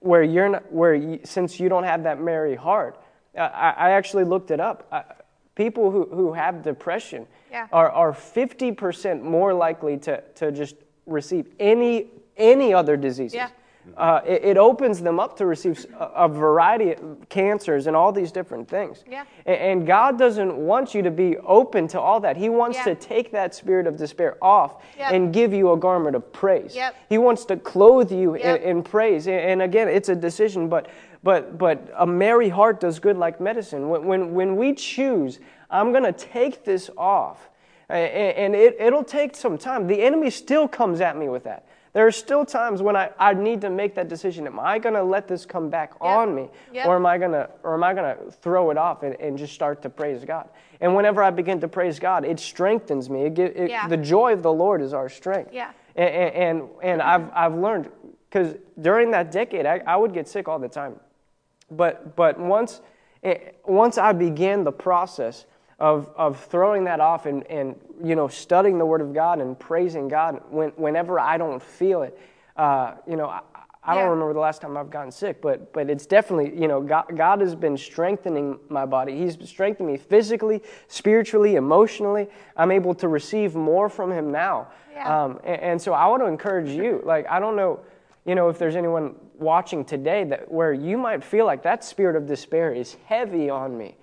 where 0.00 0.22
you're 0.24 0.48
not, 0.48 0.72
where 0.72 0.94
you, 0.94 1.20
since 1.22 1.60
you 1.60 1.68
don't 1.68 1.84
have 1.84 2.02
that 2.02 2.20
merry 2.20 2.56
heart, 2.56 3.00
I, 3.38 3.74
I 3.76 3.90
actually 3.90 4.24
looked 4.24 4.50
it 4.50 4.58
up. 4.58 4.88
I, 4.90 5.04
people 5.54 5.92
who, 5.92 6.08
who 6.12 6.32
have 6.32 6.62
depression 6.62 7.26
Yeah. 7.52 7.68
are, 7.72 7.88
are 7.90 8.12
50% 8.12 9.22
more 9.22 9.54
likely 9.54 9.96
to, 9.98 10.22
to 10.36 10.50
just 10.50 10.74
receive 11.06 11.46
any, 11.60 12.08
any 12.36 12.74
other 12.74 12.96
diseases. 12.96 13.34
Yeah. 13.36 13.50
Uh, 13.96 14.20
it, 14.26 14.44
it 14.44 14.56
opens 14.56 15.00
them 15.00 15.18
up 15.18 15.36
to 15.36 15.44
receive 15.44 15.84
a, 15.98 16.04
a 16.04 16.28
variety 16.28 16.92
of 16.92 17.00
cancers 17.28 17.86
and 17.88 17.96
all 17.96 18.12
these 18.12 18.30
different 18.30 18.68
things. 18.68 19.02
Yeah. 19.10 19.24
A- 19.44 19.50
And, 19.50 19.86
God 19.86 20.18
doesn't 20.18 20.56
want 20.56 20.94
you 20.94 21.02
to 21.02 21.10
be 21.10 21.36
open 21.38 21.88
to 21.88 22.00
all 22.00 22.20
that. 22.20 22.36
He 22.36 22.48
wants 22.48 22.78
Yeah. 22.78 22.84
to 22.84 22.94
take 22.94 23.32
that 23.32 23.54
spirit 23.54 23.86
of 23.88 23.96
despair 23.96 24.36
off 24.40 24.76
Yep. 24.98 25.12
and 25.12 25.32
give 25.34 25.52
you 25.52 25.72
a 25.72 25.76
garment 25.76 26.14
of 26.16 26.32
praise. 26.32 26.76
Yep. 26.76 26.94
He 27.08 27.18
wants 27.18 27.44
to 27.46 27.56
clothe 27.56 28.12
you 28.12 28.36
Yep. 28.36 28.62
in, 28.62 28.68
in 28.78 28.82
praise. 28.82 29.26
And- 29.26 29.40
And 29.40 29.62
again, 29.62 29.88
it's 29.88 30.08
a 30.08 30.14
decision, 30.16 30.68
but 30.68 30.86
but 31.24 31.56
but 31.58 31.78
a 31.96 32.06
merry 32.06 32.48
heart 32.48 32.80
does 32.80 32.98
good 33.00 33.16
like 33.16 33.40
medicine. 33.40 33.88
When 33.88 34.06
when, 34.06 34.34
when 34.34 34.56
we 34.56 34.74
choose, 34.74 35.38
I'm 35.70 35.90
going 35.92 36.04
to 36.04 36.12
take 36.12 36.64
this 36.64 36.88
off, 36.96 37.48
a- 37.90 37.94
a- 37.94 38.34
and 38.44 38.54
it, 38.54 38.76
it'll 38.80 39.04
take 39.04 39.34
some 39.36 39.58
time. 39.58 39.86
The 39.86 40.02
enemy 40.02 40.30
still 40.30 40.66
comes 40.68 41.00
at 41.00 41.16
me 41.16 41.28
with 41.28 41.44
that. 41.44 41.64
There 41.92 42.06
are 42.06 42.10
still 42.12 42.46
times 42.46 42.80
when 42.80 42.96
I, 42.96 43.10
I 43.18 43.34
need 43.34 43.60
to 43.60 43.70
make 43.70 43.94
that 43.96 44.08
decision. 44.08 44.46
Am 44.46 44.58
I 44.58 44.78
going 44.78 44.94
to 44.94 45.02
let 45.02 45.28
this 45.28 45.44
come 45.44 45.68
back 45.68 45.92
on 46.00 46.34
me, 46.34 46.48
Yep. 46.72 46.86
or 46.86 46.96
am 46.96 47.04
I 47.04 47.18
going 47.18 47.32
to 47.32 47.50
or 47.62 47.74
am 47.74 47.84
I 47.84 47.92
going 47.92 48.16
to 48.16 48.30
throw 48.30 48.70
it 48.70 48.78
off 48.78 49.02
and, 49.02 49.14
and 49.20 49.36
just 49.36 49.52
start 49.52 49.82
to 49.82 49.90
praise 49.90 50.24
God? 50.24 50.48
And 50.80 50.94
whenever 50.96 51.22
I 51.22 51.30
begin 51.30 51.60
to 51.60 51.68
praise 51.68 51.98
God, 51.98 52.24
it 52.24 52.40
strengthens 52.40 53.10
me. 53.10 53.26
It, 53.26 53.38
it, 53.38 53.70
Yeah. 53.70 53.88
The 53.88 53.98
joy 53.98 54.32
of 54.32 54.42
the 54.42 54.52
Lord 54.52 54.80
is 54.80 54.94
our 54.94 55.08
strength. 55.10 55.50
Yeah. 55.52 55.70
And, 55.94 56.08
and, 56.08 56.34
and, 56.34 56.68
and 56.82 57.02
I've, 57.02 57.30
I've 57.34 57.54
learned, 57.54 57.90
because 58.30 58.56
during 58.80 59.10
that 59.10 59.30
decade, 59.30 59.66
I, 59.66 59.82
I 59.86 59.96
would 59.96 60.14
get 60.14 60.26
sick 60.26 60.48
all 60.48 60.58
the 60.58 60.68
time. 60.68 60.98
But, 61.70 62.16
but 62.16 62.38
once, 62.40 62.80
eh, 63.22 63.50
once 63.66 63.98
I 63.98 64.12
began 64.12 64.64
the 64.64 64.72
process 64.72 65.44
of, 65.82 66.08
of 66.14 66.38
throwing 66.44 66.84
that 66.84 67.00
off 67.00 67.26
and, 67.26 67.44
and, 67.48 67.74
you 68.04 68.14
know, 68.14 68.28
studying 68.28 68.78
the 68.78 68.86
Word 68.86 69.00
of 69.00 69.12
God 69.12 69.40
and 69.40 69.58
praising 69.58 70.06
God 70.06 70.40
when, 70.48 70.70
whenever 70.76 71.18
I 71.18 71.36
don't 71.36 71.60
feel 71.60 72.02
it, 72.02 72.16
uh, 72.56 72.94
you 73.04 73.16
know, 73.16 73.26
I, 73.26 73.40
I 73.82 73.96
don't 73.96 74.08
remember 74.10 74.32
the 74.32 74.38
last 74.38 74.62
time 74.62 74.76
I've 74.76 74.90
gotten 74.90 75.10
sick, 75.10 75.42
but, 75.42 75.72
but 75.72 75.90
it's 75.90 76.06
definitely, 76.06 76.56
you 76.56 76.68
know, 76.68 76.80
God, 76.80 77.06
God 77.16 77.40
has 77.40 77.56
been 77.56 77.76
strengthening 77.76 78.60
my 78.68 78.86
body. 78.86 79.18
He's 79.18 79.36
strengthening 79.48 79.94
me 79.94 79.98
physically, 79.98 80.62
spiritually, 80.86 81.56
emotionally. 81.56 82.28
I'm 82.56 82.70
able 82.70 82.94
to 82.94 83.08
receive 83.08 83.56
more 83.56 83.88
from 83.88 84.12
Him 84.12 84.30
now. 84.30 84.68
Yeah. 84.92 85.24
Um, 85.24 85.40
and, 85.42 85.60
and 85.62 85.82
so 85.82 85.94
I 85.94 86.06
want 86.06 86.22
to 86.22 86.26
encourage 86.26 86.70
you. 86.70 87.02
Like, 87.04 87.28
I 87.28 87.40
don't 87.40 87.56
know, 87.56 87.80
you 88.24 88.36
know, 88.36 88.48
if 88.50 88.56
there's 88.56 88.76
anyone 88.76 89.16
watching 89.36 89.84
today 89.84 90.22
that 90.22 90.48
where 90.48 90.72
you 90.72 90.96
might 90.96 91.24
feel 91.24 91.44
like 91.44 91.64
that 91.64 91.82
spirit 91.82 92.14
of 92.14 92.24
despair 92.24 92.72
is 92.72 92.96
heavy 93.06 93.50
on 93.50 93.76
me. 93.76 93.96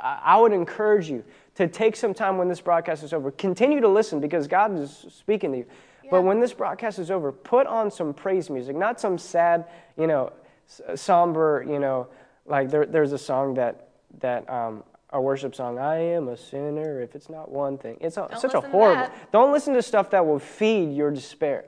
I, 0.00 0.36
would 0.38 0.52
encourage 0.52 1.08
you 1.10 1.24
to 1.56 1.68
take 1.68 1.96
some 1.96 2.14
time 2.14 2.38
when 2.38 2.48
this 2.48 2.60
broadcast 2.60 3.02
is 3.02 3.12
over. 3.12 3.30
Continue 3.32 3.80
to 3.80 3.88
listen 3.88 4.20
because 4.20 4.46
God 4.46 4.78
is 4.78 5.06
speaking 5.10 5.52
to 5.52 5.58
you. 5.58 5.66
But 6.10 6.22
when 6.22 6.40
this 6.40 6.52
broadcast 6.52 6.98
is 6.98 7.10
over, 7.10 7.32
put 7.32 7.66
on 7.66 7.90
some 7.90 8.12
praise 8.12 8.50
music, 8.50 8.76
not 8.76 9.00
some 9.00 9.16
sad, 9.16 9.66
you 9.96 10.06
know, 10.06 10.32
s- 10.68 11.00
somber, 11.00 11.64
you 11.66 11.78
know, 11.78 12.08
like 12.44 12.70
there, 12.70 12.84
there's 12.84 13.12
a 13.12 13.18
song 13.18 13.54
that 13.54 13.88
that 14.20 14.48
um, 14.50 14.84
a 15.10 15.20
worship 15.20 15.54
song. 15.54 15.78
I 15.78 15.96
am 15.96 16.28
a 16.28 16.36
sinner 16.36 17.00
if 17.00 17.14
it's 17.14 17.30
not 17.30 17.50
one 17.50 17.78
thing. 17.78 17.96
It's 18.00 18.16
a, 18.16 18.28
such 18.38 18.52
a 18.54 18.60
horrible. 18.60 19.02
Don't 19.32 19.52
listen 19.52 19.72
to 19.74 19.82
stuff 19.82 20.10
that 20.10 20.26
will 20.26 20.38
feed 20.38 20.94
your 20.94 21.10
despair. 21.10 21.64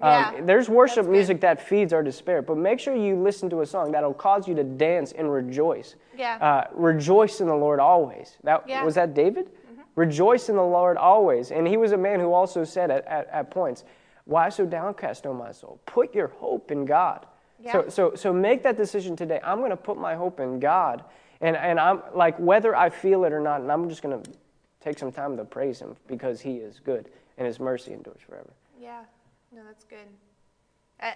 Yeah, 0.00 0.34
Um, 0.38 0.46
there's 0.46 0.68
worship 0.68 1.06
music 1.06 1.40
that 1.40 1.60
feeds 1.60 1.92
our 1.92 2.02
despair, 2.04 2.40
but 2.40 2.56
make 2.56 2.78
sure 2.78 2.94
you 2.94 3.16
listen 3.16 3.50
to 3.50 3.62
a 3.62 3.66
song 3.66 3.90
that'll 3.92 4.14
cause 4.14 4.46
you 4.46 4.54
to 4.54 4.62
dance 4.62 5.10
and 5.12 5.32
rejoice. 5.32 5.96
Yeah. 6.16 6.36
Uh, 6.40 6.68
rejoice 6.72 7.40
in 7.40 7.48
the 7.48 7.56
Lord 7.56 7.80
always. 7.80 8.36
That 8.44 8.62
Yeah. 8.68 8.76
Mm-hmm. 8.76 8.86
was 8.86 8.94
that 8.94 9.14
David. 9.14 9.50
Rejoice 9.96 10.48
in 10.48 10.54
the 10.54 10.62
Lord 10.62 10.96
always. 10.96 11.50
And 11.50 11.66
he 11.66 11.76
was 11.76 11.90
a 11.90 11.96
man 11.96 12.20
who 12.20 12.32
also 12.32 12.62
said 12.62 12.92
at, 12.92 13.04
at, 13.06 13.26
at 13.30 13.50
points, 13.50 13.82
"Why 14.26 14.48
so 14.50 14.64
downcast, 14.64 15.26
O 15.26 15.34
my 15.34 15.50
soul? 15.50 15.80
Put 15.86 16.14
your 16.14 16.28
hope 16.28 16.70
in 16.70 16.84
God." 16.84 17.26
Yeah. 17.58 17.72
So, 17.72 17.88
so, 17.88 18.14
so 18.14 18.32
make 18.32 18.62
that 18.62 18.76
decision 18.76 19.16
today. 19.16 19.40
I'm 19.42 19.58
going 19.58 19.70
to 19.70 19.76
put 19.76 19.98
my 19.98 20.14
hope 20.14 20.38
in 20.38 20.60
God, 20.60 21.02
and 21.40 21.56
and 21.56 21.80
I'm 21.80 22.02
like 22.14 22.38
whether 22.38 22.76
I 22.76 22.90
feel 22.90 23.24
it 23.24 23.32
or 23.32 23.40
not, 23.40 23.60
and 23.62 23.72
I'm 23.72 23.88
just 23.88 24.00
going 24.02 24.22
to 24.22 24.30
take 24.80 24.96
some 24.96 25.10
time 25.10 25.36
to 25.36 25.44
praise 25.44 25.80
Him 25.80 25.96
because 26.06 26.40
He 26.40 26.58
is 26.58 26.78
good 26.78 27.08
and 27.36 27.44
His 27.48 27.58
mercy 27.58 27.92
endures 27.92 28.20
forever. 28.28 28.52
Yeah, 28.80 29.00
no, 29.52 29.62
that's 29.66 29.84
good. 29.84 30.06
I, 31.00 31.14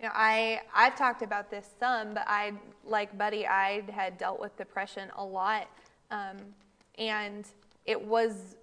you 0.00 0.06
know, 0.06 0.12
I 0.14 0.60
I've 0.74 0.96
talked 0.96 1.22
about 1.22 1.50
this 1.50 1.68
some, 1.78 2.14
but 2.14 2.24
I 2.26 2.52
like 2.84 3.16
Buddy. 3.16 3.46
I 3.46 3.82
had 3.90 4.18
dealt 4.18 4.40
with 4.40 4.56
depression 4.56 5.10
a 5.16 5.24
lot, 5.24 5.68
um, 6.10 6.36
and 6.98 7.46
it 7.86 8.00
was 8.00 8.56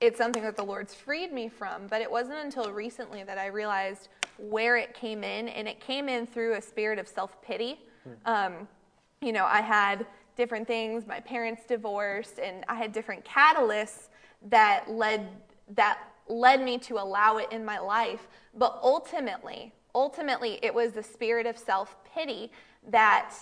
it's 0.00 0.18
something 0.18 0.42
that 0.42 0.56
the 0.56 0.64
Lord's 0.64 0.94
freed 0.94 1.32
me 1.32 1.48
from. 1.48 1.86
But 1.88 2.02
it 2.02 2.10
wasn't 2.10 2.38
until 2.38 2.72
recently 2.72 3.22
that 3.22 3.38
I 3.38 3.46
realized 3.46 4.08
where 4.38 4.76
it 4.76 4.94
came 4.94 5.22
in, 5.22 5.48
and 5.48 5.68
it 5.68 5.80
came 5.80 6.08
in 6.08 6.26
through 6.26 6.54
a 6.54 6.62
spirit 6.62 6.98
of 6.98 7.06
self 7.06 7.40
pity. 7.42 7.80
Um, 8.26 8.68
you 9.20 9.32
know, 9.32 9.44
I 9.44 9.60
had 9.60 10.06
different 10.36 10.66
things. 10.66 11.06
My 11.06 11.20
parents 11.20 11.62
divorced, 11.68 12.38
and 12.38 12.64
I 12.68 12.74
had 12.74 12.92
different 12.92 13.24
catalysts 13.24 14.08
that 14.48 14.90
led 14.90 15.28
that 15.74 15.98
led 16.28 16.62
me 16.62 16.78
to 16.78 16.98
allow 16.98 17.38
it 17.38 17.50
in 17.50 17.64
my 17.64 17.78
life. 17.78 18.28
But 18.54 18.78
ultimately, 18.82 19.72
ultimately, 19.94 20.58
it 20.62 20.74
was 20.74 20.92
the 20.92 21.02
spirit 21.02 21.46
of 21.46 21.58
self 21.58 21.96
pity 22.14 22.50
that 22.88 23.34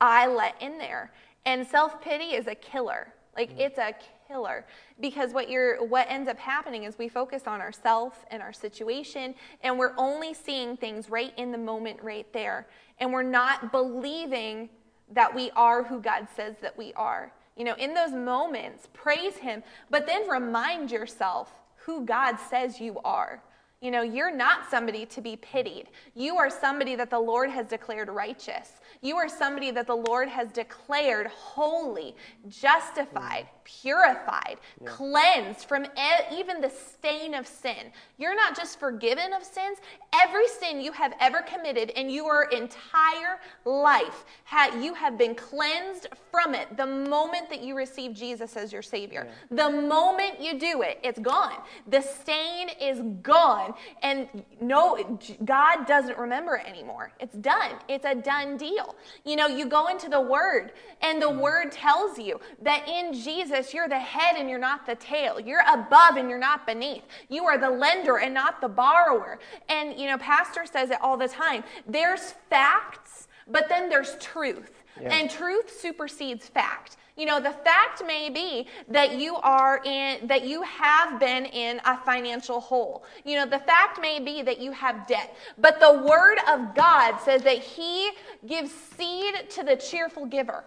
I 0.00 0.26
let 0.26 0.60
in 0.60 0.78
there. 0.78 1.12
And 1.44 1.66
self 1.66 2.00
pity 2.00 2.34
is 2.34 2.46
a 2.46 2.54
killer. 2.54 3.12
Like 3.36 3.50
mm. 3.52 3.60
it's 3.60 3.78
a 3.78 3.94
killer 4.26 4.66
because 5.00 5.32
what 5.32 5.48
you're 5.48 5.84
what 5.84 6.06
ends 6.10 6.28
up 6.28 6.38
happening 6.38 6.84
is 6.84 6.98
we 6.98 7.08
focus 7.08 7.42
on 7.46 7.60
ourself 7.60 8.24
and 8.30 8.42
our 8.42 8.52
situation 8.52 9.34
and 9.62 9.78
we're 9.78 9.94
only 9.96 10.34
seeing 10.34 10.76
things 10.76 11.08
right 11.08 11.32
in 11.36 11.52
the 11.52 11.58
moment 11.58 12.02
right 12.02 12.26
there 12.32 12.66
and 12.98 13.12
we're 13.12 13.22
not 13.22 13.70
believing 13.70 14.68
that 15.12 15.32
we 15.32 15.50
are 15.52 15.84
who 15.84 16.00
God 16.00 16.26
says 16.34 16.56
that 16.60 16.76
we 16.76 16.92
are. 16.94 17.32
You 17.56 17.64
know, 17.64 17.74
in 17.74 17.94
those 17.94 18.12
moments, 18.12 18.88
praise 18.92 19.36
him, 19.36 19.62
but 19.90 20.06
then 20.06 20.28
remind 20.28 20.90
yourself 20.90 21.52
who 21.76 22.04
God 22.04 22.36
says 22.36 22.80
you 22.80 22.98
are. 23.04 23.42
You 23.80 23.90
know, 23.90 24.02
you're 24.02 24.34
not 24.34 24.70
somebody 24.70 25.06
to 25.06 25.20
be 25.20 25.36
pitied. 25.36 25.88
You 26.14 26.36
are 26.36 26.50
somebody 26.50 26.96
that 26.96 27.10
the 27.10 27.18
Lord 27.18 27.50
has 27.50 27.66
declared 27.66 28.08
righteous. 28.08 28.72
You 29.02 29.16
are 29.16 29.28
somebody 29.28 29.70
that 29.70 29.86
the 29.86 29.96
Lord 29.96 30.28
has 30.28 30.52
declared 30.52 31.28
holy, 31.28 32.14
justified, 32.48 33.44
mm. 33.44 33.64
purified, 33.64 34.56
cleansed 34.84 35.68
from 35.68 35.84
e- 35.84 36.36
even 36.38 36.60
the 36.60 36.70
stain 36.70 37.34
of 37.34 37.46
sin. 37.46 37.92
You're 38.18 38.36
not 38.36 38.56
just 38.56 38.78
forgiven 38.78 39.32
of 39.32 39.42
sins, 39.42 39.78
every 40.14 40.48
sin 40.48 40.80
you 40.80 40.92
have 40.92 41.14
ever 41.20 41.42
committed 41.42 41.90
in 41.90 42.10
your 42.10 42.44
entire 42.44 43.40
life, 43.64 44.24
ha- 44.44 44.76
you 44.80 44.94
have 44.94 45.18
been 45.18 45.34
cleansed 45.34 46.08
from 46.30 46.54
it 46.54 46.76
the 46.76 46.86
moment 46.86 47.48
that 47.50 47.62
you 47.62 47.76
receive 47.76 48.14
Jesus 48.14 48.56
as 48.56 48.72
your 48.72 48.82
Savior. 48.82 49.26
The 49.50 49.70
moment 49.70 50.40
you 50.40 50.58
do 50.58 50.82
it, 50.82 50.98
it's 51.02 51.18
gone. 51.18 51.56
The 51.88 52.00
stain 52.00 52.68
is 52.80 53.00
gone. 53.22 53.74
And 54.02 54.28
no, 54.60 55.18
God 55.44 55.86
doesn't 55.86 56.18
remember 56.18 56.56
it 56.56 56.66
anymore. 56.66 57.12
It's 57.18 57.36
done. 57.36 57.72
It's 57.88 58.04
a 58.04 58.14
done 58.14 58.56
deal. 58.56 58.85
You 59.24 59.36
know, 59.36 59.46
you 59.46 59.66
go 59.66 59.88
into 59.88 60.08
the 60.08 60.20
Word, 60.20 60.72
and 61.02 61.20
the 61.20 61.26
mm. 61.26 61.40
Word 61.40 61.72
tells 61.72 62.18
you 62.18 62.40
that 62.62 62.88
in 62.88 63.12
Jesus, 63.12 63.72
you're 63.74 63.88
the 63.88 63.98
head 63.98 64.36
and 64.36 64.48
you're 64.48 64.58
not 64.58 64.86
the 64.86 64.94
tail. 64.94 65.40
You're 65.40 65.64
above 65.72 66.16
and 66.16 66.28
you're 66.28 66.38
not 66.38 66.66
beneath. 66.66 67.02
You 67.28 67.44
are 67.44 67.58
the 67.58 67.70
lender 67.70 68.18
and 68.18 68.32
not 68.34 68.60
the 68.60 68.68
borrower. 68.68 69.38
And, 69.68 69.98
you 69.98 70.06
know, 70.06 70.18
Pastor 70.18 70.66
says 70.66 70.90
it 70.90 70.98
all 71.00 71.16
the 71.16 71.28
time 71.28 71.64
there's 71.86 72.34
facts, 72.50 73.28
but 73.46 73.68
then 73.68 73.88
there's 73.88 74.16
truth. 74.16 74.72
And 74.98 75.30
truth 75.30 75.78
supersedes 75.78 76.48
fact. 76.48 76.96
You 77.16 77.24
know, 77.24 77.40
the 77.40 77.52
fact 77.52 78.02
may 78.06 78.28
be 78.28 78.66
that 78.88 79.16
you 79.16 79.36
are 79.36 79.80
in, 79.84 80.26
that 80.26 80.44
you 80.44 80.62
have 80.62 81.18
been 81.18 81.46
in 81.46 81.80
a 81.84 81.96
financial 81.98 82.60
hole. 82.60 83.04
You 83.24 83.36
know, 83.36 83.46
the 83.46 83.58
fact 83.60 84.00
may 84.00 84.20
be 84.20 84.42
that 84.42 84.60
you 84.60 84.70
have 84.72 85.06
debt. 85.06 85.34
But 85.56 85.80
the 85.80 85.92
Word 85.92 86.38
of 86.46 86.74
God 86.74 87.18
says 87.20 87.42
that 87.42 87.58
He 87.58 88.10
gives 88.46 88.70
seed 88.70 89.48
to 89.50 89.64
the 89.64 89.76
cheerful 89.76 90.26
giver. 90.26 90.64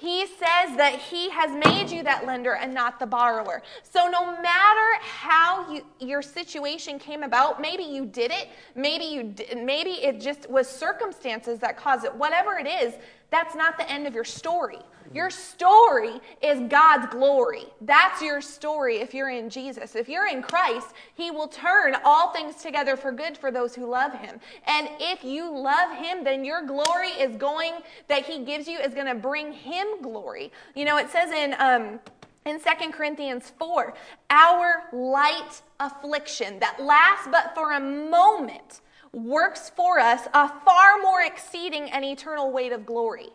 He 0.00 0.26
says 0.26 0.78
that 0.78 0.94
he 0.94 1.28
has 1.28 1.50
made 1.50 1.90
you 1.90 2.02
that 2.04 2.24
lender 2.24 2.54
and 2.54 2.72
not 2.72 2.98
the 2.98 3.04
borrower. 3.04 3.62
So 3.82 4.08
no 4.08 4.32
matter 4.40 5.02
how 5.02 5.70
you, 5.70 5.84
your 5.98 6.22
situation 6.22 6.98
came 6.98 7.22
about, 7.22 7.60
maybe 7.60 7.82
you 7.82 8.06
did 8.06 8.30
it, 8.30 8.48
maybe 8.74 9.04
you 9.04 9.24
di- 9.24 9.62
maybe 9.62 9.90
it 9.90 10.18
just 10.18 10.48
was 10.48 10.66
circumstances 10.66 11.58
that 11.58 11.76
caused 11.76 12.06
it. 12.06 12.14
Whatever 12.14 12.56
it 12.56 12.66
is, 12.66 12.94
that's 13.30 13.54
not 13.54 13.78
the 13.78 13.90
end 13.90 14.06
of 14.06 14.14
your 14.14 14.24
story. 14.24 14.78
Your 15.12 15.30
story 15.30 16.20
is 16.40 16.60
God's 16.68 17.12
glory. 17.12 17.64
That's 17.80 18.22
your 18.22 18.40
story 18.40 18.98
if 18.98 19.12
you're 19.12 19.30
in 19.30 19.50
Jesus. 19.50 19.96
If 19.96 20.08
you're 20.08 20.28
in 20.28 20.40
Christ, 20.40 20.88
He 21.14 21.32
will 21.32 21.48
turn 21.48 21.96
all 22.04 22.32
things 22.32 22.56
together 22.56 22.96
for 22.96 23.10
good 23.10 23.36
for 23.36 23.50
those 23.50 23.74
who 23.74 23.86
love 23.86 24.12
Him. 24.12 24.38
And 24.66 24.88
if 25.00 25.24
you 25.24 25.50
love 25.50 25.96
Him, 25.96 26.22
then 26.22 26.44
your 26.44 26.64
glory 26.64 27.08
is 27.08 27.36
going, 27.36 27.72
that 28.06 28.24
He 28.24 28.44
gives 28.44 28.68
you, 28.68 28.78
is 28.78 28.94
going 28.94 29.06
to 29.06 29.16
bring 29.16 29.52
Him 29.52 30.00
glory. 30.00 30.52
You 30.76 30.84
know, 30.84 30.96
it 30.96 31.10
says 31.10 31.32
in, 31.32 31.56
um, 31.58 31.98
in 32.44 32.60
2 32.60 32.92
Corinthians 32.92 33.52
4, 33.58 33.92
our 34.30 34.84
light 34.92 35.62
affliction 35.80 36.60
that 36.60 36.80
lasts 36.80 37.26
but 37.32 37.52
for 37.56 37.72
a 37.72 37.80
moment 37.80 38.80
works 39.12 39.70
for 39.74 39.98
us 39.98 40.26
a 40.32 40.48
far 40.48 40.98
more 41.02 41.22
exceeding 41.22 41.90
and 41.90 42.04
eternal 42.04 42.52
weight 42.52 42.72
of 42.72 42.86
glory 42.86 43.28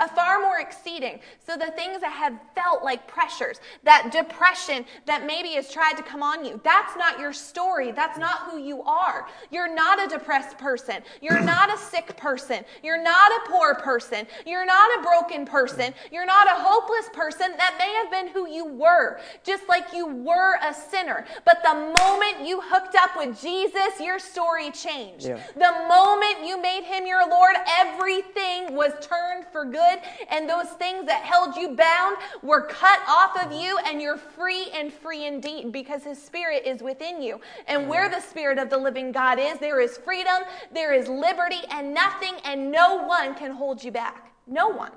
a 0.00 0.08
far 0.08 0.40
more 0.40 0.58
exceeding. 0.58 1.20
So 1.46 1.56
the 1.56 1.70
things 1.72 2.00
that 2.00 2.12
have 2.12 2.38
felt 2.54 2.82
like 2.82 3.06
pressures, 3.06 3.60
that 3.84 4.10
depression 4.10 4.84
that 5.06 5.26
maybe 5.26 5.50
has 5.50 5.70
tried 5.70 5.96
to 5.98 6.02
come 6.02 6.22
on 6.22 6.44
you, 6.44 6.60
that's 6.64 6.96
not 6.96 7.20
your 7.20 7.32
story. 7.32 7.92
That's 7.92 8.18
not 8.18 8.50
who 8.50 8.58
you 8.58 8.82
are. 8.82 9.26
You're 9.50 9.72
not 9.72 10.02
a 10.04 10.08
depressed 10.08 10.58
person. 10.58 10.96
You're 11.20 11.40
not 11.44 11.72
a 11.72 11.78
sick 11.78 12.16
person. 12.16 12.64
You're 12.82 13.02
not 13.02 13.30
a 13.30 13.50
poor 13.50 13.74
person. 13.74 14.26
You're 14.46 14.66
not 14.66 14.98
a 14.98 15.02
broken 15.02 15.44
person. 15.46 15.94
You're 16.10 16.26
not 16.26 16.46
a 16.46 16.60
hopeless 16.60 17.08
person. 17.12 17.52
That 17.56 17.76
may 17.78 17.92
have 17.94 18.10
been 18.10 18.32
who 18.32 18.48
you 18.48 18.66
were, 18.66 19.20
just 19.44 19.68
like 19.68 19.92
you 19.92 20.06
were 20.06 20.56
a 20.62 20.72
sinner. 20.72 21.26
But 21.44 21.62
the 21.62 21.74
moment 21.74 22.46
you 22.46 22.60
hooked 22.62 22.96
up 22.96 23.10
with 23.16 23.40
Jesus, 23.40 24.00
your 24.00 24.18
story 24.18 24.70
changed. 24.70 25.26
Yeah. 25.26 25.40
The 25.54 25.86
moment 25.88 26.46
you 26.46 26.60
made 26.60 26.84
him 26.84 27.06
your 27.06 27.28
Lord, 27.28 27.54
everything 27.78 28.74
was 28.74 28.92
turned 29.00 29.44
for 29.52 29.64
good, 29.64 29.89
and 30.30 30.48
those 30.48 30.68
things 30.70 31.06
that 31.06 31.22
held 31.22 31.56
you 31.56 31.74
bound 31.74 32.16
were 32.42 32.62
cut 32.62 33.00
off 33.08 33.44
of 33.44 33.52
you, 33.52 33.78
and 33.86 34.00
you're 34.00 34.16
free 34.16 34.68
and 34.74 34.92
free 34.92 35.26
indeed 35.26 35.72
because 35.72 36.04
his 36.04 36.22
spirit 36.22 36.62
is 36.66 36.82
within 36.82 37.20
you. 37.20 37.40
And 37.66 37.88
where 37.88 38.08
the 38.08 38.20
spirit 38.20 38.58
of 38.58 38.70
the 38.70 38.78
living 38.78 39.12
God 39.12 39.38
is, 39.38 39.58
there 39.58 39.80
is 39.80 39.98
freedom, 39.98 40.42
there 40.72 40.92
is 40.92 41.08
liberty, 41.08 41.60
and 41.70 41.92
nothing 41.92 42.34
and 42.44 42.70
no 42.70 43.06
one 43.06 43.34
can 43.34 43.50
hold 43.50 43.82
you 43.82 43.90
back. 43.90 44.32
No 44.46 44.68
one. 44.68 44.92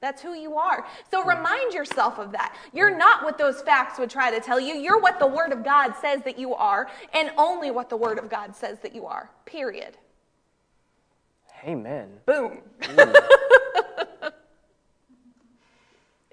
That's 0.00 0.20
who 0.20 0.34
you 0.34 0.56
are. 0.56 0.86
So 1.10 1.24
remind 1.24 1.72
yourself 1.72 2.18
of 2.18 2.30
that. 2.32 2.54
You're 2.72 2.96
not 2.96 3.24
what 3.24 3.38
those 3.38 3.62
facts 3.62 3.98
would 3.98 4.10
try 4.10 4.30
to 4.30 4.40
tell 4.40 4.60
you. 4.60 4.74
You're 4.74 5.00
what 5.00 5.18
the 5.18 5.26
Word 5.26 5.52
of 5.52 5.64
God 5.64 5.94
says 6.00 6.20
that 6.24 6.38
you 6.38 6.54
are, 6.54 6.88
and 7.14 7.30
only 7.38 7.70
what 7.70 7.88
the 7.88 7.96
Word 7.96 8.18
of 8.18 8.28
God 8.28 8.54
says 8.54 8.78
that 8.80 8.94
you 8.94 9.06
are. 9.06 9.30
Period. 9.46 9.96
Amen. 11.64 12.08
Boom. 12.26 12.58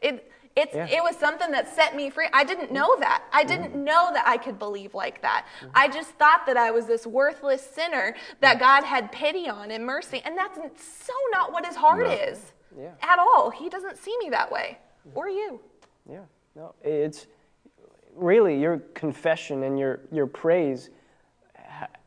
it 0.04 0.32
it's 0.56 0.76
Yeah. 0.76 0.86
it 0.88 1.02
was 1.02 1.16
something 1.18 1.52
that 1.52 1.74
set 1.74 1.96
me 1.96 2.10
free. 2.10 2.28
I 2.32 2.44
didn't 2.44 2.72
know 2.72 2.96
that. 3.00 3.24
I 3.32 3.44
mm-hmm. 3.44 3.48
didn't 3.48 3.84
know 3.84 4.12
that 4.14 4.28
I 4.28 4.38
could 4.38 4.60
believe 4.60 4.94
like 4.94 5.22
that. 5.22 5.46
Mm-hmm. 5.58 5.72
I 5.74 5.88
just 5.88 6.12
thought 6.12 6.46
that 6.46 6.58
I 6.58 6.70
was 6.72 6.86
this 6.86 7.08
worthless 7.08 7.66
sinner 7.66 8.16
that 8.42 8.58
mm. 8.58 8.60
God 8.60 8.84
had 8.84 9.12
pity 9.12 9.50
on 9.50 9.72
and 9.72 9.84
mercy, 9.86 10.22
and 10.24 10.38
that's 10.38 10.58
so 10.58 11.14
not 11.32 11.52
what 11.52 11.66
His 11.66 11.76
heart 11.76 12.06
No. 12.06 12.12
is 12.12 12.54
Yeah. 12.78 12.92
at 13.02 13.18
all. 13.18 13.50
He 13.50 13.68
doesn't 13.70 13.98
see 13.98 14.16
me 14.20 14.30
that 14.30 14.52
way, 14.52 14.78
mm-hmm. 15.08 15.18
or 15.18 15.28
you. 15.28 15.60
Yeah, 16.08 16.26
no, 16.56 16.76
it's 16.84 17.26
really 18.16 18.60
your 18.60 18.80
confession 18.94 19.64
and 19.64 19.80
your, 19.80 20.02
your 20.12 20.28
praise, 20.28 20.90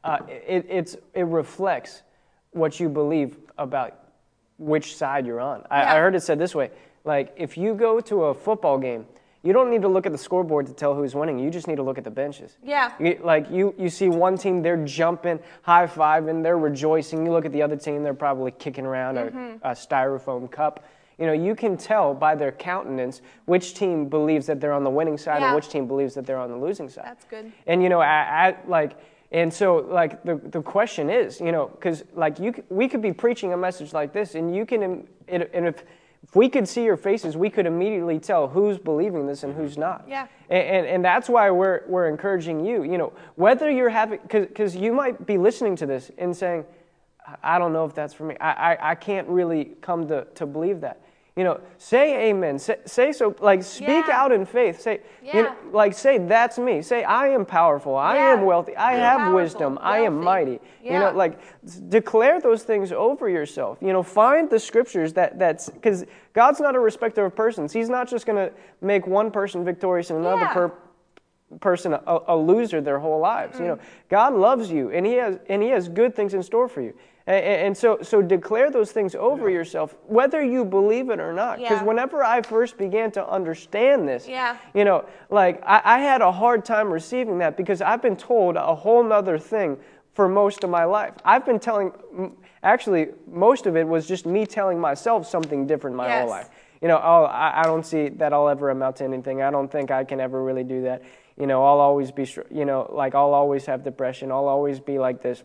uh, 0.04 0.18
it, 0.28 0.66
it's, 0.68 0.96
it 1.14 1.22
reflects 1.22 2.02
what 2.52 2.78
you 2.78 2.88
believe 2.88 3.36
about 3.58 3.98
which 4.58 4.96
side 4.96 5.26
you're 5.26 5.40
on. 5.40 5.64
I, 5.70 5.82
I 5.82 5.98
heard 5.98 6.14
it 6.14 6.22
said 6.22 6.38
this 6.38 6.54
way 6.54 6.70
like, 7.06 7.32
if 7.36 7.56
you 7.56 7.74
go 7.74 8.00
to 8.00 8.24
a 8.24 8.34
football 8.34 8.78
game, 8.78 9.06
you 9.42 9.52
don't 9.52 9.70
need 9.70 9.82
to 9.82 9.88
look 9.88 10.06
at 10.06 10.12
the 10.12 10.18
scoreboard 10.18 10.66
to 10.66 10.72
tell 10.72 10.94
who's 10.94 11.14
winning. 11.14 11.38
You 11.38 11.50
just 11.50 11.68
need 11.68 11.76
to 11.76 11.82
look 11.84 11.98
at 11.98 12.04
the 12.04 12.10
benches. 12.10 12.56
Yeah. 12.64 12.92
You, 12.98 13.20
like 13.22 13.48
you, 13.48 13.74
you 13.78 13.88
see 13.88 14.08
one 14.08 14.36
team, 14.36 14.60
they're 14.60 14.84
jumping, 14.84 15.38
high 15.62 15.86
fiving, 15.86 16.42
they're 16.42 16.58
rejoicing. 16.58 17.24
You 17.24 17.30
look 17.30 17.44
at 17.44 17.52
the 17.52 17.62
other 17.62 17.76
team, 17.76 18.02
they're 18.02 18.12
probably 18.12 18.50
kicking 18.50 18.84
around 18.84 19.18
a, 19.18 19.26
mm-hmm. 19.26 19.56
a 19.62 19.70
styrofoam 19.70 20.50
cup. 20.50 20.84
You 21.16 21.26
know, 21.26 21.32
you 21.32 21.54
can 21.54 21.76
tell 21.76 22.12
by 22.12 22.34
their 22.34 22.50
countenance 22.50 23.22
which 23.44 23.74
team 23.74 24.08
believes 24.08 24.46
that 24.46 24.60
they're 24.60 24.72
on 24.72 24.82
the 24.82 24.90
winning 24.90 25.16
side 25.16 25.40
Yeah. 25.40 25.46
and 25.46 25.54
which 25.54 25.68
team 25.68 25.86
believes 25.86 26.14
that 26.14 26.26
they're 26.26 26.38
on 26.38 26.50
the 26.50 26.58
losing 26.58 26.88
side. 26.88 27.04
That's 27.06 27.24
good. 27.24 27.52
And 27.68 27.82
you 27.82 27.88
know, 27.88 28.00
I, 28.00 28.48
I 28.48 28.56
like, 28.66 28.98
and 29.30 29.52
so 29.52 29.76
like 29.76 30.22
the 30.24 30.36
the 30.36 30.62
question 30.62 31.08
is, 31.08 31.40
you 31.40 31.52
know, 31.52 31.66
because 31.68 32.04
like 32.14 32.38
you, 32.38 32.52
we 32.68 32.88
could 32.88 33.00
be 33.00 33.12
preaching 33.12 33.52
a 33.52 33.56
message 33.56 33.92
like 33.92 34.12
this, 34.12 34.34
and 34.34 34.54
you 34.54 34.66
can, 34.66 35.06
and 35.28 35.42
if 35.52 35.84
if 36.22 36.34
we 36.34 36.48
could 36.48 36.66
see 36.68 36.84
your 36.84 36.96
faces, 36.96 37.36
we 37.36 37.50
could 37.50 37.66
immediately 37.66 38.18
tell 38.18 38.48
who's 38.48 38.78
believing 38.78 39.26
this 39.26 39.42
and 39.42 39.54
who's 39.54 39.78
not. 39.78 40.04
Yeah. 40.08 40.26
And, 40.50 40.62
and, 40.62 40.86
and 40.86 41.04
that's 41.04 41.28
why 41.28 41.50
we're, 41.50 41.82
we're 41.86 42.08
encouraging 42.08 42.64
you, 42.64 42.82
you 42.82 42.98
know, 42.98 43.12
whether 43.36 43.70
you're 43.70 43.88
having, 43.90 44.18
because 44.28 44.74
you 44.74 44.92
might 44.92 45.24
be 45.26 45.38
listening 45.38 45.76
to 45.76 45.86
this 45.86 46.10
and 46.18 46.36
saying, 46.36 46.64
I- 47.26 47.56
I 47.56 47.58
don't 47.58 47.72
know 47.72 47.84
if 47.84 47.94
that's 47.94 48.14
for 48.14 48.24
me. 48.24 48.36
I, 48.40 48.74
I, 48.74 48.90
I 48.90 48.94
can't 48.94 49.28
really 49.28 49.76
come 49.80 50.06
to, 50.08 50.24
to 50.34 50.46
believe 50.46 50.80
that. 50.82 51.00
You 51.36 51.44
know, 51.44 51.60
say 51.76 52.30
amen. 52.30 52.58
Say, 52.58 52.78
say 52.86 53.12
so, 53.12 53.34
like 53.40 53.62
speak 53.62 54.08
Yeah. 54.08 54.22
out 54.22 54.32
in 54.32 54.46
faith. 54.46 54.80
Say, 54.80 55.00
you 55.22 55.42
know, 55.42 55.54
like 55.70 55.92
say, 55.92 56.16
that's 56.16 56.58
me. 56.58 56.80
Say, 56.80 57.04
I 57.04 57.28
am 57.28 57.44
powerful. 57.44 57.94
I 57.94 58.16
Yeah. 58.16 58.32
am 58.32 58.46
wealthy. 58.46 58.74
I 58.74 58.94
have 58.94 59.18
Powerful, 59.18 59.34
wisdom. 59.34 59.78
I 59.82 59.98
am 59.98 60.14
wealthy. 60.14 60.24
mighty. 60.24 60.60
You 60.82 60.98
know, 60.98 61.12
like 61.12 61.38
declare 61.90 62.40
those 62.40 62.62
things 62.62 62.90
over 62.90 63.28
yourself. 63.28 63.76
You 63.82 63.92
know, 63.92 64.02
find 64.02 64.48
the 64.48 64.58
scriptures 64.58 65.12
that 65.12 65.38
that's 65.38 65.68
because 65.68 66.06
God's 66.32 66.58
not 66.58 66.74
a 66.74 66.80
respecter 66.80 67.26
of 67.26 67.36
persons. 67.36 67.70
He's 67.70 67.90
not 67.90 68.08
just 68.08 68.24
going 68.24 68.48
to 68.48 68.54
make 68.80 69.06
one 69.06 69.30
person 69.30 69.62
victorious 69.62 70.08
and 70.08 70.18
another 70.20 70.44
Yeah. 70.46 70.54
per, 70.54 70.72
person 71.60 71.92
a, 71.92 72.18
a 72.28 72.36
loser 72.36 72.80
their 72.80 72.98
whole 72.98 73.20
lives. 73.20 73.58
You 73.60 73.66
know, 73.66 73.76
Mm-hmm. 73.76 74.08
God 74.08 74.32
loves 74.34 74.70
you, 74.70 74.90
and 74.90 75.04
He 75.04 75.14
has 75.14 75.38
and 75.50 75.62
He 75.62 75.68
has 75.68 75.88
good 75.90 76.14
things 76.16 76.32
in 76.32 76.42
store 76.42 76.66
for 76.66 76.80
you. 76.80 76.94
And, 77.26 77.44
and 77.44 77.76
so, 77.76 77.98
so 78.02 78.22
declare 78.22 78.70
those 78.70 78.92
things 78.92 79.14
over 79.14 79.50
yourself, 79.50 79.96
whether 80.06 80.42
you 80.42 80.64
believe 80.64 81.10
it 81.10 81.18
or 81.18 81.32
not. 81.32 81.58
Because 81.58 81.80
Yeah. 81.80 81.86
whenever 81.86 82.22
I 82.22 82.42
first 82.42 82.78
began 82.78 83.10
to 83.12 83.28
understand 83.28 84.08
this, 84.08 84.28
Yeah. 84.28 84.56
you 84.74 84.84
know, 84.84 85.04
like 85.30 85.60
I, 85.66 85.80
I 85.84 85.98
had 85.98 86.22
a 86.22 86.30
hard 86.30 86.64
time 86.64 86.92
receiving 86.92 87.38
that 87.38 87.56
because 87.56 87.82
I've 87.82 88.02
been 88.02 88.16
told 88.16 88.56
a 88.56 88.74
whole 88.74 89.02
nother 89.02 89.38
thing 89.38 89.76
for 90.14 90.28
most 90.28 90.64
of 90.64 90.70
my 90.70 90.84
life. 90.84 91.14
I've 91.24 91.44
been 91.44 91.58
telling, 91.58 91.92
actually, 92.62 93.08
most 93.30 93.66
of 93.66 93.76
it 93.76 93.86
was 93.86 94.06
just 94.06 94.24
me 94.24 94.46
telling 94.46 94.80
myself 94.80 95.26
something 95.26 95.66
different 95.66 95.96
my 95.96 96.08
whole 96.20 96.28
life. 96.30 96.48
You 96.80 96.88
know, 96.88 97.00
oh, 97.02 97.24
I, 97.24 97.60
I 97.60 97.62
don't 97.64 97.84
see 97.84 98.08
that 98.10 98.32
I'll 98.32 98.48
ever 98.48 98.70
amount 98.70 98.96
to 98.96 99.04
anything. 99.04 99.42
I 99.42 99.50
don't 99.50 99.70
think 99.70 99.90
I 99.90 100.04
can 100.04 100.20
ever 100.20 100.42
really 100.42 100.64
do 100.64 100.82
that. 100.82 101.02
You 101.36 101.46
know, 101.46 101.64
I'll 101.64 101.80
always 101.80 102.12
be, 102.12 102.26
you 102.50 102.64
know, 102.64 102.88
like 102.92 103.14
I'll 103.14 103.34
always 103.34 103.66
have 103.66 103.82
depression. 103.82 104.30
I'll 104.30 104.48
always 104.48 104.78
be 104.78 104.98
like 104.98 105.22
this. 105.22 105.42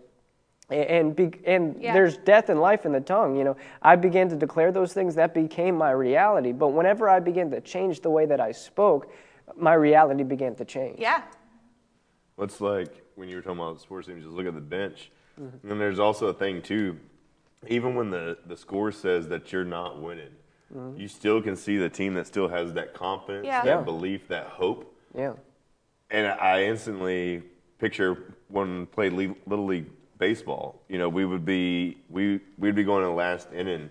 A- 0.71 0.91
And 0.91 1.15
be, 1.15 1.31
and 1.45 1.81
Yeah. 1.81 1.93
there's 1.93 2.17
death 2.17 2.49
and 2.49 2.59
life 2.59 2.85
in 2.85 2.91
the 2.91 3.01
tongue. 3.01 3.35
You 3.35 3.43
know, 3.43 3.55
I 3.81 3.95
began 3.95 4.29
to 4.29 4.35
declare 4.35 4.71
those 4.71 4.93
things. 4.93 5.15
That 5.15 5.33
became 5.33 5.77
my 5.77 5.91
reality. 5.91 6.51
But 6.51 6.69
whenever 6.69 7.09
I 7.09 7.19
began 7.19 7.51
to 7.51 7.61
change 7.61 8.01
the 8.01 8.09
way 8.09 8.25
that 8.25 8.39
I 8.39 8.51
spoke, 8.51 9.11
my 9.55 9.73
reality 9.73 10.23
began 10.23 10.55
to 10.55 10.65
change. 10.65 10.99
Yeah. 10.99 11.21
It's 12.39 12.61
like 12.61 12.89
when 13.15 13.29
you 13.29 13.35
were 13.35 13.41
talking 13.41 13.59
about 13.59 13.79
sports 13.81 14.07
teams, 14.07 14.23
just 14.23 14.35
look 14.35 14.47
at 14.47 14.55
the 14.55 14.61
bench. 14.61 15.11
Mm-hmm. 15.39 15.57
And 15.61 15.71
then 15.71 15.77
there's 15.79 15.99
also 15.99 16.27
a 16.27 16.33
thing 16.33 16.61
too, 16.61 16.97
even 17.67 17.95
when 17.95 18.09
the, 18.09 18.37
the 18.47 18.57
score 18.57 18.91
says 18.91 19.27
that 19.27 19.51
you're 19.51 19.63
not 19.65 20.01
winning, 20.01 20.31
mm-hmm. 20.75 20.99
you 20.99 21.07
still 21.07 21.41
can 21.41 21.55
see 21.55 21.77
the 21.77 21.89
team 21.89 22.13
that 22.15 22.25
still 22.27 22.47
has 22.47 22.73
that 22.73 22.93
confidence, 22.93 23.45
Yeah. 23.45 23.61
that 23.63 23.79
Yeah. 23.79 23.81
belief, 23.81 24.27
that 24.29 24.47
hope. 24.47 24.95
Yeah. 25.13 25.33
And 26.09 26.27
I 26.27 26.63
instantly 26.63 27.43
picture 27.77 28.35
when 28.47 28.79
we 28.79 28.85
played 28.85 29.13
little 29.13 29.65
league 29.65 29.87
baseball. 30.21 30.83
You 30.87 30.99
know, 30.99 31.09
we 31.09 31.25
would 31.25 31.43
be 31.43 31.97
we 32.09 32.39
we'd 32.57 32.75
be 32.75 32.85
going 32.85 33.01
to 33.01 33.07
the 33.07 33.13
last 33.13 33.49
inning, 33.53 33.89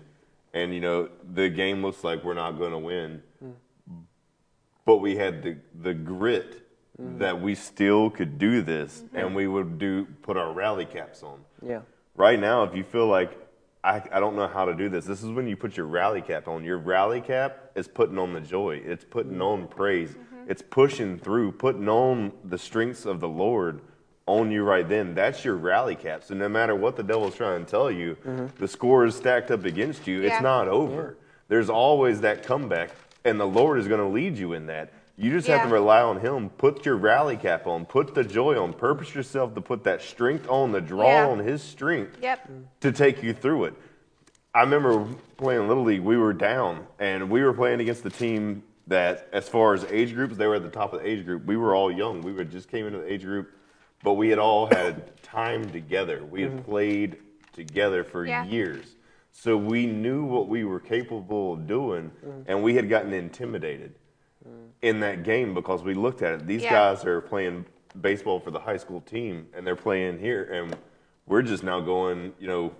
and 0.55 0.73
you 0.73 0.79
know 0.79 1.09
the 1.33 1.49
game 1.49 1.83
looks 1.83 2.03
like 2.03 2.23
we're 2.23 2.33
not 2.33 2.53
going 2.57 2.71
to 2.71 2.79
win, 2.79 3.21
but 4.85 4.97
we 4.97 5.17
had 5.17 5.43
the 5.43 5.57
the 5.83 5.93
grit 5.93 6.67
mm-hmm. 6.99 7.19
that 7.19 7.39
we 7.39 7.53
still 7.53 8.09
could 8.09 8.39
do 8.39 8.63
this, 8.63 9.01
mm-hmm. 9.01 9.17
and 9.17 9.35
we 9.35 9.47
would 9.47 9.77
do 9.77 10.07
put 10.23 10.37
our 10.37 10.51
rally 10.53 10.85
caps 10.85 11.21
on. 11.21 11.39
Yeah. 11.61 11.81
Right 12.15 12.39
now, 12.39 12.63
if 12.63 12.73
you 12.75 12.83
feel 12.83 13.07
like 13.07 13.37
I, 13.83 14.01
I 14.11 14.19
don't 14.19 14.35
know 14.35 14.47
how 14.47 14.65
to 14.65 14.73
do 14.73 14.89
this, 14.89 15.05
this 15.05 15.21
is 15.21 15.29
when 15.29 15.47
you 15.47 15.57
put 15.57 15.75
your 15.75 15.85
rally 15.85 16.21
cap 16.21 16.47
on. 16.47 16.63
Your 16.63 16.77
rally 16.77 17.21
cap 17.21 17.71
is 17.75 17.87
putting 17.87 18.17
on 18.17 18.33
the 18.33 18.41
joy, 18.41 18.81
it's 18.83 19.03
putting 19.03 19.33
mm-hmm. 19.33 19.63
on 19.63 19.67
praise, 19.67 20.15
it's 20.47 20.61
pushing 20.61 21.19
through, 21.19 21.51
putting 21.51 21.89
on 21.89 22.31
the 22.45 22.57
strengths 22.57 23.05
of 23.05 23.19
the 23.19 23.29
Lord 23.29 23.81
on 24.25 24.51
you 24.51 24.63
right 24.63 24.87
then. 24.87 25.15
That's 25.15 25.43
your 25.43 25.55
rally 25.55 25.95
cap. 25.95 26.23
So 26.23 26.33
no 26.35 26.47
matter 26.47 26.75
what 26.75 26.95
the 26.95 27.03
devil's 27.03 27.35
trying 27.35 27.65
to 27.65 27.69
tell 27.69 27.91
you, 27.91 28.15
mm-hmm. 28.25 28.47
the 28.57 28.67
score 28.67 29.05
is 29.05 29.15
stacked 29.15 29.51
up 29.51 29.65
against 29.65 30.07
you. 30.07 30.21
Yeah. 30.21 30.33
It's 30.33 30.41
not 30.41 30.67
over. 30.67 31.17
There's 31.47 31.69
always 31.69 32.21
that 32.21 32.43
comeback, 32.43 32.91
and 33.25 33.39
the 33.39 33.47
Lord 33.47 33.79
is 33.79 33.87
going 33.87 33.99
to 33.99 34.07
lead 34.07 34.37
you 34.37 34.53
in 34.53 34.67
that. 34.67 34.93
You 35.17 35.31
just 35.31 35.47
have 35.47 35.67
to 35.67 35.73
rely 35.73 36.01
on 36.01 36.19
Him. 36.19 36.49
Put 36.49 36.85
your 36.85 36.95
rally 36.95 37.37
cap 37.37 37.67
on. 37.67 37.85
Put 37.85 38.15
the 38.15 38.23
joy 38.23 38.57
on. 38.61 38.73
Purpose 38.73 39.13
yourself 39.13 39.53
to 39.55 39.61
put 39.61 39.83
that 39.83 40.01
strength 40.01 40.49
on, 40.49 40.71
the 40.71 40.81
draw 40.81 41.07
Yeah. 41.07 41.27
on 41.27 41.39
His 41.39 41.61
strength 41.61 42.17
Yep. 42.21 42.49
to 42.79 42.91
take 42.91 43.21
you 43.21 43.33
through 43.33 43.65
it. 43.65 43.73
I 44.53 44.61
remember 44.61 45.05
playing 45.37 45.67
Little 45.67 45.83
League, 45.83 46.01
we 46.01 46.17
were 46.17 46.33
down, 46.33 46.87
and 46.99 47.29
we 47.29 47.43
were 47.43 47.53
playing 47.53 47.81
against 47.81 48.03
the 48.03 48.09
team 48.09 48.63
that, 48.87 49.27
as 49.31 49.47
far 49.47 49.73
as 49.73 49.85
age 49.85 50.13
groups, 50.13 50.37
they 50.37 50.47
were 50.47 50.55
at 50.55 50.63
the 50.63 50.69
top 50.69 50.93
of 50.93 51.01
the 51.01 51.07
age 51.07 51.25
group. 51.25 51.45
We 51.45 51.55
were 51.55 51.75
all 51.75 51.91
young. 51.91 52.21
We 52.21 52.33
were 52.33 52.43
just 52.43 52.69
came 52.69 52.87
into 52.87 52.99
the 52.99 53.11
age 53.11 53.23
group, 53.23 53.51
but 54.03 54.13
we 54.13 54.29
had 54.29 54.39
all 54.39 54.67
had 54.67 55.21
time 55.23 55.69
together. 55.71 56.23
We 56.23 56.41
had 56.41 56.51
mm-hmm. 56.51 56.63
played 56.63 57.17
together 57.53 58.03
for 58.03 58.25
Yeah. 58.25 58.45
years. 58.45 58.95
So 59.31 59.55
we 59.55 59.85
knew 59.85 60.25
what 60.25 60.47
we 60.47 60.65
were 60.65 60.79
capable 60.79 61.53
of 61.53 61.65
doing, 61.65 62.11
mm. 62.25 62.43
and 62.47 62.61
we 62.61 62.75
had 62.75 62.89
gotten 62.89 63.13
intimidated 63.13 63.95
mm. 64.47 64.69
in 64.81 64.99
that 64.99 65.23
game 65.23 65.53
because 65.53 65.83
we 65.83 65.93
looked 65.93 66.21
at 66.21 66.33
it. 66.33 66.47
These 66.47 66.63
Yeah. 66.63 66.71
guys 66.71 67.05
are 67.05 67.21
playing 67.21 67.65
baseball 67.99 68.39
for 68.39 68.51
the 68.51 68.59
high 68.59 68.77
school 68.77 69.01
team, 69.01 69.47
and 69.53 69.65
they're 69.65 69.75
playing 69.75 70.19
here, 70.19 70.43
and 70.43 70.75
we're 71.27 71.41
just 71.41 71.63
now 71.63 71.79
going. 71.79 72.33
You 72.39 72.47
know, 72.47 72.75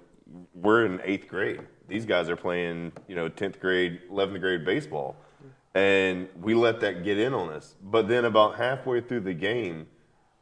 we're 0.53 0.85
in 0.85 1.01
eighth 1.03 1.27
grade. 1.27 1.61
These 1.87 2.05
guys 2.05 2.29
are 2.29 2.35
playing, 2.35 2.91
you 3.07 3.15
know, 3.15 3.27
tenth 3.27 3.59
grade, 3.59 4.01
eleventh 4.09 4.41
grade 4.41 4.65
baseball, 4.65 5.15
mm. 5.43 5.49
and 5.75 6.27
we 6.41 6.53
let 6.53 6.81
that 6.81 7.03
get 7.03 7.17
in 7.17 7.33
on 7.33 7.49
us. 7.49 7.75
But 7.81 8.07
then 8.07 8.25
about 8.25 8.55
halfway 8.55 9.01
through 9.01 9.21
the 9.21 9.33
game, 9.33 9.87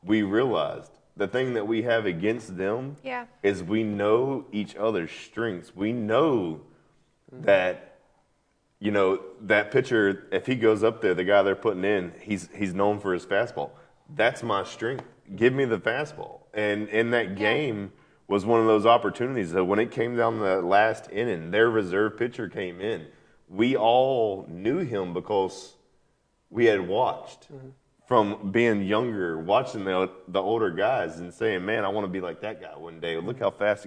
we 0.03 0.21
realized 0.21 0.91
the 1.17 1.27
thing 1.27 1.53
that 1.53 1.67
we 1.67 1.83
have 1.83 2.05
against 2.05 2.57
them 2.57 2.95
Yeah. 3.03 3.25
is 3.43 3.61
we 3.63 3.83
know 3.83 4.45
each 4.51 4.75
other's 4.75 5.11
strengths. 5.11 5.75
We 5.75 5.91
know 5.91 6.61
that 7.31 7.85
you 8.79 8.91
know, 8.91 9.19
that 9.41 9.71
pitcher, 9.71 10.27
if 10.31 10.45
he 10.45 10.55
goes 10.55 10.83
up 10.83 11.01
there, 11.01 11.13
the 11.13 11.25
guy 11.25 11.41
they're 11.43 11.55
putting 11.55 11.83
in, 11.83 12.13
he's 12.21 12.49
he's 12.55 12.73
known 12.73 12.99
for 12.99 13.13
his 13.13 13.25
fastball. 13.25 13.71
That's 14.15 14.41
my 14.41 14.63
strength. 14.63 15.03
Give 15.35 15.53
me 15.53 15.65
the 15.65 15.77
fastball. 15.79 16.43
And 16.53 16.87
in 16.87 17.11
that 17.11 17.35
game 17.35 17.91
was 18.27 18.45
one 18.45 18.61
of 18.61 18.67
those 18.67 18.85
opportunities 18.85 19.51
that 19.51 19.65
when 19.65 19.79
it 19.79 19.91
came 19.91 20.15
down 20.15 20.39
the 20.39 20.61
last 20.61 21.09
inning, 21.11 21.51
their 21.51 21.69
reserve 21.69 22.17
pitcher 22.17 22.47
came 22.47 22.79
in. 22.79 23.07
We 23.49 23.75
all 23.75 24.45
knew 24.47 24.77
him 24.77 25.13
because 25.13 25.73
we 26.49 26.65
had 26.65 26.87
watched 26.87 27.51
mm-hmm. 27.51 27.69
From 28.09 28.51
being 28.51 28.81
younger, 28.81 29.37
watching 29.37 29.85
the 29.85 30.09
the 30.27 30.41
older 30.41 30.71
guys 30.71 31.19
and 31.19 31.31
saying, 31.31 31.63
"Man, 31.63 31.85
I 31.85 31.89
want 31.89 32.05
to 32.05 32.11
be 32.11 32.19
like 32.19 32.41
that 32.41 32.59
guy 32.59 32.75
one 32.75 32.99
day." 32.99 33.15
Look 33.17 33.39
how 33.39 33.51
fast 33.51 33.85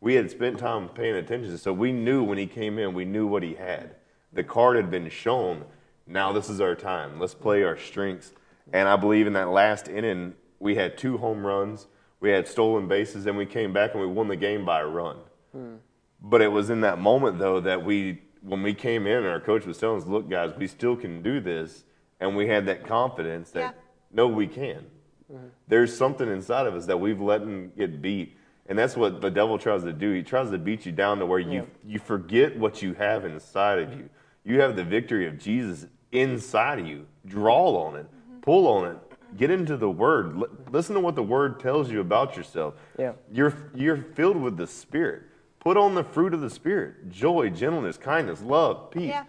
we 0.00 0.14
had 0.14 0.30
spent 0.30 0.60
time 0.60 0.88
paying 0.90 1.16
attention. 1.16 1.58
So 1.58 1.72
we 1.72 1.90
knew 1.90 2.22
when 2.22 2.38
he 2.38 2.46
came 2.46 2.78
in, 2.78 2.94
we 2.94 3.04
knew 3.04 3.26
what 3.26 3.42
he 3.42 3.54
had. 3.54 3.96
The 4.32 4.44
card 4.44 4.76
had 4.76 4.92
been 4.92 5.10
shown. 5.10 5.64
Now 6.06 6.30
this 6.30 6.48
is 6.48 6.60
our 6.60 6.76
time. 6.76 7.18
Let's 7.18 7.34
play 7.34 7.64
our 7.64 7.76
strengths. 7.76 8.32
And 8.72 8.88
I 8.88 8.94
believe 8.94 9.26
in 9.26 9.32
that 9.32 9.48
last 9.48 9.88
inning, 9.88 10.34
we 10.60 10.76
had 10.76 10.96
two 10.96 11.18
home 11.18 11.44
runs, 11.44 11.88
we 12.20 12.30
had 12.30 12.46
stolen 12.46 12.86
bases, 12.86 13.26
and 13.26 13.36
we 13.36 13.44
came 13.44 13.72
back 13.72 13.92
and 13.92 14.00
we 14.00 14.06
won 14.06 14.28
the 14.28 14.36
game 14.36 14.64
by 14.64 14.82
a 14.82 14.86
run. 14.86 15.16
Hmm. 15.50 15.74
But 16.22 16.42
it 16.42 16.48
was 16.52 16.70
in 16.70 16.80
that 16.82 17.00
moment 17.00 17.40
though 17.40 17.58
that 17.60 17.84
we, 17.84 18.22
when 18.40 18.62
we 18.62 18.72
came 18.72 19.08
in, 19.08 19.24
our 19.24 19.40
coach 19.40 19.66
was 19.66 19.78
telling 19.78 20.00
us, 20.00 20.06
"Look, 20.06 20.30
guys, 20.30 20.52
we 20.56 20.68
still 20.68 20.94
can 20.94 21.22
do 21.22 21.40
this," 21.40 21.84
and 22.24 22.36
we 22.36 22.48
had 22.48 22.66
that 22.66 22.86
confidence 22.86 23.50
that 23.50 23.60
Yeah. 23.60 23.70
no, 24.12 24.26
we 24.28 24.46
can. 24.46 24.86
Mm-hmm. 25.32 25.46
There's 25.68 25.96
something 25.96 26.28
inside 26.28 26.66
of 26.66 26.74
us 26.74 26.86
that 26.86 26.98
we've 26.98 27.20
let 27.20 27.42
him 27.42 27.72
get 27.76 28.00
beat, 28.02 28.36
and 28.66 28.78
that's 28.78 28.96
what 28.96 29.20
the 29.20 29.30
devil 29.30 29.58
tries 29.58 29.82
to 29.84 29.92
do. 29.92 30.12
He 30.12 30.22
tries 30.22 30.50
to 30.50 30.58
beat 30.58 30.86
you 30.86 30.92
down 30.92 31.18
to 31.18 31.26
where 31.26 31.38
you 31.38 31.66
you 31.86 31.98
forget 31.98 32.58
what 32.58 32.82
you 32.82 32.94
have 32.94 33.24
inside 33.24 33.78
of 33.78 33.92
you. 33.92 34.08
You 34.44 34.60
have 34.60 34.76
the 34.76 34.84
victory 34.84 35.26
of 35.26 35.38
Jesus 35.38 35.86
inside 36.12 36.78
of 36.78 36.86
you. 36.86 37.06
Draw 37.26 37.68
on 37.86 37.96
it, 37.96 38.06
mm-hmm. 38.06 38.40
pull 38.40 38.66
on 38.66 38.90
it, 38.90 38.98
get 39.36 39.50
into 39.50 39.76
the 39.76 39.90
Word. 39.90 40.36
L- 40.36 40.48
listen 40.70 40.94
to 40.94 41.00
what 41.00 41.14
the 41.14 41.22
Word 41.22 41.60
tells 41.60 41.90
you 41.90 42.00
about 42.00 42.36
yourself. 42.36 42.74
Yeah. 42.98 43.12
You're 43.32 43.54
you're 43.74 43.96
filled 44.14 44.36
with 44.36 44.56
the 44.56 44.66
Spirit. 44.66 45.22
Put 45.60 45.76
on 45.78 45.94
the 45.94 46.04
fruit 46.04 46.34
of 46.34 46.40
the 46.42 46.50
Spirit: 46.50 47.10
joy, 47.10 47.48
gentleness, 47.48 47.96
kindness, 47.96 48.42
love, 48.42 48.90
peace. 48.90 49.08
Yeah. 49.08 49.24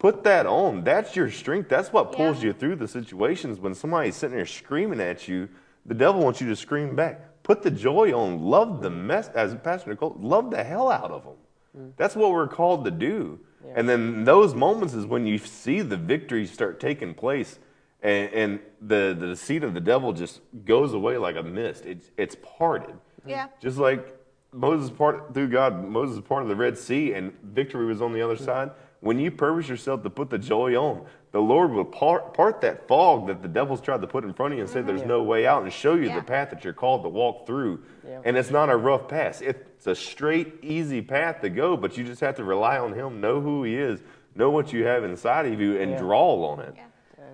Put 0.00 0.24
that 0.24 0.46
on. 0.46 0.82
That's 0.82 1.14
your 1.14 1.30
strength. 1.30 1.68
That's 1.68 1.92
what 1.92 2.10
pulls 2.12 2.38
Yeah. 2.42 2.48
you 2.48 2.52
through 2.54 2.76
the 2.76 2.88
situations. 2.88 3.60
When 3.60 3.74
somebody's 3.74 4.16
sitting 4.16 4.34
there 4.34 4.46
screaming 4.46 4.98
at 4.98 5.28
you, 5.28 5.48
the 5.84 5.94
devil 5.94 6.22
wants 6.22 6.40
you 6.40 6.48
to 6.48 6.56
scream 6.56 6.96
back. 6.96 7.42
Put 7.42 7.62
the 7.62 7.70
joy 7.70 8.12
on. 8.18 8.40
Love 8.42 8.80
the 8.80 8.88
mess, 8.90 9.28
as 9.34 9.54
Pastor 9.56 9.90
Nicole, 9.90 10.16
love 10.18 10.50
the 10.50 10.64
hell 10.64 10.90
out 10.90 11.10
of 11.10 11.24
them. 11.24 11.34
Mm. 11.78 11.92
That's 11.98 12.16
what 12.16 12.32
we're 12.32 12.48
called 12.48 12.84
to 12.86 12.90
do. 12.90 13.38
And 13.76 13.86
then 13.86 14.24
those 14.24 14.54
moments 14.54 14.94
is 14.94 15.04
when 15.04 15.26
you 15.26 15.36
see 15.36 15.82
the 15.82 15.98
victories 15.98 16.50
start 16.50 16.80
taking 16.80 17.12
place, 17.14 17.58
and, 18.02 18.32
and 18.32 18.60
the 18.80 19.14
the 19.16 19.26
deceit 19.26 19.62
of 19.62 19.74
the 19.74 19.80
devil 19.80 20.14
just 20.14 20.40
goes 20.64 20.94
away 20.94 21.18
like 21.18 21.36
a 21.36 21.42
mist. 21.42 21.84
It's 21.84 22.10
it's 22.16 22.36
parted. 22.42 22.94
Yeah. 23.26 23.48
Just 23.60 23.76
like 23.76 24.16
Moses 24.52 24.90
part 24.90 25.34
through 25.34 25.48
God, 25.48 25.86
Moses 25.86 26.16
is 26.16 26.22
part 26.22 26.42
of 26.42 26.48
the 26.48 26.56
Red 26.56 26.78
Sea, 26.78 27.12
and 27.12 27.34
victory 27.42 27.84
was 27.84 28.00
on 28.00 28.14
the 28.14 28.22
other 28.22 28.36
side. 28.36 28.70
When 29.00 29.18
you 29.18 29.30
purpose 29.30 29.66
yourself 29.68 30.02
to 30.02 30.10
put 30.10 30.28
the 30.28 30.38
joy 30.38 30.76
on, 30.76 31.06
the 31.32 31.40
Lord 31.40 31.70
will 31.72 31.84
part, 31.86 32.34
part 32.34 32.60
that 32.60 32.86
fog 32.86 33.28
that 33.28 33.40
the 33.40 33.48
devil's 33.48 33.80
tried 33.80 34.02
to 34.02 34.06
put 34.06 34.24
in 34.24 34.34
front 34.34 34.52
of 34.52 34.58
you 34.58 34.64
and 34.64 34.70
say 34.70 34.82
there's 34.82 35.04
no 35.04 35.22
way 35.22 35.46
out, 35.46 35.62
and 35.62 35.72
show 35.72 35.94
you 35.94 36.08
Yeah. 36.08 36.16
the 36.16 36.22
path 36.22 36.50
that 36.50 36.64
you're 36.64 36.74
called 36.74 37.02
to 37.04 37.08
walk 37.08 37.46
through. 37.46 37.82
Yeah. 38.06 38.20
And 38.24 38.36
it's 38.36 38.50
not 38.50 38.68
a 38.68 38.76
rough 38.76 39.08
path; 39.08 39.40
it's 39.40 39.86
a 39.86 39.94
straight, 39.94 40.62
easy 40.62 41.00
path 41.00 41.40
to 41.40 41.48
go. 41.48 41.76
But 41.78 41.96
you 41.96 42.04
just 42.04 42.20
have 42.20 42.36
to 42.36 42.44
rely 42.44 42.78
on 42.78 42.92
Him, 42.92 43.20
know 43.22 43.40
who 43.40 43.62
He 43.64 43.76
is, 43.76 44.02
know 44.34 44.50
what 44.50 44.72
you 44.72 44.84
have 44.84 45.02
inside 45.04 45.46
of 45.46 45.58
you, 45.58 45.80
and 45.80 45.92
Yeah. 45.92 45.98
draw 45.98 46.44
on 46.50 46.60
it. 46.60 46.74
Yeah. 46.76 46.84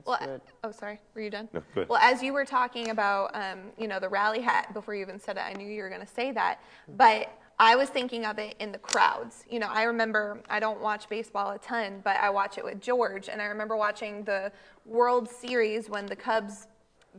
Well, 0.04 0.18
good. 0.20 0.40
oh, 0.62 0.70
sorry. 0.70 1.00
Were 1.14 1.22
you 1.22 1.30
done? 1.30 1.48
No, 1.52 1.62
go. 1.74 1.86
Well, 1.88 1.98
as 2.00 2.22
you 2.22 2.32
were 2.32 2.44
talking 2.44 2.90
about, 2.90 3.30
um, 3.34 3.72
you 3.76 3.88
know, 3.88 3.98
the 3.98 4.08
rally 4.08 4.40
hat 4.40 4.72
before 4.72 4.94
you 4.94 5.00
even 5.00 5.18
said 5.18 5.36
it, 5.36 5.40
I 5.40 5.54
knew 5.54 5.66
you 5.66 5.82
were 5.82 5.88
going 5.88 6.02
to 6.02 6.06
say 6.06 6.30
that. 6.32 6.60
But 6.96 7.28
I 7.58 7.74
was 7.76 7.88
thinking 7.88 8.26
of 8.26 8.38
it 8.38 8.54
in 8.58 8.70
the 8.70 8.78
crowds. 8.78 9.44
You 9.48 9.58
know, 9.58 9.68
I 9.70 9.84
remember 9.84 10.40
I 10.48 10.60
don't 10.60 10.80
watch 10.80 11.08
baseball 11.08 11.52
a 11.52 11.58
ton, 11.58 12.00
but 12.04 12.16
I 12.16 12.28
watch 12.28 12.58
it 12.58 12.64
with 12.64 12.80
George, 12.80 13.28
and 13.28 13.40
I 13.40 13.46
remember 13.46 13.76
watching 13.76 14.24
the 14.24 14.52
World 14.84 15.28
Series 15.28 15.88
when 15.88 16.06
the 16.06 16.16
Cubs 16.16 16.68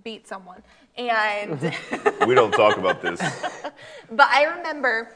beat 0.03 0.27
someone, 0.27 0.61
and. 0.95 1.76
we 2.27 2.35
don't 2.35 2.51
talk 2.51 2.77
about 2.77 3.01
this. 3.01 3.22
But 4.09 4.27
I 4.31 4.45
remember, 4.45 5.15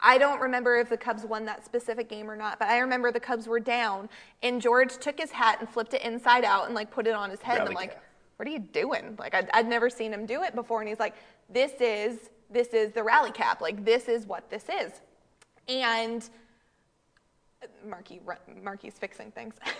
I 0.00 0.18
don't 0.18 0.40
remember 0.40 0.76
if 0.76 0.88
the 0.88 0.96
Cubs 0.96 1.24
won 1.24 1.44
that 1.44 1.64
specific 1.64 2.08
game 2.08 2.28
or 2.30 2.34
not, 2.34 2.58
but 2.58 2.68
I 2.68 2.78
remember 2.78 3.12
the 3.12 3.20
Cubs 3.20 3.46
were 3.46 3.60
down, 3.60 4.08
and 4.42 4.60
George 4.60 4.96
took 4.96 5.18
his 5.18 5.30
hat 5.30 5.58
and 5.60 5.68
flipped 5.68 5.94
it 5.94 6.02
inside 6.02 6.44
out 6.44 6.66
and 6.66 6.74
like 6.74 6.90
put 6.90 7.06
it 7.06 7.14
on 7.14 7.30
his 7.30 7.40
head. 7.40 7.60
And 7.60 7.68
I'm 7.68 7.74
like, 7.74 8.00
what 8.36 8.48
are 8.48 8.50
you 8.50 8.58
doing? 8.58 9.16
Like 9.18 9.34
I'd, 9.34 9.50
I'd 9.52 9.68
never 9.68 9.90
seen 9.90 10.12
him 10.12 10.26
do 10.26 10.42
it 10.42 10.54
before, 10.54 10.80
and 10.80 10.88
he's 10.88 10.98
like, 10.98 11.14
this 11.48 11.72
is 11.80 12.30
this 12.50 12.68
is 12.68 12.92
the 12.92 13.02
rally 13.02 13.30
cap. 13.30 13.60
Like 13.60 13.84
this 13.84 14.08
is 14.08 14.26
what 14.26 14.48
this 14.50 14.66
is, 14.68 14.92
and. 15.68 16.28
Marky, 17.86 18.22
Marky's 18.62 18.94
fixing 18.94 19.30
things. 19.32 19.52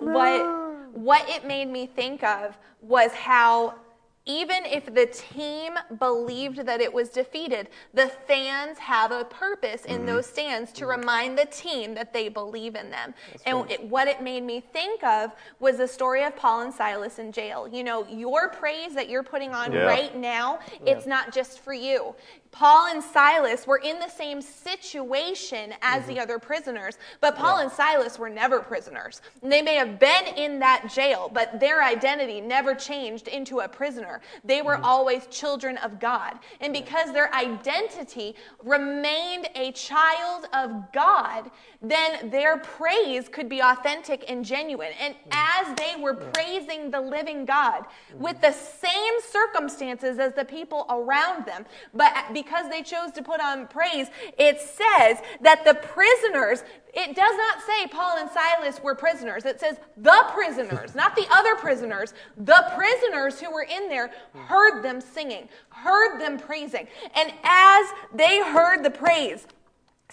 what 0.00 0.92
what 0.94 1.28
it 1.28 1.46
made 1.46 1.68
me 1.68 1.86
think 1.86 2.24
of 2.24 2.58
was 2.80 3.12
how 3.12 3.76
even 4.24 4.64
if 4.64 4.86
the 4.86 5.06
team 5.06 5.74
believed 5.98 6.64
that 6.66 6.80
it 6.80 6.92
was 6.92 7.08
defeated, 7.08 7.68
the 7.92 8.08
fans 8.28 8.78
have 8.78 9.10
a 9.10 9.24
purpose 9.24 9.84
in 9.84 9.98
mm-hmm. 9.98 10.06
those 10.06 10.26
stands 10.26 10.70
to 10.72 10.86
remind 10.86 11.36
the 11.36 11.46
team 11.46 11.94
that 11.94 12.12
they 12.12 12.28
believe 12.28 12.76
in 12.76 12.90
them. 12.90 13.14
and 13.46 13.68
it, 13.70 13.82
what 13.82 14.06
it 14.06 14.22
made 14.22 14.44
me 14.44 14.60
think 14.72 15.02
of 15.02 15.32
was 15.58 15.78
the 15.78 15.88
story 15.88 16.22
of 16.24 16.36
Paul 16.36 16.62
and 16.62 16.72
Silas 16.72 17.18
in 17.18 17.32
jail. 17.32 17.66
You 17.66 17.82
know, 17.82 18.06
your 18.08 18.48
praise 18.48 18.94
that 18.94 19.08
you're 19.08 19.24
putting 19.24 19.52
on 19.54 19.72
Yeah. 19.72 19.80
right 19.80 20.16
now, 20.16 20.60
it's 20.86 21.06
not 21.06 21.32
just 21.32 21.60
for 21.60 21.72
you. 21.72 22.14
Paul 22.52 22.88
and 22.88 23.02
Silas 23.02 23.66
were 23.66 23.78
in 23.78 23.98
the 23.98 24.10
same 24.10 24.42
situation 24.42 25.72
as 25.80 26.04
the 26.04 26.12
mm-hmm. 26.12 26.20
other 26.20 26.38
prisoners, 26.38 26.98
but 27.22 27.34
Paul 27.34 27.58
and 27.60 27.72
Silas 27.72 28.18
were 28.18 28.28
never 28.28 28.60
prisoners. 28.60 29.22
They 29.42 29.62
may 29.62 29.74
have 29.76 29.98
been 29.98 30.26
in 30.36 30.58
that 30.58 30.92
jail, 30.94 31.30
but 31.32 31.58
their 31.58 31.82
identity 31.82 32.42
never 32.42 32.74
changed 32.74 33.26
into 33.26 33.60
a 33.60 33.68
prisoner. 33.68 34.20
They 34.44 34.60
were 34.60 34.74
mm-hmm. 34.74 34.84
always 34.84 35.26
children 35.28 35.78
of 35.78 35.98
God. 35.98 36.38
And 36.60 36.74
because 36.74 37.10
their 37.12 37.34
identity 37.34 38.36
remained 38.62 39.48
a 39.54 39.72
child 39.72 40.46
of 40.52 40.92
God, 40.92 41.50
then 41.80 42.28
their 42.28 42.58
praise 42.58 43.30
could 43.30 43.48
be 43.48 43.60
authentic 43.60 44.26
and 44.28 44.44
genuine. 44.44 44.92
And 45.00 45.14
mm-hmm. 45.14 45.70
as 45.70 45.74
they 45.78 46.00
were 46.00 46.14
praising 46.14 46.90
the 46.90 47.00
living 47.00 47.46
God 47.46 47.86
with 48.18 48.42
the 48.42 48.52
same 48.52 49.14
circumstances 49.30 50.18
as 50.18 50.34
the 50.34 50.44
people 50.44 50.84
around 50.90 51.46
them, 51.46 51.64
but 51.94 52.12
because 52.34 52.41
they 52.70 52.82
chose 52.82 53.12
to 53.12 53.22
put 53.22 53.40
on 53.40 53.66
praise, 53.66 54.08
it 54.38 54.60
says 54.60 55.18
that 55.40 55.64
the 55.64 55.74
prisoners, 55.74 56.64
it 56.94 57.16
does 57.16 57.36
not 57.36 57.62
say 57.62 57.86
Paul 57.88 58.18
and 58.18 58.30
Silas 58.30 58.82
were 58.82 58.94
prisoners. 58.94 59.44
It 59.44 59.60
says 59.60 59.76
the 59.96 60.24
prisoners, 60.32 60.94
not 60.94 61.16
the 61.16 61.26
other 61.30 61.56
prisoners. 61.56 62.14
The 62.36 62.72
prisoners 62.76 63.40
who 63.40 63.50
were 63.52 63.66
in 63.70 63.88
there 63.88 64.10
heard 64.34 64.82
them 64.82 65.00
singing, 65.00 65.48
heard 65.70 66.20
them 66.20 66.38
praising. 66.38 66.86
And 67.14 67.32
as 67.42 67.86
they 68.14 68.42
heard 68.42 68.82
the 68.82 68.90
praise, 68.90 69.46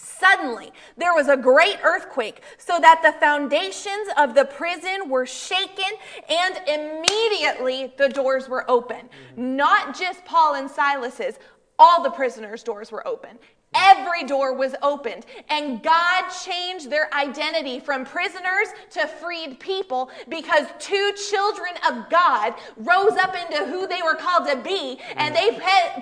Suddenly, 0.01 0.71
there 0.95 1.13
was 1.13 1.27
a 1.27 1.35
great 1.35 1.77
earthquake, 1.83 2.41
so 2.57 2.79
that 2.79 3.01
the 3.03 3.11
foundations 3.19 4.07
of 4.17 4.33
the 4.33 4.45
prison 4.45 5.09
were 5.09 5.25
shaken, 5.25 5.91
and 6.29 6.55
immediately 6.67 7.93
the 7.97 8.07
doors 8.07 8.47
were 8.47 8.69
open. 8.71 9.09
Not 9.35 9.97
just 9.97 10.23
Paul 10.23 10.55
and 10.55 10.71
Silas's, 10.71 11.37
all 11.79 12.03
the 12.03 12.11
prisoners' 12.11 12.61
doors 12.61 12.91
were 12.91 13.07
open. 13.07 13.39
Every 13.75 14.23
door 14.23 14.55
was 14.55 14.73
opened, 14.81 15.27
and 15.47 15.83
God 15.83 16.29
changed 16.43 16.89
their 16.89 17.07
identity 17.13 17.79
from 17.79 18.03
prisoners 18.03 18.67
to 18.89 19.05
freed 19.05 19.59
people 19.59 20.09
because 20.27 20.65
two 20.79 21.13
children 21.29 21.73
of 21.87 22.09
God 22.09 22.55
rose 22.77 23.15
up 23.21 23.35
into 23.35 23.65
who 23.67 23.85
they 23.85 24.01
were 24.03 24.15
called 24.15 24.49
to 24.49 24.57
be, 24.57 24.99
and 25.15 25.35
they 25.35 25.51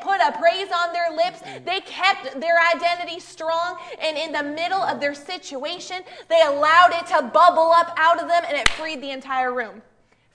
put 0.02 0.22
a 0.22 0.32
praise 0.40 0.70
on 0.72 0.94
their 0.94 1.12
lips. 1.14 1.41
They 1.66 1.82
kept 1.82 2.40
their 2.40 2.58
identity 2.74 3.20
strong, 3.20 3.78
and 3.99 4.18
in 4.18 4.32
the 4.32 4.44
middle 4.44 4.82
of 4.82 5.02
their 5.02 5.14
situation, 5.14 6.04
they 6.30 6.41
allowed 6.44 6.94
it 6.94 7.06
to 7.08 7.22
bubble 7.22 7.74
up 7.76 7.94
out 7.98 8.22
of 8.22 8.30
them, 8.30 8.44
and 8.48 8.56
it 8.56 8.70
freed 8.70 9.02
the 9.02 9.12
entire 9.12 9.54
room. 9.54 9.82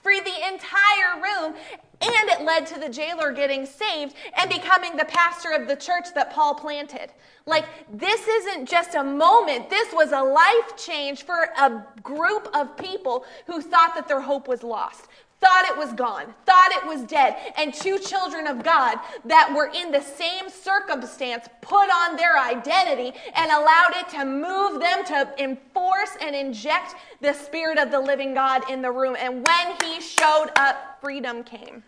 Freed 0.03 0.25
the 0.25 0.49
entire 0.53 1.23
room, 1.23 1.55
and 2.03 2.29
it 2.29 2.45
led 2.45 2.67
to 2.67 2.81
the 2.81 2.89
jailer 2.89 3.33
getting 3.33 3.65
saved 3.65 4.15
and 4.37 4.51
becoming 4.51 4.97
the 4.97 5.05
pastor 5.05 5.53
of 5.53 5.69
the 5.69 5.77
church 5.77 6.13
that 6.15 6.33
Paul 6.33 6.55
planted. 6.55 7.13
Like, 7.47 7.65
this 7.93 8.27
isn't 8.27 8.69
just 8.69 8.95
a 8.95 9.05
moment, 9.05 9.71
this 9.71 9.93
was 9.93 10.13
a 10.13 10.23
life 10.23 10.77
change 10.77 11.25
for 11.25 11.51
a 11.59 11.85
group 12.03 12.49
of 12.55 12.77
people 12.77 13.25
who 13.47 13.61
thought 13.61 13.95
that 13.95 14.09
their 14.09 14.21
hope 14.21 14.49
was 14.49 14.63
lost. 14.63 15.07
Thought 15.41 15.65
it 15.65 15.77
was 15.77 15.93
gone, 15.95 16.33
thought 16.47 16.71
it 16.71 16.87
was 16.87 17.03
dead, 17.03 17.35
and 17.57 17.75
two 17.75 17.99
children 17.99 18.47
of 18.47 18.63
God 18.63 18.99
that 19.25 19.53
were 19.53 19.73
in 19.75 19.91
the 19.91 20.01
same 20.01 20.49
circumstance 20.49 21.49
put 21.61 21.91
on 21.91 22.15
their 22.15 22.39
identity 22.39 23.13
and 23.35 23.51
allowed 23.51 23.91
it 23.97 24.09
to 24.11 24.25
move 24.25 24.79
them 24.79 25.05
to 25.07 25.43
enforce 25.43 26.17
and 26.21 26.37
inject 26.37 26.95
the 27.21 27.33
Spirit 27.33 27.77
of 27.77 27.91
the 27.91 27.99
living 27.99 28.35
God 28.35 28.71
in 28.71 28.83
the 28.83 28.93
room. 28.93 29.17
And 29.19 29.45
when 29.45 29.77
He 29.83 30.01
showed 30.01 30.51
up, 30.55 30.99
freedom 31.01 31.43
came. 31.43 31.83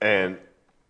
And 0.00 0.38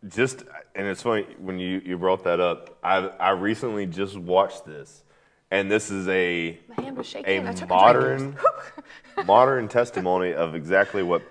just, 0.09 0.45
and 0.75 0.87
it's 0.87 1.03
funny 1.03 1.27
when 1.39 1.59
you, 1.59 1.81
you 1.85 1.99
brought 1.99 2.25
that 2.25 2.41
up. 2.41 2.79
I, 2.83 2.99
I 3.09 3.31
recently 3.31 3.87
just 3.87 4.17
watched 4.17 4.65
this, 4.65 5.03
and 5.51 5.71
this 5.71 5.91
is 5.91 6.07
a 6.09 6.59
My 6.77 6.83
hand 6.85 6.97
was 6.97 7.07
shaking. 7.07 7.39
and 7.39 7.49
I 7.49 7.53
a 7.53 7.55
took 7.55 7.65
a 7.65 7.75
modern 7.75 8.37
modern 9.27 9.69
testimony 9.69 10.33
of 10.35 10.55
exactly 10.55 11.03
what 11.03 11.23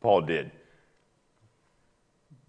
Paul 0.00 0.22
did. 0.22 0.50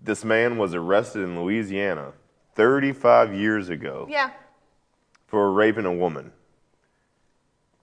This 0.01 0.23
man 0.23 0.57
was 0.57 0.73
arrested 0.73 1.23
in 1.23 1.39
Louisiana 1.41 2.13
35 2.55 3.33
years 3.33 3.69
ago 3.69 4.07
Yeah. 4.09 4.31
for 5.27 5.51
raping 5.51 5.85
a 5.85 5.93
woman. 5.93 6.31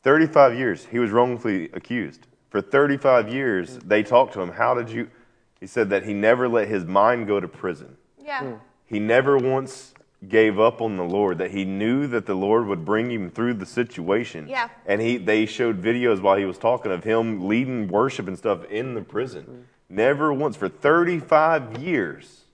35 0.02 0.56
years. 0.56 0.86
He 0.86 0.98
was 0.98 1.10
wrongfully 1.10 1.68
accused. 1.72 2.26
For 2.50 2.60
35 2.60 3.28
years, 3.28 3.78
mm. 3.78 3.88
they 3.88 4.02
talked 4.02 4.34
to 4.34 4.40
him. 4.40 4.52
How 4.52 4.72
did 4.74 4.88
you? 4.88 5.10
He 5.60 5.66
said 5.66 5.90
that 5.90 6.04
he 6.04 6.12
never 6.12 6.48
let 6.48 6.68
his 6.68 6.84
mind 6.84 7.26
go 7.26 7.40
to 7.40 7.48
prison. 7.48 7.96
Yeah. 8.22 8.40
Hmm. 8.40 8.54
He 8.84 8.98
never 8.98 9.38
once 9.38 9.94
gave 10.28 10.58
up 10.58 10.80
on 10.80 10.96
the 10.96 11.04
Lord, 11.04 11.38
that 11.38 11.50
he 11.50 11.64
knew 11.64 12.06
that 12.06 12.26
the 12.26 12.34
Lord 12.34 12.66
would 12.66 12.84
bring 12.84 13.10
him 13.10 13.30
through 13.30 13.54
the 13.54 13.66
situation. 13.66 14.48
Yeah. 14.48 14.68
And 14.86 15.00
he 15.00 15.16
they 15.16 15.46
showed 15.46 15.82
videos 15.82 16.20
while 16.20 16.36
he 16.36 16.44
was 16.44 16.58
talking 16.58 16.92
of 16.92 17.04
him 17.04 17.48
leading 17.48 17.88
worship 17.88 18.26
and 18.26 18.36
stuff 18.36 18.64
in 18.66 18.94
the 18.94 19.02
prison. 19.02 19.42
Hmm. 19.44 19.60
Never 19.88 20.32
once 20.32 20.56
for 20.56 20.68
35 20.68 21.78
years, 21.78 22.44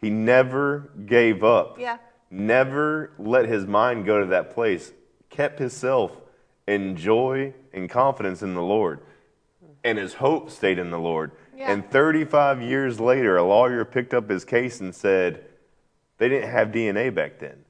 he 0.00 0.10
never 0.10 0.90
gave 1.04 1.42
up. 1.42 1.78
Yeah. 1.78 1.98
Never 2.30 3.12
let 3.18 3.46
his 3.46 3.66
mind 3.66 4.04
go 4.04 4.20
to 4.20 4.26
that 4.26 4.54
place. 4.54 4.92
Kept 5.30 5.58
himself 5.58 6.12
in 6.66 6.96
joy 6.96 7.54
and 7.72 7.88
confidence 7.88 8.42
in 8.42 8.54
the 8.54 8.62
Lord. 8.62 9.00
And 9.84 9.98
his 9.98 10.14
hope 10.14 10.50
stayed 10.50 10.78
in 10.78 10.90
the 10.90 10.98
Lord. 10.98 11.32
Yeah. 11.56 11.72
And 11.72 11.90
35 11.90 12.60
years 12.60 13.00
later, 13.00 13.36
a 13.36 13.42
lawyer 13.42 13.84
picked 13.84 14.12
up 14.12 14.28
his 14.28 14.44
case 14.44 14.80
and 14.80 14.94
said, 14.94 15.44
they 16.18 16.28
didn't 16.28 16.50
have 16.50 16.68
DNA 16.68 17.14
back 17.14 17.38
then. 17.38 17.64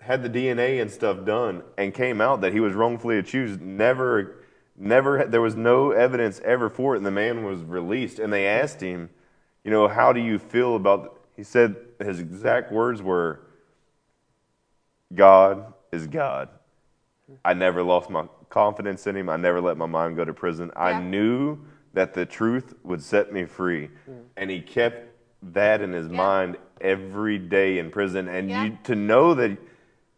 had 0.00 0.22
the 0.22 0.30
DNA 0.30 0.80
and 0.80 0.90
stuff 0.90 1.24
done 1.24 1.62
and 1.76 1.92
came 1.92 2.20
out 2.20 2.40
that 2.40 2.52
he 2.52 2.60
was 2.60 2.72
wrongfully 2.74 3.18
accused. 3.18 3.60
Never, 3.60 4.36
never, 4.76 5.24
there 5.26 5.42
was 5.42 5.56
no 5.56 5.90
evidence 5.90 6.40
ever 6.44 6.70
for 6.70 6.94
it, 6.94 6.98
and 6.98 7.06
the 7.06 7.10
man 7.10 7.44
was 7.44 7.60
released. 7.62 8.18
And 8.18 8.32
they 8.32 8.46
asked 8.46 8.80
him, 8.80 9.10
you 9.64 9.70
know, 9.70 9.86
how 9.86 10.12
do 10.12 10.20
you 10.20 10.38
feel 10.38 10.76
about? 10.76 11.20
He 11.36 11.42
said 11.44 11.76
his 12.00 12.20
exact 12.20 12.72
words 12.72 13.02
were, 13.02 13.40
"God 15.14 15.74
is 15.92 16.06
God. 16.06 16.48
I 17.44 17.54
never 17.54 17.82
lost 17.82 18.08
my 18.08 18.26
confidence 18.48 19.06
in 19.06 19.16
Him. 19.16 19.28
I 19.28 19.36
never 19.36 19.60
let 19.60 19.76
my 19.76 19.86
mind 19.86 20.16
go 20.16 20.24
to 20.24 20.32
prison. 20.32 20.70
I 20.74 21.00
knew 21.00 21.58
that 21.98 22.14
the 22.14 22.24
truth 22.24 22.74
would 22.84 23.02
set 23.02 23.32
me 23.32 23.44
free, 23.44 23.88
hmm. 24.06 24.12
and 24.36 24.48
He 24.50 24.60
kept 24.60 25.08
that 25.42 25.80
in 25.80 25.92
His 25.92 26.06
Yeah. 26.06 26.16
mind 26.16 26.56
every 26.80 27.38
day 27.38 27.80
in 27.80 27.90
prison. 27.90 28.28
And 28.28 28.48
Yeah. 28.48 28.64
you 28.66 28.78
to 28.84 28.94
know 28.94 29.34
that 29.34 29.58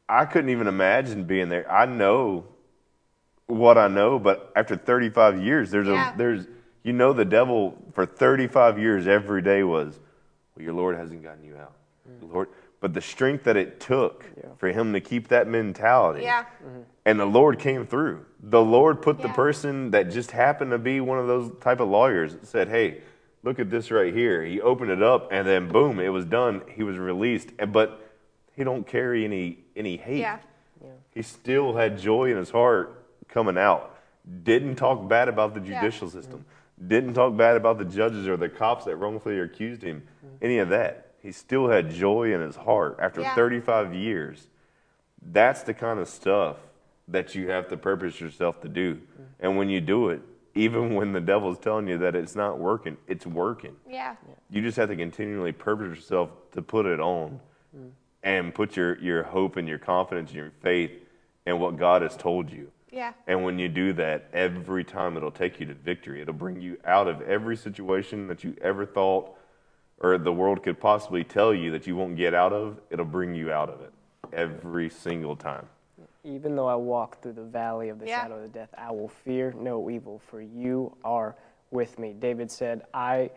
I 0.06 0.26
couldn't 0.26 0.50
even 0.50 0.66
imagine 0.66 1.24
being 1.24 1.48
there. 1.48 1.64
I 1.72 1.86
know 1.86 2.44
what 3.46 3.78
I 3.78 3.88
know, 3.88 4.18
but 4.18 4.52
after 4.54 4.76
35 4.76 5.42
years, 5.42 5.70
there's 5.70 5.88
Yeah. 5.88 6.12
a 6.12 6.18
there's 6.18 6.48
you 6.82 6.92
know 6.92 7.14
the 7.14 7.24
devil 7.24 7.78
for 7.94 8.04
35 8.04 8.78
years 8.78 9.06
every 9.08 9.40
day 9.40 9.62
was, 9.62 9.98
well, 10.54 10.62
your 10.62 10.74
Lord 10.74 10.96
hasn't 10.96 11.22
gotten 11.22 11.44
you 11.44 11.56
out, 11.56 11.72
hmm. 12.06 12.30
Lord. 12.30 12.48
But 12.80 12.94
the 12.94 13.00
strength 13.02 13.44
that 13.44 13.56
it 13.58 13.78
took 13.78 14.24
for 14.56 14.68
him 14.68 14.94
to 14.94 15.00
keep 15.00 15.28
that 15.28 15.46
mentality, 15.46 16.22
Yeah. 16.22 16.44
Mm-hmm. 16.64 16.80
and 17.04 17.20
the 17.20 17.26
Lord 17.26 17.58
came 17.58 17.86
through. 17.86 18.24
The 18.42 18.62
Lord 18.62 19.02
put 19.02 19.20
the 19.20 19.28
person 19.28 19.90
that 19.90 20.10
just 20.10 20.30
happened 20.30 20.70
to 20.70 20.78
be 20.78 21.00
one 21.00 21.18
of 21.18 21.26
those 21.26 21.50
type 21.60 21.80
of 21.80 21.88
lawyers 21.88 22.36
said, 22.42 22.68
"Hey, 22.68 23.02
look 23.42 23.58
at 23.58 23.68
this 23.70 23.90
right 23.90 24.14
here." 24.14 24.42
He 24.44 24.60
opened 24.62 24.90
it 24.90 25.02
up, 25.02 25.28
and 25.30 25.46
then 25.46 25.68
boom, 25.68 26.00
it 26.00 26.08
was 26.08 26.24
done. 26.24 26.62
He 26.74 26.82
was 26.82 26.96
released, 26.96 27.50
and 27.58 27.70
but 27.70 28.00
he 28.56 28.64
don't 28.64 28.86
carry 28.86 29.24
any 29.26 29.58
any 29.76 29.98
hate. 29.98 30.20
Yeah. 30.20 30.38
He 31.12 31.20
still 31.22 31.74
had 31.76 31.98
joy 31.98 32.30
in 32.30 32.38
his 32.38 32.50
heart 32.50 33.04
coming 33.28 33.58
out. 33.58 33.94
Didn't 34.44 34.76
talk 34.76 35.06
bad 35.06 35.28
about 35.28 35.52
the 35.54 35.60
Yeah. 35.60 35.80
judicial 35.80 36.08
system. 36.08 36.40
Mm-hmm. 36.40 36.88
Didn't 36.88 37.12
talk 37.14 37.36
bad 37.36 37.56
about 37.56 37.76
the 37.76 37.84
judges 37.84 38.26
or 38.26 38.38
the 38.38 38.48
cops 38.48 38.86
that 38.86 38.96
wrongfully 38.96 39.38
accused 39.40 39.82
him. 39.82 40.02
Mm-hmm. 40.24 40.44
Any 40.44 40.58
of 40.60 40.70
that. 40.70 41.08
He 41.22 41.32
still 41.32 41.68
had 41.68 41.90
joy 41.90 42.32
in 42.34 42.40
his 42.40 42.56
heart 42.56 42.98
after 43.00 43.20
Yeah. 43.20 43.34
35 43.34 43.94
years. 43.94 44.48
That's 45.22 45.62
the 45.62 45.74
kind 45.74 46.00
of 46.00 46.08
stuff 46.08 46.56
that 47.08 47.34
you 47.34 47.50
have 47.50 47.68
to 47.68 47.76
purpose 47.76 48.20
yourself 48.20 48.60
to 48.62 48.68
do. 48.68 48.94
Mm-hmm. 48.94 49.22
And 49.40 49.56
when 49.56 49.68
you 49.68 49.80
do 49.80 50.08
it, 50.08 50.22
even 50.54 50.94
when 50.94 51.12
the 51.12 51.20
devil's 51.20 51.58
telling 51.58 51.86
you 51.88 51.98
that 51.98 52.16
it's 52.16 52.34
not 52.34 52.58
working, 52.58 52.96
it's 53.06 53.26
working. 53.26 53.76
Yeah. 53.88 54.16
You 54.48 54.62
just 54.62 54.76
have 54.78 54.88
to 54.88 54.96
continually 54.96 55.52
purpose 55.52 55.96
yourself 55.96 56.30
to 56.52 56.62
put 56.62 56.86
it 56.86 57.00
on 57.00 57.40
mm-hmm. 57.76 57.88
and 58.22 58.54
put 58.54 58.76
your, 58.76 58.98
your 58.98 59.22
hope 59.22 59.56
and 59.56 59.68
your 59.68 59.78
confidence 59.78 60.30
and 60.30 60.36
your 60.36 60.52
faith 60.62 60.92
in 61.46 61.58
what 61.58 61.76
God 61.76 62.02
has 62.02 62.16
told 62.16 62.50
you. 62.50 62.70
Yeah. 62.90 63.12
And 63.26 63.44
when 63.44 63.58
you 63.58 63.68
do 63.68 63.92
that, 63.94 64.28
every 64.32 64.84
time 64.84 65.16
it'll 65.16 65.30
take 65.30 65.60
you 65.60 65.66
to 65.66 65.74
victory. 65.74 66.20
It'll 66.20 66.34
bring 66.34 66.60
you 66.60 66.78
out 66.84 67.06
of 67.06 67.20
every 67.22 67.56
situation 67.56 68.26
that 68.28 68.42
you 68.42 68.56
ever 68.60 68.84
thought 68.84 69.36
or 70.00 70.16
the 70.18 70.32
world 70.32 70.62
could 70.62 70.80
possibly 70.80 71.22
tell 71.24 71.54
you 71.54 71.70
that 71.70 71.86
you 71.86 71.94
won't 71.94 72.16
get 72.16 72.34
out 72.34 72.52
of. 72.52 72.80
It'll 72.90 73.04
bring 73.04 73.34
you 73.34 73.52
out 73.52 73.68
of 73.68 73.80
it 73.82 73.92
every 74.32 74.88
single 74.88 75.36
time. 75.36 75.66
Even 76.24 76.54
though 76.56 76.66
I 76.66 76.74
walk 76.74 77.22
through 77.22 77.32
the 77.34 77.44
valley 77.44 77.88
of 77.88 77.98
the 77.98 78.06
Yeah. 78.06 78.22
shadow 78.22 78.36
of 78.36 78.42
the 78.42 78.48
death, 78.48 78.70
I 78.76 78.90
will 78.90 79.08
fear 79.08 79.54
no 79.56 79.88
evil, 79.90 80.20
for 80.26 80.40
you 80.40 80.94
are 81.04 81.36
with 81.70 81.98
me. 81.98 82.14
David 82.18 82.50
said, 82.50 82.82
I 82.92 83.30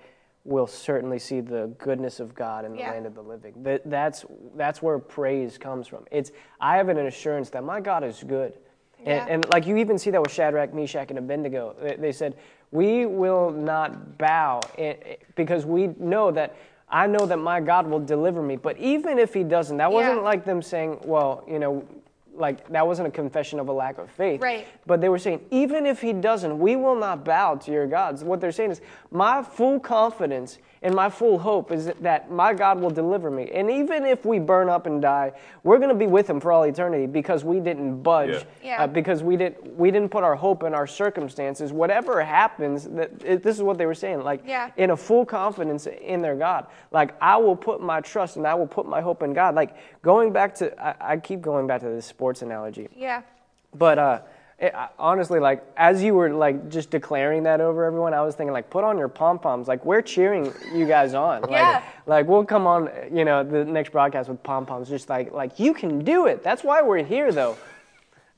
will 0.46 0.68
certainly 0.68 1.20
see 1.20 1.40
the 1.40 1.68
goodness 1.78 2.20
of 2.20 2.36
God 2.36 2.66
in 2.66 2.74
the 2.74 2.80
Yeah. 2.80 2.92
land 2.92 3.06
of 3.06 3.16
the 3.16 3.22
living. 3.24 3.54
That, 3.64 3.90
that's, 3.90 4.26
that's 4.56 4.82
where 4.82 5.00
praise 5.00 5.58
comes 5.58 5.88
from. 5.88 6.06
It's, 6.12 6.32
I 6.60 6.76
have 6.78 6.90
an 6.90 6.98
assurance 6.98 7.50
that 7.52 7.64
my 7.64 7.80
God 7.80 8.04
is 8.04 8.22
good. 8.24 8.54
Yeah. 9.02 9.22
And, 9.24 9.30
and 9.30 9.50
like 9.54 9.66
you 9.66 9.78
even 9.78 9.98
see 9.98 10.12
that 10.12 10.22
with 10.22 10.32
Shadrach, 10.32 10.74
Meshach, 10.74 11.10
and 11.10 11.20
Abednego. 11.20 11.76
They, 11.82 11.96
they 11.96 12.12
said, 12.12 12.36
We 12.74 13.06
will 13.06 13.52
not 13.52 14.18
bow 14.18 14.60
because 15.36 15.66
we 15.66 15.88
know 16.00 16.32
that. 16.32 16.56
I 16.90 17.08
know 17.08 17.26
that 17.26 17.38
my 17.38 17.60
God 17.60 17.88
will 17.88 18.00
deliver 18.00 18.42
me. 18.42 18.56
But 18.56 18.78
even 18.78 19.18
if 19.18 19.34
he 19.34 19.44
doesn't, 19.44 19.78
that 19.78 19.92
wasn't 19.92 20.24
like 20.24 20.44
them 20.44 20.62
saying, 20.62 21.00
well, 21.06 21.44
you 21.48 21.58
know, 21.58 21.88
like 22.36 22.68
that 22.70 22.86
wasn't 22.86 23.08
a 23.08 23.12
confession 23.12 23.60
of 23.60 23.68
a 23.68 23.72
lack 23.72 23.98
of 24.00 24.10
faith. 24.12 24.42
Right. 24.42 24.68
But 24.86 25.02
they 25.02 25.10
were 25.10 25.20
saying, 25.20 25.46
even 25.52 25.86
if 25.86 26.02
he 26.02 26.14
doesn't, 26.14 26.58
we 26.60 26.76
will 26.76 26.96
not 26.96 27.24
bow 27.24 27.56
to 27.56 27.72
your 27.72 27.88
gods. 27.88 28.24
What 28.24 28.42
they're 28.42 28.52
saying 28.52 28.72
is, 28.72 28.82
my 29.12 29.44
full 29.44 29.80
confidence 29.80 30.58
and 30.84 30.94
my 30.94 31.10
full 31.10 31.40
hope 31.40 31.72
is 31.72 31.86
that 32.02 32.30
my 32.30 32.54
God 32.54 32.80
will 32.80 32.90
deliver 32.90 33.32
me. 33.32 33.50
And 33.54 33.72
even 33.72 34.06
if 34.06 34.26
we 34.26 34.38
burn 34.38 34.68
up 34.70 34.86
and 34.86 35.02
die, 35.02 35.32
we're 35.64 35.78
going 35.78 35.90
to 35.90 35.96
be 35.96 36.08
with 36.08 36.30
him 36.30 36.40
for 36.42 36.52
all 36.52 36.64
eternity 36.64 37.06
because 37.08 37.44
we 37.46 37.60
didn't 37.62 38.04
budge, 38.04 38.30
Yeah. 38.30 38.44
Yeah. 38.62 38.84
uh, 38.84 38.88
because 38.88 39.24
we 39.24 39.38
didn't 39.38 39.76
we 39.78 39.90
didn't 39.92 40.10
put 40.10 40.24
our 40.24 40.36
hope 40.36 40.64
in 40.64 40.74
our 40.74 40.86
circumstances. 40.86 41.72
Whatever 41.72 42.22
happens, 42.22 42.84
that 42.90 43.12
it, 43.24 43.42
this 43.42 43.56
is 43.56 43.64
what 43.64 43.78
they 43.78 43.86
were 43.86 43.96
saying, 43.96 44.24
like 44.24 44.42
Yeah. 44.46 44.72
in 44.78 44.90
a 44.92 44.98
full 44.98 45.26
confidence 45.26 45.88
in 45.88 46.22
their 46.22 46.36
God. 46.36 46.68
Like 46.92 47.16
I 47.22 47.38
will 47.38 47.56
put 47.56 47.82
my 47.82 48.02
trust 48.02 48.36
and 48.36 48.46
I 48.46 48.54
will 48.54 48.68
put 48.68 48.86
my 48.86 49.02
hope 49.02 49.24
in 49.24 49.34
God. 49.34 49.56
Like 49.56 49.76
going 50.02 50.34
back 50.34 50.54
to, 50.56 50.78
I, 50.86 51.14
I 51.14 51.18
keep 51.18 51.42
going 51.42 51.66
back 51.66 51.82
to 51.82 51.88
this 51.90 52.06
sports 52.06 52.42
analogy. 52.42 52.90
Yeah. 52.96 53.22
But 53.74 53.98
uh, 53.98 54.20
it, 54.64 54.74
honestly, 54.98 55.40
like 55.40 55.64
as 55.76 56.02
you 56.02 56.14
were 56.14 56.30
like 56.30 56.70
just 56.70 56.90
declaring 56.90 57.44
that 57.44 57.60
over 57.60 57.84
everyone, 57.84 58.14
I 58.14 58.22
was 58.22 58.36
thinking 58.36 58.54
like, 58.54 58.70
put 58.70 58.84
on 58.84 58.98
your 58.98 59.10
pom 59.10 59.38
poms. 59.38 59.68
Like 59.68 59.84
we're 59.86 60.02
cheering 60.02 60.54
you 60.74 60.86
guys 60.88 61.14
on. 61.14 61.42
Like, 61.44 61.52
Yeah. 61.52 61.84
Like 62.06 62.28
we'll 62.28 62.46
come 62.46 62.66
on, 62.66 62.90
you 63.12 63.26
know, 63.26 63.44
the 63.44 63.66
next 63.66 63.92
broadcast 63.92 64.30
with 64.30 64.42
pom 64.44 64.66
poms. 64.66 64.88
Just 64.90 65.10
like 65.10 65.32
like 65.34 65.60
you 65.60 65.74
can 65.74 66.04
do 66.04 66.28
it. 66.28 66.44
That's 66.44 66.64
why 66.64 66.82
we're 66.82 67.04
here, 67.04 67.32
though. 67.32 67.58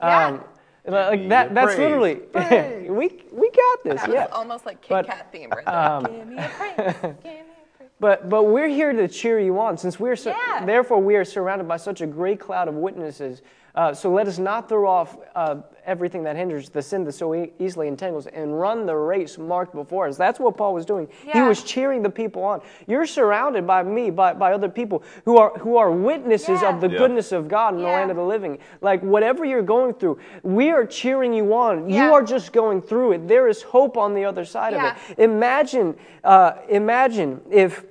Yeah. 0.00 0.26
Um, 0.26 0.44
like 0.88 1.28
that. 1.28 1.54
That's 1.54 1.74
praise. 1.74 1.78
literally 1.78 2.14
we 2.90 3.24
we 3.32 3.50
got 3.50 3.84
this. 3.84 4.00
That 4.02 4.10
Yeah. 4.12 4.24
was 4.26 4.30
almost 4.32 4.66
like 4.66 4.80
Kit 4.82 4.90
But, 4.90 5.04
um, 5.06 5.16
Kat 5.16 5.32
theme 5.32 5.50
right 5.50 5.64
there. 5.64 6.16
Give 6.18 6.26
me 6.28 6.36
a 6.38 6.48
praise. 6.48 6.76
Give 7.02 7.24
me 7.24 7.30
a 7.30 7.76
praise. 7.78 7.90
But 8.00 8.28
but 8.28 8.44
we're 8.44 8.68
here 8.68 8.92
to 8.92 9.06
cheer 9.08 9.38
you 9.40 9.58
on, 9.60 9.78
since 9.78 9.98
we're 10.00 10.16
so, 10.16 10.30
Yeah. 10.30 10.64
therefore 10.64 11.00
we 11.00 11.14
are 11.16 11.24
surrounded 11.24 11.66
by 11.68 11.76
such 11.76 12.00
a 12.00 12.06
great 12.06 12.40
cloud 12.40 12.68
of 12.68 12.74
witnesses. 12.74 13.42
Uh, 13.74 13.92
so 13.92 14.10
let 14.10 14.26
us 14.26 14.38
not 14.38 14.68
throw 14.68 14.86
off 14.88 15.16
uh, 15.34 15.56
everything 15.86 16.22
that 16.24 16.36
hinders 16.36 16.68
the 16.68 16.82
sin 16.82 17.04
that 17.04 17.12
so 17.12 17.34
e- 17.34 17.52
easily 17.58 17.88
entangles, 17.88 18.26
and 18.26 18.60
run 18.60 18.84
the 18.86 18.94
race 18.96 19.38
marked 19.38 19.72
before 19.74 20.06
us. 20.08 20.16
That's 20.16 20.38
what 20.40 20.56
Paul 20.56 20.74
was 20.74 20.84
doing. 20.84 21.08
He 21.32 21.40
was 21.40 21.62
cheering 21.62 22.02
the 22.02 22.10
people 22.10 22.42
on. 22.44 22.60
You're 22.86 23.06
surrounded 23.06 23.66
by 23.66 23.82
me, 23.82 24.10
by, 24.10 24.34
by 24.34 24.52
other 24.52 24.68
people 24.68 25.02
who 25.24 25.38
are 25.38 25.50
who 25.58 25.76
are 25.76 25.90
witnesses 25.90 26.60
Yeah. 26.62 26.74
of 26.74 26.80
the 26.80 26.88
Yeah. 26.90 26.98
goodness 26.98 27.32
of 27.32 27.48
God 27.48 27.74
in 27.74 27.80
the 27.80 27.86
land 27.86 28.10
of 28.10 28.16
the 28.16 28.22
living. 28.24 28.58
Like 28.80 29.00
whatever 29.02 29.44
you're 29.44 29.62
going 29.62 29.94
through, 29.94 30.18
we 30.42 30.70
are 30.70 30.84
cheering 30.84 31.32
you 31.32 31.54
on. 31.54 31.88
Yeah. 31.88 32.06
You 32.08 32.12
are 32.14 32.22
just 32.22 32.52
going 32.52 32.82
through 32.82 33.12
it. 33.12 33.28
There 33.28 33.48
is 33.48 33.62
hope 33.62 33.96
on 33.96 34.14
the 34.14 34.24
other 34.24 34.44
side 34.44 34.72
Yeah. 34.74 34.90
of 34.92 34.96
it. 35.12 35.18
Imagine, 35.22 35.96
uh, 36.24 36.52
imagine 36.68 37.40
if 37.50 37.84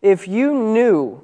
if 0.00 0.26
you 0.26 0.52
knew 0.54 1.22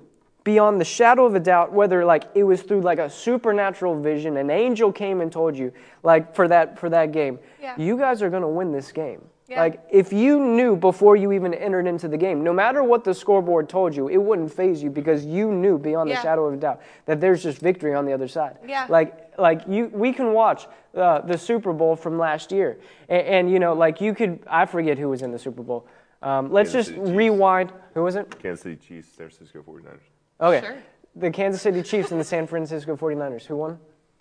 beyond 0.48 0.80
the 0.80 0.84
shadow 0.98 1.26
of 1.26 1.34
a 1.34 1.40
doubt 1.40 1.74
whether 1.74 2.06
like 2.06 2.24
it 2.34 2.42
was 2.42 2.62
through 2.62 2.80
like 2.80 2.98
a 2.98 3.10
supernatural 3.10 4.00
vision, 4.00 4.38
an 4.38 4.48
angel 4.50 4.90
came 4.90 5.20
and 5.20 5.30
told 5.30 5.54
you 5.58 5.70
like 6.02 6.34
for 6.34 6.48
that 6.48 6.78
for 6.78 6.88
that 6.88 7.12
game, 7.12 7.38
Yeah. 7.60 7.74
you 7.76 7.98
guys 7.98 8.22
are 8.22 8.30
gonna 8.30 8.48
win 8.60 8.72
this 8.72 8.90
game. 8.90 9.20
Yeah. 9.46 9.60
Like 9.60 9.80
if 9.90 10.10
you 10.10 10.40
knew 10.40 10.74
before 10.74 11.16
you 11.16 11.32
even 11.32 11.52
entered 11.52 11.86
into 11.86 12.08
the 12.08 12.16
game, 12.16 12.42
no 12.42 12.52
matter 12.52 12.82
what 12.82 13.04
the 13.04 13.12
scoreboard 13.14 13.68
told 13.68 13.94
you, 13.94 14.08
it 14.08 14.16
wouldn't 14.28 14.50
phase 14.52 14.82
you 14.82 14.88
because 14.90 15.24
you 15.26 15.52
knew 15.52 15.76
beyond 15.78 16.08
Yeah. 16.08 16.16
the 16.16 16.22
shadow 16.22 16.46
of 16.46 16.54
a 16.54 16.56
doubt 16.56 16.80
that 17.04 17.20
there's 17.20 17.42
just 17.42 17.58
victory 17.60 17.92
on 17.94 18.06
the 18.06 18.12
other 18.14 18.28
side. 18.28 18.56
Yeah. 18.66 18.86
Like 18.88 19.10
like 19.38 19.60
you 19.68 19.90
we 19.92 20.14
can 20.14 20.32
watch 20.32 20.66
uh, 20.96 21.20
the 21.32 21.36
Super 21.36 21.72
Bowl 21.74 21.94
from 21.94 22.18
last 22.18 22.52
year, 22.52 22.78
and, 23.10 23.26
and 23.34 23.50
you 23.52 23.58
know 23.58 23.74
like 23.74 24.00
you 24.00 24.14
could 24.14 24.38
I 24.60 24.64
forget 24.64 24.96
who 24.96 25.08
was 25.10 25.20
in 25.20 25.30
the 25.30 25.38
Super 25.38 25.62
Bowl. 25.62 25.82
Um, 26.22 26.50
let's 26.50 26.72
Kansas 26.72 26.94
just 26.94 27.14
rewind. 27.14 27.70
Who 27.94 28.02
was 28.02 28.16
it? 28.16 28.26
Kansas 28.42 28.62
City 28.62 28.76
Chiefs, 28.76 29.08
San 29.16 29.28
Francisco 29.28 29.62
49ers. 29.62 30.00
Okay. 30.40 30.64
Sure. 30.66 30.76
The 31.16 31.30
Kansas 31.30 31.60
City 31.62 31.82
Chiefs 31.82 32.10
and 32.12 32.20
the 32.20 32.24
San 32.24 32.46
Francisco 32.46 32.96
49ers. 32.96 33.44
Who 33.46 33.56
won? 33.56 33.78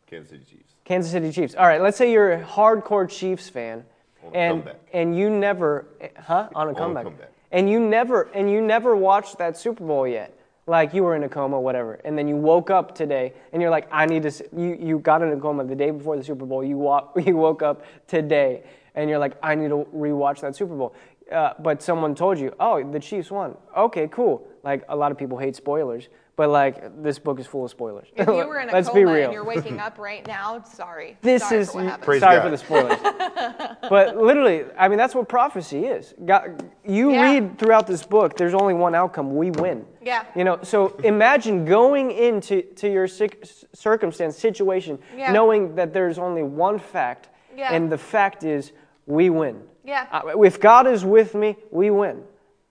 Kansas 0.07 0.31
City 0.31 0.43
Chiefs. 0.49 0.73
Kansas 0.83 1.11
City 1.11 1.31
Chiefs. 1.31 1.53
All 1.55 1.67
right, 1.67 1.81
let's 1.81 1.97
say 1.97 2.11
you're 2.11 2.31
a 2.33 2.43
hardcore 2.43 3.07
Chiefs 3.09 3.49
fan, 3.49 3.83
On 4.25 4.33
a 4.33 4.37
and 4.37 4.63
comeback. 4.63 4.81
and 4.93 5.17
you 5.17 5.29
never, 5.29 5.85
huh, 6.17 6.47
on 6.55 6.67
a 6.67 6.69
On 6.69 6.75
a 6.75 6.77
comeback. 6.77 7.03
comeback. 7.03 7.31
and 7.51 7.69
you 7.69 7.79
never 7.79 8.23
and 8.33 8.49
you 8.49 8.61
never 8.61 8.95
watched 8.95 9.37
that 9.37 9.57
Super 9.57 9.83
Bowl 9.85 10.07
yet. 10.07 10.33
Like 10.65 10.93
you 10.93 11.03
were 11.03 11.15
in 11.15 11.23
a 11.23 11.29
coma, 11.29 11.59
whatever, 11.59 11.93
and 12.03 12.17
then 12.17 12.27
you 12.27 12.35
woke 12.35 12.69
up 12.69 12.95
today, 12.95 13.33
and 13.53 13.61
you're 13.61 13.71
like, 13.71 13.87
I 13.91 14.05
need 14.05 14.23
to. 14.23 14.31
You 14.55 14.77
you 14.79 14.99
got 14.99 15.21
in 15.21 15.31
a 15.31 15.37
coma 15.39 15.63
the 15.65 15.75
day 15.75 15.91
before 15.91 16.17
the 16.17 16.23
Super 16.23 16.45
Bowl. 16.45 16.63
You 16.63 16.77
wa- 16.77 17.07
you 17.15 17.35
woke 17.37 17.61
up 17.61 17.83
today, 18.07 18.63
and 18.95 19.09
you're 19.09 19.19
like, 19.19 19.33
I 19.43 19.55
need 19.55 19.69
to 19.69 19.85
rewatch 19.95 20.41
that 20.41 20.55
Super 20.55 20.75
Bowl. 20.75 20.93
Uh, 21.31 21.53
but 21.59 21.81
someone 21.81 22.15
told 22.15 22.39
you, 22.39 22.53
oh, 22.59 22.81
the 22.89 22.99
Chiefs 22.99 23.29
won. 23.29 23.57
Okay, 23.75 24.07
cool. 24.11 24.47
Like 24.63 24.83
a 24.89 24.95
lot 24.95 25.11
of 25.11 25.17
people 25.17 25.37
hate 25.37 25.55
spoilers, 25.57 26.07
but 26.37 26.49
like 26.49 27.01
this 27.03 27.19
book 27.19 27.39
is 27.39 27.45
full 27.47 27.65
of 27.65 27.71
spoilers. 27.71 28.07
If 28.15 28.27
you 28.27 28.33
were 28.33 28.59
in 28.59 28.69
a 28.69 28.71
Let's 28.77 28.87
coma 28.87 28.99
be 28.99 29.05
real. 29.05 29.23
and 29.25 29.33
you're 29.33 29.43
waking 29.45 29.79
up 29.79 29.97
right 29.97 30.25
now, 30.25 30.63
sorry. 30.63 31.17
This 31.21 31.43
sorry 31.43 31.61
is 31.61 31.71
for 31.71 32.19
sorry 32.19 32.37
God. 32.37 32.43
for 32.43 32.49
the 32.49 32.57
spoilers, 32.57 32.97
but 33.89 34.15
literally, 34.17 34.65
I 34.77 34.87
mean 34.87 34.97
that's 34.97 35.15
what 35.15 35.27
prophecy 35.27 35.85
is. 35.85 36.13
God, 36.25 36.69
you 36.85 37.11
Yeah. 37.11 37.21
read 37.23 37.59
throughout 37.59 37.87
this 37.87 38.03
book. 38.05 38.37
There's 38.37 38.53
only 38.53 38.73
one 38.73 38.95
outcome. 38.95 39.35
We 39.35 39.51
win. 39.51 39.85
Yeah. 40.01 40.23
You 40.35 40.43
know, 40.45 40.59
so 40.63 40.95
imagine 41.03 41.65
going 41.65 42.11
into 42.11 42.61
to 42.75 42.89
your 42.91 43.07
circumstance, 43.07 44.37
situation, 44.37 44.99
Yeah. 45.15 45.31
knowing 45.31 45.75
that 45.75 45.93
there's 45.93 46.17
only 46.19 46.43
one 46.43 46.79
fact, 46.79 47.29
Yeah. 47.55 47.73
and 47.73 47.91
the 47.91 47.97
fact 47.97 48.43
is 48.43 48.71
we 49.05 49.29
win. 49.29 49.61
Yeah. 49.87 50.05
Uh, 50.11 50.41
if 50.41 50.59
God 50.59 50.85
is 50.85 51.03
with 51.03 51.33
me, 51.33 51.55
we 51.71 51.89
win. 51.89 52.23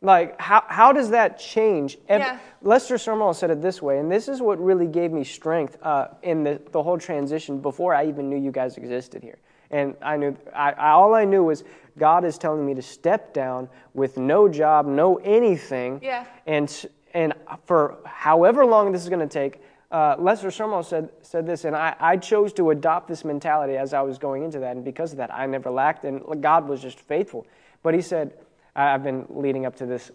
Like, 0.02 0.38
how, 0.38 0.62
how 0.68 0.92
does 0.92 1.10
that 1.10 1.38
change? 1.38 1.98
Yeah. 2.08 2.38
Lester 2.60 2.96
Sumrall 2.96 3.34
said 3.34 3.50
it 3.50 3.62
this 3.62 3.80
way, 3.80 3.98
and 3.98 4.12
this 4.12 4.28
is 4.28 4.42
what 4.42 4.62
really 4.62 4.86
gave 4.86 5.10
me 5.10 5.24
strength 5.24 5.78
uh, 5.82 6.08
in 6.22 6.44
the, 6.44 6.60
the 6.70 6.82
whole 6.82 6.98
transition 6.98 7.60
before 7.60 7.94
I 7.94 8.06
even 8.06 8.28
knew 8.28 8.36
you 8.36 8.52
guys 8.52 8.76
existed 8.76 9.22
here. 9.22 9.38
And 9.70 9.96
I 10.02 10.16
knew, 10.16 10.36
I, 10.54 10.72
I, 10.72 10.90
all 10.90 11.14
I 11.14 11.24
knew 11.24 11.42
was 11.42 11.64
God 11.98 12.24
is 12.24 12.38
telling 12.38 12.64
me 12.64 12.74
to 12.74 12.82
step 12.82 13.32
down 13.32 13.68
with 13.94 14.18
no 14.18 14.48
job, 14.48 14.86
no 14.86 15.16
anything. 15.16 15.98
Yeah. 16.02 16.26
And, 16.46 16.70
and 17.14 17.32
for 17.64 17.96
however 18.04 18.66
long 18.66 18.92
this 18.92 19.02
is 19.02 19.08
going 19.08 19.26
to 19.26 19.32
take, 19.32 19.60
uh, 19.90 20.16
Lester 20.18 20.50
said, 20.50 21.10
said 21.22 21.46
this, 21.46 21.64
and 21.64 21.76
I, 21.76 21.94
I 22.00 22.16
chose 22.16 22.52
to 22.54 22.70
adopt 22.70 23.08
this 23.08 23.24
mentality 23.24 23.76
as 23.76 23.94
I 23.94 24.00
was 24.02 24.18
going 24.18 24.42
into 24.42 24.58
that. 24.60 24.76
And 24.76 24.84
because 24.84 25.12
of 25.12 25.18
that, 25.18 25.32
I 25.32 25.46
never 25.46 25.70
lacked, 25.70 26.04
and 26.04 26.42
God 26.42 26.68
was 26.68 26.82
just 26.82 26.98
faithful. 26.98 27.46
But 27.82 27.94
he 27.94 28.02
said, 28.02 28.34
I've 28.74 29.02
been 29.02 29.26
leading 29.30 29.64
up 29.64 29.76
to 29.76 29.86
this 29.86 30.10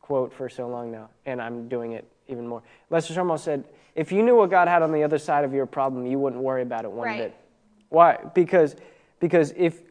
quote 0.00 0.32
for 0.32 0.48
so 0.48 0.68
long 0.68 0.90
now, 0.90 1.10
and 1.26 1.42
I'm 1.42 1.68
doing 1.68 1.92
it 1.92 2.04
even 2.28 2.46
more. 2.46 2.62
Lester 2.88 3.14
Sumrall 3.14 3.38
said, 3.38 3.64
if 3.94 4.12
you 4.12 4.22
knew 4.22 4.36
what 4.36 4.50
God 4.50 4.68
had 4.68 4.82
on 4.82 4.92
the 4.92 5.02
other 5.02 5.18
side 5.18 5.44
of 5.44 5.52
your 5.52 5.66
problem, 5.66 6.06
you 6.06 6.18
wouldn't 6.18 6.42
worry 6.42 6.62
about 6.62 6.84
it 6.84 6.92
one 6.92 7.08
Right. 7.08 7.18
bit. 7.18 7.34
Why? 7.88 8.18
Because, 8.34 8.76
because 9.18 9.52
if 9.56 9.82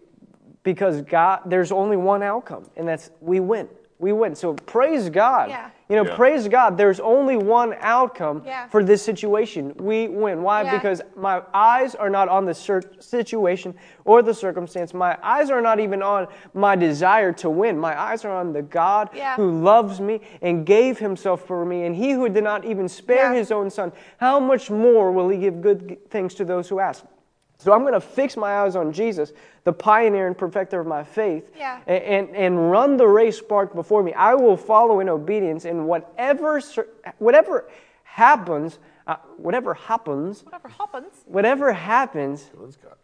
because 0.63 1.01
God, 1.03 1.41
there's 1.45 1.71
only 1.71 1.97
one 1.97 2.21
outcome, 2.21 2.69
and 2.75 2.87
that's 2.87 3.09
we 3.21 3.39
win. 3.39 3.67
We 4.01 4.13
win. 4.13 4.33
So 4.33 4.53
praise 4.53 5.09
God. 5.09 5.49
Yeah. 5.49 5.69
You 5.89 5.97
know, 5.97 6.05
Yeah. 6.05 6.15
praise 6.15 6.47
God. 6.47 6.77
There's 6.77 7.01
only 7.01 7.35
one 7.35 7.75
outcome 7.81 8.43
Yeah. 8.45 8.67
for 8.67 8.81
this 8.81 9.01
situation. 9.03 9.73
We 9.77 10.07
win. 10.07 10.41
Why? 10.41 10.61
Yeah. 10.61 10.71
Because 10.77 11.01
my 11.17 11.41
eyes 11.53 11.95
are 11.95 12.09
not 12.09 12.29
on 12.29 12.45
the 12.45 12.53
cir- 12.53 12.81
situation 12.99 13.75
or 14.05 14.21
the 14.21 14.33
circumstance. 14.33 14.93
My 14.93 15.17
eyes 15.21 15.51
are 15.51 15.59
not 15.59 15.81
even 15.81 16.01
on 16.01 16.27
my 16.53 16.77
desire 16.77 17.33
to 17.33 17.49
win. 17.49 17.77
My 17.77 17.99
eyes 17.99 18.23
are 18.23 18.31
on 18.33 18.53
the 18.53 18.61
God 18.61 19.09
Yeah. 19.13 19.35
who 19.35 19.51
loves 19.51 19.99
me 19.99 20.21
and 20.41 20.65
gave 20.65 20.99
himself 20.99 21.41
for 21.41 21.65
me. 21.65 21.83
And 21.85 21.93
he 21.93 22.11
who 22.11 22.29
did 22.29 22.45
not 22.45 22.63
even 22.63 22.87
spare 22.87 23.33
Yeah. 23.33 23.39
his 23.39 23.51
own 23.51 23.69
son, 23.69 23.91
how 24.17 24.39
much 24.39 24.71
more 24.71 25.11
will 25.11 25.27
he 25.27 25.37
give 25.37 25.61
good 25.61 25.97
things 26.09 26.33
to 26.35 26.45
those 26.45 26.69
who 26.69 26.79
ask? 26.79 27.03
So 27.61 27.73
I'm 27.73 27.81
going 27.81 27.93
to 27.93 27.99
fix 28.01 28.37
my 28.37 28.59
eyes 28.61 28.77
on 28.77 28.93
Jesus, 28.93 29.33
the 29.65 29.73
pioneer 29.73 30.27
and 30.27 30.37
perfecter 30.37 30.79
of 30.79 30.87
my 30.87 31.03
faith, 31.03 31.51
Yeah. 31.57 31.81
and, 31.87 32.29
and 32.33 32.71
run 32.71 32.95
the 32.95 33.05
race 33.05 33.37
sparked 33.37 33.75
before 33.75 34.01
me. 34.01 34.13
I 34.13 34.33
will 34.33 34.55
follow 34.55 35.01
in 35.01 35.09
obedience, 35.09 35.65
and 35.65 35.85
whatever, 35.85 36.61
whatever 37.17 37.69
happens, 38.03 38.79
uh, 39.07 39.17
whatever 39.35 39.73
happens, 39.73 40.43
Whatever 40.43 40.69
happens. 40.69 41.13
whatever 41.25 41.73
happens, 41.73 42.49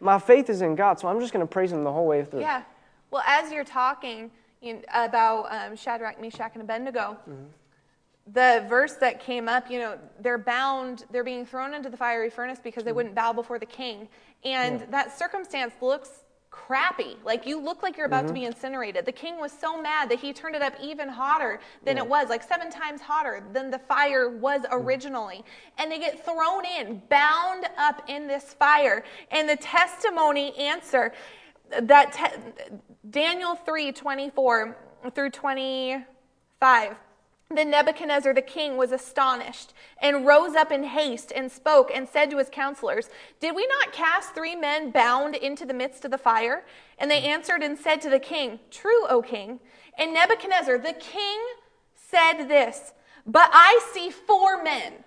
my 0.00 0.18
faith 0.18 0.48
is 0.48 0.62
in 0.62 0.74
God, 0.74 0.98
so 0.98 1.06
I'm 1.08 1.20
just 1.20 1.34
going 1.34 1.46
to 1.46 1.50
praise 1.52 1.70
Him 1.70 1.84
the 1.84 1.92
whole 1.92 2.06
way 2.06 2.24
through. 2.24 2.40
Yeah. 2.40 2.62
Well, 3.10 3.22
as 3.26 3.52
you're 3.52 3.62
talking 3.64 4.30
you 4.62 4.80
about 4.94 5.52
um, 5.52 5.76
Shadrach, 5.76 6.18
Meshach, 6.18 6.52
and 6.54 6.62
Abednego, 6.62 7.18
the 8.32 8.64
verse 8.68 8.94
that 8.94 9.20
came 9.20 9.48
up, 9.48 9.70
you 9.70 9.78
know, 9.78 9.98
they're 10.20 10.38
bound, 10.38 11.04
they're 11.10 11.24
being 11.24 11.46
thrown 11.46 11.74
into 11.74 11.88
the 11.88 11.96
fiery 11.96 12.30
furnace 12.30 12.58
because 12.62 12.82
they 12.82 12.90
mm-hmm. 12.90 12.96
wouldn't 12.96 13.14
bow 13.14 13.32
before 13.32 13.58
the 13.58 13.66
king. 13.66 14.08
And 14.44 14.80
that 14.90 15.16
circumstance 15.16 15.74
looks 15.80 16.10
crappy. 16.50 17.16
Like 17.24 17.46
you 17.46 17.60
look 17.60 17.82
like 17.82 17.96
you're 17.96 18.06
about 18.06 18.22
to 18.22 18.26
mm-hmm. 18.26 18.34
be 18.34 18.44
incinerated. 18.46 19.04
The 19.04 19.12
king 19.12 19.38
was 19.38 19.52
so 19.52 19.80
mad 19.80 20.08
that 20.10 20.18
he 20.18 20.32
turned 20.32 20.56
it 20.56 20.62
up 20.62 20.72
even 20.82 21.08
hotter 21.08 21.60
than 21.84 21.98
it 21.98 22.06
was, 22.06 22.28
like 22.28 22.42
seven 22.42 22.70
times 22.70 23.00
hotter 23.00 23.44
than 23.52 23.70
the 23.70 23.78
fire 23.78 24.28
was 24.28 24.62
mm-hmm. 24.62 24.74
originally. 24.74 25.44
And 25.78 25.92
they 25.92 25.98
get 25.98 26.24
thrown 26.24 26.64
in, 26.64 27.02
bound 27.08 27.66
up 27.78 28.02
in 28.08 28.26
this 28.26 28.54
fire. 28.54 29.04
And 29.30 29.48
the 29.48 29.56
testimony 29.56 30.56
answer 30.56 31.12
that 31.82 32.12
te- 32.12 32.64
Daniel 33.10 33.54
3 33.54 33.92
24 33.92 34.76
through 35.14 35.30
25. 35.30 36.96
Then 37.48 37.70
Nebuchadnezzar 37.70 38.34
the 38.34 38.42
king 38.42 38.76
was 38.76 38.90
astonished 38.90 39.72
and 40.02 40.26
rose 40.26 40.56
up 40.56 40.72
in 40.72 40.82
haste 40.82 41.32
and 41.34 41.50
spoke 41.50 41.90
and 41.94 42.08
said 42.08 42.30
to 42.30 42.38
his 42.38 42.48
counselors, 42.50 43.08
Did 43.40 43.54
we 43.54 43.66
not 43.68 43.92
cast 43.92 44.34
three 44.34 44.56
men 44.56 44.90
bound 44.90 45.36
into 45.36 45.64
the 45.64 45.74
midst 45.74 46.04
of 46.04 46.10
the 46.10 46.18
fire? 46.18 46.64
And 46.98 47.08
they 47.08 47.22
answered 47.22 47.62
and 47.62 47.78
said 47.78 48.00
to 48.02 48.10
the 48.10 48.18
king, 48.18 48.58
True, 48.70 49.06
O 49.08 49.22
king. 49.22 49.60
And 49.96 50.12
Nebuchadnezzar 50.12 50.78
the 50.78 50.94
king 50.94 51.38
said 51.94 52.48
this, 52.48 52.92
But 53.24 53.50
I 53.52 53.80
see 53.92 54.10
four 54.10 54.62
men. 54.62 55.04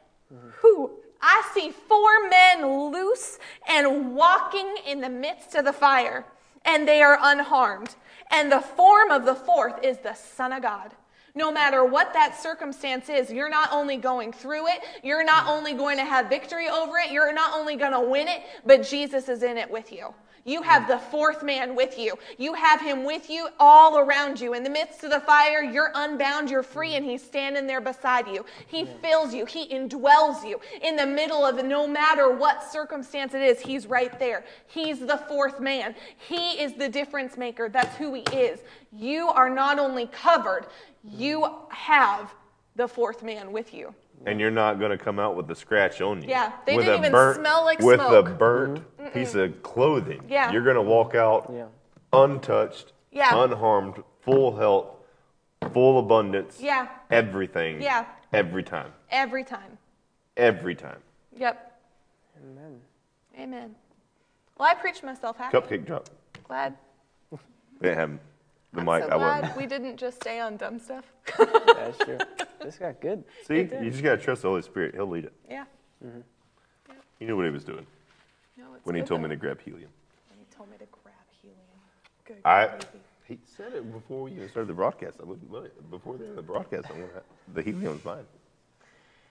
Who? 0.61 0.91
I 1.21 1.43
see 1.53 1.71
four 1.71 2.29
men 2.29 2.91
loose 2.91 3.37
and 3.67 4.15
walking 4.15 4.75
in 4.87 5.01
the 5.01 5.09
midst 5.09 5.55
of 5.55 5.65
the 5.65 5.73
fire, 5.73 6.25
and 6.63 6.87
they 6.87 7.01
are 7.01 7.19
unharmed. 7.21 7.95
And 8.31 8.49
the 8.49 8.61
form 8.61 9.11
of 9.11 9.25
the 9.25 9.35
fourth 9.35 9.83
is 9.83 9.97
the 9.97 10.13
Son 10.13 10.53
of 10.53 10.61
God. 10.61 10.95
No 11.39 11.53
matter 11.53 11.85
what 11.85 12.11
that 12.11 12.37
circumstance 12.37 13.07
is, 13.07 13.31
you're 13.31 13.49
not 13.49 13.69
only 13.71 13.95
going 13.95 14.33
through 14.33 14.67
it, 14.67 14.81
you're 15.03 15.23
not 15.23 15.47
only 15.47 15.73
going 15.73 15.95
to 15.95 16.03
have 16.03 16.27
victory 16.27 16.67
over 16.67 16.97
it, 16.97 17.11
you're 17.11 17.31
not 17.31 17.57
only 17.57 17.77
going 17.77 17.93
to 17.93 18.01
win 18.01 18.27
it, 18.27 18.41
but 18.65 18.83
Jesus 18.83 19.29
is 19.29 19.41
in 19.41 19.57
it 19.57 19.71
with 19.71 19.89
you. 19.93 20.13
You 20.45 20.61
have 20.61 20.87
the 20.87 20.97
fourth 20.97 21.43
man 21.43 21.75
with 21.75 21.97
you. 21.97 22.15
You 22.37 22.53
have 22.53 22.81
him 22.81 23.03
with 23.03 23.29
you 23.29 23.49
all 23.59 23.97
around 23.97 24.39
you. 24.39 24.53
In 24.53 24.63
the 24.63 24.69
midst 24.69 25.03
of 25.03 25.11
the 25.11 25.19
fire, 25.19 25.63
you're 25.63 25.91
unbound, 25.95 26.49
you're 26.49 26.63
free, 26.63 26.95
and 26.95 27.05
he's 27.05 27.23
standing 27.23 27.67
there 27.67 27.81
beside 27.81 28.27
you. 28.27 28.45
He 28.67 28.85
fills 29.01 29.33
you, 29.33 29.45
he 29.45 29.67
indwells 29.67 30.47
you. 30.47 30.59
In 30.81 30.95
the 30.95 31.05
middle 31.05 31.45
of 31.45 31.63
no 31.63 31.87
matter 31.87 32.31
what 32.31 32.63
circumstance 32.63 33.33
it 33.33 33.41
is, 33.41 33.59
he's 33.59 33.87
right 33.87 34.17
there. 34.19 34.45
He's 34.67 34.99
the 34.99 35.17
fourth 35.17 35.59
man. 35.59 35.95
He 36.17 36.61
is 36.61 36.73
the 36.73 36.89
difference 36.89 37.37
maker. 37.37 37.69
That's 37.69 37.95
who 37.97 38.13
he 38.13 38.21
is. 38.35 38.59
You 38.91 39.27
are 39.27 39.49
not 39.49 39.79
only 39.79 40.07
covered, 40.07 40.67
you 41.03 41.45
have 41.69 42.33
the 42.75 42.87
fourth 42.87 43.23
man 43.23 43.51
with 43.51 43.73
you. 43.73 43.93
And 44.25 44.39
you're 44.39 44.51
not 44.51 44.79
going 44.79 44.91
to 44.91 44.97
come 44.97 45.17
out 45.19 45.35
with 45.35 45.49
a 45.49 45.55
scratch 45.55 46.01
on 46.01 46.21
you. 46.21 46.29
Yeah, 46.29 46.51
they 46.65 46.75
with 46.75 46.85
didn't 46.85 46.95
a 46.95 47.07
even 47.07 47.11
burnt, 47.11 47.37
smell 47.37 47.63
like 47.63 47.79
with 47.79 47.99
smoke. 47.99 48.27
a 48.27 48.31
burnt 48.31 48.79
mm-hmm. 48.97 49.09
piece 49.09 49.33
of 49.35 49.63
clothing. 49.63 50.23
Yeah. 50.27 50.51
You're 50.51 50.63
going 50.63 50.75
to 50.75 50.81
walk 50.81 51.15
out 51.15 51.49
Yeah. 51.53 51.67
untouched, 52.11 52.91
Yeah. 53.11 53.43
unharmed, 53.43 54.03
full 54.21 54.55
health, 54.57 54.87
full 55.71 55.99
abundance. 55.99 56.59
Yeah. 56.59 56.89
Everything. 57.09 57.81
Yeah. 57.81 58.05
Every 58.33 58.63
time. 58.63 58.93
Every 59.09 59.43
time. 59.43 59.77
Every 60.37 60.75
time. 60.75 60.99
Yep. 61.35 61.79
Amen. 62.43 62.79
Amen. 63.39 63.75
Well, 64.57 64.67
I 64.67 64.73
preached 64.73 65.03
myself 65.03 65.37
happy. 65.37 65.57
Cupcake 65.57 65.85
drop. 65.85 66.09
Glad. 66.43 66.75
They 67.31 67.89
didn't 67.89 67.99
have 67.99 68.19
the 68.73 68.79
I'm 68.81 68.85
mic. 68.85 69.03
so 69.03 69.09
I 69.09 69.17
glad 69.17 69.41
wasn't. 69.41 69.57
we 69.57 69.65
didn't 69.65 69.97
just 69.97 70.17
stay 70.17 70.39
on 70.39 70.57
dumb 70.57 70.79
stuff. 70.79 71.05
That's 71.37 71.97
true. 71.99 72.17
this 72.63 72.77
got 72.77 72.99
good. 73.01 73.23
See, 73.47 73.59
you 73.81 73.89
just 73.89 74.03
got 74.03 74.17
to 74.17 74.21
trust 74.21 74.41
the 74.43 74.49
Holy 74.49 74.61
Spirit. 74.61 74.95
He'll 74.95 75.07
lead 75.07 75.25
it. 75.25 75.33
Yeah. 75.49 75.65
Mm-hmm. 76.05 76.19
He 77.17 77.25
knew 77.25 77.35
what 77.35 77.45
he 77.45 77.51
was 77.51 77.63
doing 77.65 77.85
No, 78.57 78.65
when 78.83 78.95
he 78.95 79.01
good 79.01 79.07
told 79.07 79.21
me 79.21 79.29
to 79.29 79.35
grab 79.35 79.59
helium. 79.61 79.89
When 80.29 80.39
he 80.39 80.45
told 80.55 80.69
me 80.69 80.77
to 80.77 80.85
grab 81.03 81.15
helium. 81.41 81.59
Good. 82.25 82.37
I. 82.45 82.67
gravy. 82.67 82.85
He 83.25 83.37
said 83.45 83.73
it 83.73 83.91
before 83.93 84.23
we 84.23 84.31
even 84.31 84.49
started 84.49 84.69
the 84.69 84.73
broadcast. 84.73 85.17
I 85.21 85.23
wouldn't 85.25 85.51
let. 85.51 85.91
Before 85.91 86.17
the, 86.17 86.25
the 86.35 86.41
broadcast, 86.41 86.87
I 86.89 86.93
want 86.93 87.11
the 87.53 87.61
helium's 87.61 88.03
mine. 88.03 88.23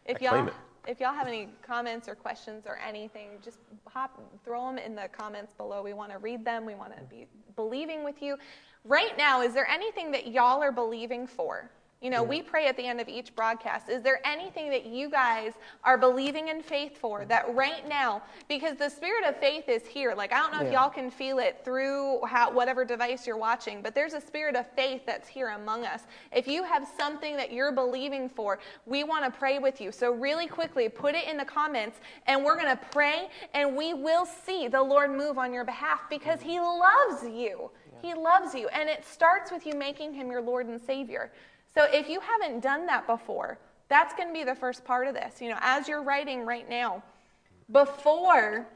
If 0.07 0.19
I 0.23 0.25
y'all, 0.25 0.31
claim 0.35 0.49
it. 0.49 0.55
if 0.87 1.01
y'all 1.01 1.13
have 1.13 1.27
any 1.27 1.49
comments 1.67 2.09
or 2.09 2.15
questions 2.15 2.65
or 2.67 2.79
anything, 2.87 3.31
just 3.45 3.59
hop, 3.89 4.23
throw 4.45 4.69
them 4.69 4.79
in 4.79 4.95
the 4.95 5.09
comments 5.11 5.53
below. 5.53 5.83
We 5.83 5.95
want 5.95 6.13
to 6.13 6.19
read 6.19 6.45
them. 6.45 6.65
We 6.65 6.77
want 6.77 6.97
to 6.97 7.03
be 7.05 7.27
believing 7.57 8.05
with 8.05 8.23
you. 8.23 8.37
Right 8.85 9.17
now, 9.19 9.43
is 9.43 9.55
there 9.55 9.67
anything 9.69 10.11
that 10.13 10.29
y'all 10.29 10.63
are 10.63 10.73
believing 10.73 11.27
for? 11.27 11.71
You 12.01 12.11
know, 12.11 12.23
we 12.23 12.43
pray 12.43 12.69
at 12.69 12.77
the 12.77 12.87
end 12.87 13.01
of 13.01 13.09
each 13.09 13.35
broadcast. 13.35 13.89
Is 13.89 14.03
there 14.03 14.21
anything 14.25 14.71
that 14.71 14.87
you 14.87 15.11
guys 15.11 15.55
are 15.83 15.99
believing 15.99 16.47
in 16.47 16.63
faith 16.63 16.97
for 16.97 17.25
that 17.25 17.53
right 17.57 17.89
now, 17.89 18.23
because 18.49 18.77
the 18.77 18.89
spirit 18.89 19.25
of 19.25 19.37
faith 19.39 19.69
is 19.69 19.85
here. 19.85 20.15
Like, 20.15 20.33
I 20.33 20.39
don't 20.39 20.53
know 20.53 20.65
if 20.65 20.73
y'all 20.73 20.91
can 20.91 21.11
feel 21.11 21.41
it 21.41 21.61
through 21.65 22.25
how, 22.25 22.53
whatever 22.53 22.85
device 22.85 23.27
you're 23.27 23.37
watching, 23.37 23.83
but 23.83 23.97
there's 23.97 24.13
a 24.13 24.21
spirit 24.21 24.55
of 24.55 24.71
faith 24.77 25.03
that's 25.07 25.27
here 25.27 25.49
among 25.49 25.85
us. 25.85 26.03
If 26.31 26.47
you 26.47 26.63
have 26.63 26.87
something 26.97 27.37
that 27.37 27.53
you're 27.53 27.73
believing 27.73 28.29
for, 28.29 28.61
we 28.87 29.03
want 29.03 29.25
to 29.25 29.37
pray 29.37 29.59
with 29.59 29.81
you. 29.81 29.91
So, 29.91 30.13
really 30.13 30.47
quickly, 30.47 30.89
put 30.89 31.17
it 31.17 31.27
in 31.27 31.37
the 31.37 31.45
comments, 31.45 31.99
and 32.29 32.45
we're 32.45 32.57
going 32.57 32.77
to 32.77 32.81
pray, 32.93 33.29
and 33.55 33.77
we 33.77 33.93
will 33.93 34.25
see 34.25 34.69
the 34.69 34.81
Lord 34.81 35.11
move 35.11 35.37
on 35.37 35.53
your 35.53 35.65
behalf 35.65 36.03
because 36.09 36.41
He 36.41 36.61
loves 36.61 37.25
you. 37.25 37.71
He 38.03 38.15
loves 38.15 38.55
you. 38.55 38.69
And 38.69 38.89
it 38.89 39.05
starts 39.05 39.51
with 39.51 39.67
you 39.67 39.75
making 39.75 40.15
Him 40.15 40.31
your 40.31 40.43
Lord 40.43 40.67
and 40.67 40.81
Savior. 40.81 41.31
So, 41.75 41.85
if 41.93 42.09
you 42.09 42.21
haven't 42.21 42.61
done 42.61 42.87
that 42.87 43.07
before, 43.07 43.59
that's 43.89 44.15
going 44.15 44.29
to 44.29 44.35
be 44.35 44.45
the 44.45 44.55
first 44.55 44.85
part 44.85 45.07
of 45.07 45.15
this. 45.15 45.41
You 45.41 45.51
know, 45.51 45.59
as 45.61 45.89
you're 45.89 46.03
writing 46.03 46.45
right 46.45 46.69
now, 46.69 47.03
before 47.71 48.67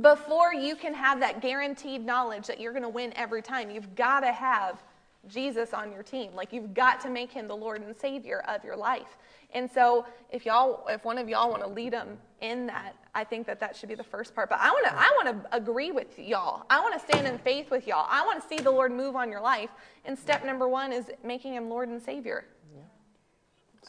before 0.00 0.54
you 0.54 0.76
can 0.76 0.94
have 0.94 1.18
that 1.18 1.40
guaranteed 1.40 2.04
knowledge 2.06 2.46
that 2.46 2.60
you're 2.60 2.72
going 2.72 2.84
to 2.84 2.88
win 2.88 3.12
every 3.16 3.42
time, 3.42 3.70
you've 3.70 3.96
got 3.96 4.20
to 4.20 4.32
have 4.32 4.80
Jesus 5.26 5.74
on 5.74 5.92
your 5.92 6.04
team. 6.04 6.32
Like 6.34 6.52
you've 6.52 6.74
got 6.74 7.00
to 7.00 7.10
make 7.10 7.32
him 7.32 7.48
the 7.48 7.56
Lord 7.56 7.82
and 7.82 7.96
Savior 7.96 8.44
of 8.46 8.64
your 8.64 8.76
life. 8.76 9.16
And 9.52 9.70
so 9.70 10.06
if 10.30 10.46
y'all, 10.46 10.86
if 10.88 11.04
one 11.04 11.18
of 11.18 11.28
y'all 11.28 11.50
want 11.50 11.62
to 11.62 11.68
lead 11.68 11.92
them 11.92 12.18
in 12.40 12.66
that, 12.66 12.94
I 13.14 13.24
think 13.24 13.46
that 13.48 13.58
that 13.60 13.74
should 13.74 13.88
be 13.88 13.94
the 13.94 14.04
first 14.04 14.34
part. 14.34 14.48
But 14.48 14.60
I 14.60 14.70
want 14.70 14.86
to, 14.86 14.92
I 14.94 15.10
want 15.24 15.42
to 15.44 15.56
agree 15.56 15.90
with 15.90 16.18
y'all. 16.18 16.64
I 16.70 16.80
want 16.80 16.94
to 16.94 17.00
stand 17.00 17.26
in 17.26 17.38
faith 17.38 17.70
with 17.70 17.86
y'all. 17.86 18.06
I 18.08 18.24
want 18.24 18.40
to 18.40 18.48
see 18.48 18.62
the 18.62 18.70
Lord 18.70 18.92
move 18.92 19.16
on 19.16 19.30
your 19.30 19.40
life. 19.40 19.70
And 20.04 20.16
step 20.18 20.44
number 20.44 20.68
one 20.68 20.92
is 20.92 21.06
making 21.24 21.54
him 21.54 21.68
Lord 21.68 21.88
and 21.88 22.00
Savior. 22.00 22.44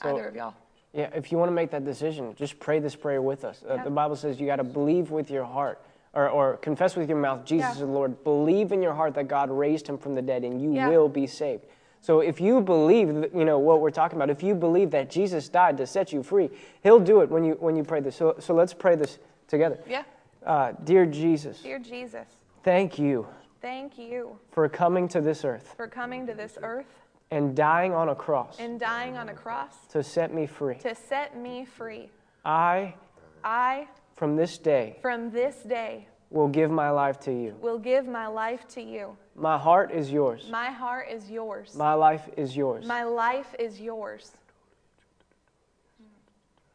So- 0.01 0.09
Either 0.15 0.27
of 0.27 0.35
y'all. 0.35 0.53
Yeah, 0.93 1.09
if 1.15 1.31
you 1.31 1.37
want 1.37 1.47
to 1.49 1.53
make 1.53 1.71
that 1.71 1.85
decision, 1.85 2.35
just 2.35 2.59
pray 2.59 2.79
this 2.79 2.95
prayer 2.97 3.21
with 3.21 3.45
us. 3.45 3.63
Uh, 3.67 3.81
The 3.81 3.89
Bible 3.89 4.17
says 4.17 4.41
you 4.41 4.45
got 4.47 4.57
to 4.57 4.63
believe 4.65 5.09
with 5.09 5.31
your 5.31 5.45
heart 5.45 5.81
or, 6.13 6.27
or 6.27 6.57
confess 6.57 6.97
with 6.97 7.07
your 7.07 7.17
mouth 7.17 7.45
Jesus 7.45 7.67
Yeah. 7.67 7.71
is 7.73 7.79
the 7.79 7.85
Lord. 7.85 8.21
Believe 8.25 8.73
in 8.73 8.81
your 8.81 8.93
heart 8.93 9.13
that 9.13 9.29
God 9.29 9.49
raised 9.49 9.87
him 9.87 9.97
from 9.97 10.15
the 10.15 10.21
dead 10.21 10.43
and 10.43 10.61
you 10.61 10.73
Yeah. 10.73 10.89
will 10.89 11.07
be 11.07 11.27
saved. 11.27 11.63
So 12.01 12.19
if 12.19 12.41
you 12.41 12.61
believe, 12.61 13.07
you 13.07 13.45
know, 13.45 13.59
what 13.59 13.79
we're 13.79 13.91
talking 13.91 14.17
about, 14.17 14.29
if 14.31 14.41
you 14.41 14.55
believe 14.55 14.89
that 14.91 15.09
Jesus 15.09 15.47
died 15.49 15.77
to 15.77 15.85
set 15.85 16.11
you 16.11 16.23
free, 16.23 16.49
he'll 16.81 16.99
do 16.99 17.21
it 17.21 17.29
when 17.29 17.43
you, 17.43 17.53
when 17.59 17.75
you 17.75 17.83
pray 17.83 17.99
this. 17.99 18.15
So, 18.15 18.35
so 18.39 18.55
let's 18.55 18.73
pray 18.73 18.95
this 18.95 19.19
together. 19.47 19.79
Yeah. 19.87 20.03
Uh, 20.43 20.73
dear 20.83 21.05
Jesus, 21.05 21.61
Dear 21.61 21.77
Jesus, 21.77 22.25
thank 22.63 22.97
you 22.97 23.27
thank 23.61 23.99
you 23.99 24.39
for 24.49 24.67
coming 24.67 25.07
to 25.07 25.21
this 25.21 25.45
earth 25.45 25.75
for 25.77 25.87
coming 25.87 26.25
to 26.25 26.33
this 26.33 26.57
earth 26.63 26.87
and 27.29 27.55
dying 27.55 27.93
on 27.93 28.09
a 28.09 28.15
cross 28.15 28.57
and 28.59 28.79
dying 28.79 29.15
on 29.17 29.29
a 29.29 29.33
cross 29.35 29.75
to 29.91 30.01
set 30.01 30.33
me 30.33 30.47
free. 30.47 30.75
to 30.75 30.95
set 30.95 31.37
me 31.37 31.63
free. 31.63 32.09
I, 32.43 32.95
I, 33.43 33.87
from 34.15 34.35
this 34.35 34.57
day, 34.57 34.97
from 35.01 35.29
this 35.29 35.57
day, 35.57 36.07
will 36.31 36.47
give 36.47 36.71
my 36.71 36.89
life 36.89 37.19
to 37.21 37.31
you. 37.31 37.55
will 37.61 37.77
give 37.77 38.07
my 38.07 38.25
life 38.25 38.67
to 38.69 38.81
you. 38.81 39.15
My 39.41 39.57
heart 39.57 39.91
is 39.91 40.11
yours. 40.11 40.47
My 40.51 40.69
heart 40.69 41.07
is 41.09 41.29
yours. 41.31 41.75
My 41.75 41.95
life 41.95 42.29
is 42.37 42.55
yours. 42.55 42.85
My 42.85 43.03
life 43.03 43.55
is 43.57 43.81
yours. 43.81 44.31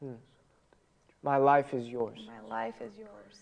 Hmm. 0.01 0.15
My 1.23 1.37
life 1.37 1.73
is 1.73 1.87
yours. 1.87 2.19
My 2.27 2.49
life 2.49 2.75
is 2.81 2.99
yours. 2.99 3.39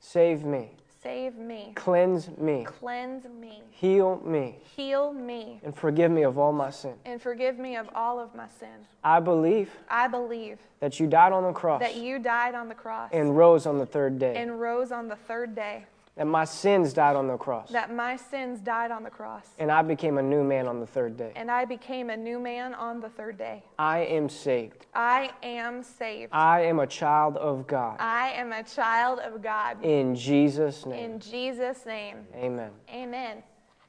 Save 0.00 0.44
me. 0.44 0.70
Save 1.02 1.36
me. 1.36 1.72
Cleanse 1.74 2.30
me. 2.38 2.64
Cleanse 2.64 3.26
me. 3.28 3.60
Heal 3.72 4.22
me. 4.24 4.58
Heal 4.74 5.12
me. 5.12 5.60
And 5.62 5.76
forgive 5.76 6.10
me 6.10 6.22
of 6.22 6.38
all 6.38 6.52
my 6.52 6.70
sin. 6.70 6.94
And 7.04 7.20
forgive 7.20 7.58
me 7.58 7.76
of 7.76 7.90
all 7.94 8.18
of 8.18 8.34
my 8.34 8.48
sin. 8.58 8.86
I 9.04 9.20
believe 9.20 9.68
I 9.90 10.08
believe 10.08 10.58
that 10.80 10.98
you 10.98 11.08
died 11.08 11.32
on 11.32 11.42
the 11.42 11.52
cross 11.52 11.80
that 11.80 11.96
you 11.96 12.18
died 12.18 12.54
on 12.54 12.68
the 12.68 12.74
cross 12.74 13.10
and 13.12 13.36
rose 13.36 13.66
on 13.66 13.76
the 13.78 13.86
third 13.86 14.18
day. 14.18 14.34
and 14.36 14.60
rose 14.60 14.92
on 14.92 15.08
the 15.08 15.16
third 15.16 15.54
day. 15.54 15.84
That 16.16 16.26
my 16.26 16.44
sins 16.44 16.92
died 16.92 17.16
on 17.16 17.26
the 17.26 17.38
cross. 17.38 17.70
That 17.70 17.94
my 17.94 18.16
sins 18.16 18.60
died 18.60 18.90
on 18.90 19.02
the 19.02 19.10
cross. 19.10 19.46
And 19.58 19.72
I 19.72 19.80
became 19.80 20.18
a 20.18 20.22
new 20.22 20.44
man 20.44 20.68
on 20.68 20.78
the 20.78 20.86
third 20.86 21.16
day. 21.16 21.32
And 21.36 21.50
I 21.50 21.64
became 21.64 22.10
a 22.10 22.16
new 22.16 22.38
man 22.38 22.74
on 22.74 23.00
the 23.00 23.08
third 23.08 23.38
day. 23.38 23.64
I 23.78 24.00
am 24.00 24.28
saved. 24.28 24.84
I 24.94 25.30
am 25.42 25.82
saved. 25.82 26.32
I 26.34 26.64
am 26.64 26.80
a 26.80 26.86
child 26.86 27.38
of 27.38 27.66
God. 27.66 27.96
I 27.98 28.32
am 28.32 28.52
a 28.52 28.62
child 28.62 29.20
of 29.20 29.42
God. 29.42 29.82
In 29.82 30.14
Jesus' 30.14 30.84
name. 30.84 31.12
In 31.12 31.18
Jesus' 31.18 31.86
name. 31.86 32.18
Amen. 32.34 32.70
Amen. 32.92 33.42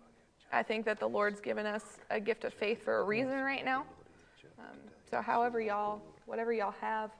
I 0.52 0.64
think 0.64 0.86
that 0.86 1.00
the 1.00 1.08
Lord's 1.08 1.42
given 1.42 1.66
us 1.66 1.84
a 2.10 2.20
gift 2.20 2.46
of 2.46 2.54
faith 2.54 2.84
for 2.84 3.00
a 3.00 3.04
reason 3.04 3.42
right 3.42 3.66
now. 3.66 3.86
Um, 4.60 4.78
so, 5.10 5.22
however, 5.22 5.60
y'all, 5.60 6.02
whatever 6.26 6.54
y'all 6.54 6.76
have. 6.80 7.12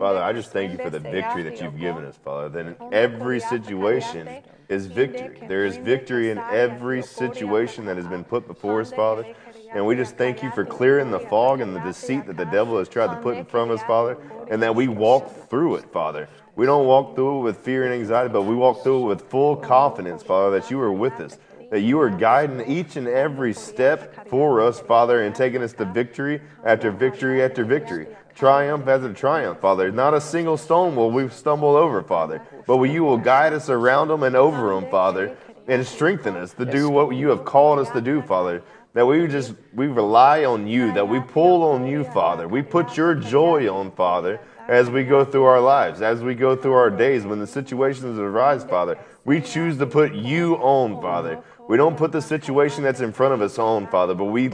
Father, 0.00 0.20
I 0.22 0.32
just 0.32 0.52
thank 0.52 0.72
you 0.72 0.78
for 0.78 0.90
the 0.90 0.98
victory 0.98 1.42
that 1.44 1.60
you've 1.60 1.78
given 1.78 2.04
us, 2.04 2.16
Father. 2.16 2.48
That 2.48 2.66
in 2.66 2.76
every 2.92 3.38
situation 3.40 4.28
is 4.68 4.86
victory. 4.86 5.46
There 5.46 5.64
is 5.64 5.76
victory 5.76 6.30
in 6.30 6.38
every 6.38 7.02
situation 7.02 7.84
that 7.86 7.96
has 7.96 8.06
been 8.06 8.24
put 8.24 8.46
before 8.48 8.80
us, 8.80 8.92
Father. 8.92 9.24
And 9.72 9.86
we 9.86 9.94
just 9.94 10.16
thank 10.16 10.42
you 10.42 10.50
for 10.50 10.64
clearing 10.64 11.10
the 11.10 11.20
fog 11.20 11.60
and 11.60 11.74
the 11.74 11.80
deceit 11.80 12.26
that 12.26 12.36
the 12.36 12.44
devil 12.44 12.78
has 12.78 12.88
tried 12.88 13.14
to 13.14 13.20
put 13.22 13.36
in 13.36 13.44
front 13.44 13.70
of 13.70 13.78
us, 13.78 13.86
Father, 13.86 14.18
and 14.50 14.60
that 14.62 14.74
we 14.74 14.88
walk 14.88 15.48
through 15.48 15.76
it, 15.76 15.90
Father. 15.92 16.28
We 16.56 16.66
don't 16.66 16.86
walk 16.86 17.14
through 17.14 17.40
it 17.40 17.42
with 17.44 17.58
fear 17.58 17.84
and 17.84 17.94
anxiety, 17.94 18.30
but 18.30 18.42
we 18.42 18.54
walk 18.54 18.82
through 18.82 19.04
it 19.04 19.06
with 19.06 19.30
full 19.30 19.56
confidence, 19.56 20.22
Father, 20.22 20.58
that 20.58 20.70
you 20.70 20.78
are 20.80 20.92
with 20.92 21.20
us, 21.20 21.38
that 21.70 21.80
you 21.80 21.98
are 22.00 22.10
guiding 22.10 22.60
each 22.70 22.96
and 22.96 23.08
every 23.08 23.54
step 23.54 24.28
for 24.28 24.60
us, 24.60 24.78
Father, 24.80 25.22
and 25.22 25.34
taking 25.34 25.62
us 25.62 25.72
to 25.74 25.86
victory 25.86 26.42
after 26.64 26.90
victory 26.90 27.42
after 27.42 27.64
victory. 27.64 28.08
Triumph 28.34 28.88
as 28.88 29.04
a 29.04 29.12
triumph, 29.12 29.60
Father. 29.60 29.92
Not 29.92 30.14
a 30.14 30.20
single 30.20 30.56
stone 30.56 30.96
will 30.96 31.10
we 31.10 31.28
stumble 31.28 31.76
over, 31.76 32.02
Father, 32.02 32.42
but 32.66 32.80
you 32.82 33.04
will 33.04 33.18
guide 33.18 33.52
us 33.52 33.68
around 33.68 34.08
them 34.08 34.22
and 34.22 34.34
over 34.34 34.74
them, 34.74 34.90
Father, 34.90 35.36
and 35.68 35.86
strengthen 35.86 36.36
us 36.36 36.52
to 36.54 36.64
do 36.64 36.88
what 36.88 37.14
you 37.14 37.28
have 37.28 37.44
called 37.44 37.78
us 37.78 37.90
to 37.90 38.00
do, 38.00 38.22
Father. 38.22 38.62
That 38.94 39.06
we 39.06 39.26
just 39.26 39.54
we 39.72 39.86
rely 39.86 40.44
on 40.44 40.66
you, 40.66 40.92
that 40.92 41.08
we 41.08 41.20
pull 41.20 41.62
on 41.62 41.86
you, 41.86 42.04
Father. 42.04 42.46
We 42.46 42.62
put 42.62 42.96
your 42.96 43.14
joy 43.14 43.72
on, 43.72 43.90
Father, 43.92 44.38
as 44.68 44.90
we 44.90 45.04
go 45.04 45.24
through 45.24 45.44
our 45.44 45.60
lives, 45.60 46.02
as 46.02 46.22
we 46.22 46.34
go 46.34 46.54
through 46.56 46.74
our 46.74 46.90
days, 46.90 47.24
when 47.24 47.38
the 47.38 47.46
situations 47.46 48.18
arise, 48.18 48.64
Father. 48.64 48.98
We 49.24 49.40
choose 49.40 49.78
to 49.78 49.86
put 49.86 50.14
you 50.14 50.56
on, 50.56 51.00
Father. 51.00 51.42
We 51.68 51.76
don't 51.76 51.96
put 51.96 52.12
the 52.12 52.20
situation 52.20 52.82
that's 52.82 53.00
in 53.00 53.12
front 53.12 53.32
of 53.32 53.40
us 53.40 53.58
on, 53.58 53.86
Father, 53.86 54.14
but 54.14 54.24
we 54.24 54.50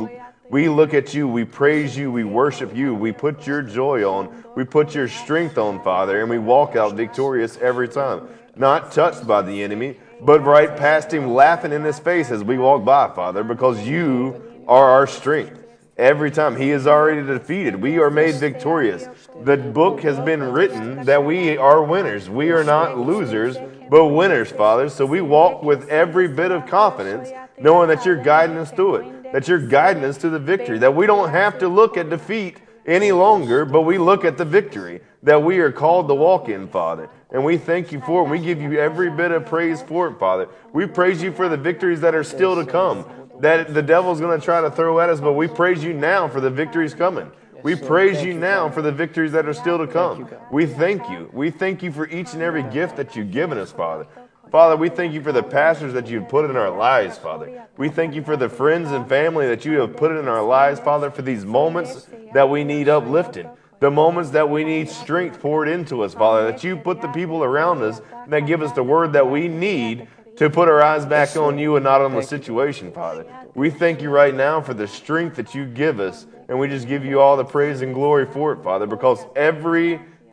we 0.51 0.69
look 0.69 0.95
at 0.95 1.13
you, 1.15 1.29
we 1.29 1.45
praise 1.45 1.97
you, 1.97 2.11
we 2.11 2.25
worship 2.25 2.75
you, 2.75 2.95
we 2.95 3.13
put 3.13 3.47
your 3.47 3.63
joy 3.63 4.09
on, 4.09 4.45
we 4.57 4.65
put 4.65 4.95
your 4.95 5.09
strength 5.09 5.59
on, 5.59 5.83
Father, 5.83 6.21
and 6.21 6.31
we 6.31 6.39
walk 6.39 6.77
out 6.77 6.95
victorious 6.95 7.59
every 7.59 7.89
time. 7.89 8.29
Not 8.57 8.93
touched 8.93 9.27
by 9.27 9.43
the 9.43 9.63
enemy, 9.63 9.99
but 10.21 10.45
right 10.45 10.75
past 10.77 11.13
him, 11.13 11.33
laughing 11.33 11.73
in 11.73 11.85
his 11.85 11.99
face 11.99 12.31
as 12.31 12.43
we 12.43 12.59
walk 12.59 12.85
by, 12.85 13.15
Father, 13.15 13.45
because 13.45 13.87
you 13.87 14.65
are 14.67 14.91
our 14.91 15.07
strength. 15.07 15.65
Every 15.99 16.31
time 16.31 16.55
he 16.55 16.71
is 16.71 16.87
already 16.87 17.27
defeated, 17.27 17.75
we 17.75 17.99
are 17.99 18.11
made 18.11 18.37
victorious. 18.37 19.09
The 19.43 19.57
book 19.57 20.01
has 20.03 20.17
been 20.21 20.43
written 20.45 21.05
that 21.07 21.25
we 21.25 21.57
are 21.57 21.83
winners. 21.83 22.31
We 22.31 22.51
are 22.51 22.63
not 22.63 22.97
losers, 22.97 23.57
but 23.91 24.07
winners, 24.07 24.53
Father. 24.53 24.89
So 24.91 25.05
we 25.05 25.21
walk 25.21 25.65
with 25.65 25.89
every 25.89 26.29
bit 26.29 26.53
of 26.53 26.67
confidence, 26.67 27.31
knowing 27.59 27.89
that 27.89 28.07
you're 28.07 28.23
guiding 28.23 28.59
us 28.59 28.71
through 28.71 28.95
it, 28.97 29.18
that 29.33 29.49
you're 29.49 29.67
guiding 29.67 30.05
us 30.05 30.17
to 30.19 30.31
the 30.31 30.39
victory, 30.39 30.79
that 30.79 30.95
we 30.95 31.07
don't 31.07 31.31
have 31.31 31.59
to 31.59 31.69
look 31.69 31.97
at 31.97 32.11
defeat 32.11 32.59
any 32.87 33.13
longer, 33.13 33.65
but 33.65 33.83
we 33.83 33.99
look 33.99 34.25
at 34.25 34.39
the 34.39 34.45
victory 34.45 35.01
that 35.23 35.43
we 35.43 35.59
are 35.59 35.71
called 35.71 36.09
to 36.09 36.15
walk 36.15 36.49
in, 36.49 36.69
Father. 36.69 37.11
And 37.31 37.45
we 37.45 37.59
thank 37.59 37.93
you 37.93 38.01
for 38.01 38.25
it. 38.25 38.31
We 38.31 38.39
give 38.39 38.63
you 38.63 38.79
every 38.79 39.11
bit 39.11 39.31
of 39.31 39.45
praise 39.45 39.83
for 39.83 40.09
it, 40.09 40.19
Father. 40.19 40.49
We 40.73 40.87
praise 40.87 41.23
you 41.23 41.33
for 41.33 41.49
the 41.49 41.57
victories 41.57 42.01
that 42.01 42.15
are 42.15 42.25
still 42.25 42.55
to 42.57 42.65
come, 42.65 43.05
that 43.41 43.75
the 43.75 43.83
devil's 43.83 44.21
going 44.21 44.39
to 44.39 44.45
try 44.45 44.61
to 44.61 44.71
throw 44.71 45.01
at 45.01 45.11
us, 45.11 45.21
but 45.21 45.35
we 45.35 45.47
praise 45.47 45.85
you 45.85 45.93
now 45.93 46.29
for 46.29 46.41
the 46.41 46.51
victories 46.51 46.95
coming. 46.95 47.31
We 47.63 47.75
praise 47.75 48.23
you 48.23 48.35
now 48.35 48.71
for 48.71 48.83
the 48.83 48.93
victories 48.93 49.33
that 49.33 49.47
are 49.47 49.53
still 49.53 49.79
to 49.79 49.87
come. 49.87 50.29
We 50.51 50.65
thank 50.67 51.11
you. 51.11 51.29
We 51.33 51.51
thank 51.51 51.83
you 51.83 51.91
for 51.91 52.07
each 52.09 52.33
and 52.33 52.43
every 52.43 52.63
gift 52.63 52.97
that 52.97 53.17
you've 53.17 53.33
given 53.33 53.59
us, 53.59 53.73
Father. 53.73 54.07
Father, 54.51 54.77
we 54.77 54.89
thank 54.89 55.13
you 55.13 55.23
for 55.23 55.33
the 55.33 55.43
pastors 55.43 55.93
that 55.93 56.09
you've 56.09 56.29
put 56.29 56.49
in 56.49 56.57
our 56.57 56.71
lives, 56.71 57.19
Father. 57.19 57.67
We 57.77 57.89
thank 57.89 58.15
you 58.15 58.23
for 58.23 58.37
the 58.37 58.49
friends 58.49 58.91
and 58.91 59.09
family 59.09 59.47
that 59.47 59.65
you 59.65 59.81
have 59.81 59.97
put 59.97 60.11
in 60.11 60.27
our 60.27 60.43
lives, 60.43 60.81
Father, 60.81 61.11
for 61.11 61.23
these 61.23 61.45
moments 61.45 62.07
that 62.33 62.49
we 62.49 62.65
need 62.65 62.89
uplifted, 62.89 63.49
the 63.81 63.91
moments 63.91 64.31
that 64.31 64.49
we 64.49 64.65
need 64.65 64.89
strength 64.89 65.41
poured 65.41 65.69
into 65.69 66.03
us, 66.03 66.15
Father, 66.15 66.51
that 66.51 66.65
you 66.65 66.77
put 66.77 67.03
the 67.03 67.09
people 67.09 67.45
around 67.45 67.83
us 67.83 68.01
that 68.29 68.41
give 68.41 68.63
us 68.63 68.73
the 68.73 68.83
word 68.83 69.13
that 69.13 69.29
we 69.29 69.49
need 69.49 70.09
to 70.37 70.49
put 70.49 70.69
our 70.69 70.83
eyes 70.83 71.05
back 71.05 71.37
on 71.37 71.59
you 71.59 71.77
and 71.77 71.85
not 71.85 72.01
on 72.01 72.15
the 72.15 72.23
situation, 72.23 72.93
Father. 72.93 73.27
We 73.55 73.71
thank 73.71 74.01
you 74.01 74.09
right 74.09 74.35
now 74.35 74.61
for 74.61 74.73
the 74.73 74.87
strength 74.87 75.37
that 75.37 75.55
you 75.55 75.67
give 75.67 76.01
us, 76.01 76.27
and 76.49 76.59
we 76.59 76.69
just 76.69 76.89
give 76.89 77.05
you 77.05 77.21
all 77.21 77.37
the 77.37 77.45
praise 77.45 77.83
and 77.83 77.93
glory 77.93 78.25
for 78.25 78.53
it, 78.53 78.63
Father, 78.63 78.87
because 78.87 79.19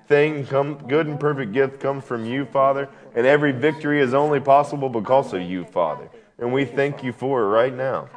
everything 0.10 0.46
come 0.46 0.78
good 0.88 1.08
and 1.08 1.20
perfect 1.20 1.52
gift 1.52 1.80
comes 1.80 2.04
from 2.04 2.26
you, 2.26 2.46
Father, 2.46 2.88
and 3.16 3.26
every 3.26 3.52
victory 3.52 4.00
is 4.00 4.14
only 4.14 4.40
possible 4.40 4.90
because 4.90 5.34
of 5.34 5.42
you, 5.42 5.66
Father. 5.66 6.10
And 6.38 6.54
we 6.54 6.66
thank 6.66 7.04
you 7.04 7.12
for 7.12 7.42
it 7.42 7.48
right 7.48 7.74
now. 7.74 8.10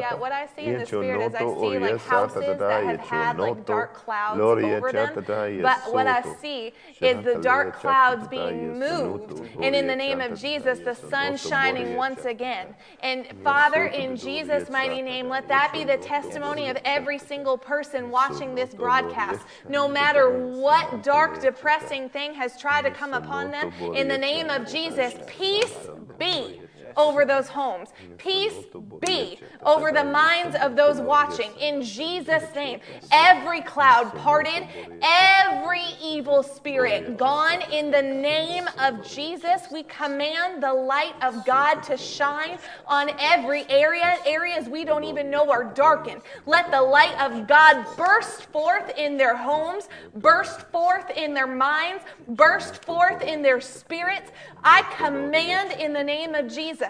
Yeah, 0.00 0.14
what 0.14 0.32
I 0.32 0.46
see 0.46 0.64
in 0.66 0.78
the 0.78 0.86
spirit 0.86 1.20
is 1.22 1.34
I 1.34 1.38
see 1.38 1.78
like 1.78 2.00
houses 2.00 2.58
that 2.58 2.84
have 2.84 3.00
had 3.00 3.38
like 3.38 3.66
dark 3.66 3.94
clouds 3.94 4.38
over 4.40 4.92
them. 4.92 5.14
But 5.62 5.92
what 5.92 6.06
I 6.06 6.22
see 6.40 6.72
is 7.00 7.24
the 7.24 7.34
dark 7.42 7.74
clouds 7.76 8.28
being 8.28 8.78
moved. 8.78 9.40
And 9.62 9.74
in 9.74 9.86
the 9.86 9.96
name 9.96 10.20
of 10.20 10.38
Jesus, 10.38 10.78
the 10.80 10.94
sun 10.94 11.36
shining 11.36 11.96
once 11.96 12.24
again. 12.24 12.74
And 13.00 13.26
Father, 13.42 13.86
in 13.86 14.16
Jesus' 14.16 14.68
mighty 14.70 15.02
name, 15.02 15.28
let 15.28 15.48
that 15.48 15.72
be 15.72 15.84
the 15.84 15.96
testimony 15.96 16.68
of 16.68 16.78
every 16.84 17.18
single 17.18 17.56
person 17.58 18.10
watching 18.10 18.54
this 18.54 18.74
broadcast. 18.74 19.46
No 19.68 19.88
matter 19.88 20.30
what 20.48 21.02
dark, 21.02 21.40
depressing 21.40 22.08
thing 22.08 22.34
has 22.34 22.58
tried 22.60 22.82
to 22.82 22.90
come 22.90 23.14
upon 23.14 23.50
them, 23.50 23.72
in 23.94 24.08
the 24.08 24.18
name 24.18 24.50
of 24.50 24.66
Jesus, 24.68 25.14
peace 25.26 25.88
be 26.18 26.60
over 26.98 27.24
those 27.24 27.48
homes. 27.48 27.88
Peace 28.18 28.66
be 29.00 29.38
over 29.64 29.92
the 29.92 30.04
minds 30.04 30.56
of 30.60 30.74
those 30.74 31.00
watching. 31.00 31.50
In 31.60 31.82
Jesus' 31.82 32.52
name, 32.54 32.80
every 33.12 33.62
cloud 33.62 34.12
parted, 34.16 34.66
every 35.00 35.84
evil 36.02 36.42
spirit 36.42 37.16
gone. 37.16 37.62
In 37.70 37.92
the 37.92 38.02
name 38.02 38.68
of 38.78 39.08
Jesus, 39.08 39.62
we 39.72 39.84
command 39.84 40.62
the 40.62 40.72
light 40.72 41.14
of 41.22 41.46
God 41.46 41.82
to 41.84 41.96
shine 41.96 42.58
on 42.86 43.10
every 43.20 43.64
area, 43.70 44.16
areas 44.26 44.68
we 44.68 44.84
don't 44.84 45.04
even 45.04 45.30
know 45.30 45.50
are 45.50 45.64
darkened. 45.64 46.22
Let 46.46 46.72
the 46.72 46.82
light 46.82 47.18
of 47.20 47.46
God 47.46 47.86
burst 47.96 48.46
forth 48.46 48.90
in 48.98 49.16
their 49.16 49.36
homes, 49.36 49.88
burst 50.16 50.62
forth 50.72 51.10
in 51.16 51.34
their 51.34 51.46
minds, 51.46 52.02
burst 52.26 52.84
forth 52.84 53.22
in 53.22 53.42
their 53.42 53.60
spirits. 53.60 54.32
I 54.64 54.82
command 54.96 55.80
in 55.80 55.92
the 55.92 56.02
name 56.02 56.34
of 56.34 56.52
Jesus 56.52 56.87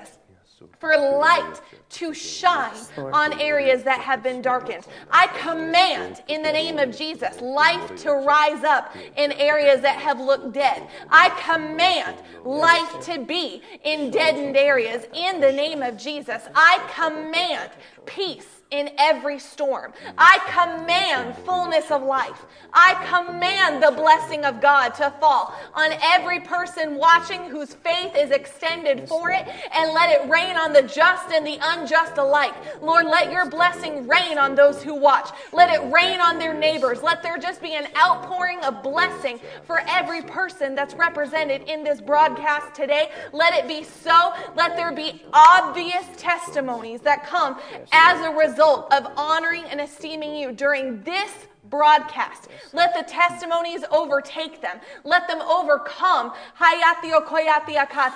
for 0.78 0.96
light 0.96 1.60
to 1.90 2.14
shine 2.14 2.76
on 2.96 3.40
areas 3.40 3.82
that 3.84 4.00
have 4.00 4.22
been 4.22 4.42
darkened. 4.42 4.86
I 5.10 5.26
command 5.38 6.22
in 6.28 6.42
the 6.42 6.52
name 6.52 6.78
of 6.78 6.96
Jesus 6.96 7.40
life 7.40 7.96
to 8.02 8.12
rise 8.12 8.64
up 8.64 8.94
in 9.16 9.32
areas 9.32 9.80
that 9.82 9.96
have 9.96 10.20
looked 10.20 10.52
dead. 10.52 10.88
I 11.10 11.30
command 11.30 12.16
life 12.44 13.00
to 13.06 13.24
be 13.24 13.62
in 13.84 14.10
deadened 14.10 14.56
areas 14.56 15.06
in 15.14 15.40
the 15.40 15.52
name 15.52 15.82
of 15.82 15.96
Jesus. 15.96 16.42
I 16.54 16.80
command 16.94 17.70
peace 18.06 18.57
in 18.70 18.90
every 18.98 19.38
storm. 19.38 19.92
I 20.18 20.38
command 20.50 21.34
fullness 21.46 21.90
of 21.90 22.02
life. 22.02 22.44
I 22.72 22.94
command 23.08 23.82
the 23.82 23.90
blessing 23.90 24.44
of 24.44 24.60
God 24.60 24.90
to 24.96 25.10
fall 25.20 25.54
on 25.72 25.90
every 26.02 26.40
person 26.40 26.96
watching 26.96 27.44
whose 27.44 27.72
faith 27.72 28.14
is 28.14 28.30
extended 28.30 29.08
for 29.08 29.30
it, 29.30 29.46
and 29.72 29.92
let 29.94 30.10
it 30.10 30.28
rain 30.28 30.56
on 30.56 30.74
the 30.74 30.82
just 30.82 31.32
and 31.32 31.46
the 31.46 31.58
unjust 31.62 32.18
alike. 32.18 32.54
Lord, 32.82 33.06
let 33.06 33.32
your 33.32 33.48
blessing 33.48 34.06
rain 34.06 34.36
on 34.36 34.54
those 34.54 34.82
who 34.82 34.94
watch. 34.94 35.30
Let 35.52 35.72
it 35.72 35.90
rain 35.90 36.20
on 36.20 36.38
their 36.38 36.52
neighbors. 36.52 37.02
Let 37.02 37.22
there 37.22 37.38
just 37.38 37.62
be 37.62 37.72
an 37.72 37.86
outpouring 37.96 38.60
of 38.60 38.82
blessing 38.82 39.40
for 39.64 39.80
every 39.88 40.20
person 40.22 40.74
that's 40.74 40.94
represented 40.94 41.62
in 41.62 41.84
this 41.84 42.00
broadcast 42.02 42.74
today. 42.74 43.10
Let 43.32 43.54
it 43.54 43.66
be 43.66 43.82
so. 43.82 44.34
Let 44.56 44.76
there 44.76 44.92
be 44.92 45.22
obvious 45.32 46.04
testimonies 46.18 47.00
that 47.00 47.26
come 47.26 47.58
as 47.92 48.20
a 48.26 48.30
result 48.30 48.57
result 48.58 48.92
of 48.92 49.06
honoring 49.16 49.62
and 49.66 49.80
esteeming 49.80 50.34
you 50.34 50.50
during 50.50 51.00
this 51.04 51.30
broadcast. 51.70 52.48
Let 52.72 52.94
the 52.94 53.10
testimonies 53.10 53.84
overtake 53.90 54.60
them. 54.60 54.78
Let 55.04 55.28
them 55.28 55.40
overcome 55.40 56.32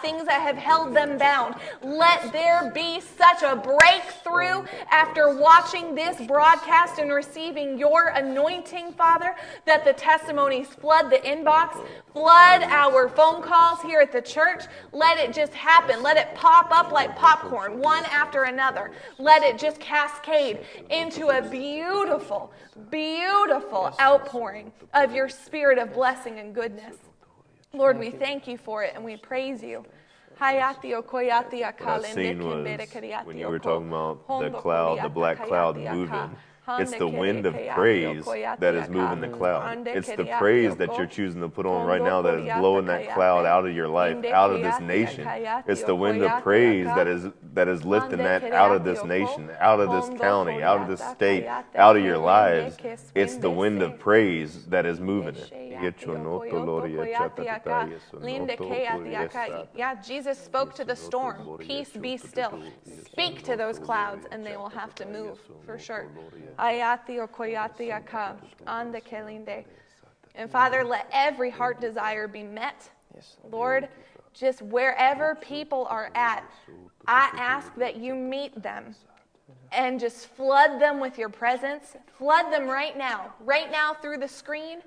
things 0.01 0.24
that 0.24 0.41
have 0.41 0.57
held 0.57 0.95
them 0.95 1.19
bound. 1.19 1.55
Let 1.83 2.33
there 2.33 2.70
be 2.74 3.01
such 3.01 3.43
a 3.43 3.57
breakthrough 3.57 4.65
after 4.91 5.37
watching 5.37 5.95
this 5.95 6.20
broadcast 6.27 6.99
and 6.99 7.12
receiving 7.12 7.79
your 7.79 8.09
anointing, 8.09 8.93
Father, 8.93 9.35
that 9.66 9.85
the 9.85 9.93
testimonies 9.93 10.69
flood 10.69 11.11
the 11.11 11.19
inbox, 11.19 11.85
flood 12.12 12.62
our 12.62 13.09
phone 13.09 13.43
calls 13.43 13.81
here 13.83 14.01
at 14.01 14.12
the 14.12 14.23
church. 14.23 14.65
Let 14.93 15.19
it 15.19 15.33
just 15.33 15.55
happen. 15.55 16.03
Let 16.03 16.16
it 16.16 16.35
pop 16.35 16.70
up 16.70 16.93
like 16.93 17.16
popcorn, 17.16 17.81
one 17.81 18.05
after 18.07 18.45
another. 18.45 18.93
Let 19.19 19.43
it 19.43 19.59
just 19.59 19.79
cascade 19.81 20.61
into 20.91 21.29
a 21.29 21.43
beautiful, 21.43 22.53
beautiful 22.91 23.41
outpouring 24.01 24.73
of 24.94 25.12
your 25.12 25.28
spirit 25.28 25.78
of 25.78 25.93
blessing 25.93 26.39
and 26.39 26.55
goodness. 26.55 26.97
Lord, 27.73 27.98
we 27.98 28.10
thank 28.10 28.47
you 28.47 28.59
for 28.59 28.82
it 28.85 28.93
and 28.94 29.05
we 29.05 29.16
praise 29.16 29.62
you. 29.62 29.85
What 31.78 31.89
I 31.89 31.98
seen 32.14 32.39
was 32.44 32.55
when 33.27 33.39
you 33.39 33.47
were 33.48 33.59
talking 33.59 33.89
about 33.89 34.27
the 34.40 34.51
cloud, 34.60 34.98
the 35.05 35.09
black 35.09 35.39
cloud 35.47 35.77
moving. 35.97 36.36
It's 36.78 36.93
the 36.94 37.09
wind 37.09 37.44
of 37.47 37.56
praise 37.74 38.24
that 38.24 38.74
is 38.74 38.89
moving 38.89 39.20
the 39.20 39.28
cloud. 39.28 39.86
It's 39.86 40.09
the 40.09 40.24
praise 40.39 40.76
that 40.76 40.97
you're 40.97 41.06
choosing 41.06 41.40
to 41.40 41.48
put 41.48 41.66
on 41.66 41.86
right 41.86 42.02
now 42.02 42.22
that 42.22 42.34
is 42.39 42.52
blowing 42.59 42.86
that 42.86 43.12
cloud 43.14 43.47
out 43.47 43.66
of 43.66 43.74
your 43.74 43.89
life, 43.89 44.24
out 44.26 44.52
of 44.52 44.62
this 44.62 44.80
nation. 44.80 45.26
It's 45.66 45.82
the 45.82 45.97
wind 45.97 46.22
of 46.22 46.43
praise 46.43 46.86
that 46.86 47.06
is 47.06 47.26
that 47.55 47.68
is 47.68 47.84
lifting 47.84 48.18
that 48.18 48.44
out 48.52 48.74
of 48.74 48.84
this 48.84 49.05
nation, 49.05 49.51
out 49.59 49.80
of 49.80 49.90
this 49.90 50.18
county, 50.20 50.62
out 50.62 50.80
of 50.82 50.89
this 50.89 51.06
state, 51.10 51.47
out 51.47 51.97
of 51.97 52.05
your 52.05 52.18
lives. 52.18 52.76
It's 53.14 53.36
the 53.36 53.51
wind 53.51 53.82
of 53.82 53.98
praise 53.98 54.64
that 54.66 54.86
is 54.86 55.01
moving 55.01 55.36
it. 55.36 55.52
Yeah, 59.74 59.94
Jesus 60.01 60.39
spoke 60.39 60.74
to 60.74 60.84
the 60.84 60.97
storm. 60.97 61.59
Peace 61.59 61.90
be 61.90 62.16
still. 62.16 62.62
Speak 63.05 63.43
to 63.43 63.56
those 63.56 63.78
clouds 63.78 64.26
and 64.30 64.47
they 64.47 64.56
will 64.56 64.68
have 64.68 64.94
to 64.97 65.06
move 65.06 65.39
for 65.64 65.78
sure. 65.78 66.09
And 68.66 68.95
the 68.95 69.01
calling 69.01 69.45
day. 69.45 69.66
And 70.35 70.51
Father, 70.51 70.85
let 70.85 71.09
every 71.12 71.51
heart 71.51 71.81
desire 71.81 72.27
be 72.27 72.43
met. 72.43 72.91
Lord, 73.51 73.89
just 74.33 74.62
wherever 74.62 75.35
people 75.37 75.87
are 75.91 76.11
at, 76.15 76.45
I 77.07 77.31
ask 77.35 77.74
that 77.77 77.97
you 77.97 78.15
meet 78.15 78.62
them 78.62 78.95
and 79.73 79.99
just 79.99 80.29
flood 80.29 80.81
them 80.81 81.01
with 81.01 81.19
your 81.19 81.29
presence. 81.29 81.97
Flood 82.19 82.53
them 82.53 82.66
right 82.66 82.97
now, 82.97 83.35
right 83.41 83.70
now 83.70 83.95
through 83.95 84.19
the 84.19 84.29
screen. 84.29 84.81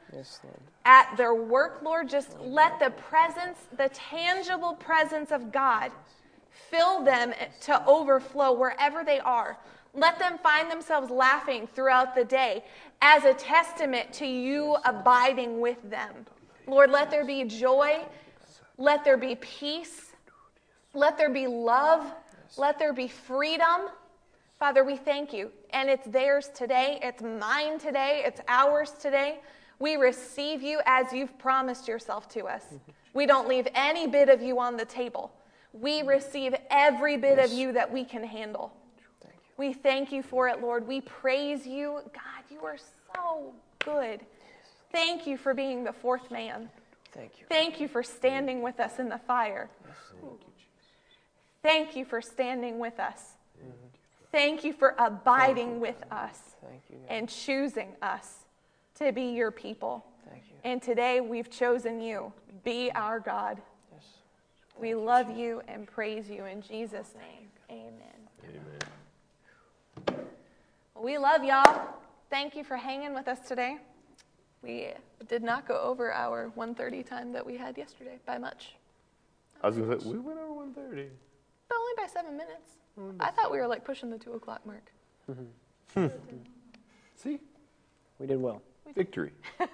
At 0.86 1.16
their 1.18 1.34
work, 1.34 1.82
Lord, 1.84 2.10
just 2.10 2.40
let 2.40 2.80
the 2.80 2.92
presence, 2.92 3.58
the 3.78 3.90
tangible 3.90 4.76
presence 4.76 5.32
of 5.32 5.52
God, 5.52 5.92
fill 6.70 7.04
them 7.04 7.34
to 7.62 7.86
overflow 7.86 8.54
wherever 8.54 9.04
they 9.04 9.20
are. 9.20 9.58
Let 9.96 10.20
them 10.20 10.38
find 10.40 10.70
themselves 10.70 11.10
laughing 11.10 11.68
throughout 11.74 12.16
the 12.16 12.26
day 12.26 12.64
as 13.02 13.24
a 13.24 13.34
testament 13.34 14.12
to 14.14 14.26
you 14.26 14.76
abiding 14.84 15.60
with 15.62 15.78
them. 15.90 16.26
Lord, 16.68 16.92
let 16.92 17.10
there 17.10 17.26
be 17.26 17.44
joy. 17.46 18.04
Let 18.78 19.06
there 19.06 19.18
be 19.18 19.36
peace. 19.36 20.12
Let 20.94 21.18
there 21.18 21.30
be 21.30 21.48
love. 21.48 22.06
Let 22.58 22.78
there 22.78 22.94
be 22.94 23.08
freedom. 23.08 23.90
Father, 24.60 24.84
we 24.84 24.96
thank 24.96 25.34
you. 25.34 25.52
And 25.72 25.90
it's 25.90 26.08
theirs 26.08 26.50
today. 26.54 27.00
It's 27.02 27.22
mine 27.22 27.80
today. 27.80 28.24
It's 28.26 28.42
ours 28.48 28.92
today. 29.00 29.40
We 29.80 29.96
receive 29.96 30.62
you 30.62 30.80
as 30.86 31.12
you've 31.12 31.38
promised 31.38 31.88
yourself 31.88 32.30
to 32.30 32.46
us. 32.46 32.64
We 33.14 33.26
don't 33.26 33.48
leave 33.48 33.68
any 33.76 34.08
bit 34.08 34.30
of 34.30 34.42
you 34.42 34.60
on 34.60 34.78
the 34.78 34.86
table. 34.86 35.34
We 35.74 36.02
receive 36.02 36.56
every 36.70 37.18
bit 37.18 37.40
of 37.40 37.52
you 37.52 37.74
that 37.74 37.92
we 37.92 38.06
can 38.06 38.24
handle. 38.24 38.74
We 39.58 39.74
thank 39.74 40.12
you 40.12 40.22
for 40.22 40.48
it, 40.48 40.62
Lord. 40.62 40.88
We 40.88 41.02
praise 41.02 41.66
you. 41.66 42.02
God, 42.14 42.44
you 42.50 42.60
are 42.66 42.78
so 43.14 43.54
good. 43.84 44.22
Thank 44.92 45.26
you 45.28 45.38
for 45.38 45.54
being 45.54 45.84
the 45.84 45.94
fourth 45.94 46.30
man. 46.30 46.70
Thank 47.14 47.40
you. 47.40 47.46
Thank 47.48 47.80
you 47.80 47.88
for 47.88 48.04
standing 48.04 48.62
with 48.62 48.80
us 48.80 49.00
in 49.00 49.10
the 49.10 49.20
fire. 49.20 49.70
Thank 51.64 51.96
you 51.96 52.06
for 52.06 52.22
standing 52.22 52.78
with 52.80 53.00
us. 53.00 53.34
Thank 54.32 54.64
you 54.64 54.74
for 54.74 54.94
abiding 55.00 55.80
with 55.80 56.04
us 56.12 56.56
and 57.10 57.30
choosing 57.30 57.94
us 58.02 58.46
to 58.96 59.12
be 59.12 59.32
your 59.32 59.50
people. 59.50 60.06
Thank 60.30 60.44
you. 60.50 60.56
And 60.64 60.82
today 60.82 61.22
we've 61.22 61.50
chosen 61.50 62.02
you. 62.02 62.34
Be 62.64 62.92
our 62.94 63.20
God. 63.20 63.62
We 64.80 64.94
love 64.94 65.36
you 65.36 65.62
and 65.68 65.88
praise 65.88 66.30
you 66.30 66.46
in 66.46 66.62
Jesus' 66.62 67.14
name. 67.18 67.48
Amen. 67.72 67.94
Amen. 68.44 68.85
We 70.96 71.18
love 71.18 71.44
y'all. 71.44 71.90
Thank 72.30 72.56
you 72.56 72.64
for 72.64 72.78
hanging 72.78 73.14
with 73.14 73.28
us 73.28 73.48
today. 73.48 73.78
We 74.62 74.90
did 75.28 75.44
not 75.44 75.68
go 75.68 75.80
over 75.80 76.12
our 76.12 76.52
1:30 76.56 77.06
time 77.06 77.32
that 77.34 77.46
we 77.46 77.58
had 77.58 77.78
yesterday 77.78 78.20
by 78.26 78.38
much. 78.38 78.76
I 79.62 79.68
was 79.68 79.78
gonna 79.78 80.00
say 80.00 80.08
we 80.10 80.20
went 80.20 80.40
over 80.40 80.66
1:30. 80.66 81.10
But 81.70 81.78
only 81.78 81.94
by 81.98 82.08
seven 82.08 82.38
minutes. 82.38 82.78
I 83.20 83.32
thought 83.32 83.52
we 83.52 83.58
were 83.58 83.68
like 83.68 83.84
pushing 83.84 84.10
the 84.10 84.18
two 84.18 84.34
o'clock 84.34 84.66
mark. 84.66 84.92
Mm-hmm. 85.30 86.08
See, 87.16 87.40
we 88.20 88.28
did 88.28 88.42
well. 88.42 88.62
Victory. 88.96 89.34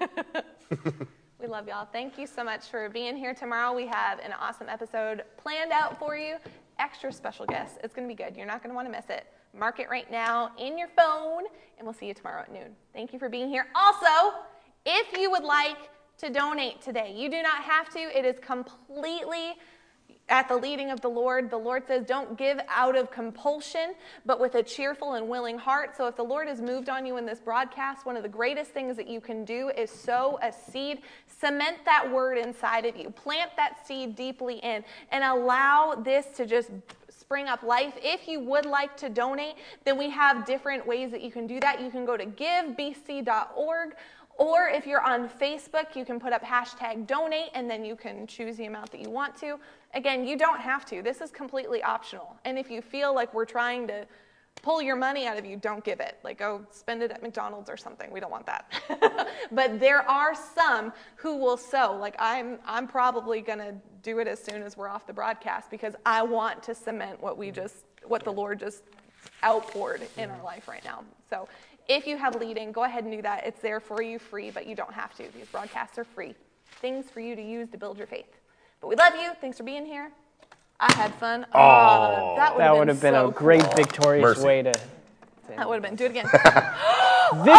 We 1.42 1.48
love 1.48 1.68
y'all. 1.68 1.88
Thank 1.92 2.20
you 2.20 2.28
so 2.28 2.44
much 2.44 2.68
for 2.68 2.88
being 2.88 3.18
here. 3.18 3.34
Tomorrow 3.34 3.74
we 3.74 3.88
have 3.88 4.20
an 4.20 4.32
awesome 4.32 4.70
episode 4.70 5.24
planned 5.38 5.72
out 5.72 5.98
for 5.98 6.16
you. 6.16 6.36
Extra 6.78 7.12
special 7.12 7.48
guests. 7.48 7.80
It's 7.84 7.96
going 7.96 8.08
to 8.08 8.16
be 8.16 8.24
good. 8.24 8.38
You're 8.38 8.46
not 8.46 8.62
going 8.62 8.70
to 8.70 8.76
want 8.76 8.88
to 8.88 8.92
miss 8.92 9.10
it. 9.10 9.26
Mark 9.58 9.80
it 9.80 9.90
right 9.90 10.10
now 10.10 10.52
in 10.58 10.78
your 10.78 10.88
phone, 10.90 11.44
and 11.78 11.86
we'll 11.86 11.94
see 11.94 12.08
you 12.08 12.14
tomorrow 12.14 12.42
at 12.42 12.52
noon. 12.52 12.76
Thank 12.94 13.14
you 13.14 13.20
for 13.20 13.30
being 13.30 13.50
here. 13.50 13.68
Also, 13.76 14.38
if 14.86 15.18
you 15.18 15.30
would 15.30 15.44
like 15.44 15.90
to 16.20 16.30
donate 16.30 16.82
today, 16.82 17.14
you 17.16 17.30
do 17.30 17.42
not 17.42 17.64
have 17.64 17.90
to. 17.90 18.00
It 18.00 18.26
is 18.26 18.40
completely 18.40 19.56
at 20.30 20.48
the 20.48 20.56
leading 20.56 20.90
of 20.90 21.02
the 21.02 21.10
Lord. 21.10 21.50
The 21.50 21.58
Lord 21.58 21.86
says, 21.86 22.06
Don't 22.06 22.38
give 22.38 22.60
out 22.70 22.96
of 22.96 23.12
compulsion, 23.12 23.94
but 24.26 24.40
with 24.40 24.56
a 24.56 24.64
cheerful 24.64 25.14
and 25.14 25.28
willing 25.28 25.58
heart. 25.58 25.96
So, 25.98 26.08
if 26.08 26.16
the 26.16 26.24
Lord 26.24 26.48
has 26.48 26.62
moved 26.62 26.90
on 26.90 27.06
you 27.06 27.18
in 27.18 27.26
this 27.26 27.40
broadcast, 27.40 28.06
one 28.06 28.16
of 28.16 28.24
the 28.24 28.30
greatest 28.30 28.72
things 28.72 28.96
that 28.98 29.08
you 29.08 29.20
can 29.20 29.44
do 29.44 29.70
is 29.78 29.92
sow 29.92 30.40
a 30.42 30.52
seed, 30.52 31.02
cement 31.28 31.78
that 31.86 32.10
word 32.10 32.38
inside 32.38 32.86
of 32.86 32.96
you, 32.96 33.10
plant 33.10 33.52
that 33.58 33.86
seed 33.86 34.16
deeply 34.16 34.56
in, 34.60 34.84
and 35.12 35.24
allow 35.24 35.96
this 35.96 36.28
to 36.38 36.46
just 36.46 36.72
spring 37.32 37.48
up 37.48 37.64
life. 37.64 37.94
If 38.04 38.28
you 38.28 38.42
would 38.42 38.66
like 38.66 38.98
to 38.98 39.08
donate, 39.08 39.56
then 39.86 39.98
we 39.98 40.10
have 40.10 40.46
different 40.46 40.86
ways 40.86 41.12
that 41.12 41.22
you 41.22 41.32
can 41.32 41.48
do 41.48 41.62
that. 41.62 41.80
You 41.80 41.90
can 41.90 42.06
go 42.06 42.18
to 42.18 42.26
givebc.org 42.26 43.96
or 44.38 44.68
if 44.68 44.86
you're 44.86 45.02
on 45.02 45.30
Facebook, 45.30 45.96
you 45.96 46.04
can 46.04 46.20
put 46.20 46.34
up 46.34 46.44
hashtag 46.44 47.08
donate 47.08 47.48
and 47.54 47.70
then 47.70 47.86
you 47.86 47.96
can 47.96 48.28
choose 48.28 48.58
the 48.58 48.66
amount 48.66 48.92
that 48.92 49.00
you 49.00 49.10
want 49.10 49.34
to. 49.38 49.58
Again, 49.94 50.28
you 50.28 50.38
don't 50.38 50.60
have 50.60 50.86
to. 50.88 51.02
This 51.02 51.22
is 51.22 51.32
completely 51.32 51.82
optional. 51.82 52.36
And 52.44 52.60
if 52.60 52.70
you 52.70 52.82
feel 52.82 53.16
like 53.16 53.34
we're 53.34 53.46
trying 53.46 53.88
to 53.88 54.06
pull 54.62 54.82
your 54.82 54.96
money 54.96 55.26
out 55.26 55.38
of 55.38 55.46
you, 55.46 55.58
don't 55.58 55.84
give 55.84 56.00
it. 56.00 56.18
Like, 56.24 56.40
go 56.40 56.66
spend 56.72 57.02
it 57.02 57.12
at 57.12 57.22
McDonald's 57.22 57.70
or 57.70 57.78
something. 57.78 58.12
We 58.12 58.20
don't 58.20 58.32
want 58.32 58.46
that. 58.46 58.72
but 59.52 59.80
there 59.80 60.08
are 60.10 60.34
some 60.36 60.94
who 61.16 61.38
will 61.38 61.58
sow. 61.58 61.96
Like, 61.96 62.16
I'm, 62.20 62.60
I'm 62.66 62.88
probably 62.88 63.42
going 63.42 63.60
to 63.60 63.76
do 64.04 64.20
it 64.20 64.28
as 64.28 64.42
soon 64.42 64.62
as 64.62 64.78
we're 64.78 64.90
off 64.90 65.08
the 65.08 65.14
broadcast 65.14 65.70
because 65.70 65.96
I 66.06 66.22
want 66.22 66.64
to 66.64 66.76
cement 66.76 67.22
what 67.22 67.38
we 67.38 67.48
mm-hmm. 67.48 67.56
just, 67.56 67.86
what 68.06 68.24
the 68.24 68.34
Lord 68.34 68.60
just 68.60 68.84
outpoured 69.44 70.02
in 70.18 70.30
our 70.30 70.36
mm-hmm. 70.36 70.46
life 70.46 70.68
right 70.68 70.84
now. 70.84 71.04
So 71.30 71.48
if 71.88 72.06
you 72.06 72.18
have 72.18 72.36
leading, 72.36 72.72
go 72.72 72.84
ahead 72.84 73.04
and 73.04 73.14
do 73.14 73.22
that. 73.22 73.46
It's 73.46 73.62
there 73.62 73.80
for 73.80 74.02
you 74.02 74.20
free, 74.20 74.52
but 74.52 74.68
you 74.68 74.76
don't 74.76 74.94
have 74.94 75.16
to. 75.16 75.24
These 75.36 75.48
broadcasts 75.52 75.98
are 75.98 76.04
free. 76.04 76.36
Things 76.80 77.10
for 77.10 77.20
you 77.20 77.36
to 77.36 77.42
use 77.42 77.70
to 77.70 77.78
build 77.78 77.98
your 77.98 78.08
faith. 78.08 78.40
But 78.80 78.88
we 78.88 78.96
love 78.96 79.14
you. 79.16 79.32
Thanks 79.40 79.58
for 79.58 79.64
being 79.64 79.86
here. 79.86 80.12
I 80.84 80.92
had 80.96 81.14
fun. 81.16 81.46
Oh, 81.54 82.34
that 82.38 82.54
would 82.56 82.60
That 82.60 82.66
have 82.68 82.78
would 82.78 82.80
been, 82.80 82.88
have 82.96 83.02
been 83.02 83.14
so 83.14 83.28
a 83.28 83.32
great 83.32 83.62
cool. 83.62 83.74
victorious 83.76 84.24
Mercy. 84.24 84.44
way 84.46 84.62
to. 84.64 84.74
That 85.56 85.68
would 85.70 85.76
have 85.76 85.84
been. 85.84 85.96
Do 85.96 86.06
it 86.06 86.10
again. 86.12 86.26
Victory! 86.32 87.54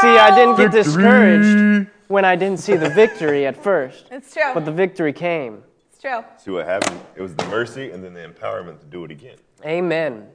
See, 0.00 0.16
I 0.16 0.32
didn't 0.34 0.56
get 0.56 0.70
discouraged 0.70 1.88
when 2.08 2.24
I 2.24 2.36
didn't 2.36 2.60
see 2.60 2.76
the 2.76 2.88
victory 2.90 3.46
at 3.46 3.56
first, 3.62 4.06
It's 4.10 4.32
true. 4.32 4.52
but 4.54 4.64
the 4.64 4.72
victory 4.72 5.12
came. 5.12 5.62
It's 5.90 6.00
true. 6.00 6.24
See 6.38 6.50
what 6.50 6.66
happened? 6.66 7.00
It 7.16 7.22
was 7.22 7.34
the 7.34 7.44
mercy 7.46 7.90
and 7.90 8.02
then 8.02 8.14
the 8.14 8.20
empowerment 8.26 8.80
to 8.80 8.86
do 8.86 9.04
it 9.04 9.10
again. 9.10 9.36
Amen. 9.64 10.28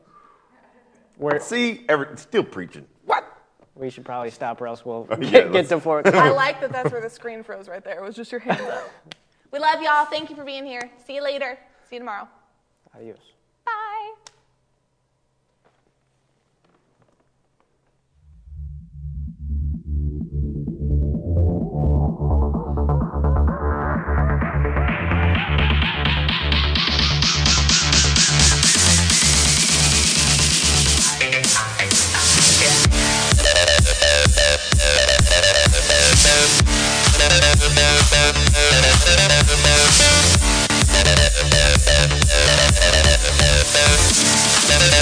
We're, 1.17 1.39
See, 1.39 1.85
every, 1.89 2.17
still 2.17 2.43
preaching. 2.43 2.85
What? 3.05 3.23
we 3.76 3.89
should 3.89 4.05
probably 4.05 4.30
stop, 4.31 4.61
or 4.61 4.67
else 4.67 4.85
we'll 4.85 5.07
Yeah, 5.11 5.15
get, 5.17 5.31
get 5.31 5.51
let's- 5.53 5.69
to 5.69 5.80
four 5.80 6.01
I 6.05 6.30
like 6.30 6.61
that 6.61 6.72
that's 6.72 6.91
where 6.91 7.01
the 7.01 7.09
screen 7.09 7.43
froze 7.43 7.67
right 7.67 7.84
there. 7.84 7.97
It 7.97 8.03
was 8.03 8.15
just 8.15 8.31
your 8.31 8.39
hands 8.41 8.61
up. 8.61 8.89
We 9.51 9.59
love 9.59 9.81
y'all. 9.81 10.03
Thank 10.05 10.30
you 10.30 10.35
for 10.35 10.43
being 10.43 10.65
here. 10.65 10.89
See 11.07 11.15
you 11.15 11.23
later. 11.23 11.57
See 11.89 11.95
you 11.95 11.99
tomorrow. 11.99 12.27
Adios. 12.95 13.17
Bye. 13.65 14.13